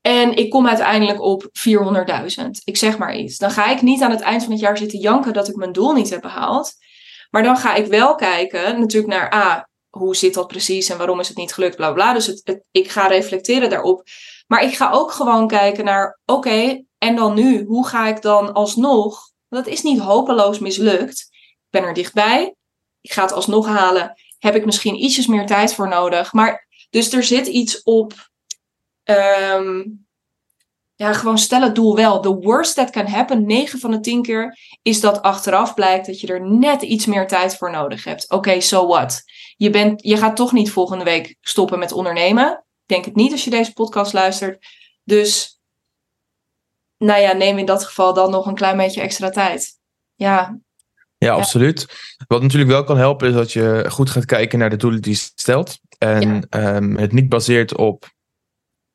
En 0.00 0.36
ik 0.36 0.50
kom 0.50 0.66
uiteindelijk 0.66 1.20
op 1.20 1.42
400.000. 1.42 2.46
Ik 2.64 2.76
zeg 2.76 2.98
maar 2.98 3.16
iets. 3.16 3.36
Dan 3.36 3.50
ga 3.50 3.70
ik 3.70 3.82
niet 3.82 4.02
aan 4.02 4.10
het 4.10 4.20
eind 4.20 4.42
van 4.42 4.52
het 4.52 4.60
jaar 4.60 4.78
zitten 4.78 4.98
janken 4.98 5.32
dat 5.32 5.48
ik 5.48 5.56
mijn 5.56 5.72
doel 5.72 5.92
niet 5.92 6.10
heb 6.10 6.20
behaald. 6.20 6.72
Maar 7.30 7.42
dan 7.42 7.56
ga 7.56 7.74
ik 7.74 7.86
wel 7.86 8.14
kijken 8.14 8.80
natuurlijk 8.80 9.12
naar 9.12 9.34
A, 9.34 9.68
hoe 9.88 10.16
zit 10.16 10.34
dat 10.34 10.46
precies 10.46 10.88
en 10.88 10.98
waarom 10.98 11.20
is 11.20 11.28
het 11.28 11.36
niet 11.36 11.52
gelukt, 11.52 11.76
bla 11.76 11.92
bla. 11.92 12.12
Dus 12.12 12.26
het, 12.26 12.64
ik 12.70 12.90
ga 12.90 13.06
reflecteren 13.06 13.70
daarop. 13.70 14.02
Maar 14.46 14.62
ik 14.62 14.76
ga 14.76 14.90
ook 14.90 15.12
gewoon 15.12 15.48
kijken 15.48 15.84
naar, 15.84 16.18
oké, 16.24 16.84
en 16.98 17.16
dan 17.16 17.34
nu? 17.34 17.64
Hoe 17.64 17.86
ga 17.86 18.08
ik 18.08 18.22
dan 18.22 18.52
alsnog? 18.52 19.30
Dat 19.48 19.66
is 19.66 19.82
niet 19.82 20.00
hopeloos 20.00 20.58
mislukt. 20.58 21.28
Ik 21.30 21.66
ben 21.70 21.82
er 21.82 21.94
dichtbij. 21.94 22.54
Ik 23.00 23.12
ga 23.12 23.22
het 23.22 23.32
alsnog 23.32 23.66
halen. 23.66 24.20
Heb 24.38 24.54
ik 24.54 24.64
misschien 24.64 25.02
ietsjes 25.02 25.26
meer 25.26 25.46
tijd 25.46 25.74
voor 25.74 25.88
nodig. 25.88 26.32
Maar 26.32 26.66
dus 26.90 27.12
er 27.12 27.22
zit 27.22 27.46
iets 27.46 27.82
op 27.82 28.29
Um, 29.04 30.08
ja, 31.00 31.12
gewoon 31.12 31.38
stel 31.38 31.62
het 31.62 31.74
doel 31.74 31.96
wel. 31.96 32.20
The 32.20 32.34
worst 32.34 32.74
that 32.74 32.90
can 32.90 33.06
happen, 33.06 33.46
9 33.46 33.78
van 33.78 33.90
de 33.90 34.00
10 34.00 34.22
keer, 34.22 34.58
is 34.82 35.00
dat 35.00 35.22
achteraf 35.22 35.74
blijkt 35.74 36.06
dat 36.06 36.20
je 36.20 36.26
er 36.26 36.50
net 36.50 36.82
iets 36.82 37.06
meer 37.06 37.26
tijd 37.26 37.56
voor 37.56 37.70
nodig 37.70 38.04
hebt. 38.04 38.24
Oké, 38.24 38.34
okay, 38.34 38.60
so 38.60 38.86
what? 38.86 39.22
Je, 39.56 39.70
bent, 39.70 40.02
je 40.02 40.16
gaat 40.16 40.36
toch 40.36 40.52
niet 40.52 40.70
volgende 40.70 41.04
week 41.04 41.36
stoppen 41.40 41.78
met 41.78 41.92
ondernemen. 41.92 42.50
Ik 42.52 42.86
denk 42.86 43.04
het 43.04 43.14
niet 43.14 43.32
als 43.32 43.44
je 43.44 43.50
deze 43.50 43.72
podcast 43.72 44.12
luistert. 44.12 44.66
Dus, 45.04 45.60
nou 46.96 47.20
ja, 47.20 47.32
neem 47.32 47.58
in 47.58 47.66
dat 47.66 47.84
geval 47.84 48.14
dan 48.14 48.30
nog 48.30 48.46
een 48.46 48.54
klein 48.54 48.76
beetje 48.76 49.00
extra 49.00 49.30
tijd. 49.30 49.78
Ja. 50.14 50.58
Ja, 51.18 51.32
absoluut. 51.32 51.86
Wat 52.26 52.42
natuurlijk 52.42 52.70
wel 52.70 52.84
kan 52.84 52.96
helpen 52.96 53.28
is 53.28 53.34
dat 53.34 53.52
je 53.52 53.84
goed 53.88 54.10
gaat 54.10 54.24
kijken 54.24 54.58
naar 54.58 54.70
de 54.70 54.76
doelen 54.76 55.02
die 55.02 55.12
je 55.12 55.30
stelt. 55.34 55.78
En 55.98 56.46
ja. 56.50 56.76
um, 56.76 56.96
het 56.96 57.12
niet 57.12 57.28
baseert 57.28 57.76
op 57.76 58.10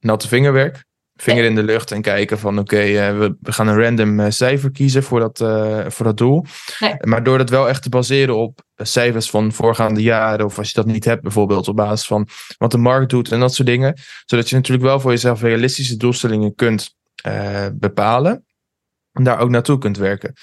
natte 0.05 0.27
vingerwerk. 0.27 0.85
Vinger 1.15 1.43
in 1.43 1.55
de 1.55 1.63
lucht 1.63 1.91
en 1.91 2.01
kijken 2.01 2.39
van 2.39 2.59
oké, 2.59 2.75
okay, 2.75 3.11
uh, 3.11 3.19
we, 3.19 3.35
we, 3.41 3.51
gaan 3.51 3.67
een 3.67 3.81
random 3.81 4.19
uh, 4.19 4.25
cijfer 4.29 4.71
kiezen 4.71 5.03
voor 5.03 5.19
dat, 5.19 5.39
uh, 5.39 5.85
voor 5.87 6.05
dat 6.05 6.17
doel. 6.17 6.45
Nee. 6.79 6.95
Maar 6.99 7.23
door 7.23 7.37
dat 7.37 7.49
wel 7.49 7.69
echt 7.69 7.83
te 7.83 7.89
baseren 7.89 8.35
op 8.35 8.63
cijfers 8.75 9.29
van 9.29 9.51
voorgaande 9.51 10.01
jaren, 10.01 10.45
of 10.45 10.57
als 10.57 10.67
je 10.67 10.73
dat 10.73 10.85
niet 10.85 11.05
hebt, 11.05 11.21
bijvoorbeeld 11.21 11.67
op 11.67 11.75
basis 11.75 12.07
van 12.07 12.27
wat 12.57 12.71
de 12.71 12.77
markt 12.77 13.09
doet 13.09 13.31
en 13.31 13.39
dat 13.39 13.53
soort 13.53 13.67
dingen. 13.67 13.99
Zodat 14.25 14.49
je 14.49 14.55
natuurlijk 14.55 14.85
wel 14.85 14.99
voor 14.99 15.11
jezelf 15.11 15.41
realistische 15.41 15.97
doelstellingen 15.97 16.55
kunt 16.55 16.95
eh, 17.15 17.67
bepalen. 17.73 18.45
En 19.11 19.23
daar 19.23 19.39
ook 19.39 19.49
naartoe 19.49 19.77
kunt 19.77 19.97
werken. 19.97 20.33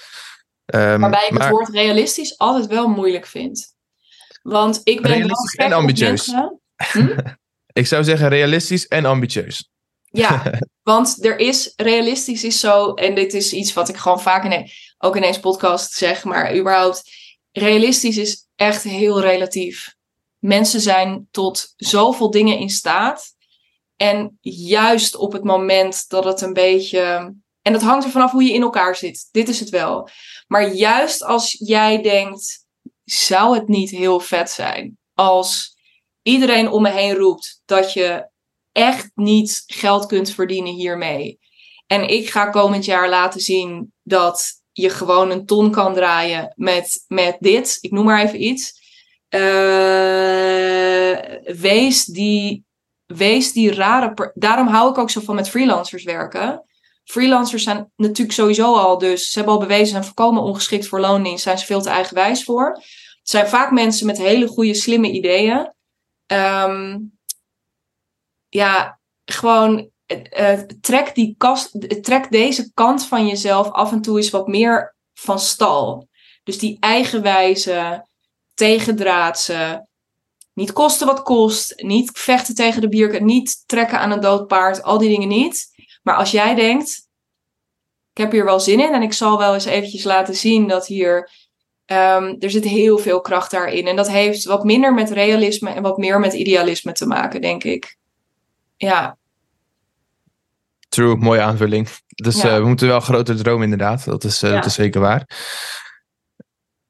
Um, 0.65 0.99
Waarbij 0.99 1.25
ik 1.25 1.31
maar, 1.31 1.41
het 1.41 1.51
woord 1.51 1.69
realistisch 1.69 2.37
altijd 2.37 2.67
wel 2.67 2.87
moeilijk 2.87 3.25
vind. 3.25 3.75
Want 4.41 4.81
ik 4.83 5.01
ben 5.01 5.11
realistisch 5.11 5.55
en 5.55 5.73
ambitieus. 5.73 6.33
Hm? 6.91 7.17
Ik 7.73 7.87
zou 7.87 8.03
zeggen 8.03 8.29
realistisch 8.29 8.87
en 8.87 9.05
ambitieus. 9.05 9.69
Ja, 10.03 10.59
want 10.83 11.25
er 11.25 11.39
is, 11.39 11.73
realistisch 11.75 12.43
is 12.43 12.59
zo, 12.59 12.93
en 12.93 13.15
dit 13.15 13.33
is 13.33 13.53
iets 13.53 13.73
wat 13.73 13.89
ik 13.89 13.97
gewoon 13.97 14.21
vaak 14.21 14.43
in, 14.43 14.69
ook 14.97 15.15
in 15.15 15.21
deze 15.21 15.39
podcast 15.39 15.91
zeg, 15.91 16.23
maar 16.23 16.55
überhaupt, 16.55 17.03
realistisch 17.51 18.17
is 18.17 18.47
echt 18.55 18.83
heel 18.83 19.21
relatief. 19.21 19.95
Mensen 20.39 20.81
zijn 20.81 21.27
tot 21.31 21.73
zoveel 21.75 22.31
dingen 22.31 22.57
in 22.57 22.69
staat. 22.69 23.35
En 23.95 24.37
juist 24.41 25.15
op 25.15 25.31
het 25.31 25.43
moment 25.43 26.09
dat 26.09 26.23
het 26.23 26.41
een 26.41 26.53
beetje. 26.53 27.35
En 27.61 27.73
dat 27.73 27.81
hangt 27.81 28.05
er 28.05 28.11
vanaf 28.11 28.31
hoe 28.31 28.43
je 28.43 28.53
in 28.53 28.61
elkaar 28.61 28.95
zit. 28.95 29.29
Dit 29.31 29.49
is 29.49 29.59
het 29.59 29.69
wel. 29.69 30.09
Maar 30.47 30.73
juist 30.73 31.23
als 31.23 31.55
jij 31.59 32.01
denkt, 32.01 32.65
zou 33.03 33.55
het 33.55 33.67
niet 33.67 33.89
heel 33.89 34.19
vet 34.19 34.49
zijn 34.49 34.97
als 35.13 35.72
iedereen 36.23 36.69
om 36.69 36.81
me 36.81 36.89
heen 36.89 37.15
roept 37.15 37.61
dat 37.65 37.93
je 37.93 38.29
echt 38.71 39.11
niet 39.15 39.63
geld 39.65 40.05
kunt 40.05 40.31
verdienen 40.31 40.73
hiermee. 40.73 41.39
En 41.87 42.07
ik 42.09 42.29
ga 42.29 42.49
komend 42.49 42.85
jaar 42.85 43.09
laten 43.09 43.41
zien 43.41 43.93
dat 44.03 44.61
je 44.71 44.89
gewoon 44.89 45.31
een 45.31 45.45
ton 45.45 45.71
kan 45.71 45.93
draaien 45.93 46.53
met, 46.55 47.03
met 47.07 47.37
dit. 47.39 47.77
Ik 47.81 47.91
noem 47.91 48.05
maar 48.05 48.23
even 48.23 48.43
iets. 48.43 48.81
Uh, 49.29 49.39
wees 51.61 52.05
die, 52.05 52.63
wees 53.05 53.51
die 53.53 53.73
rare. 53.73 54.31
Daarom 54.33 54.67
hou 54.67 54.89
ik 54.89 54.97
ook 54.97 55.09
zo 55.09 55.21
van 55.21 55.35
met 55.35 55.49
freelancers 55.49 56.03
werken. 56.03 56.65
Freelancers 57.03 57.63
zijn 57.63 57.91
natuurlijk 57.95 58.37
sowieso 58.37 58.75
al, 58.75 58.97
dus 58.97 59.29
ze 59.29 59.37
hebben 59.37 59.53
al 59.53 59.59
bewezen, 59.59 59.87
zijn 59.87 60.03
voorkomen 60.03 60.43
ongeschikt 60.43 60.87
voor 60.87 60.99
loondienst, 60.99 61.43
zijn 61.43 61.57
ze 61.57 61.65
veel 61.65 61.81
te 61.81 61.89
eigenwijs 61.89 62.43
voor. 62.43 62.65
Het 62.65 63.29
zijn 63.31 63.47
vaak 63.47 63.71
mensen 63.71 64.05
met 64.05 64.17
hele 64.17 64.47
goede, 64.47 64.73
slimme 64.73 65.11
ideeën. 65.11 65.73
Um, 66.33 67.17
ja, 68.49 68.99
gewoon 69.25 69.89
uh, 70.39 70.59
trek, 70.81 71.15
die 71.15 71.35
kast, 71.37 72.03
trek 72.03 72.31
deze 72.31 72.71
kant 72.73 73.05
van 73.05 73.27
jezelf 73.27 73.71
af 73.71 73.91
en 73.91 74.01
toe 74.01 74.17
eens 74.17 74.29
wat 74.29 74.47
meer 74.47 74.95
van 75.13 75.39
stal. 75.39 76.07
Dus 76.43 76.59
die 76.59 76.77
eigenwijze, 76.79 78.07
tegendraadse, 78.53 79.87
niet 80.53 80.73
kosten 80.73 81.07
wat 81.07 81.23
kost, 81.23 81.81
niet 81.81 82.11
vechten 82.13 82.55
tegen 82.55 82.81
de 82.81 82.89
bierken, 82.89 83.25
niet 83.25 83.63
trekken 83.65 83.99
aan 83.99 84.11
een 84.11 84.19
dood 84.19 84.47
paard, 84.47 84.83
al 84.83 84.97
die 84.97 85.09
dingen 85.09 85.27
niet. 85.27 85.67
Maar 86.03 86.15
als 86.15 86.31
jij 86.31 86.55
denkt, 86.55 87.07
ik 88.11 88.17
heb 88.17 88.31
hier 88.31 88.45
wel 88.45 88.59
zin 88.59 88.79
in 88.79 88.93
en 88.93 89.01
ik 89.01 89.13
zal 89.13 89.37
wel 89.37 89.53
eens 89.53 89.65
eventjes 89.65 90.03
laten 90.03 90.35
zien 90.35 90.67
dat 90.67 90.87
hier, 90.87 91.29
um, 91.93 92.35
er 92.39 92.49
zit 92.49 92.63
heel 92.63 92.97
veel 92.97 93.21
kracht 93.21 93.51
daarin. 93.51 93.87
En 93.87 93.95
dat 93.95 94.09
heeft 94.09 94.43
wat 94.43 94.63
minder 94.63 94.93
met 94.93 95.11
realisme 95.11 95.69
en 95.69 95.81
wat 95.81 95.97
meer 95.97 96.19
met 96.19 96.33
idealisme 96.33 96.91
te 96.91 97.05
maken, 97.05 97.41
denk 97.41 97.63
ik. 97.63 97.97
Ja. 98.77 99.17
True, 100.89 101.15
mooie 101.15 101.41
aanvulling. 101.41 101.87
Dus 102.07 102.41
ja. 102.41 102.49
uh, 102.49 102.57
we 102.61 102.67
moeten 102.67 102.87
wel 102.87 102.99
groter 102.99 103.35
dromen 103.35 103.63
inderdaad. 103.63 104.05
Dat 104.05 104.23
is, 104.23 104.43
uh, 104.43 104.49
ja. 104.49 104.55
dat 104.55 104.65
is 104.65 104.73
zeker 104.73 105.01
waar. 105.01 105.29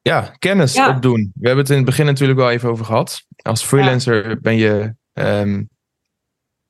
Ja, 0.01 0.35
kennis 0.39 0.73
Ja. 0.73 0.89
opdoen. 0.89 1.31
We 1.35 1.47
hebben 1.47 1.63
het 1.63 1.69
in 1.69 1.77
het 1.77 1.85
begin 1.85 2.05
natuurlijk 2.05 2.39
wel 2.39 2.51
even 2.51 2.69
over 2.69 2.85
gehad. 2.85 3.23
Als 3.41 3.63
freelancer 3.63 4.41
ben 4.41 4.55
je, 4.55 4.95
ehm, 5.13 5.63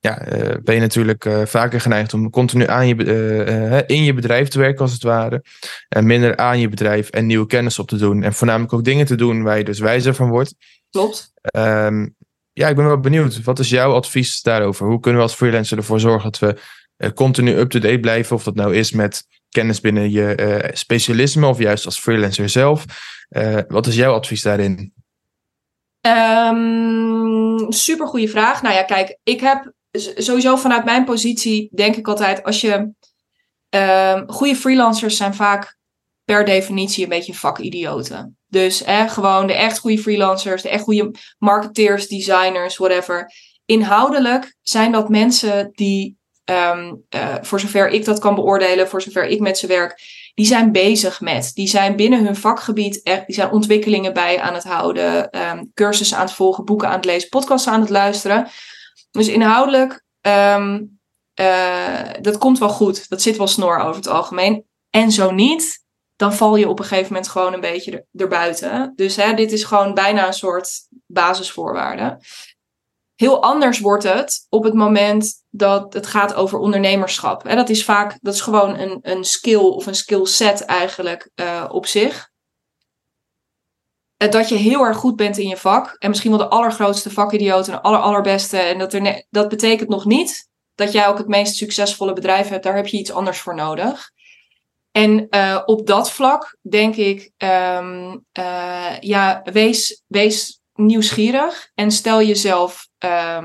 ja, 0.03 0.19
eh, 0.19 0.57
ben 0.63 0.75
je 0.75 0.81
natuurlijk 0.81 1.25
eh, 1.25 1.45
vaker 1.45 1.81
geneigd 1.81 2.13
om 2.13 2.29
continu 2.29 2.67
aan 2.67 2.87
je, 2.87 2.95
eh, 3.03 3.97
in 3.97 4.03
je 4.03 4.13
bedrijf 4.13 4.47
te 4.47 4.59
werken, 4.59 4.81
als 4.81 4.93
het 4.93 5.03
ware. 5.03 5.43
En 5.89 6.05
minder 6.05 6.37
aan 6.37 6.59
je 6.59 6.69
bedrijf 6.69 7.09
en 7.09 7.25
nieuwe 7.25 7.45
kennis 7.45 7.79
op 7.79 7.87
te 7.87 7.97
doen. 7.97 8.23
En 8.23 8.33
voornamelijk 8.33 8.73
ook 8.73 8.83
dingen 8.83 9.05
te 9.05 9.15
doen 9.15 9.43
waar 9.43 9.57
je 9.57 9.63
dus 9.63 9.79
wijzer 9.79 10.15
van 10.15 10.29
wordt. 10.29 10.55
Klopt. 10.89 11.31
Ehm, 11.41 12.07
ja, 12.53 12.67
ik 12.67 12.75
ben 12.75 12.85
wel 12.85 12.99
benieuwd. 12.99 13.43
Wat 13.43 13.59
is 13.59 13.69
jouw 13.69 13.93
advies 13.93 14.41
daarover? 14.41 14.85
Hoe 14.87 14.99
kunnen 14.99 15.21
we 15.21 15.27
als 15.27 15.35
freelancer 15.35 15.77
ervoor 15.77 15.99
zorgen 15.99 16.31
dat 16.31 16.39
we 16.39 17.13
continu 17.13 17.57
up-to-date 17.57 17.99
blijven? 17.99 18.35
Of 18.35 18.43
dat 18.43 18.55
nou 18.55 18.75
is 18.75 18.91
met 18.91 19.25
kennis 19.49 19.81
binnen 19.81 20.11
je 20.11 20.69
specialisme 20.73 21.47
of 21.47 21.57
juist 21.57 21.85
als 21.85 21.99
freelancer 21.99 22.49
zelf. 22.49 22.85
Wat 23.67 23.87
is 23.87 23.95
jouw 23.95 24.13
advies 24.13 24.41
daarin? 24.41 24.93
Ehm 26.01 27.23
super 27.69 28.07
goede 28.07 28.27
vraag. 28.27 28.61
Nou 28.61 28.75
ja, 28.75 28.83
kijk, 28.83 29.17
ik 29.23 29.39
heb 29.39 29.71
sowieso 29.99 30.55
vanuit 30.55 30.85
mijn 30.85 31.05
positie 31.05 31.69
denk 31.71 31.95
ik 31.95 32.07
altijd, 32.07 32.43
als 32.43 32.61
je 32.61 32.91
ehm 33.69 34.27
goede 34.27 34.55
freelancers 34.55 35.17
zijn 35.17 35.33
vaak 35.33 35.77
per 36.25 36.45
definitie 36.45 37.03
een 37.03 37.09
beetje 37.09 37.33
vakidioten. 37.33 38.37
Dus 38.47 38.79
hè, 38.85 39.07
gewoon 39.07 39.47
de 39.47 39.53
echt 39.53 39.79
goede 39.79 40.01
freelancers, 40.01 40.61
de 40.61 40.69
echt 40.69 40.83
goede 40.83 41.11
marketeers, 41.37 42.07
designers, 42.07 42.77
whatever. 42.77 43.31
Inhoudelijk 43.65 44.55
zijn 44.61 44.91
dat 44.91 45.09
mensen 45.09 45.69
die, 45.73 46.17
ehm, 46.43 46.93
eh, 47.09 47.35
voor 47.41 47.59
zover 47.59 47.89
ik 47.89 48.05
dat 48.05 48.19
kan 48.19 48.35
beoordelen, 48.35 48.87
voor 48.87 49.01
zover 49.01 49.25
ik 49.25 49.39
met 49.39 49.57
ze 49.57 49.67
werk, 49.67 50.01
die 50.33 50.45
zijn 50.45 50.71
bezig 50.71 51.21
met. 51.21 51.51
Die 51.53 51.67
zijn 51.67 51.95
binnen 51.95 52.25
hun 52.25 52.35
vakgebied 52.35 53.01
echt, 53.03 53.25
die 53.25 53.35
zijn 53.35 53.51
ontwikkelingen 53.51 54.13
bij 54.13 54.39
aan 54.39 54.53
het 54.53 54.63
houden, 54.63 55.29
ehm, 55.29 55.63
cursussen 55.73 56.17
aan 56.17 56.25
het 56.25 56.33
volgen, 56.33 56.65
boeken 56.65 56.87
aan 56.87 56.95
het 56.95 57.05
lezen, 57.05 57.29
podcasts 57.29 57.67
aan 57.67 57.81
het 57.81 57.89
luisteren. 57.89 58.47
Dus 59.13 59.27
inhoudelijk, 59.27 60.03
ehm, 60.21 60.83
eh, 61.33 62.09
dat 62.21 62.37
komt 62.37 62.59
wel 62.59 62.69
goed. 62.69 63.09
Dat 63.09 63.21
zit 63.21 63.37
wel 63.37 63.47
snor 63.47 63.79
over 63.79 63.95
het 63.95 64.07
algemeen. 64.07 64.65
En 64.89 65.11
zo 65.11 65.31
niet, 65.31 65.83
dan 66.15 66.33
val 66.33 66.55
je 66.55 66.69
op 66.69 66.79
een 66.79 66.85
gegeven 66.85 67.13
moment 67.13 67.31
gewoon 67.31 67.53
een 67.53 67.59
beetje 67.59 67.91
er, 67.91 68.05
erbuiten. 68.21 68.93
Dus 68.95 69.15
hè, 69.15 69.33
dit 69.33 69.51
is 69.51 69.63
gewoon 69.63 69.93
bijna 69.93 70.27
een 70.27 70.33
soort 70.33 70.87
basisvoorwaarde. 71.05 72.19
Heel 73.15 73.41
anders 73.41 73.79
wordt 73.79 74.03
het 74.03 74.45
op 74.49 74.63
het 74.63 74.73
moment 74.73 75.33
dat 75.49 75.93
het 75.93 76.07
gaat 76.07 76.33
over 76.33 76.59
ondernemerschap. 76.59 77.49
Dat 77.49 77.69
is 77.69 77.85
vaak, 77.85 78.17
dat 78.21 78.33
is 78.33 78.41
gewoon 78.41 78.77
een, 78.77 78.99
een 79.01 79.23
skill 79.23 79.55
of 79.55 79.85
een 79.85 79.95
skillset 79.95 80.65
eigenlijk 80.65 81.29
eh, 81.35 81.65
op 81.69 81.85
zich. 81.85 82.31
Eh, 84.23 84.31
Dat 84.31 84.49
je 84.49 84.55
heel 84.55 84.85
erg 84.85 84.97
goed 84.97 85.15
bent 85.15 85.37
in 85.37 85.47
je 85.47 85.57
vak. 85.57 85.95
En 85.99 86.09
misschien 86.09 86.31
wel 86.31 86.39
de 86.39 86.47
allergrootste 86.47 87.09
vakidioot 87.09 87.67
en 87.67 87.73
de 87.73 87.81
aller, 87.81 87.99
allerbeste. 87.99 88.57
En 88.57 88.77
dat, 88.77 88.93
er 88.93 89.25
dat 89.29 89.49
betekent 89.49 89.89
nog 89.89 90.05
niet 90.05 90.49
dat 90.75 90.91
jij 90.91 91.07
ook 91.07 91.17
het 91.17 91.27
meest 91.27 91.55
succesvolle 91.55 92.13
bedrijf 92.13 92.49
hebt. 92.49 92.63
Daar 92.63 92.75
heb 92.75 92.87
je 92.87 92.97
iets 92.97 93.11
anders 93.11 93.39
voor 93.39 93.55
nodig. 93.55 94.11
En 94.91 95.29
eh, 95.29 95.61
op 95.65 95.87
dat 95.87 96.11
vlak 96.11 96.57
denk 96.61 96.95
ik, 96.95 97.31
ehm, 97.37 98.17
eh, 98.31 98.99
ja, 98.99 99.41
wees, 99.43 100.03
wees 100.07 100.61
nieuwsgierig 100.73 101.71
en 101.75 101.91
stel 101.91 102.21
jezelf, 102.21 102.87
eh, 102.97 103.41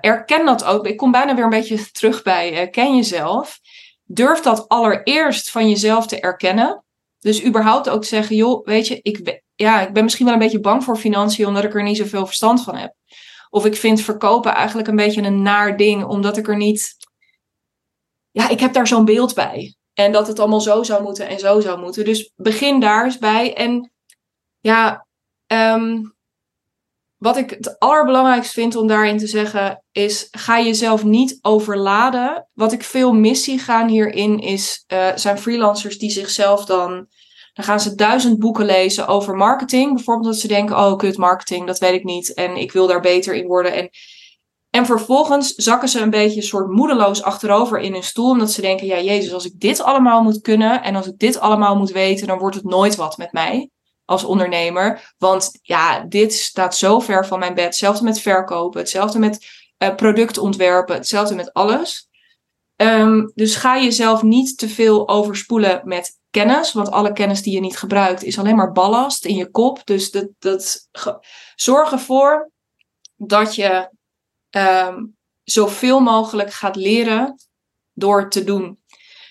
erken 0.00 0.46
dat 0.46 0.64
ook. 0.64 0.86
Ik 0.86 0.96
kom 0.96 1.10
bijna 1.10 1.34
weer 1.34 1.44
een 1.44 1.50
beetje 1.50 1.90
terug 1.90 2.22
bij 2.22 2.68
ken 2.70 2.96
jezelf. 2.96 3.58
Durf 4.04 4.40
dat 4.40 4.68
allereerst 4.68 5.50
van 5.50 5.68
jezelf 5.68 6.06
te 6.06 6.20
erkennen. 6.20 6.84
Dus 7.18 7.44
überhaupt 7.44 7.88
ook 7.88 8.04
zeggen, 8.04 8.36
joh, 8.36 8.66
weet 8.66 8.86
je, 8.86 8.98
ik 9.02 9.42
ja, 9.56 9.80
ik 9.80 9.92
ben 9.92 10.04
misschien 10.04 10.24
wel 10.24 10.34
een 10.34 10.40
beetje 10.40 10.60
bang 10.60 10.84
voor 10.84 10.96
financiën 10.96 11.46
omdat 11.46 11.64
ik 11.64 11.74
er 11.74 11.82
niet 11.82 11.96
zoveel 11.96 12.26
verstand 12.26 12.62
van 12.62 12.76
heb. 12.76 12.94
Of 13.50 13.64
ik 13.64 13.76
vind 13.76 14.00
verkopen 14.00 14.54
eigenlijk 14.54 14.88
een 14.88 14.96
beetje 14.96 15.22
een 15.22 15.42
naar 15.42 15.76
ding, 15.76 16.04
omdat 16.04 16.36
ik 16.36 16.48
er 16.48 16.56
niet. 16.56 16.96
Ja, 18.30 18.48
ik 18.48 18.60
heb 18.60 18.72
daar 18.72 18.86
zo'n 18.86 19.04
beeld 19.04 19.34
bij. 19.34 19.76
En 19.94 20.12
dat 20.12 20.26
het 20.26 20.38
allemaal 20.38 20.60
zo 20.60 20.82
zou 20.82 21.02
moeten 21.02 21.28
en 21.28 21.38
zo 21.38 21.60
zou 21.60 21.80
moeten. 21.80 22.04
Dus 22.04 22.32
begin 22.36 22.80
daar 22.80 23.04
eens 23.04 23.18
bij. 23.18 23.54
En 23.54 23.92
ja, 24.60 25.06
ehm, 25.46 26.02
wat 27.16 27.36
ik 27.36 27.50
het 27.50 27.78
allerbelangrijkst 27.78 28.52
vind 28.52 28.76
om 28.76 28.86
daarin 28.86 29.18
te 29.18 29.26
zeggen, 29.26 29.84
is 29.92 30.28
ga 30.30 30.60
jezelf 30.60 31.04
niet 31.04 31.38
overladen. 31.42 32.48
Wat 32.52 32.72
ik 32.72 32.82
veel 32.82 33.12
mis 33.12 33.44
zie 33.44 33.58
gaan 33.58 33.88
hierin 33.88 34.38
is, 34.38 34.84
eh, 34.86 35.12
zijn 35.14 35.38
freelancers 35.38 35.98
die 35.98 36.10
zichzelf 36.10 36.64
dan. 36.64 37.08
Dan 37.56 37.64
gaan 37.64 37.80
ze 37.80 37.94
duizend 37.94 38.38
boeken 38.38 38.64
lezen 38.64 39.06
over 39.06 39.34
marketing. 39.34 39.94
Bijvoorbeeld 39.94 40.32
dat 40.32 40.40
ze 40.40 40.48
denken, 40.48 40.76
oh 40.76 40.96
kut 40.96 41.16
marketing, 41.16 41.66
dat 41.66 41.78
weet 41.78 41.92
ik 41.92 42.04
niet. 42.04 42.34
En 42.34 42.56
ik 42.56 42.72
wil 42.72 42.86
daar 42.86 43.00
beter 43.00 43.34
in 43.34 43.46
worden. 43.46 43.72
En, 43.72 43.90
en 44.70 44.86
vervolgens 44.86 45.54
zakken 45.54 45.88
ze 45.88 46.00
een 46.00 46.10
beetje 46.10 46.42
soort 46.42 46.70
moedeloos 46.70 47.22
achterover 47.22 47.78
in 47.78 47.92
hun 47.92 48.02
stoel. 48.02 48.30
Omdat 48.30 48.50
ze 48.50 48.60
denken, 48.60 48.86
ja 48.86 49.00
jezus, 49.00 49.32
als 49.32 49.44
ik 49.44 49.60
dit 49.60 49.82
allemaal 49.82 50.22
moet 50.22 50.40
kunnen. 50.40 50.82
En 50.82 50.96
als 50.96 51.06
ik 51.06 51.18
dit 51.18 51.40
allemaal 51.40 51.76
moet 51.76 51.90
weten, 51.90 52.26
dan 52.26 52.38
wordt 52.38 52.56
het 52.56 52.64
nooit 52.64 52.96
wat 52.96 53.16
met 53.16 53.32
mij 53.32 53.70
als 54.04 54.24
ondernemer. 54.24 55.14
Want 55.18 55.50
ja, 55.62 56.00
dit 56.00 56.32
staat 56.32 56.76
zo 56.76 57.00
ver 57.00 57.26
van 57.26 57.38
mijn 57.38 57.54
bed. 57.54 57.64
Hetzelfde 57.64 58.04
met 58.04 58.20
verkopen, 58.20 58.80
hetzelfde 58.80 59.18
met 59.18 59.46
uh, 59.78 59.94
productontwerpen, 59.94 60.94
hetzelfde 60.94 61.34
met 61.34 61.52
alles. 61.52 62.08
Um, 62.76 63.32
dus 63.34 63.56
ga 63.56 63.78
jezelf 63.78 64.22
niet 64.22 64.58
te 64.58 64.68
veel 64.68 65.08
overspoelen 65.08 65.80
met 65.84 66.18
kennis. 66.36 66.72
Want 66.72 66.90
alle 66.90 67.12
kennis 67.12 67.42
die 67.42 67.54
je 67.54 67.60
niet 67.60 67.76
gebruikt 67.76 68.22
is 68.22 68.38
alleen 68.38 68.56
maar 68.56 68.72
ballast 68.72 69.24
in 69.24 69.34
je 69.34 69.50
kop. 69.50 69.80
Dus 69.84 70.10
dat, 70.10 70.28
dat, 70.38 70.88
zorg 71.54 71.92
ervoor 71.92 72.50
dat 73.16 73.54
je 73.54 73.90
um, 74.50 75.16
zoveel 75.42 76.00
mogelijk 76.00 76.52
gaat 76.52 76.76
leren 76.76 77.34
door 77.92 78.30
te 78.30 78.44
doen. 78.44 78.78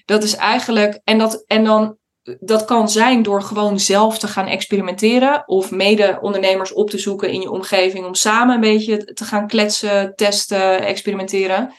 Dat 0.05 0.23
is 0.23 0.35
eigenlijk, 0.35 0.99
en, 1.03 1.17
dat, 1.17 1.43
en 1.47 1.63
dan 1.63 1.97
dat 2.39 2.65
kan 2.65 2.89
zijn 2.89 3.23
door 3.23 3.41
gewoon 3.41 3.79
zelf 3.79 4.17
te 4.17 4.27
gaan 4.27 4.47
experimenteren 4.47 5.47
of 5.47 5.71
mede-ondernemers 5.71 6.73
op 6.73 6.89
te 6.89 6.97
zoeken 6.97 7.31
in 7.31 7.41
je 7.41 7.51
omgeving 7.51 8.05
om 8.05 8.13
samen 8.13 8.55
een 8.55 8.61
beetje 8.61 9.13
te 9.13 9.25
gaan 9.25 9.47
kletsen, 9.47 10.15
testen, 10.15 10.81
experimenteren. 10.81 11.73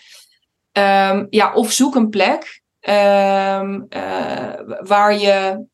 Um, 0.73 1.27
ja, 1.31 1.55
of 1.55 1.73
zoek 1.73 1.95
een 1.95 2.09
plek 2.09 2.63
um, 2.89 3.87
uh, 3.89 4.53
waar 4.81 5.19
je 5.19 5.67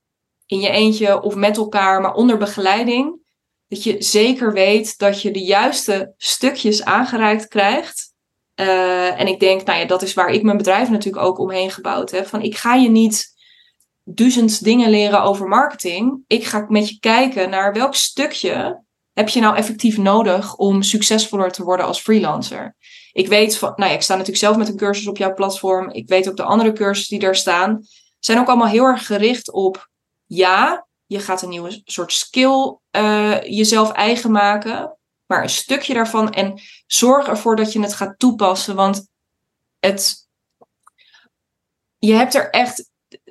in 0.47 0.61
je 0.61 0.69
eentje 0.69 1.23
of 1.23 1.35
met 1.35 1.57
elkaar, 1.57 2.01
maar 2.01 2.15
onder 2.15 2.39
begeleiding, 2.39 3.21
dat 3.69 3.83
je 3.83 4.03
zeker 4.03 4.53
weet 4.53 4.99
dat 4.99 5.23
je 5.23 5.31
de 5.31 5.43
juiste 5.43 6.15
stukjes 6.17 6.85
aangereikt 6.85 7.49
krijgt. 7.49 8.15
Uh, 8.61 9.21
en 9.21 9.27
ik 9.27 9.41
denk, 9.41 9.65
nou 9.65 9.79
ja, 9.79 9.85
dat 9.85 10.03
is 10.03 10.15
waar 10.15 10.31
ik 10.31 10.43
mijn 10.43 10.57
bedrijf 10.57 10.91
natuurlijk 10.91 11.25
ook 11.25 11.39
omheen 11.39 11.71
gebouwd 11.71 12.11
heb. 12.11 12.26
Van 12.26 12.43
ik 12.43 12.57
ga 12.57 12.75
je 12.75 12.89
niet 12.89 13.33
duizend 14.05 14.64
dingen 14.64 14.91
leren 14.91 15.22
over 15.22 15.49
marketing. 15.49 16.25
Ik 16.26 16.45
ga 16.45 16.64
met 16.68 16.89
je 16.89 16.99
kijken 16.99 17.51
naar 17.51 17.72
welk 17.72 17.95
stukje 17.95 18.84
heb 19.13 19.29
je 19.29 19.41
nou 19.41 19.57
effectief 19.57 19.97
nodig 19.97 20.57
om 20.57 20.83
succesvoller 20.83 21.51
te 21.51 21.63
worden 21.63 21.87
als 21.87 22.01
freelancer. 22.01 22.76
Ik 23.13 23.29
weet 23.29 23.59
van, 23.59 23.72
nou 23.76 23.91
ja, 23.91 23.97
ik 23.97 24.03
sta 24.03 24.13
natuurlijk 24.13 24.45
zelf 24.45 24.57
met 24.57 24.68
een 24.68 24.76
cursus 24.76 25.07
op 25.07 25.17
jouw 25.17 25.34
platform. 25.34 25.91
Ik 25.91 26.09
weet 26.09 26.29
ook 26.29 26.37
de 26.37 26.43
andere 26.43 26.72
cursussen 26.72 27.18
die 27.18 27.29
er 27.29 27.37
staan. 27.37 27.87
Zijn 28.18 28.39
ook 28.39 28.49
allemaal 28.49 28.67
heel 28.67 28.84
erg 28.84 29.07
gericht 29.07 29.51
op, 29.51 29.91
ja, 30.26 30.87
je 31.07 31.21
gaat 31.21 31.43
een 31.43 31.49
nieuwe 31.49 31.80
soort 31.84 32.13
skill 32.13 32.76
uh, 32.97 33.43
jezelf 33.43 33.93
eigen 33.93 34.30
maken. 34.30 34.97
Maar 35.26 35.43
een 35.43 35.51
stukje 35.51 35.95
daarvan 35.95 36.33
en 36.33 36.61
zorg 36.87 37.26
ervoor 37.26 37.57
dat 37.57 37.72
je 37.72 37.80
het 37.80 37.95
gaat 37.95 38.18
toepassen. 38.18 38.75
Want 38.75 39.07
het, 39.80 40.29
je 41.99 42.13
hebt 42.13 42.34
er 42.34 42.51
echt 42.51 42.91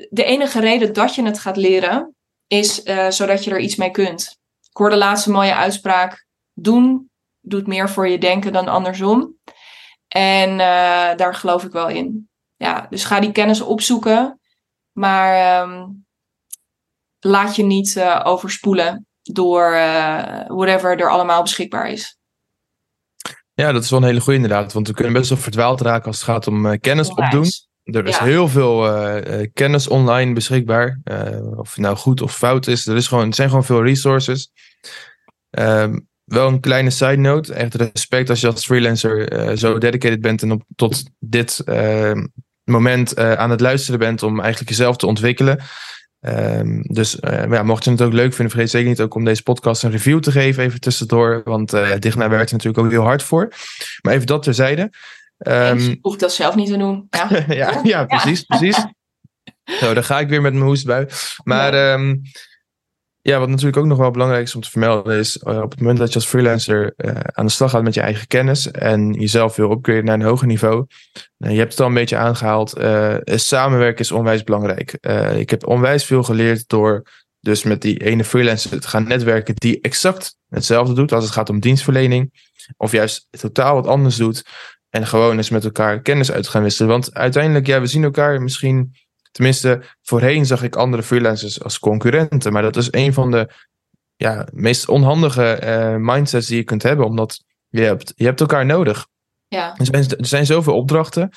de 0.10 0.24
enige 0.24 0.60
reden 0.60 0.94
dat 0.94 1.16
je 1.16 1.24
het 1.24 1.40
gaat 1.40 1.58
leren 1.58 2.16
is 2.48 2.86
uh, 2.86 3.10
zodat 3.10 3.44
je 3.44 3.52
er 3.52 3.60
iets 3.60 3.76
mee 3.76 3.92
kunt. 3.92 4.40
Ik 4.72 4.78
hoorde 4.78 4.98
laatst 4.98 5.26
een 5.26 5.34
mooie 5.34 5.56
uitspraak. 5.56 6.26
Doen 6.54 7.10
doet 7.42 7.68
meer 7.68 7.90
voor 7.90 8.08
je 8.08 8.18
denken 8.18 8.54
dan 8.54 8.68
andersom. 8.68 9.36
En 10.08 10.50
uh, 10.50 10.58
daar 11.16 11.36
geloof 11.36 11.64
ik 11.64 11.72
wel 11.72 11.88
in. 11.88 12.30
Ja, 12.56 12.88
dus 12.90 13.06
ga 13.06 13.20
die 13.20 13.32
kennis 13.32 13.62
opzoeken. 13.62 14.40
Maar 14.92 15.62
um, 15.62 16.06
laat 17.20 17.56
je 17.56 17.64
niet 17.64 17.96
uh, 17.96 18.22
overspoelen 18.24 19.08
door 19.22 19.72
whatever 20.48 21.00
er 21.00 21.10
allemaal 21.10 21.42
beschikbaar 21.42 21.90
is. 21.90 22.18
Ja, 23.54 23.72
dat 23.72 23.84
is 23.84 23.90
wel 23.90 24.00
een 24.00 24.06
hele 24.06 24.20
goede 24.20 24.40
inderdaad. 24.40 24.74
Want 24.74 24.88
we 24.88 24.94
kunnen 24.94 25.14
best 25.14 25.30
wel 25.30 25.38
verdwaald 25.38 25.82
raken 25.82 26.06
als 26.06 26.16
het 26.16 26.26
gaat 26.26 26.48
om 26.48 26.80
kennis 26.80 27.10
opdoen. 27.10 27.46
Er 27.92 28.08
is 28.08 28.18
ja. 28.18 28.24
heel 28.24 28.48
veel 28.48 28.88
uh, 28.88 29.46
kennis 29.54 29.88
online 29.88 30.34
beschikbaar. 30.34 31.00
Uh, 31.04 31.58
of 31.58 31.70
het 31.70 31.78
nou 31.78 31.96
goed 31.96 32.22
of 32.22 32.36
fout 32.36 32.68
is. 32.68 32.88
Er, 32.88 32.96
is 32.96 33.08
gewoon, 33.08 33.28
er 33.28 33.36
zijn 33.36 33.50
gewoon 33.50 33.66
veel 33.66 33.84
resources. 33.84 34.52
Um, 35.50 36.08
wel 36.24 36.48
een 36.48 36.60
kleine 36.60 36.90
side 36.90 37.16
note. 37.16 37.54
Echt 37.54 37.76
respect 37.76 38.30
als 38.30 38.42
je 38.42 38.48
als 38.48 38.66
freelancer 38.66 39.48
uh, 39.50 39.58
zo 39.58 39.78
dedicated 39.78 40.22
bent 40.22 40.42
en 40.42 40.52
op, 40.52 40.64
tot 40.76 41.04
dit 41.20 41.60
ehm, 41.60 42.26
moment 42.64 43.18
aan 43.18 43.50
het 43.50 43.60
luisteren 43.60 44.00
bent 44.00 44.24
om 44.24 44.40
eigenlijk 44.40 44.70
jezelf 44.70 44.98
te 44.98 45.06
ontwikkelen. 45.08 45.60
Ehm, 46.20 46.82
dus 46.82 47.18
ja, 47.22 47.64
mocht 47.64 47.84
je 47.84 47.92
het 47.92 48.02
ook 48.02 48.14
leuk 48.14 48.34
vinden, 48.34 48.54
vergeet 48.54 48.70
zeker 48.70 48.90
niet 48.90 49.02
ook 49.02 49.16
om 49.16 49.24
deze 49.24 49.44
podcast 49.44 49.84
een 49.84 49.92
review 49.92 50.20
te 50.20 50.32
geven, 50.32 50.64
even 50.64 50.80
tussendoor. 50.80 51.42
Want 51.44 51.70
Digna 52.00 52.30
werkt 52.30 52.50
er 52.50 52.56
natuurlijk 52.58 52.84
ook 52.84 52.92
heel 52.92 53.04
hard 53.04 53.24
voor. 53.24 53.54
Maar 54.02 54.14
even 54.14 54.28
dat 54.28 54.44
terzijde. 54.44 54.90
Um, 55.48 55.98
hoef 56.02 56.14
ik 56.14 56.20
dat 56.20 56.34
zelf 56.34 56.56
niet 56.56 56.68
te 56.68 56.78
doen. 56.78 57.08
Ja, 57.10 57.30
ja, 57.64 57.80
ja, 57.84 58.06
precies, 58.06 58.42
precies. 58.44 58.86
Zo, 59.80 59.94
dan 59.94 60.04
ga 60.04 60.20
ik 60.20 60.30
weer 60.30 60.42
met 60.42 60.54
mijn 60.54 60.66
hoestbui. 60.66 61.08
Maar 61.44 61.76
ja. 61.76 61.94
Um, 61.94 62.22
ja, 63.24 63.40
wat 63.40 63.50
natuurlijk 63.50 63.78
ook 63.78 63.86
nog 63.86 63.98
wel 63.98 64.12
belangrijk 64.12 64.44
is 64.44 64.56
om 64.56 64.62
te 64.62 64.70
vermelden 64.70 65.18
is 65.18 65.42
uh, 65.48 65.62
op 65.62 65.72
het 65.72 65.80
moment 65.80 66.00
dat 66.00 66.10
je 66.10 66.16
als 66.16 66.28
freelancer 66.28 66.94
uh, 66.98 67.12
aan 67.32 67.46
de 67.46 67.52
slag 67.52 67.72
gaat 67.72 67.84
met 67.84 67.94
je 67.94 68.02
eigen 68.02 68.28
kennis 68.28 68.72
en 68.72 69.14
jezelf 69.14 69.56
wil 69.56 69.72
upgraden 69.72 70.06
naar 70.06 70.14
een 70.14 70.22
hoger 70.22 70.48
niveau. 70.48 70.86
Uh, 71.38 71.52
je 71.52 71.58
hebt 71.58 71.72
het 71.72 71.82
al 71.82 71.88
een 71.88 71.94
beetje 71.94 72.18
aangehaald. 72.18 72.74
samenwerken 73.26 74.00
is 74.00 74.12
onwijs 74.12 74.44
belangrijk. 74.44 74.98
ik 75.36 75.50
heb 75.50 75.68
onwijs 75.68 76.06
veel 76.06 76.24
geleerd 76.24 76.68
door 76.68 77.04
dus 77.40 77.64
met 77.64 77.82
die 77.82 77.98
ene 77.98 78.24
freelancer 78.24 78.80
te 78.80 78.88
gaan 78.88 79.08
netwerken 79.08 79.56
die 79.56 79.82
exact 79.82 80.36
hetzelfde 80.50 80.94
doet 80.94 81.12
als 81.12 81.24
het 81.24 81.34
gaat 81.34 81.50
om 81.50 81.60
dienstverlening. 81.60 82.50
Of 82.78 82.92
juist 82.92 83.28
totaal 83.30 83.76
wat 83.76 83.88
anders 83.88 84.16
doet. 84.16 84.44
En 84.92 85.08
gewoon 85.08 85.38
eens 85.38 85.50
met 85.50 85.64
elkaar 85.64 86.02
kennis 86.02 86.32
uit 86.32 86.48
gaan 86.48 86.64
wisselen. 86.64 86.92
Want 86.92 87.14
uiteindelijk, 87.14 87.68
ja, 87.68 87.80
we 87.80 87.88
zien 87.88 88.04
elkaar 88.04 88.42
misschien 88.42 88.94
Tenminste, 89.32 89.82
voorheen 90.02 90.46
zag 90.46 90.64
ik 90.64 90.76
andere 90.76 91.04
freelancers 91.04 91.64
als 91.64 91.80
concurrenten. 91.80 92.54
Maar 92.54 92.62
dat 92.62 92.76
is 92.76 92.88
een 92.92 93.14
van 93.14 93.32
de 93.32 93.50
ja, 94.16 94.48
meest 94.54 94.88
onhandige 94.88 95.62
uh, 95.64 95.96
mindsets 95.96 96.48
die 96.48 96.58
je 96.58 96.64
kunt 96.64 96.84
hebben. 96.84 97.06
Omdat 97.06 97.44
je 97.70 97.82
hebt, 97.82 98.14
je 98.16 98.26
hebt 98.26 98.40
elkaar 98.40 98.66
nodig. 98.66 99.08
Ja. 99.48 99.76
Er, 99.78 99.86
zijn, 99.86 100.18
er 100.18 100.26
zijn 100.26 100.46
zoveel 100.46 100.76
opdrachten. 100.76 101.30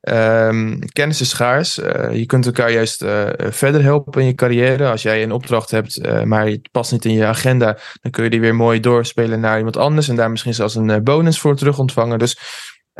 Um, 0.00 0.78
kennis 0.92 1.20
is 1.20 1.28
schaars. 1.28 1.78
Uh, 1.78 2.14
je 2.14 2.26
kunt 2.26 2.46
elkaar 2.46 2.72
juist 2.72 3.02
uh, 3.02 3.28
verder 3.36 3.82
helpen 3.82 4.20
in 4.20 4.26
je 4.26 4.34
carrière. 4.34 4.90
Als 4.90 5.02
jij 5.02 5.22
een 5.22 5.32
opdracht 5.32 5.70
hebt, 5.70 6.24
maar 6.24 6.46
het 6.46 6.68
past 6.70 6.92
niet 6.92 7.04
in 7.04 7.12
je 7.12 7.26
agenda, 7.26 7.78
dan 8.00 8.10
kun 8.10 8.24
je 8.24 8.30
die 8.30 8.40
weer 8.40 8.54
mooi 8.54 8.80
doorspelen 8.80 9.40
naar 9.40 9.56
iemand 9.56 9.76
anders. 9.76 10.08
En 10.08 10.16
daar 10.16 10.30
misschien 10.30 10.54
zelfs 10.54 10.74
een 10.74 11.04
bonus 11.04 11.38
voor 11.38 11.56
terug 11.56 11.78
ontvangen. 11.78 12.18
Dus 12.18 12.38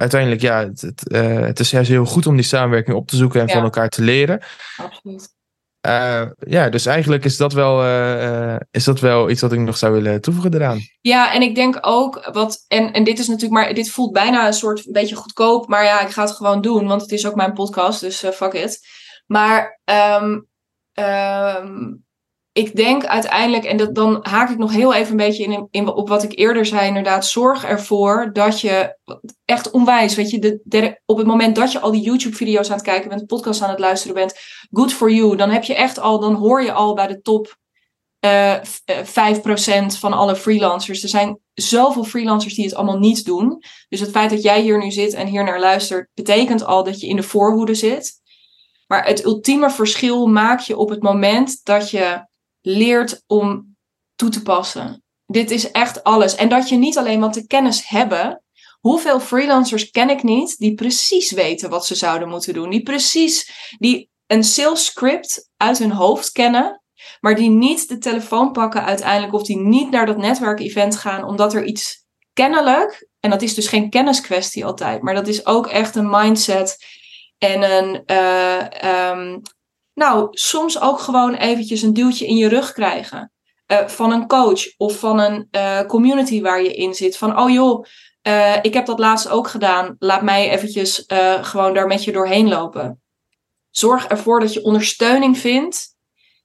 uiteindelijk, 0.01 0.41
ja, 0.41 0.59
het, 0.59 0.81
het, 0.81 1.03
uh, 1.13 1.41
het, 1.41 1.61
is 1.61 1.71
juist 1.71 1.91
heel 1.91 2.05
goed 2.05 2.27
om 2.27 2.35
die 2.35 2.45
samenwerking 2.45 2.97
op 2.97 3.07
te 3.07 3.17
zoeken 3.17 3.41
en 3.41 3.49
van 3.49 3.63
elkaar 3.63 3.89
te 3.89 4.03
leren. 4.03 4.41
Absoluut. 4.77 5.39
Uh, 5.87 6.27
ja, 6.39 6.69
dus 6.69 6.87
eigenlijk 6.87 7.25
is 7.25 7.37
dat, 7.37 7.53
wel, 7.53 7.85
uh, 7.85 8.57
is 8.71 8.85
dat 8.85 9.01
wel 9.01 9.31
iets 9.31 9.41
wat 9.41 9.53
ik 9.53 9.59
nog 9.59 9.77
zou 9.77 9.93
willen 9.93 10.21
toevoegen 10.21 10.55
eraan. 10.55 10.81
Ja, 11.01 11.35
en 11.35 11.43
ik 11.43 11.55
denk 11.55 11.79
ook, 11.81 12.29
wat, 12.33 12.65
en, 12.69 12.93
en 12.93 13.05
dit 13.05 13.19
is 13.19 13.29
natuurlijk 13.29 13.61
maar, 13.61 13.75
dit 13.75 13.91
voelt 13.91 14.13
bijna 14.13 14.47
een 14.47 14.53
soort 14.53 14.87
een 14.87 14.93
beetje 14.93 15.17
goedkoop, 15.17 15.69
maar 15.69 15.85
ja, 15.85 16.01
ik 16.01 16.11
ga 16.11 16.23
het 16.23 16.31
gewoon 16.31 16.61
doen, 16.61 16.87
want 16.87 17.03
het 17.03 17.13
is 17.13 17.27
ook 17.27 17.35
mijn 17.35 17.53
podcast, 17.53 18.01
dus 18.01 18.17
fuck 18.17 18.53
it. 18.53 18.87
Maar 19.27 19.81
um, 20.21 20.47
um, 20.95 22.05
ik 22.61 22.77
denk 22.77 23.07
uiteindelijk, 23.07 23.65
en 23.65 23.77
dat, 23.77 23.95
dan 23.95 24.19
haak 24.23 24.51
ik 24.51 24.59
nog 24.59 24.73
heel 24.73 24.95
even 24.95 25.11
een 25.11 25.17
beetje 25.17 25.69
in, 25.71 25.89
op 25.89 26.09
wat 26.09 26.23
ik 26.23 26.39
eerder 26.39 26.67
zei, 26.67 26.87
inderdaad, 26.87 27.27
zorg 27.27 27.65
ervoor 27.65 28.31
dat 28.33 28.61
je 28.61 28.97
echt 29.45 29.71
onwijs, 29.71 30.15
weet 30.15 30.31
je, 30.31 30.61
de, 30.65 31.01
op 31.07 31.17
het 31.17 31.27
moment 31.27 31.57
dat 31.57 31.73
je 31.73 31.81
al 31.81 31.91
die 31.91 32.03
YouTube-video's 32.03 32.69
aan 32.69 32.77
het 32.77 32.85
kijken 32.85 33.09
bent, 33.09 33.27
podcast 33.27 33.63
aan 33.63 33.71
het 33.71 33.79
luisteren 33.79 34.15
bent, 34.15 34.35
good 34.71 34.93
for 34.93 35.11
you, 35.11 35.37
dan 35.37 35.51
heb 35.51 35.65
je 35.65 35.75
echt 35.75 35.99
al, 35.99 36.21
dan 36.21 36.35
hoor 36.35 36.63
je 36.63 36.73
al 36.73 36.95
bij 36.95 37.07
de 37.07 37.21
top 37.21 37.59
uh, 38.25 38.55
uh, 38.55 39.85
5% 39.93 39.99
van 39.99 40.13
alle 40.13 40.37
freelancers. 40.37 41.03
Er 41.03 41.09
zijn 41.09 41.39
zoveel 41.55 42.05
freelancers 42.05 42.55
die 42.55 42.65
het 42.65 42.75
allemaal 42.75 42.99
niet 42.99 43.25
doen. 43.25 43.63
Dus 43.89 44.01
het 44.01 44.11
feit 44.11 44.31
dat 44.31 44.43
jij 44.43 44.61
hier 44.61 44.79
nu 44.79 44.91
zit 44.91 45.15
en 45.15 45.27
hier 45.27 45.45
naar 45.45 45.61
luistert, 45.61 46.09
betekent 46.15 46.65
al 46.65 46.85
dat 46.85 47.01
je 47.01 47.07
in 47.07 47.17
de 47.17 47.23
voorhoede 47.23 47.75
zit. 47.75 48.21
Maar 48.87 49.07
het 49.07 49.25
ultieme 49.25 49.71
verschil 49.71 50.27
maak 50.27 50.61
je 50.61 50.77
op 50.77 50.89
het 50.89 51.03
moment 51.03 51.61
dat 51.65 51.91
je 51.91 52.29
leert 52.61 53.23
om 53.27 53.77
toe 54.15 54.29
te 54.29 54.43
passen. 54.43 55.03
Dit 55.27 55.51
is 55.51 55.71
echt 55.71 56.05
alles. 56.05 56.35
En 56.35 56.49
dat 56.49 56.69
je 56.69 56.77
niet 56.77 56.99
alleen 56.99 57.21
want 57.21 57.35
de 57.35 57.47
kennis 57.47 57.89
hebben. 57.89 58.43
Hoeveel 58.81 59.21
freelancers 59.21 59.91
ken 59.91 60.11
ik 60.11 60.23
niet 60.23 60.59
die 60.59 60.75
precies 60.75 61.31
weten 61.31 61.71
wat 61.71 61.87
ze 61.87 61.95
zouden 61.95 62.29
moeten 62.29 62.55
doen? 62.55 62.71
Die 62.71 62.83
precies, 62.83 63.51
die 63.79 64.11
een 64.27 64.45
sales 64.45 64.85
script 64.85 65.51
uit 65.57 65.79
hun 65.79 65.93
hoofd 65.93 66.33
kennen, 66.33 66.83
maar 67.21 67.35
die 67.35 67.51
niet 67.51 67.89
de 67.89 67.99
telefoon 67.99 68.53
pakken 68.53 68.85
uiteindelijk 68.85 69.33
of 69.33 69.43
die 69.43 69.59
niet 69.59 69.91
naar 69.91 70.07
dat 70.07 70.17
netwerkevent 70.17 70.97
gaan 70.97 71.25
omdat 71.25 71.55
er 71.55 71.65
iets 71.65 72.05
kennelijk, 72.33 73.09
en 73.21 73.31
dat 73.31 73.43
is 73.43 73.55
dus 73.55 73.69
geen 73.69 73.91
kenniskwestie 73.91 74.65
altijd, 74.65 75.03
maar 75.03 75.15
dat 75.15 75.29
is 75.29 75.47
ook 75.47 75.67
echt 75.67 75.95
een 75.95 76.11
mindset 76.11 76.77
en 77.39 77.63
een, 77.63 78.03
uh, 78.07 79.11
um, 79.11 79.43
nou, 80.01 80.29
soms 80.31 80.81
ook 80.81 81.01
gewoon 81.01 81.35
eventjes 81.35 81.83
een 81.83 81.93
duwtje 81.93 82.27
in 82.27 82.37
je 82.37 82.49
rug 82.49 82.73
krijgen. 82.73 83.33
Uh, 83.67 83.89
van 83.89 84.13
een 84.13 84.27
coach 84.27 84.77
of 84.77 84.99
van 84.99 85.19
een 85.19 85.49
uh, 85.51 85.81
community 85.81 86.43
waar 86.43 86.63
je 86.63 86.75
in 86.75 86.95
zit. 86.95 87.17
Van, 87.17 87.39
oh 87.39 87.51
joh, 87.51 87.85
uh, 88.23 88.57
ik 88.63 88.75
heb 88.75 88.87
dat 88.87 88.99
laatst 88.99 89.29
ook 89.29 89.49
gedaan. 89.49 89.97
Laat 89.99 90.23
mij 90.23 90.51
eventjes 90.51 91.05
gewoon 91.41 91.75
daar 91.75 91.87
met 91.87 92.05
je 92.05 92.13
doorheen 92.13 92.49
lopen. 92.49 93.03
Zorg 93.71 94.07
ervoor 94.07 94.41
dat 94.41 94.53
je 94.53 94.65
ondersteuning 94.65 95.39
vindt 95.39 95.97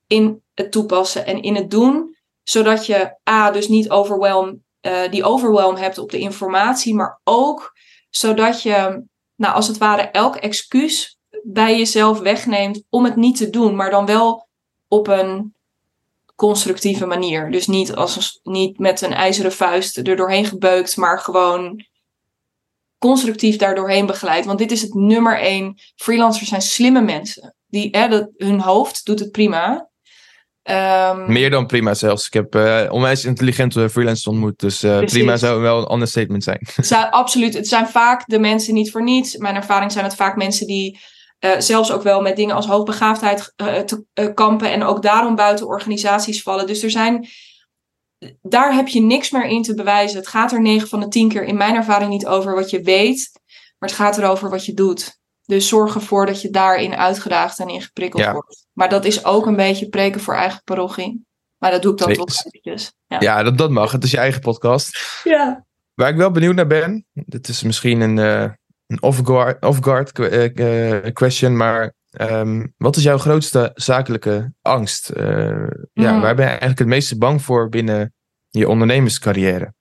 in 0.08 0.44
het 0.54 0.72
toepassen 0.72 1.26
en 1.26 1.42
in 1.42 1.56
het 1.56 1.72
doen. 1.72 2.18
Zodat 2.44 2.86
je 2.86 3.18
A, 3.30 3.52
dus 3.52 3.68
niet 3.68 3.90
overwhelm, 3.90 4.64
die 5.10 5.24
overwhelm 5.24 5.76
hebt 5.76 5.98
op 5.98 6.12
de 6.12 6.20
informatie. 6.20 6.96
Maar 6.96 7.20
ook 7.24 7.72
zodat 8.10 8.62
je, 8.62 9.04
nou 9.36 9.54
als 9.54 9.68
het 9.68 9.78
ware, 9.78 10.02
elk 10.02 10.36
excuus 10.36 11.15
bij 11.48 11.78
jezelf 11.78 12.20
wegneemt 12.20 12.84
om 12.90 13.04
het 13.04 13.16
niet 13.16 13.38
te 13.38 13.50
doen, 13.50 13.76
maar 13.76 13.90
dan 13.90 14.06
wel 14.06 14.48
op 14.88 15.08
een 15.08 15.54
constructieve 16.36 17.06
manier. 17.06 17.52
Dus 17.52 17.68
niet, 17.68 17.96
als 17.96 18.40
niet 18.44 18.80
met 18.80 19.02
een 19.02 19.14
ijzeren 19.14 19.52
vuist 19.52 19.98
er 19.98 20.16
doorheen 20.16 20.46
gebeukt, 20.46 20.98
maar 20.98 21.20
gewoon 21.20 21.86
constructief 22.98 23.56
daar 23.56 23.76
doorheen 23.76 24.06
begeleid. 24.06 24.46
Want 24.46 24.60
dit 24.60 24.72
is 24.72 24.82
het 24.82 24.94
nummer 24.94 25.40
één. 25.40 25.80
Freelancers 25.96 26.50
zijn 26.50 26.62
slimme 26.62 27.02
mensen. 27.02 27.56
Die, 27.68 27.88
hè, 27.92 28.08
dat, 28.08 28.30
hun 28.38 28.60
hoofd 28.60 29.06
doet 29.06 29.20
het 29.20 29.32
prima. 29.32 29.90
Um, 30.64 31.32
Meer 31.32 31.50
dan 31.50 31.66
prima 31.66 31.94
zelfs. 31.94 32.26
Ik 32.26 32.34
heb 32.34 32.56
uh, 32.56 32.86
onwijs 32.90 33.26
intelligente 33.26 33.90
freelancers 33.90 34.28
ontmoet. 34.28 34.60
Dus 34.60 34.84
uh, 34.84 35.00
prima 35.00 35.38
zou 35.38 35.62
wel 35.62 35.78
een 35.78 35.86
ander 35.86 36.08
statement 36.08 36.44
zijn. 36.44 36.68
Zou, 36.76 37.12
absoluut. 37.12 37.54
Het 37.54 37.68
zijn 37.68 37.88
vaak 37.88 38.24
de 38.26 38.40
mensen 38.40 38.74
niet 38.74 38.92
voor 38.92 39.04
niets. 39.04 39.38
Mijn 39.38 39.56
ervaring 39.56 39.92
zijn 39.92 40.06
het 40.06 40.16
vaak 40.16 40.36
mensen 40.36 40.68
die 40.68 41.00
uh, 41.46 41.60
zelfs 41.60 41.92
ook 41.92 42.04
wel 42.04 42.22
met 42.22 42.36
dingen 42.36 42.56
als 42.56 42.68
hoogbegaafdheid 42.68 43.54
uh, 43.58 43.80
te 43.80 44.06
uh, 44.14 44.34
kampen 44.34 44.72
en 44.72 44.84
ook 44.84 45.02
daarom 45.02 45.36
buiten 45.36 45.68
organisaties 45.68 46.42
vallen. 46.42 46.68
Dus 46.68 46.84
er 46.84 46.92
zijn, 46.92 47.28
daar 48.42 48.74
heb 48.74 48.88
je 48.88 49.02
niks 49.02 49.32
meer 49.32 49.46
in 49.46 49.62
te 49.62 49.74
bewijzen. 49.74 50.18
Het 50.18 50.28
gaat 50.28 50.52
er 50.52 50.62
9 50.62 50.88
van 50.88 51.00
de 51.00 51.08
10 51.08 51.30
keer 51.30 51.44
in 51.44 51.58
mijn 51.58 51.76
ervaring 51.76 52.10
niet 52.10 52.28
over 52.28 52.56
wat 52.56 52.70
je 52.70 52.82
weet, 52.82 53.32
maar 53.78 53.90
het 53.90 53.98
gaat 53.98 54.18
erover 54.18 54.50
wat 54.50 54.66
je 54.66 54.74
doet. 54.74 55.20
Dus 55.46 55.68
zorg 55.68 55.96
ervoor 55.96 56.26
dat 56.26 56.42
je 56.42 56.50
daarin 56.50 56.96
uitgedaagd 56.96 57.60
en 57.60 57.70
in 57.70 57.82
geprikkeld 57.82 58.24
ja. 58.24 58.32
wordt. 58.32 58.68
Maar 58.74 58.90
dat 58.90 59.06
is 59.06 59.26
ook 59.26 59.46
een 59.46 59.56
beetje 59.56 59.90
preken 59.90 60.22
voor 60.22 60.36
eigen 60.36 60.62
parochie. 60.64 61.26
Maar 61.58 61.72
dat 61.72 61.82
doe 61.82 61.92
ik 61.92 61.98
dan 61.98 62.14
toch 62.14 62.46
eventjes. 62.46 62.94
Ja, 63.08 63.20
ja 63.20 63.44
dat, 63.44 63.58
dat 63.58 63.70
mag. 63.70 63.92
Het 63.92 64.04
is 64.04 64.12
je 64.12 64.18
eigen 64.18 64.42
podcast. 64.42 65.22
Ja. 65.24 65.66
Waar 65.94 66.10
ik 66.10 66.16
wel 66.16 66.32
benieuwd 66.32 66.56
naar 66.56 66.68
ben, 66.68 67.06
dit 67.14 67.48
is 67.48 67.64
misschien 67.64 68.02
een 68.02 68.58
een 68.88 69.02
off-guard, 69.02 69.64
off-guard 69.64 70.20
uh, 70.20 71.14
question, 71.14 71.58
maar 71.58 71.94
um, 72.22 72.74
wat 72.78 72.96
is 72.96 73.04
jouw 73.04 73.18
grootste 73.18 73.72
zakelijke 73.74 74.54
angst? 74.62 75.12
Uh, 75.16 75.68
ja, 75.94 76.12
mm. 76.12 76.22
waar 76.22 76.36
ben 76.36 76.46
je 76.46 76.50
eigenlijk 76.50 76.80
het 76.80 76.88
meeste 76.88 77.18
bang 77.18 77.42
voor 77.42 77.70
binnen 77.70 78.14
je 78.50 78.70
ondernemerscarrière? 78.70 79.74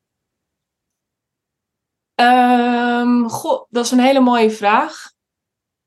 Um, 2.21 3.29
goh, 3.29 3.67
dat 3.71 3.85
is 3.85 3.91
een 3.91 4.01
hele 4.01 4.21
mooie 4.21 4.51
vraag. 4.51 5.13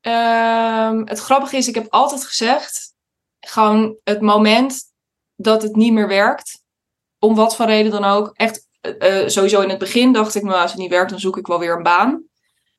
Um, 0.00 1.06
het 1.08 1.18
grappige 1.18 1.56
is, 1.56 1.68
ik 1.68 1.74
heb 1.74 1.86
altijd 1.88 2.24
gezegd, 2.24 2.94
gewoon 3.40 3.96
het 4.04 4.20
moment 4.20 4.82
dat 5.36 5.62
het 5.62 5.76
niet 5.76 5.92
meer 5.92 6.08
werkt, 6.08 6.62
om 7.18 7.34
wat 7.34 7.56
voor 7.56 7.66
reden 7.66 7.90
dan 7.90 8.04
ook, 8.04 8.30
echt 8.32 8.66
uh, 8.98 9.28
sowieso 9.28 9.60
in 9.60 9.68
het 9.68 9.78
begin 9.78 10.12
dacht 10.12 10.34
ik, 10.34 10.42
nou 10.42 10.60
als 10.60 10.70
het 10.70 10.80
niet 10.80 10.90
werkt, 10.90 11.10
dan 11.10 11.20
zoek 11.20 11.36
ik 11.36 11.46
wel 11.46 11.58
weer 11.58 11.76
een 11.76 11.82
baan. 11.82 12.27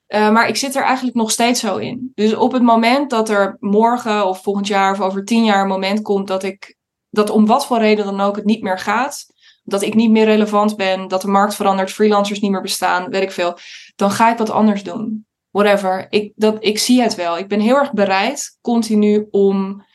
Uh, 0.09 0.31
maar 0.31 0.47
ik 0.47 0.55
zit 0.55 0.75
er 0.75 0.83
eigenlijk 0.83 1.15
nog 1.15 1.31
steeds 1.31 1.59
zo 1.59 1.77
in. 1.77 2.11
Dus 2.15 2.35
op 2.35 2.51
het 2.51 2.61
moment 2.61 3.09
dat 3.09 3.29
er 3.29 3.57
morgen 3.59 4.25
of 4.25 4.41
volgend 4.41 4.67
jaar 4.67 4.91
of 4.91 5.01
over 5.01 5.25
tien 5.25 5.43
jaar 5.43 5.61
een 5.61 5.67
moment 5.67 6.01
komt 6.01 6.27
dat 6.27 6.43
ik 6.43 6.77
dat 7.09 7.29
om 7.29 7.45
wat 7.45 7.65
voor 7.65 7.77
reden 7.77 8.05
dan 8.05 8.19
ook 8.19 8.35
het 8.35 8.45
niet 8.45 8.61
meer 8.61 8.79
gaat, 8.79 9.25
dat 9.63 9.81
ik 9.81 9.93
niet 9.93 10.11
meer 10.11 10.25
relevant 10.25 10.75
ben, 10.75 11.07
dat 11.07 11.21
de 11.21 11.27
markt 11.27 11.55
verandert, 11.55 11.91
freelancers 11.91 12.39
niet 12.39 12.51
meer 12.51 12.61
bestaan, 12.61 13.09
weet 13.09 13.21
ik 13.21 13.31
veel, 13.31 13.57
dan 13.95 14.11
ga 14.11 14.31
ik 14.31 14.37
wat 14.37 14.49
anders 14.49 14.83
doen. 14.83 15.27
Whatever. 15.49 16.07
Ik, 16.09 16.33
dat, 16.35 16.57
ik 16.59 16.79
zie 16.79 17.01
het 17.01 17.15
wel. 17.15 17.37
Ik 17.37 17.47
ben 17.47 17.59
heel 17.59 17.75
erg 17.75 17.93
bereid 17.93 18.57
continu 18.61 19.27
om 19.31 19.85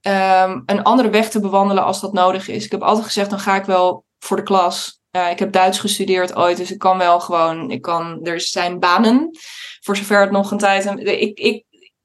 um, 0.00 0.62
een 0.66 0.82
andere 0.82 1.10
weg 1.10 1.30
te 1.30 1.40
bewandelen 1.40 1.84
als 1.84 2.00
dat 2.00 2.12
nodig 2.12 2.48
is. 2.48 2.64
Ik 2.64 2.70
heb 2.70 2.82
altijd 2.82 3.06
gezegd, 3.06 3.30
dan 3.30 3.38
ga 3.38 3.56
ik 3.56 3.64
wel 3.64 4.04
voor 4.18 4.36
de 4.36 4.42
klas. 4.42 4.99
Uh, 5.16 5.30
ik 5.30 5.38
heb 5.38 5.52
Duits 5.52 5.78
gestudeerd 5.78 6.36
ooit, 6.36 6.56
dus 6.56 6.70
ik 6.70 6.78
kan 6.78 6.98
wel 6.98 7.20
gewoon, 7.20 7.70
ik 7.70 7.82
kan, 7.82 8.24
er 8.24 8.40
zijn 8.40 8.78
banen, 8.78 9.30
voor 9.80 9.96
zover 9.96 10.20
het 10.20 10.30
nog 10.30 10.50
een 10.50 10.58
tijd, 10.58 10.86
ik, 10.98 11.38
ik, 11.38 11.64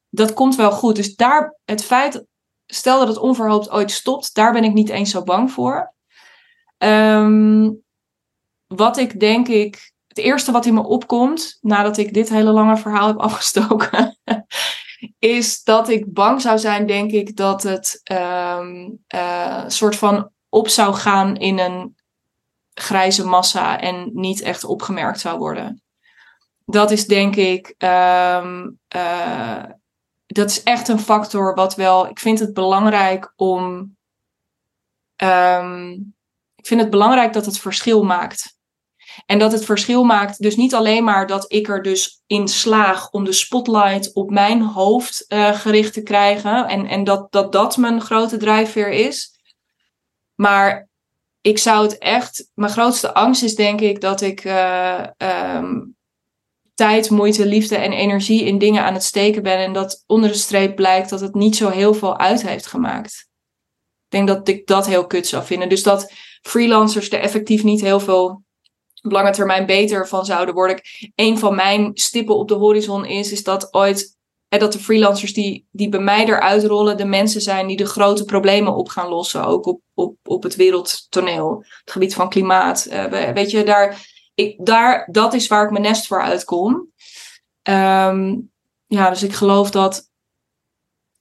dat 0.09 0.33
komt 0.33 0.55
wel 0.55 0.71
goed. 0.71 0.95
Dus 0.95 1.15
daar, 1.15 1.57
het 1.65 1.83
feit 1.83 2.25
stel 2.65 2.99
dat 2.99 3.07
het 3.07 3.17
onverhoopt 3.17 3.69
ooit 3.69 3.91
stopt, 3.91 4.35
daar 4.35 4.51
ben 4.51 4.63
ik 4.63 4.73
niet 4.73 4.89
eens 4.89 5.11
zo 5.11 5.23
bang 5.23 5.51
voor. 5.51 5.93
Ehm, 6.77 7.71
wat 8.67 8.97
ik 8.97 9.19
denk 9.19 9.47
ik, 9.47 9.93
het 10.07 10.17
eerste 10.17 10.51
wat 10.51 10.65
in 10.65 10.73
me 10.73 10.83
opkomt, 10.83 11.57
nadat 11.61 11.97
ik 11.97 12.13
dit 12.13 12.29
hele 12.29 12.51
lange 12.51 12.77
verhaal 12.77 13.07
heb 13.07 13.17
afgestoken, 13.29 14.17
is 15.19 15.63
dat 15.63 15.89
ik 15.89 16.13
bang 16.13 16.41
zou 16.41 16.57
zijn, 16.57 16.87
denk 16.87 17.11
ik, 17.11 17.35
dat 17.35 17.63
het 17.63 18.01
um, 18.11 18.99
soort 19.67 19.95
van 19.95 20.29
op 20.49 20.69
zou 20.69 20.93
gaan 20.93 21.35
in 21.35 21.59
een 21.59 21.95
grijze 22.75 23.25
massa 23.25 23.79
en 23.79 24.09
niet 24.13 24.41
echt 24.41 24.63
opgemerkt 24.63 25.19
zou 25.19 25.37
worden. 25.37 25.83
Dat 26.65 26.91
is 26.91 27.07
denk 27.07 27.35
ik, 27.35 27.75
um, 27.77 28.79
uh, 28.95 29.63
dat 30.25 30.49
is 30.49 30.63
echt 30.63 30.87
een 30.87 30.99
factor 30.99 31.55
wat 31.55 31.75
wel, 31.75 32.07
ik 32.07 32.19
vind 32.19 32.39
het 32.39 32.53
belangrijk 32.53 33.33
om, 33.35 33.95
um, 35.23 36.15
ik 36.55 36.67
vind 36.67 36.81
het 36.81 36.89
belangrijk 36.89 37.33
dat 37.33 37.45
het 37.45 37.59
verschil 37.59 38.03
maakt. 38.03 38.53
En 39.25 39.39
dat 39.39 39.51
het 39.51 39.65
verschil 39.65 40.03
maakt, 40.03 40.41
dus 40.41 40.55
niet 40.55 40.75
alleen 40.75 41.03
maar 41.03 41.27
dat 41.27 41.51
ik 41.51 41.67
er 41.67 41.81
dus 41.81 42.21
in 42.27 42.47
slaag 42.47 43.09
om 43.09 43.23
de 43.23 43.31
spotlight 43.31 44.13
op 44.13 44.29
mijn 44.29 44.61
hoofd 44.61 45.25
uh, 45.27 45.59
gericht 45.59 45.93
te 45.93 46.03
krijgen. 46.03 46.67
En, 46.67 46.87
en 46.87 47.03
dat, 47.03 47.31
dat 47.31 47.51
dat 47.51 47.77
mijn 47.77 48.01
grote 48.01 48.37
drijfveer 48.37 48.89
is. 48.89 49.39
Maar 50.35 50.87
ik 51.45 51.57
zou 51.57 51.83
het 51.83 51.97
echt, 51.97 52.49
mijn 52.53 52.71
grootste 52.71 53.13
angst 53.13 53.43
is 53.43 53.55
denk 53.55 53.81
ik 53.81 54.01
dat 54.01 54.21
ik 54.21 54.43
uh, 54.43 55.03
um, 55.17 55.95
tijd, 56.73 57.09
moeite, 57.09 57.45
liefde 57.45 57.75
en 57.75 57.91
energie 57.91 58.43
in 58.43 58.57
dingen 58.57 58.83
aan 58.83 58.93
het 58.93 59.03
steken 59.03 59.43
ben. 59.43 59.57
En 59.57 59.73
dat 59.73 60.03
onder 60.07 60.29
de 60.29 60.35
streep 60.35 60.75
blijkt 60.75 61.09
dat 61.09 61.19
het 61.19 61.33
niet 61.33 61.55
zo 61.55 61.69
heel 61.69 61.93
veel 61.93 62.17
uit 62.17 62.47
heeft 62.47 62.65
gemaakt. 62.65 63.27
Ik 64.03 64.11
denk 64.11 64.27
dat 64.27 64.47
ik 64.47 64.67
dat 64.67 64.87
heel 64.87 65.07
kut 65.07 65.27
zou 65.27 65.45
vinden. 65.45 65.69
Dus 65.69 65.83
dat 65.83 66.11
freelancers 66.41 67.11
er 67.11 67.19
effectief 67.19 67.63
niet 67.63 67.81
heel 67.81 67.99
veel 67.99 68.43
lange 68.93 69.31
termijn 69.31 69.65
beter 69.65 70.07
van 70.07 70.25
zouden 70.25 70.53
worden. 70.55 70.81
Een 71.15 71.37
van 71.37 71.55
mijn 71.55 71.91
stippen 71.93 72.35
op 72.35 72.47
de 72.47 72.55
horizon 72.55 73.05
is, 73.05 73.31
is 73.31 73.43
dat 73.43 73.73
ooit 73.73 74.14
hè, 74.47 74.57
dat 74.57 74.71
de 74.71 74.79
freelancers 74.79 75.33
die, 75.33 75.67
die 75.71 75.89
bij 75.89 75.99
mij 75.99 76.25
eruit 76.25 76.63
rollen, 76.63 76.97
de 76.97 77.05
mensen 77.05 77.41
zijn 77.41 77.67
die 77.67 77.77
de 77.77 77.85
grote 77.85 78.25
problemen 78.25 78.75
op 78.75 78.87
gaan 78.89 79.09
lossen. 79.09 79.45
Ook 79.45 79.65
op, 79.65 79.81
op, 79.93 80.15
op 80.23 80.43
het 80.43 80.55
wereldtoneel. 80.55 81.57
Het 81.59 81.91
gebied 81.91 82.13
van 82.13 82.29
klimaat. 82.29 82.87
Uh, 82.89 83.31
weet 83.33 83.51
je, 83.51 83.63
daar, 83.63 84.07
ik, 84.35 84.65
daar, 84.65 85.07
dat 85.11 85.33
is 85.33 85.47
waar 85.47 85.63
ik 85.63 85.71
mijn 85.71 85.83
nest 85.83 86.07
voor 86.07 86.21
uitkom. 86.21 86.93
Um, 87.69 88.51
ja, 88.87 89.09
dus 89.09 89.23
ik 89.23 89.33
geloof 89.33 89.71
dat 89.71 90.09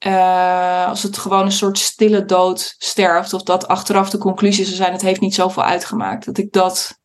uh, 0.07 0.89
als 0.89 1.03
het 1.03 1.19
gewoon 1.19 1.45
een 1.45 1.53
soort 1.53 1.79
stille 1.79 2.25
dood 2.25 2.75
sterft, 2.79 3.33
of 3.33 3.43
dat 3.43 3.69
achteraf 3.69 4.11
de 4.11 4.19
conclusie 4.19 4.65
zou 4.65 4.77
zijn: 4.77 4.93
het 4.93 5.03
heeft 5.03 5.21
niet 5.21 5.35
zoveel 5.35 5.63
uitgemaakt, 5.63 6.25
dat 6.25 6.39
ik 6.39 6.53
dat 6.53 7.01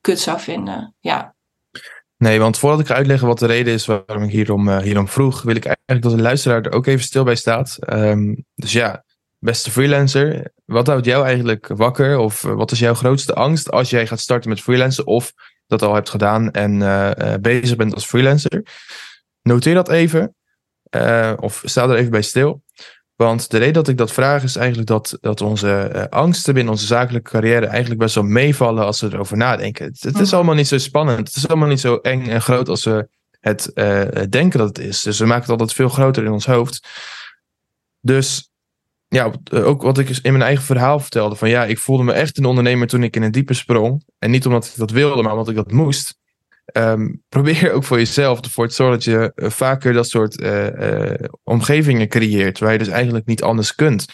kut 0.00 0.20
zou 0.20 0.40
vinden. 0.40 0.94
Ja. 0.98 1.34
Nee, 2.20 2.38
want 2.38 2.58
voordat 2.58 2.80
ik 2.80 2.86
ga 2.86 2.94
uitleggen 2.94 3.26
wat 3.26 3.38
de 3.38 3.46
reden 3.46 3.72
is 3.72 3.86
waarom 3.86 4.22
ik 4.22 4.30
hierom, 4.30 4.68
uh, 4.68 4.78
hierom 4.78 5.08
vroeg, 5.08 5.42
wil 5.42 5.56
ik 5.56 5.64
eigenlijk 5.64 6.02
dat 6.02 6.12
de 6.12 6.22
luisteraar 6.22 6.62
er 6.62 6.72
ook 6.72 6.86
even 6.86 7.04
stil 7.04 7.24
bij 7.24 7.34
staat. 7.34 7.78
Um, 7.92 8.44
dus 8.54 8.72
ja, 8.72 9.04
beste 9.38 9.70
freelancer, 9.70 10.52
wat 10.64 10.86
houdt 10.86 11.06
jou 11.06 11.24
eigenlijk 11.24 11.66
wakker? 11.66 12.18
Of 12.18 12.42
uh, 12.42 12.52
wat 12.52 12.70
is 12.70 12.78
jouw 12.78 12.94
grootste 12.94 13.34
angst 13.34 13.70
als 13.70 13.90
jij 13.90 14.06
gaat 14.06 14.20
starten 14.20 14.50
met 14.50 14.60
freelancen 14.60 15.06
of 15.06 15.32
dat 15.66 15.82
al 15.82 15.94
hebt 15.94 16.08
gedaan 16.08 16.50
en 16.50 16.80
uh, 16.80 17.34
bezig 17.40 17.76
bent 17.76 17.94
als 17.94 18.06
freelancer? 18.06 18.66
Noteer 19.42 19.74
dat 19.74 19.88
even 19.88 20.34
of 21.36 21.62
sta 21.64 21.82
er 21.82 21.96
even 21.96 22.10
bij 22.10 22.22
stil. 22.22 22.62
Want 23.20 23.50
de 23.50 23.58
reden 23.58 23.74
dat 23.74 23.88
ik 23.88 23.96
dat 23.96 24.12
vraag 24.12 24.42
is 24.42 24.56
eigenlijk 24.56 24.88
dat, 24.88 25.18
dat 25.20 25.40
onze 25.40 25.90
uh, 25.94 26.04
angsten 26.04 26.54
binnen 26.54 26.72
onze 26.72 26.86
zakelijke 26.86 27.30
carrière 27.30 27.66
eigenlijk 27.66 28.00
best 28.00 28.14
wel 28.14 28.24
meevallen 28.24 28.84
als 28.84 29.00
we 29.00 29.12
erover 29.12 29.36
nadenken. 29.36 29.84
Het, 29.84 30.02
het, 30.02 30.18
is 30.18 30.26
mhm. 30.26 30.34
allemaal 30.34 30.54
niet 30.54 30.68
zo 30.68 30.78
spannend. 30.78 31.28
Het 31.28 31.36
is 31.36 31.48
allemaal 31.48 31.68
niet 31.68 31.80
zo 31.80 31.96
eng 31.96 32.26
en 32.26 32.42
groot 32.42 32.68
als 32.68 32.84
we 32.84 33.08
het 33.40 33.70
uh, 33.74 34.02
denken 34.28 34.58
dat 34.58 34.68
het 34.68 34.78
is. 34.78 35.02
Dus 35.02 35.18
we 35.18 35.24
maken 35.24 35.42
het 35.42 35.50
altijd 35.50 35.72
veel 35.72 35.88
groter 35.88 36.24
in 36.24 36.32
ons 36.32 36.46
hoofd. 36.46 36.88
Dus 38.00 38.50
ja, 39.08 39.32
ook 39.52 39.82
wat 39.82 39.98
ik 39.98 40.08
in 40.08 40.32
mijn 40.32 40.44
eigen 40.44 40.64
verhaal 40.64 41.00
vertelde. 41.00 41.36
Van 41.36 41.48
ja, 41.48 41.64
ik 41.64 41.78
voelde 41.78 42.02
me 42.02 42.12
echt 42.12 42.38
een 42.38 42.44
ondernemer 42.44 42.86
toen 42.86 43.02
ik 43.02 43.16
in 43.16 43.22
een 43.22 43.32
diepe 43.32 43.54
sprong. 43.54 44.04
En 44.18 44.30
niet 44.30 44.46
omdat 44.46 44.66
ik 44.66 44.76
dat 44.76 44.90
wilde, 44.90 45.22
maar 45.22 45.32
omdat 45.32 45.48
ik 45.48 45.56
dat 45.56 45.72
moest. 45.72 46.19
Um, 46.72 47.22
probeer 47.28 47.72
ook 47.72 47.84
voor 47.84 47.98
jezelf 47.98 48.40
ervoor 48.40 48.68
te 48.68 48.74
zorgen 48.74 48.96
dat 48.96 49.04
je 49.04 49.32
uh, 49.34 49.50
vaker 49.50 49.92
dat 49.92 50.08
soort 50.08 50.40
uh, 50.40 50.66
uh, 50.66 51.14
omgevingen 51.42 52.08
creëert, 52.08 52.58
waar 52.58 52.72
je 52.72 52.78
dus 52.78 52.88
eigenlijk 52.88 53.26
niet 53.26 53.42
anders 53.42 53.74
kunt. 53.74 54.06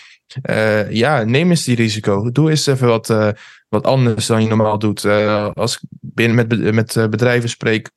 ja, 0.88 1.24
neem 1.24 1.50
eens 1.50 1.64
die 1.64 1.76
risico. 1.76 2.30
Doe 2.30 2.50
eens 2.50 2.66
even 2.66 2.88
wat, 2.88 3.06
wat 3.68 3.84
anders 3.84 4.26
dan 4.26 4.42
je 4.42 4.48
normaal 4.48 4.78
doet. 4.78 5.04
als 5.54 5.74
ik 5.74 5.80
binnen 6.00 6.36
met, 6.36 6.72
met 6.74 7.10
bedrijven 7.10 7.48
spreek 7.48 7.90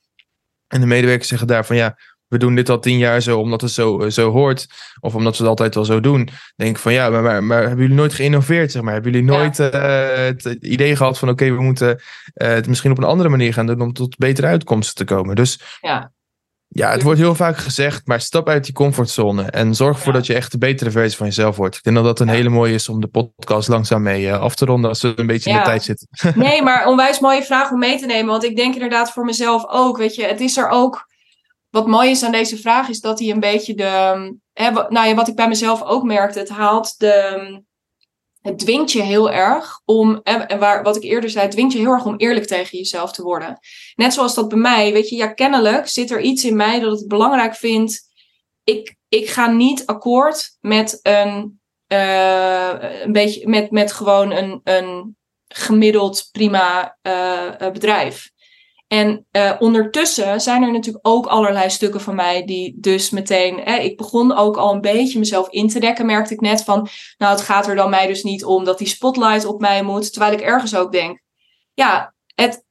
en 0.68 0.80
de 0.80 0.88
medewerkers 0.88 1.28
zeggen 1.28 1.48
daar 1.48 1.66
van 1.66 1.76
ja, 1.76 1.98
we 2.30 2.38
doen 2.38 2.56
dit 2.56 2.70
al 2.70 2.80
tien 2.80 2.98
jaar 2.98 3.22
zo 3.22 3.40
omdat 3.40 3.62
het 3.62 3.72
zo, 3.72 4.10
zo 4.10 4.32
hoort. 4.32 4.68
Of 5.00 5.16
omdat 5.16 5.34
we 5.34 5.40
het 5.40 5.50
altijd 5.50 5.76
al 5.76 5.86
zo 5.86 6.00
doen. 6.00 6.30
Denk 6.56 6.76
ik 6.76 6.82
van 6.82 6.94
ja, 6.94 7.10
maar, 7.10 7.22
maar, 7.22 7.44
maar, 7.44 7.62
hebben 7.62 7.80
jullie 7.80 7.96
nooit 7.96 8.14
geïnnoveerd? 8.14 8.72
Zeg 8.72 8.82
maar? 8.82 8.94
Hebben 8.94 9.12
jullie 9.12 9.28
nooit 9.28 9.58
ja. 9.58 9.72
uh, 9.74 10.26
het 10.26 10.46
idee 10.46 10.96
gehad 10.96 11.20
van 11.20 11.30
oké, 11.30 11.44
okay, 11.44 11.56
we 11.56 11.64
moeten 11.64 11.90
uh, 11.90 12.48
het 12.48 12.68
misschien 12.68 12.92
op 12.92 12.98
een 12.98 13.04
andere 13.04 13.30
manier 13.30 13.54
gaan 13.54 13.66
doen 13.66 13.82
om 13.82 13.94
tot 13.94 14.18
betere 14.18 14.48
uitkomsten 14.48 14.96
te 14.96 15.14
komen? 15.14 15.36
Dus 15.36 15.60
ja. 15.82 16.12
Ja, 16.72 16.92
het 16.92 17.04
wordt 17.04 17.20
heel 17.20 17.36
vaak 17.36 17.58
gezegd, 17.58 18.08
maar 18.08 18.22
stap 18.22 18.50
uit 18.50 18.64
die 18.64 18.74
comfortzone 18.74 19.44
en 19.44 19.76
zorg 19.76 19.98
ervoor 19.98 20.14
ja. 20.14 20.18
dat 20.18 20.28
je 20.28 20.34
echt 20.34 20.52
de 20.52 20.58
betere 20.58 20.92
versie 20.92 21.18
van 21.18 21.28
jezelf 21.28 21.56
wordt. 21.56 21.76
Ik 21.76 21.84
denk 21.84 21.96
dat 21.96 22.06
dat 22.06 22.20
een 22.20 22.30
hele 22.30 22.50
mooie 22.50 22.74
is 22.74 22.90
om 22.90 23.02
de 23.02 23.08
podcast 23.08 23.68
langzaam 23.68 24.02
mee 24.02 24.26
uh, 24.26 24.40
af 24.40 24.56
te 24.56 24.66
ronden 24.66 24.90
als 24.90 25.02
we 25.02 25.14
een 25.16 25.28
beetje 25.28 25.50
in 25.50 25.56
de 25.56 25.62
tijd 25.62 25.84
zitten. 25.84 26.08
Nee, 26.36 26.62
maar 26.68 26.88
onwijs 26.88 27.20
mooie 27.20 27.44
vraag 27.44 27.72
om 27.72 27.80
mee 27.80 28.00
te 28.00 28.06
nemen, 28.06 28.32
want 28.32 28.44
ik 28.44 28.56
denk 28.56 28.74
inderdaad 28.74 29.12
voor 29.12 29.26
mezelf 29.26 29.66
ook, 29.68 29.98
weet 29.98 30.16
je, 30.16 30.26
het 30.26 30.40
is 30.40 30.58
er 30.58 30.70
ook 30.70 31.09
wat 31.70 31.88
mooi 31.88 32.10
is 32.10 32.24
aan 32.24 32.32
deze 32.32 32.58
vraag 32.58 32.90
is 32.90 33.00
dat 33.00 33.20
hij 33.20 33.30
een 33.30 33.40
beetje 33.40 33.76
de. 33.76 33.84
Hè, 34.54 34.72
nou 34.72 35.08
ja, 35.08 35.14
wat 35.14 35.28
ik 35.28 35.36
bij 35.36 35.48
mezelf 35.48 35.84
ook 35.84 36.04
merkte, 36.04 36.40
het 36.40 36.50
haalt 36.50 37.00
de. 37.00 37.68
Het 38.40 38.60
dwingt 38.60 38.92
je 38.92 39.02
heel 39.02 39.32
erg 39.32 39.82
om, 39.86 40.20
en 40.24 40.60
waar, 40.60 40.84
wat 40.84 40.96
ik 40.96 41.04
eerder 41.04 41.30
zei, 41.30 41.44
het 41.44 41.52
dwingt 41.52 41.74
je 41.74 41.80
heel 41.80 41.92
erg 41.92 42.06
om 42.06 42.18
eerlijk 42.18 42.48
tegen 42.48 42.78
jezelf 42.78 43.12
te 43.12 43.24
worden. 43.24 43.60
Net 43.96 44.14
zoals 44.14 44.36
dat 44.36 44.50
bij 44.50 44.58
mij, 44.58 44.94
weet 44.94 45.10
je, 45.10 45.16
ja, 45.16 45.28
kennelijk 45.28 45.88
zit 45.88 46.12
er 46.12 46.22
iets 46.22 46.44
in 46.44 46.56
mij 46.56 46.80
dat 46.80 47.00
het 47.00 47.08
belangrijk 47.08 47.56
vindt. 47.56 48.02
Ik, 48.64 48.96
ik 49.10 49.30
ga 49.30 49.48
niet 49.48 49.86
akkoord 49.86 50.58
met 50.60 51.00
een, 51.02 51.60
uh, 51.88 52.74
een 53.04 53.12
beetje, 53.12 53.48
met, 53.48 53.72
met 53.72 53.92
gewoon 53.92 54.32
een, 54.32 54.62
een 54.64 55.18
gemiddeld 55.48 56.30
prima 56.32 56.98
uh, 57.02 57.72
bedrijf. 57.72 58.30
En 58.90 59.26
uh, 59.32 59.56
ondertussen 59.60 60.42
zijn 60.42 60.64
er 60.64 60.72
natuurlijk 60.72 61.08
ook 61.08 61.26
allerlei 61.26 61.70
stukken 61.70 62.02
van 62.02 62.16
mij 62.16 62.46
die 62.46 62.76
dus 62.80 63.10
meteen. 63.10 63.64
Eh, 63.64 63.84
ik 63.84 63.98
begon 63.98 64.38
ook 64.38 64.58
al 64.58 64.74
een 64.74 64.82
beetje 64.82 65.20
mezelf 65.20 65.50
in 65.50 65.68
te 65.68 65.80
dekken, 65.80 66.06
merkte 66.06 66.34
ik 66.34 66.42
net 66.42 66.64
van. 66.64 66.88
Nou, 67.18 67.32
het 67.32 67.42
gaat 67.42 67.68
er 67.68 67.76
dan 67.76 67.90
mij 67.90 68.08
dus 68.08 68.24
niet 68.24 68.46
om 68.46 68.64
dat 68.64 68.78
die 68.78 68.88
spotlight 68.88 69.46
op 69.46 69.62
mij 69.62 69.84
moet. 69.84 70.12
Terwijl 70.14 70.34
ik 70.34 70.42
ergens 70.42 70.76
ook 70.76 70.92
denk. 70.92 71.22
Ja, 71.74 72.14
het, 72.36 72.66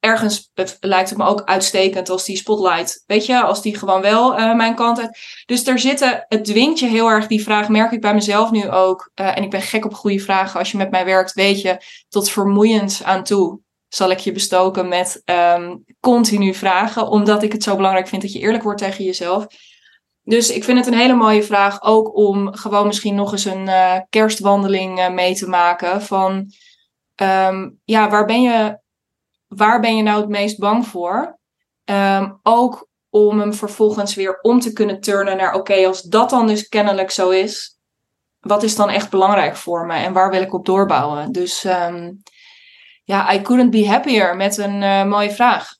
ergens 0.00 0.50
het 0.54 0.76
lijkt 0.80 1.08
het 1.08 1.18
me 1.18 1.24
ook 1.24 1.44
uitstekend 1.44 2.10
als 2.10 2.24
die 2.24 2.36
spotlight. 2.36 3.04
Weet 3.06 3.26
je, 3.26 3.42
als 3.42 3.62
die 3.62 3.78
gewoon 3.78 4.00
wel 4.00 4.38
uh, 4.38 4.54
mijn 4.54 4.74
kant 4.74 5.00
uit. 5.00 5.18
Dus 5.46 5.66
er 5.66 5.78
zitten. 5.78 6.24
Het 6.28 6.44
dwingt 6.44 6.78
je 6.78 6.86
heel 6.86 7.08
erg. 7.08 7.26
Die 7.26 7.42
vraag 7.42 7.68
merk 7.68 7.92
ik 7.92 8.00
bij 8.00 8.14
mezelf 8.14 8.50
nu 8.50 8.70
ook. 8.70 9.10
Uh, 9.14 9.36
en 9.36 9.42
ik 9.42 9.50
ben 9.50 9.62
gek 9.62 9.84
op 9.84 9.94
goede 9.94 10.20
vragen. 10.20 10.58
Als 10.58 10.70
je 10.70 10.76
met 10.76 10.90
mij 10.90 11.04
werkt, 11.04 11.32
weet 11.32 11.60
je, 11.60 11.76
tot 12.08 12.30
vermoeiend 12.30 13.00
aan 13.04 13.24
toe 13.24 13.60
zal 13.88 14.10
ik 14.10 14.18
je 14.18 14.32
bestoken 14.32 14.88
met 14.88 15.22
um, 15.24 15.84
continu 16.00 16.54
vragen, 16.54 17.08
omdat 17.08 17.42
ik 17.42 17.52
het 17.52 17.62
zo 17.62 17.76
belangrijk 17.76 18.08
vind 18.08 18.22
dat 18.22 18.32
je 18.32 18.38
eerlijk 18.38 18.62
wordt 18.62 18.80
tegen 18.80 19.04
jezelf. 19.04 19.46
Dus 20.22 20.50
ik 20.50 20.64
vind 20.64 20.78
het 20.78 20.86
een 20.86 21.00
hele 21.00 21.14
mooie 21.14 21.42
vraag, 21.42 21.82
ook 21.82 22.16
om 22.16 22.54
gewoon 22.54 22.86
misschien 22.86 23.14
nog 23.14 23.32
eens 23.32 23.44
een 23.44 23.66
uh, 23.66 23.94
kerstwandeling 24.10 24.98
uh, 24.98 25.10
mee 25.10 25.34
te 25.34 25.48
maken. 25.48 26.02
Van 26.02 26.52
um, 27.22 27.80
ja, 27.84 28.10
waar 28.10 28.24
ben, 28.24 28.42
je, 28.42 28.78
waar 29.46 29.80
ben 29.80 29.96
je 29.96 30.02
nou 30.02 30.20
het 30.20 30.28
meest 30.28 30.58
bang 30.58 30.86
voor? 30.86 31.38
Um, 31.84 32.38
ook 32.42 32.88
om 33.10 33.40
hem 33.40 33.54
vervolgens 33.54 34.14
weer 34.14 34.40
om 34.40 34.60
te 34.60 34.72
kunnen 34.72 35.00
turnen 35.00 35.36
naar 35.36 35.54
oké, 35.54 35.86
als 35.86 36.02
dat 36.02 36.30
dan 36.30 36.46
dus 36.46 36.68
kennelijk 36.68 37.10
zo 37.10 37.30
is, 37.30 37.78
wat 38.40 38.62
is 38.62 38.76
dan 38.76 38.90
echt 38.90 39.10
belangrijk 39.10 39.56
voor 39.56 39.86
me 39.86 39.94
en 39.94 40.12
waar 40.12 40.30
wil 40.30 40.42
ik 40.42 40.54
op 40.54 40.66
doorbouwen? 40.66 41.32
Dus 41.32 41.66
ja, 43.08 43.32
I 43.32 43.42
couldn't 43.42 43.70
be 43.70 43.88
happier 43.88 44.36
met 44.36 44.56
een 44.58 44.82
uh, 44.82 45.04
mooie 45.04 45.30
vraag. 45.30 45.76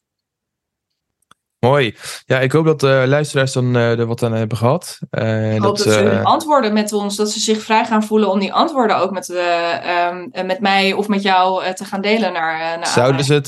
Mooi. 1.58 1.96
Ja, 2.24 2.40
ik 2.40 2.52
hoop 2.52 2.64
dat 2.64 2.80
de 2.80 3.04
luisteraars 3.06 3.52
dan 3.52 3.76
uh, 3.76 3.98
er 3.98 4.06
wat 4.06 4.22
aan 4.22 4.32
hebben 4.32 4.56
gehad. 4.56 4.98
Uh, 5.10 5.54
ik 5.54 5.62
hoop 5.62 5.76
dat, 5.76 5.86
dat 5.86 5.94
ze 5.94 6.02
uh, 6.02 6.24
antwoorden 6.24 6.72
met 6.72 6.92
ons, 6.92 7.16
dat 7.16 7.30
ze 7.30 7.40
zich 7.40 7.62
vrij 7.62 7.84
gaan 7.84 8.02
voelen 8.02 8.30
om 8.30 8.38
die 8.38 8.52
antwoorden 8.52 8.96
ook 8.96 9.10
met, 9.10 9.28
um, 9.28 10.46
met 10.46 10.60
mij 10.60 10.92
of 10.92 11.08
met 11.08 11.22
jou 11.22 11.74
te 11.74 11.84
gaan 11.84 12.00
delen. 12.00 12.32
Naar, 12.32 12.78
naar 12.78 12.86
zouden, 12.86 13.24
ze 13.24 13.34
het, 13.34 13.46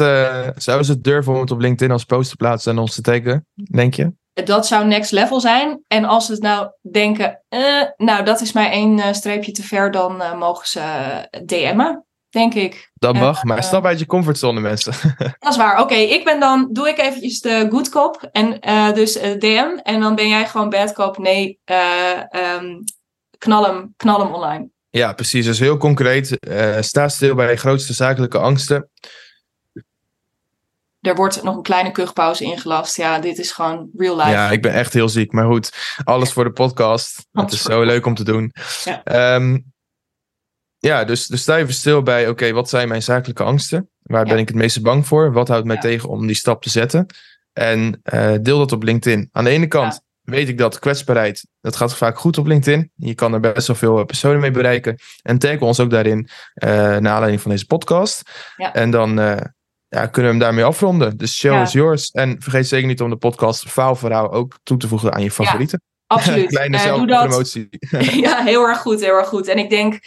zouden 0.63 0.87
ze 0.87 0.93
het 0.93 1.05
durven 1.05 1.33
om 1.33 1.41
het 1.41 1.51
op 1.51 1.61
LinkedIn 1.61 1.93
als 1.93 2.05
post 2.05 2.31
te 2.31 2.37
plaatsen 2.37 2.73
en 2.73 2.79
ons 2.79 2.95
te 2.95 3.03
taggen, 3.03 3.47
denk 3.71 3.95
je? 3.95 4.13
dat 4.45 4.67
zou 4.67 4.87
next 4.87 5.11
level 5.11 5.41
zijn. 5.41 5.85
En 5.87 6.05
als 6.05 6.27
ze 6.27 6.37
nou 6.39 6.71
denken, 6.91 7.43
eh, 7.49 7.83
nou 7.97 8.25
dat 8.25 8.41
is 8.41 8.53
mij 8.53 8.71
één 8.71 9.15
streepje 9.15 9.53
te 9.53 9.63
ver, 9.63 9.91
dan 9.91 10.39
mogen 10.39 10.67
ze 10.69 10.81
DM'en, 11.45 12.05
denk 12.31 12.55
ik. 12.55 12.91
Dat 12.95 13.15
mag, 13.15 13.45
maar 13.45 13.63
stap 13.63 13.85
uit 13.85 13.99
je 13.99 14.07
comfortzone 14.07 14.61
mensen. 14.61 14.93
dat 15.39 15.53
is 15.53 15.57
waar. 15.57 15.81
Oké, 15.81 15.95
ik 15.95 16.25
ben 16.25 16.41
dan, 16.41 16.69
doe 16.73 16.89
ik 16.89 16.99
eventjes 16.99 17.41
de 17.41 17.67
good 17.71 17.89
cop. 17.89 18.29
En 18.33 18.61
dus 18.95 19.13
DM. 19.13 19.79
En 19.83 20.01
dan 20.01 20.15
ben 20.15 20.29
jij 20.29 20.47
gewoon 20.47 20.71
bad 20.71 20.93
cop. 20.93 21.19
Nee, 21.19 21.61
um, 22.61 22.85
knal, 23.39 23.65
hem, 23.65 23.95
knal 23.97 24.21
hem 24.21 24.35
online. 24.35 24.69
Ja, 24.91 25.13
precies. 25.13 25.45
Dus 25.45 25.59
heel 25.59 25.77
concreet. 25.77 26.39
sta 26.81 27.09
stil 27.09 27.35
bij 27.35 27.51
je 27.51 27.57
grootste 27.57 27.93
zakelijke 27.93 28.39
angsten 28.39 28.91
er 31.01 31.15
wordt 31.15 31.43
nog 31.43 31.57
een 31.57 31.63
kleine 31.63 31.91
kuchpauze 31.91 32.45
ingelast. 32.45 32.97
Ja, 32.97 33.19
dit 33.19 33.39
is 33.39 33.53
gewoon 33.53 33.91
real 33.97 34.17
life. 34.17 34.29
Ja, 34.29 34.51
ik 34.51 34.63
ben 34.63 34.73
echt 34.73 34.93
heel 34.93 35.09
ziek. 35.09 35.33
Maar 35.33 35.47
goed, 35.47 35.97
alles 36.05 36.33
voor 36.33 36.45
de 36.45 36.53
podcast. 36.53 37.27
Het 37.33 37.53
is 37.53 37.63
zo 37.63 37.83
leuk 37.83 38.07
om 38.07 38.15
te 38.15 38.25
doen. 38.25 38.53
Ja, 38.85 39.35
um, 39.35 39.73
ja 40.81 41.05
dus, 41.05 41.27
dus 41.27 41.41
sta 41.41 41.59
even 41.59 41.75
stil 41.75 42.03
bij, 42.03 42.29
oké, 42.29 42.53
wat 42.53 42.69
zijn 42.69 42.89
mijn 42.89 43.03
zakelijke 43.03 43.43
angsten? 43.43 43.89
Waar 44.03 44.25
ben 44.25 44.39
ik 44.39 44.49
het 44.49 44.57
meeste 44.57 44.81
bang 44.81 45.07
voor? 45.07 45.33
Wat 45.33 45.49
houdt 45.49 45.67
mij 45.67 45.79
tegen 45.79 46.09
om 46.09 46.27
die 46.27 46.37
stap 46.37 46.63
te 46.63 46.71
zetten? 46.71 47.07
En 47.53 48.01
uh, 48.13 48.35
deel 48.43 48.59
dat 48.59 48.73
op 48.73 48.83
LinkedIn. 48.83 49.29
Aan 49.33 49.45
de 49.45 49.51
ene 49.51 49.67
kant 49.67 50.01
weet 50.23 50.49
ik 50.49 50.59
dat 50.59 50.79
kwetsbaarheid, 50.79 51.47
dat 51.61 51.77
gaat 51.77 51.97
vaak 51.97 52.19
goed 52.19 52.39
op 52.39 52.47
LinkedIn. 52.47 52.91
Je 52.95 53.15
kan 53.15 53.33
er 53.33 53.41
best 53.41 53.67
wel 53.67 53.77
veel 53.77 53.99
eh, 53.99 54.05
personen 54.05 54.41
mee 54.41 54.51
bereiken. 54.51 54.99
En 55.23 55.39
tag 55.39 55.61
ons 55.61 55.81
ook 55.81 55.91
daarin, 55.91 56.29
uh, 56.65 56.71
naar 56.71 57.13
aanleiding 57.13 57.41
van 57.41 57.51
deze 57.51 57.67
podcast. 57.67 58.23
En 58.73 58.91
dan 58.91 59.19
ja, 59.91 60.07
kunnen 60.07 60.31
we 60.31 60.37
hem 60.37 60.39
daarmee 60.39 60.65
afronden. 60.65 61.17
Dus 61.17 61.37
show 61.37 61.63
is 61.63 61.73
yours. 61.73 62.11
En 62.11 62.37
vergeet 62.43 62.69
zeker 62.69 62.87
niet 62.87 63.01
om 63.01 63.11
de 63.11 63.17
podcast 63.17 63.71
Faalverhaal 63.71 64.33
ook 64.33 64.59
toe 64.63 64.77
te 64.77 64.89
voegen 64.89 65.13
aan 65.13 65.23
je 65.23 65.31
favorieten. 65.31 65.83
Ja, 65.83 66.17
absoluut. 66.17 66.47
Kleine 66.55 66.79
zelfpromotie. 66.79 67.69
ja, 68.27 68.43
heel 68.43 68.69
erg 68.69 68.79
goed, 68.79 69.01
heel 69.01 69.15
erg 69.15 69.29
goed. 69.29 69.49
En 69.49 69.59
ik 69.59 69.71
denk, 69.71 69.99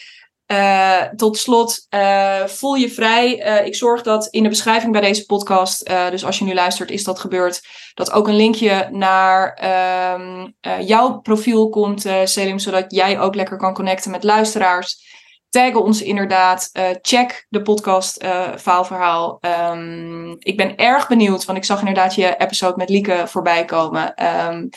uh, 0.47 1.01
tot 1.15 1.37
slot, 1.37 1.87
uh, 1.89 2.45
voel 2.45 2.73
je 2.73 2.89
vrij. 2.89 3.31
ik 3.65 3.75
zorg 3.75 4.01
dat 4.01 4.27
in 4.27 4.43
de 4.43 4.49
beschrijving 4.49 4.91
bij 4.91 5.01
deze 5.01 5.25
podcast, 5.25 5.89
dus 6.09 6.25
als 6.25 6.39
je 6.39 6.45
nu 6.45 6.53
luistert, 6.53 6.91
is 6.91 7.03
dat 7.03 7.19
gebeurd, 7.19 7.61
dat 7.93 8.11
ook 8.11 8.27
een 8.27 8.35
linkje 8.35 8.87
naar 8.91 9.53
ehm, 9.53 10.47
jouw 10.85 11.19
profiel 11.19 11.69
komt, 11.69 12.05
Selim, 12.23 12.59
zodat 12.59 12.85
jij 12.87 13.19
ook 13.19 13.35
lekker 13.35 13.57
kan 13.57 13.73
connecten 13.73 14.11
met 14.11 14.23
luisteraars. 14.23 15.11
Tag 15.49 15.73
ons 15.73 16.01
inderdaad. 16.01 16.69
Check 17.01 17.45
de 17.49 17.61
podcast 17.61 18.25
faalverhaal. 18.57 19.39
Um, 19.71 20.35
ik 20.39 20.57
ben 20.57 20.75
erg 20.75 21.07
benieuwd, 21.07 21.45
want 21.45 21.57
ik 21.57 21.65
zag 21.65 21.79
inderdaad 21.79 22.15
je 22.15 22.35
episode 22.37 22.77
met 22.77 22.89
Lieke 22.89 23.23
voorbij 23.27 23.65
komen. 23.65 24.25
Um, 24.47 24.69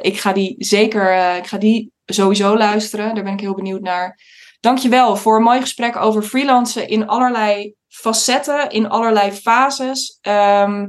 ik 0.00 0.20
ga 0.20 0.32
die 0.32 0.54
zeker, 0.58 1.36
ik 1.36 1.46
ga 1.46 1.58
die 1.58 1.92
sowieso 2.06 2.56
luisteren. 2.56 3.14
Daar 3.14 3.24
ben 3.24 3.32
ik 3.32 3.40
heel 3.40 3.54
benieuwd 3.54 3.80
naar. 3.80 4.18
Dankjewel 4.60 5.16
voor 5.16 5.36
een 5.36 5.42
mooi 5.42 5.60
gesprek 5.60 5.96
over 5.96 6.22
freelancen 6.22 6.88
in 6.88 7.08
allerlei 7.08 7.74
facetten, 7.88 8.70
in 8.70 8.88
allerlei 8.88 9.32
fases. 9.32 10.18
Um, 10.22 10.88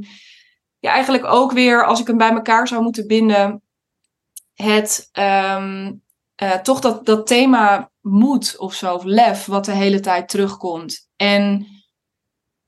ja, 0.79 0.91
eigenlijk 0.91 1.25
ook 1.25 1.51
weer, 1.51 1.85
als 1.85 1.99
ik 1.99 2.07
hem 2.07 2.17
bij 2.17 2.31
elkaar 2.31 2.67
zou 2.67 2.83
moeten 2.83 3.07
binden, 3.07 3.63
het 4.53 5.09
toch 6.63 6.79
dat, 6.79 7.05
dat 7.05 7.27
thema 7.27 7.91
moed 8.01 8.57
of 8.57 8.73
zo, 8.73 8.93
of 8.93 9.03
lef, 9.03 9.45
wat 9.45 9.65
de 9.65 9.71
hele 9.71 9.99
tijd 9.99 10.29
terugkomt. 10.29 11.09
En 11.15 11.67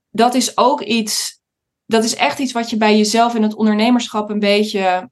dat 0.10 0.34
is 0.34 0.58
ook 0.58 0.82
iets, 0.82 1.42
dat 1.86 2.04
is 2.04 2.16
echt 2.16 2.40
iets 2.40 2.52
wat 2.52 2.70
je 2.70 2.78
bij 2.78 2.98
jezelf 2.98 3.36
in 3.36 3.44
het 3.44 3.56
ondernemerschap 3.56 4.30
een 4.30 4.40
beetje, 4.40 5.10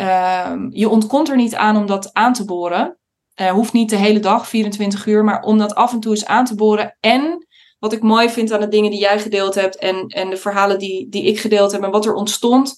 uh, 0.00 0.54
je 0.68 0.88
ontkomt 0.88 1.28
er 1.28 1.36
niet 1.36 1.54
aan 1.54 1.76
om 1.76 1.86
dat 1.86 2.12
aan 2.12 2.32
te 2.32 2.44
boren. 2.44 2.98
Uh, 3.40 3.50
hoeft 3.50 3.72
niet 3.72 3.90
de 3.90 3.96
hele 3.96 4.20
dag, 4.20 4.48
24 4.48 5.06
uur, 5.06 5.24
maar 5.24 5.42
om 5.42 5.58
dat 5.58 5.74
af 5.74 5.92
en 5.92 6.00
toe 6.00 6.12
eens 6.12 6.24
aan 6.24 6.44
te 6.44 6.54
boren. 6.54 6.96
En 7.00 7.46
wat 7.78 7.92
ik 7.92 8.02
mooi 8.02 8.30
vind 8.30 8.52
aan 8.52 8.60
de 8.60 8.68
dingen 8.68 8.90
die 8.90 9.00
jij 9.00 9.20
gedeeld 9.20 9.54
hebt 9.54 9.76
en, 9.76 10.06
en 10.06 10.30
de 10.30 10.36
verhalen 10.36 10.78
die, 10.78 11.08
die 11.08 11.24
ik 11.24 11.40
gedeeld 11.40 11.72
heb 11.72 11.82
en 11.82 11.90
wat 11.90 12.06
er 12.06 12.14
ontstond, 12.14 12.74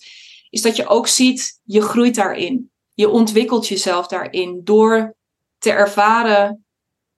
is 0.51 0.63
dat 0.63 0.77
je 0.77 0.87
ook 0.87 1.07
ziet, 1.07 1.61
je 1.65 1.81
groeit 1.81 2.15
daarin. 2.15 2.71
Je 2.95 3.09
ontwikkelt 3.09 3.69
jezelf 3.69 4.07
daarin 4.07 4.61
door 4.65 5.17
te 5.59 5.71
ervaren 5.71 6.67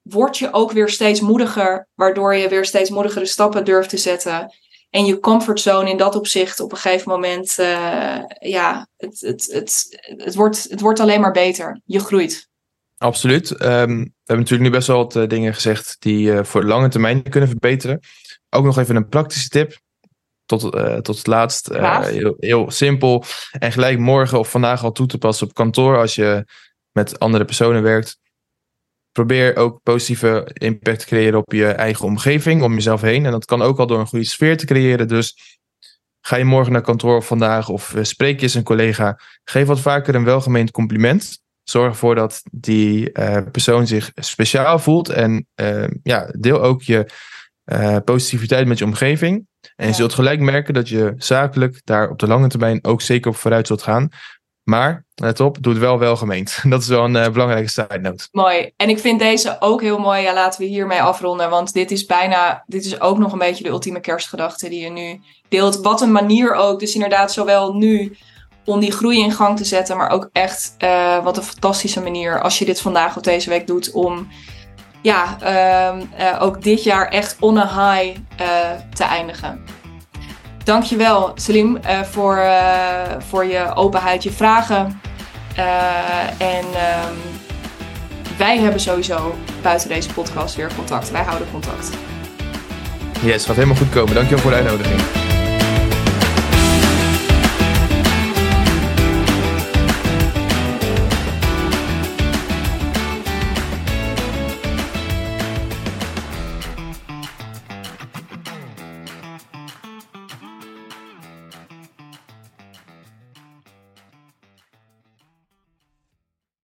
word 0.01 0.37
je 0.37 0.53
ook 0.53 0.71
weer 0.71 0.89
steeds 0.89 1.19
moediger, 1.19 1.87
waardoor 1.95 2.35
je 2.35 2.49
weer 2.49 2.65
steeds 2.65 2.89
moedigere 2.89 3.25
stappen 3.25 3.65
durft 3.65 3.89
te 3.89 3.97
zetten. 3.97 4.53
En 4.89 5.05
je 5.05 5.19
comfortzone 5.19 5.89
in 5.89 5.97
dat 5.97 6.15
opzicht 6.15 6.59
op 6.59 6.71
een 6.71 6.77
gegeven 6.77 7.11
moment, 7.11 7.55
uh, 7.59 8.19
ja, 8.39 8.87
het, 8.97 9.19
het, 9.19 9.47
het, 9.51 9.99
het, 10.17 10.35
wordt, 10.35 10.63
het 10.69 10.81
wordt 10.81 10.99
alleen 10.99 11.21
maar 11.21 11.31
beter. 11.31 11.81
Je 11.85 11.99
groeit. 11.99 12.48
Absoluut. 12.99 13.51
Um, 13.51 13.57
we 13.57 13.65
hebben 13.65 14.11
natuurlijk 14.25 14.61
nu 14.61 14.69
best 14.69 14.87
wel 14.87 14.97
wat 14.97 15.15
uh, 15.15 15.27
dingen 15.27 15.53
gezegd 15.53 15.95
die 15.99 16.31
uh, 16.31 16.43
voor 16.43 16.61
de 16.61 16.67
lange 16.67 16.87
termijn 16.87 17.23
kunnen 17.23 17.49
verbeteren. 17.49 17.99
Ook 18.49 18.63
nog 18.63 18.77
even 18.77 18.95
een 18.95 19.09
praktische 19.09 19.49
tip. 19.49 19.79
Tot, 20.45 20.61
tot 21.03 21.17
het 21.17 21.27
laatst. 21.27 21.67
heel, 21.67 22.35
heel 22.39 22.71
simpel. 22.71 23.23
En 23.51 23.71
gelijk 23.71 23.99
morgen 23.99 24.39
of 24.39 24.49
vandaag 24.49 24.83
al 24.83 24.91
toe 24.91 25.07
te 25.07 25.17
passen 25.17 25.47
op 25.47 25.53
kantoor 25.53 25.97
als 25.97 26.15
je 26.15 26.45
met 26.91 27.19
andere 27.19 27.45
personen 27.45 27.83
werkt 27.83 28.19
probeer 29.11 29.55
ook 29.55 29.83
positieve 29.83 30.49
impact 30.53 30.99
te 30.99 31.05
creëren 31.05 31.39
op 31.39 31.53
je 31.53 31.67
eigen 31.67 32.05
omgeving, 32.05 32.61
om 32.61 32.73
jezelf 32.73 33.01
heen. 33.01 33.25
En 33.25 33.31
dat 33.31 33.45
kan 33.45 33.61
ook 33.61 33.79
al 33.79 33.87
door 33.87 33.99
een 33.99 34.07
goede 34.07 34.25
sfeer 34.25 34.57
te 34.57 34.65
creëren. 34.65 35.07
Dus 35.07 35.57
ga 36.21 36.35
je 36.35 36.45
morgen 36.45 36.71
naar 36.71 36.81
kantoor 36.81 37.15
of 37.15 37.27
vandaag 37.27 37.69
of 37.69 37.95
eh, 37.95 38.03
spreek 38.03 38.35
je 38.35 38.41
eens 38.41 38.53
een 38.53 38.63
collega, 38.63 39.19
geef 39.43 39.67
wat 39.67 39.79
vaker 39.79 40.15
een 40.15 40.23
welgemeend 40.23 40.71
compliment. 40.71 41.41
Zorg 41.69 41.89
ervoor 41.91 42.15
dat 42.15 42.41
die 42.51 43.09
uh, 43.13 43.37
persoon 43.51 43.87
zich 43.87 44.11
speciaal 44.15 44.79
voelt. 44.79 45.09
En 45.09 45.47
uh, 45.61 45.83
ja, 46.03 46.29
deel 46.37 46.61
ook 46.61 46.81
je 46.81 47.09
uh, 47.65 47.97
positiviteit 48.05 48.67
met 48.67 48.77
je 48.77 48.85
omgeving. 48.85 49.47
En 49.75 49.87
je 49.87 49.93
zult 49.93 50.13
gelijk 50.13 50.39
merken 50.39 50.73
dat 50.73 50.89
je 50.89 51.13
zakelijk 51.17 51.81
daar 51.83 52.09
op 52.09 52.19
de 52.19 52.27
lange 52.27 52.47
termijn 52.47 52.79
ook 52.81 53.01
zeker 53.01 53.31
op 53.31 53.37
vooruit 53.37 53.67
zult 53.67 53.81
gaan. 53.81 54.09
Maar, 54.63 55.05
let 55.15 55.39
op, 55.39 55.57
doe 55.61 55.73
het 55.73 55.81
wel 55.81 55.99
welgemeend. 55.99 56.59
Dat 56.69 56.81
is 56.81 56.87
wel 56.87 57.03
een 57.03 57.31
belangrijke 57.31 57.69
side 57.69 57.99
note. 57.99 58.27
Mooi. 58.31 58.71
En 58.75 58.89
ik 58.89 58.99
vind 58.99 59.19
deze 59.19 59.57
ook 59.59 59.81
heel 59.81 59.99
mooi. 59.99 60.21
Ja, 60.21 60.33
laten 60.33 60.61
we 60.61 60.67
hiermee 60.67 61.01
afronden. 61.01 61.49
Want 61.49 61.73
dit 61.73 61.91
is 61.91 62.05
bijna, 62.05 62.63
dit 62.67 62.85
is 62.85 62.99
ook 62.99 63.17
nog 63.17 63.31
een 63.31 63.39
beetje 63.39 63.63
de 63.63 63.69
ultieme 63.69 63.99
kerstgedachte 63.99 64.69
die 64.69 64.79
je 64.79 64.89
nu 64.89 65.21
deelt. 65.47 65.81
Wat 65.81 66.01
een 66.01 66.11
manier 66.11 66.53
ook. 66.53 66.79
Dus 66.79 66.93
inderdaad, 66.93 67.31
zowel 67.31 67.73
nu 67.73 68.17
om 68.69 68.79
die 68.79 68.91
groei 68.91 69.19
in 69.19 69.31
gang 69.31 69.57
te 69.57 69.65
zetten. 69.65 69.97
Maar 69.97 70.09
ook 70.09 70.29
echt, 70.33 70.75
uh, 70.79 71.23
wat 71.23 71.37
een 71.37 71.43
fantastische 71.43 72.01
manier 72.01 72.41
als 72.41 72.59
je 72.59 72.65
dit 72.65 72.81
vandaag 72.81 73.15
of 73.15 73.21
deze 73.21 73.49
week 73.49 73.67
doet. 73.67 73.91
Om 73.91 74.27
ja, 75.01 75.37
uh, 75.43 76.01
uh, 76.19 76.41
ook 76.41 76.63
dit 76.63 76.83
jaar 76.83 77.07
echt 77.07 77.35
on 77.39 77.57
a 77.57 77.93
high 77.93 78.17
te 78.93 79.03
eindigen. 79.03 79.63
Dankjewel 80.63 81.31
Salim 81.35 81.77
uh, 81.85 82.01
voor, 82.01 82.45
voor 83.17 83.45
je 83.45 83.75
openheid, 83.75 84.23
je 84.23 84.31
vragen. 84.31 85.01
En 86.37 86.65
um, 86.65 87.17
wij 88.37 88.59
hebben 88.59 88.79
sowieso 88.79 89.35
buiten 89.61 89.89
deze 89.89 90.13
podcast 90.13 90.55
weer 90.55 90.71
contact. 90.75 91.11
Wij 91.11 91.23
houden 91.23 91.47
contact. 91.51 91.89
Yes, 93.21 93.45
gaat 93.45 93.55
helemaal 93.55 93.77
goed 93.77 93.89
komen. 93.89 94.13
Dankjewel 94.13 94.43
voor 94.43 94.51
de 94.51 94.57
uitnodiging. 94.57 95.28